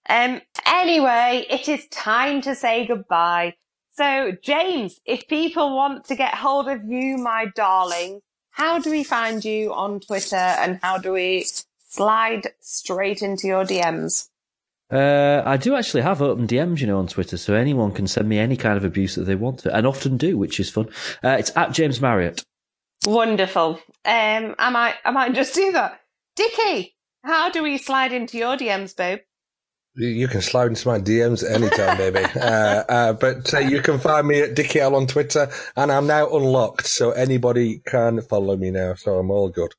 Um. 0.08 0.40
Anyway, 0.66 1.46
it 1.48 1.68
is 1.68 1.86
time 1.88 2.40
to 2.42 2.54
say 2.54 2.86
goodbye. 2.86 3.54
So, 3.92 4.32
James, 4.42 5.00
if 5.06 5.28
people 5.28 5.76
want 5.76 6.06
to 6.06 6.16
get 6.16 6.34
hold 6.34 6.68
of 6.68 6.84
you, 6.84 7.16
my 7.16 7.46
darling, 7.54 8.20
how 8.50 8.80
do 8.80 8.90
we 8.90 9.04
find 9.04 9.44
you 9.44 9.72
on 9.72 10.00
Twitter 10.00 10.34
and 10.34 10.80
how 10.82 10.98
do 10.98 11.12
we 11.12 11.46
slide 11.86 12.48
straight 12.60 13.22
into 13.22 13.46
your 13.46 13.64
DMs? 13.64 14.28
Uh, 14.90 15.42
I 15.46 15.56
do 15.56 15.74
actually 15.74 16.02
have 16.02 16.20
open 16.20 16.46
DMs, 16.46 16.80
you 16.80 16.86
know, 16.86 16.98
on 16.98 17.06
Twitter, 17.06 17.36
so 17.36 17.54
anyone 17.54 17.92
can 17.92 18.06
send 18.06 18.28
me 18.28 18.38
any 18.38 18.56
kind 18.56 18.76
of 18.76 18.84
abuse 18.84 19.14
that 19.14 19.24
they 19.24 19.34
want 19.34 19.60
to, 19.60 19.74
and 19.74 19.86
often 19.86 20.16
do, 20.16 20.36
which 20.36 20.60
is 20.60 20.70
fun. 20.70 20.88
Uh, 21.22 21.36
it's 21.38 21.56
at 21.56 21.72
James 21.72 22.00
Marriott. 22.00 22.44
Wonderful. 23.06 23.80
Um, 24.04 24.54
I 24.58 24.70
might, 24.70 24.94
I 25.04 25.10
might 25.10 25.34
just 25.34 25.54
do 25.54 25.72
that. 25.72 26.00
Dicky, 26.36 26.96
how 27.22 27.50
do 27.50 27.62
we 27.62 27.78
slide 27.78 28.12
into 28.12 28.38
your 28.38 28.56
DMs, 28.56 28.96
babe? 28.96 29.20
You 29.96 30.26
can 30.26 30.42
slide 30.42 30.68
into 30.68 30.88
my 30.88 30.98
DMs 30.98 31.48
anytime, 31.48 31.96
baby. 31.96 32.26
Uh, 32.44 32.84
uh, 32.88 33.12
but 33.12 33.54
uh, 33.54 33.58
you 33.58 33.80
can 33.80 33.98
find 33.98 34.26
me 34.26 34.40
at 34.40 34.54
Dicky 34.54 34.80
L 34.80 34.96
on 34.96 35.06
Twitter, 35.06 35.48
and 35.76 35.92
I'm 35.92 36.06
now 36.06 36.28
unlocked, 36.28 36.86
so 36.86 37.12
anybody 37.12 37.78
can 37.86 38.20
follow 38.22 38.56
me 38.56 38.70
now. 38.70 38.94
So 38.94 39.18
I'm 39.18 39.30
all 39.30 39.48
good. 39.48 39.72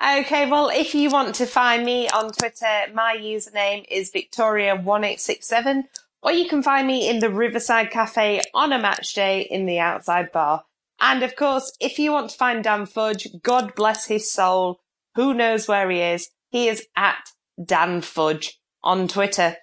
Okay, 0.00 0.48
well, 0.48 0.68
if 0.68 0.94
you 0.94 1.10
want 1.10 1.34
to 1.36 1.46
find 1.46 1.84
me 1.84 2.08
on 2.08 2.30
Twitter, 2.30 2.86
my 2.94 3.16
username 3.18 3.84
is 3.90 4.12
Victoria1867, 4.12 5.84
or 6.22 6.32
you 6.32 6.48
can 6.48 6.62
find 6.62 6.86
me 6.86 7.08
in 7.08 7.18
the 7.18 7.30
Riverside 7.30 7.90
Cafe 7.90 8.42
on 8.54 8.72
a 8.72 8.78
match 8.78 9.14
day 9.14 9.40
in 9.40 9.66
the 9.66 9.80
outside 9.80 10.30
bar. 10.30 10.64
And 11.00 11.22
of 11.22 11.36
course, 11.36 11.72
if 11.80 11.98
you 11.98 12.12
want 12.12 12.30
to 12.30 12.36
find 12.36 12.64
Dan 12.64 12.86
Fudge, 12.86 13.28
God 13.42 13.74
bless 13.74 14.06
his 14.06 14.30
soul, 14.30 14.80
who 15.14 15.34
knows 15.34 15.68
where 15.68 15.90
he 15.90 16.00
is, 16.00 16.28
he 16.50 16.68
is 16.68 16.86
at 16.96 17.30
Dan 17.64 18.00
Fudge 18.00 18.58
on 18.82 19.08
Twitter. 19.08 19.56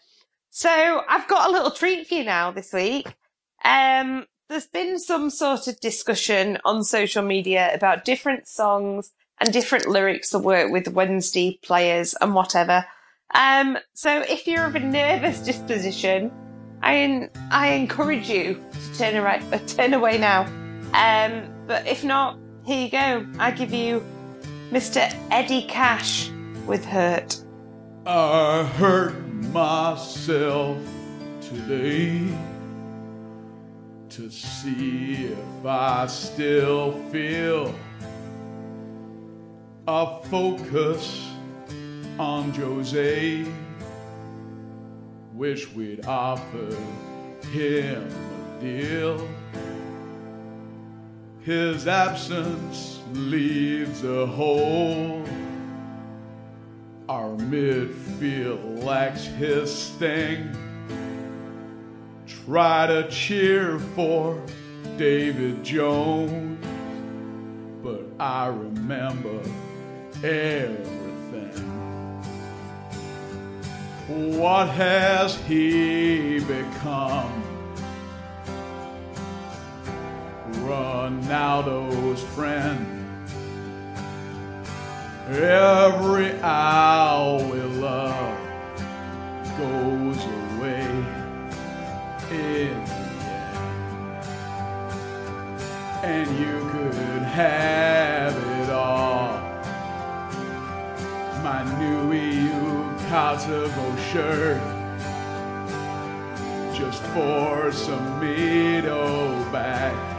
So 0.50 1.02
I've 1.10 1.28
got 1.28 1.50
a 1.50 1.52
little 1.52 1.72
treat 1.72 2.08
for 2.08 2.16
you 2.16 2.24
now 2.24 2.52
this 2.52 2.72
week. 2.72 3.14
Um, 3.64 4.26
there's 4.48 4.68
been 4.68 5.00
some 5.00 5.30
sort 5.30 5.68
of 5.68 5.80
discussion 5.80 6.60
on 6.64 6.84
social 6.84 7.24
media 7.24 7.74
about 7.74 8.06
different 8.06 8.48
songs 8.48 9.12
and 9.40 9.52
different 9.52 9.88
lyrics 9.88 10.30
that 10.30 10.40
work 10.40 10.72
with 10.72 10.88
Wednesday 10.88 11.60
players 11.64 12.14
and 12.22 12.34
whatever. 12.34 12.86
Um, 13.34 13.78
so 13.94 14.22
if 14.22 14.48
you're 14.48 14.66
of 14.66 14.76
a 14.76 14.80
nervous 14.80 15.40
disposition, 15.40 16.32
I 16.82 17.30
I 17.52 17.70
encourage 17.74 18.30
you 18.30 18.64
to 18.72 18.98
turn 18.98 19.16
uh, 19.16 19.60
turn 19.68 19.94
away 19.94 20.18
now. 20.18 20.65
Um, 20.96 21.54
but 21.68 21.86
if 21.86 22.06
not, 22.06 22.40
here 22.66 22.86
you 22.86 22.90
go. 22.90 23.28
I 23.38 23.52
give 23.52 23.74
you 23.74 24.02
Mr. 24.72 25.14
Eddie 25.30 25.68
Cash 25.68 26.32
with 26.66 26.86
Hurt. 26.86 27.38
I 28.06 28.64
hurt 28.64 29.20
myself 29.52 30.78
today 31.42 32.26
to 34.10 34.30
see 34.30 35.26
if 35.26 35.66
I 35.66 36.08
still 36.08 36.94
feel 37.10 37.76
a 39.88 40.22
focus 40.24 41.30
on 42.18 42.52
Jose. 42.52 43.46
Wish 45.34 45.70
we'd 45.74 46.06
offered 46.06 46.78
him 47.52 48.08
a 48.08 48.62
deal. 48.62 49.28
His 51.46 51.88
absence 51.88 53.02
leaves 53.14 54.04
a 54.04 54.26
hole. 54.26 55.24
Our 57.08 57.30
midfield 57.38 58.84
lacks 58.84 59.26
his 59.26 59.72
sting. 59.72 60.50
Try 62.26 62.88
to 62.88 63.08
cheer 63.12 63.78
for 63.78 64.42
David 64.98 65.64
Jones, 65.64 66.66
but 67.84 68.02
I 68.20 68.48
remember 68.48 69.40
everything. 70.24 71.62
What 74.40 74.70
has 74.70 75.36
he 75.44 76.40
become? 76.40 77.45
Ronaldo's 80.66 82.24
friend. 82.24 83.06
Every 85.28 86.42
hour 86.42 87.38
we 87.38 87.60
love 87.62 88.40
goes 89.60 90.26
away 90.26 90.82
in 90.82 91.06
the 92.18 92.36
end. 92.36 92.90
And 96.04 96.40
you 96.40 96.68
could 96.72 97.24
have 97.24 98.36
it 98.36 98.70
all. 98.72 99.38
My 101.44 101.64
Nuhiu 101.78 102.98
Kosovo 103.08 103.96
shirt. 104.12 104.62
Just 106.76 107.04
for 107.14 107.72
some 107.72 108.20
Mito 108.20 109.52
back 109.52 110.15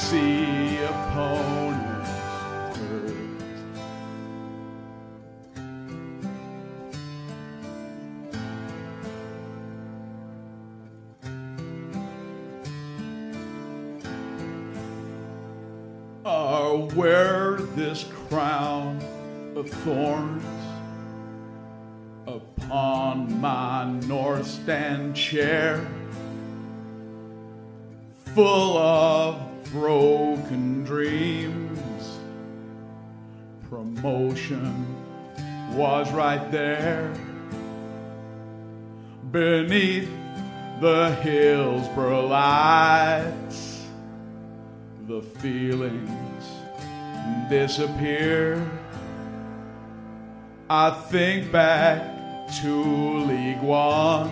see 0.00 0.78
opponents 0.82 2.10
hurt. 2.78 3.14
I 16.24 16.88
wear 16.96 17.56
this 17.76 18.04
crown 18.28 19.02
of 19.54 19.68
thorns 19.68 20.42
upon 22.26 23.38
my 23.40 23.84
north 24.06 24.46
stand 24.46 25.14
chair, 25.14 25.86
full 28.34 28.78
of 28.78 29.49
broken 29.72 30.84
dreams. 30.84 32.18
Promotion 33.68 34.96
was 35.76 36.10
right 36.12 36.50
there 36.50 37.12
beneath 39.30 40.10
the 40.80 41.14
Hillsborough 41.22 42.26
lights. 42.26 43.86
The 45.06 45.22
feelings 45.22 46.44
disappear. 47.48 48.68
I 50.68 50.90
think 50.90 51.52
back 51.52 52.48
to 52.62 53.18
League 53.24 53.62
One 53.62 54.30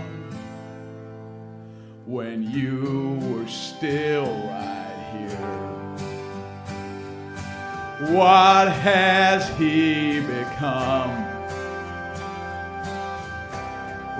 when 2.06 2.42
you 2.42 3.18
were 3.28 3.46
still 3.48 4.24
right 4.24 4.77
here. 5.12 5.58
What 8.14 8.72
has 8.72 9.48
he 9.58 10.20
become? 10.20 11.26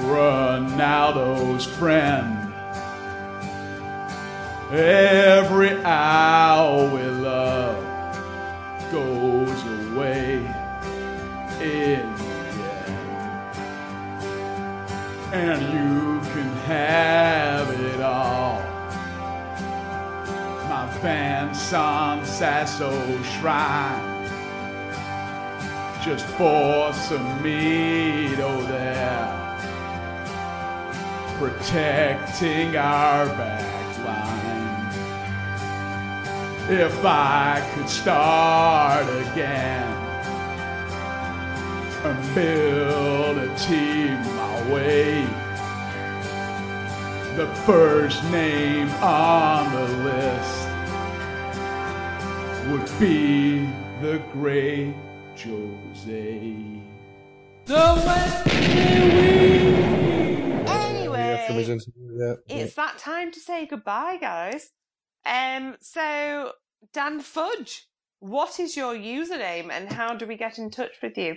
Ronaldo's 0.01 1.67
friend. 1.67 2.53
Every 4.71 5.83
hour 5.85 6.89
we 6.95 7.03
love 7.03 7.85
goes 8.93 9.63
away 9.65 10.37
in 11.61 12.15
the 12.15 12.29
end. 12.85 13.03
And 15.33 15.63
you 15.63 16.21
can 16.33 16.51
have 16.67 17.71
it 17.71 18.01
all. 18.01 18.58
Vincent 21.01 22.27
Sasso 22.27 23.23
shrine. 23.23 24.29
Just 26.03 26.27
for 26.27 26.93
some 26.93 27.43
meat 27.43 28.39
over 28.41 28.63
oh, 28.63 28.67
there. 28.67 29.45
Protecting 31.39 32.77
our 32.77 33.27
back 33.27 33.99
line. 33.99 34.49
If 36.69 37.05
I 37.05 37.63
could 37.75 37.89
start 37.89 39.07
again 39.09 40.09
and 42.05 42.35
build 42.35 43.39
a 43.39 43.55
team 43.57 44.21
my 44.35 44.73
way. 44.73 45.23
The 47.37 47.47
first 47.65 48.25
name 48.31 48.91
on 49.01 49.73
the 49.73 49.87
list 50.05 50.68
would 52.71 53.01
be 53.01 53.61
the 54.03 54.23
great 54.33 54.95
Jose. 55.37 56.83
Anyway, 60.67 61.47
it's 62.49 62.75
that 62.75 62.99
time 62.99 63.33
to 63.33 63.41
say 63.41 63.67
goodbye, 63.67 64.19
guys. 64.21 64.71
Um, 65.25 65.77
so 65.81 66.53
Dan 66.93 67.21
Fudge, 67.21 67.87
what 68.21 68.61
is 68.61 68.77
your 68.77 68.95
username 68.95 69.71
and 69.71 69.91
how 69.91 70.15
do 70.15 70.27
we 70.27 70.37
get 70.37 70.59
in 70.59 70.71
touch 70.71 70.93
with 71.03 71.17
you? 71.17 71.37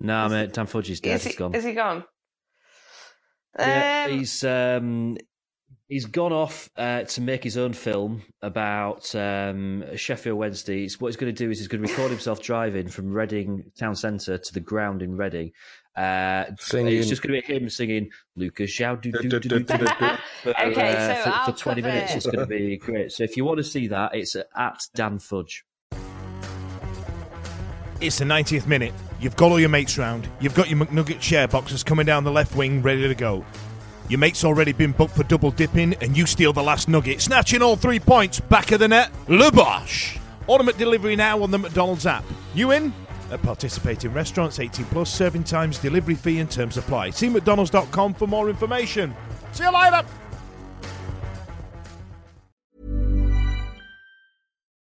Nah, 0.00 0.28
mate, 0.28 0.52
Dan 0.52 0.66
Fudge's 0.66 1.00
dead. 1.00 1.16
Is 1.16 1.24
he, 1.24 1.30
He's 1.30 1.38
gone. 1.38 1.54
is 1.54 1.64
he 1.64 1.72
gone? 1.72 2.04
Yeah, 3.58 4.06
Um, 4.06 4.18
he's 4.18 4.44
um, 4.44 5.16
he's 5.88 6.04
gone 6.06 6.32
off 6.32 6.68
uh, 6.76 7.02
to 7.04 7.20
make 7.20 7.42
his 7.42 7.56
own 7.56 7.72
film 7.72 8.22
about 8.42 9.14
um, 9.14 9.84
Sheffield 9.96 10.38
Wednesday. 10.38 10.84
It's, 10.84 11.00
what 11.00 11.08
he's 11.08 11.16
going 11.16 11.34
to 11.34 11.44
do 11.44 11.50
is 11.50 11.58
he's 11.58 11.68
going 11.68 11.82
to 11.82 11.90
record 11.90 12.10
himself 12.10 12.42
driving 12.42 12.88
from 12.88 13.12
Reading 13.12 13.70
town 13.78 13.96
centre 13.96 14.38
to 14.38 14.52
the 14.54 14.60
ground 14.60 15.02
in 15.02 15.16
Reading. 15.16 15.52
Uh, 15.96 16.44
Singing. 16.60 16.96
It's 16.98 17.08
just 17.08 17.22
going 17.22 17.40
to 17.40 17.46
be 17.46 17.54
him 17.54 17.68
singing 17.68 18.10
Lucas 18.36 18.72
Joao 18.72 18.96
do 18.96 19.10
do 19.10 19.28
do 19.28 19.40
do 19.40 19.48
do 19.48 19.58
do 19.78 19.86
for, 20.42 20.50
Okay, 20.60 20.94
uh, 20.96 21.24
so 21.24 21.30
for, 21.46 21.52
for 21.52 21.58
20 21.58 21.82
minutes. 21.82 22.12
the- 22.12 22.16
It's 22.18 22.26
going 22.26 22.38
to 22.38 22.46
be 22.46 22.76
great. 22.76 23.10
So 23.10 23.24
if 23.24 23.36
you 23.36 23.44
want 23.44 23.58
to 23.58 23.64
see 23.64 23.88
that, 23.88 24.14
it's 24.14 24.36
at 24.36 24.80
Dan 24.94 25.18
Fudge. 25.18 25.64
It's 28.00 28.18
the 28.18 28.24
90th 28.24 28.68
minute. 28.68 28.92
You've 29.20 29.34
got 29.34 29.50
all 29.50 29.58
your 29.58 29.70
mates 29.70 29.98
round. 29.98 30.28
You've 30.40 30.54
got 30.54 30.70
your 30.70 30.78
McNugget 30.78 31.20
share 31.20 31.48
boxes 31.48 31.82
coming 31.82 32.06
down 32.06 32.22
the 32.22 32.30
left 32.30 32.54
wing 32.54 32.80
ready 32.80 33.08
to 33.08 33.14
go. 33.16 33.44
Your 34.08 34.18
mate's 34.18 34.44
already 34.44 34.72
been 34.72 34.92
booked 34.92 35.14
for 35.14 35.24
double 35.24 35.50
dipping, 35.50 35.94
and 36.00 36.16
you 36.16 36.24
steal 36.26 36.52
the 36.52 36.62
last 36.62 36.88
nugget, 36.88 37.20
snatching 37.20 37.60
all 37.60 37.76
three 37.76 38.00
points 38.00 38.40
back 38.40 38.72
of 38.72 38.80
the 38.80 38.88
net. 38.88 39.10
Le 39.28 39.52
Bosch. 39.52 40.18
Delivery 40.78 41.14
now 41.14 41.42
on 41.42 41.50
the 41.50 41.58
McDonald's 41.58 42.06
app. 42.06 42.24
You 42.54 42.70
in? 42.70 42.92
At 43.30 43.42
participating 43.42 44.12
restaurants, 44.14 44.58
18 44.58 44.86
plus, 44.86 45.12
serving 45.12 45.44
times, 45.44 45.78
delivery 45.78 46.14
fee, 46.14 46.38
and 46.38 46.50
terms 46.50 46.78
apply. 46.78 47.10
See 47.10 47.28
McDonald's.com 47.28 48.14
for 48.14 48.26
more 48.26 48.48
information. 48.48 49.14
See 49.52 49.64
you 49.64 49.72
later. 49.72 50.02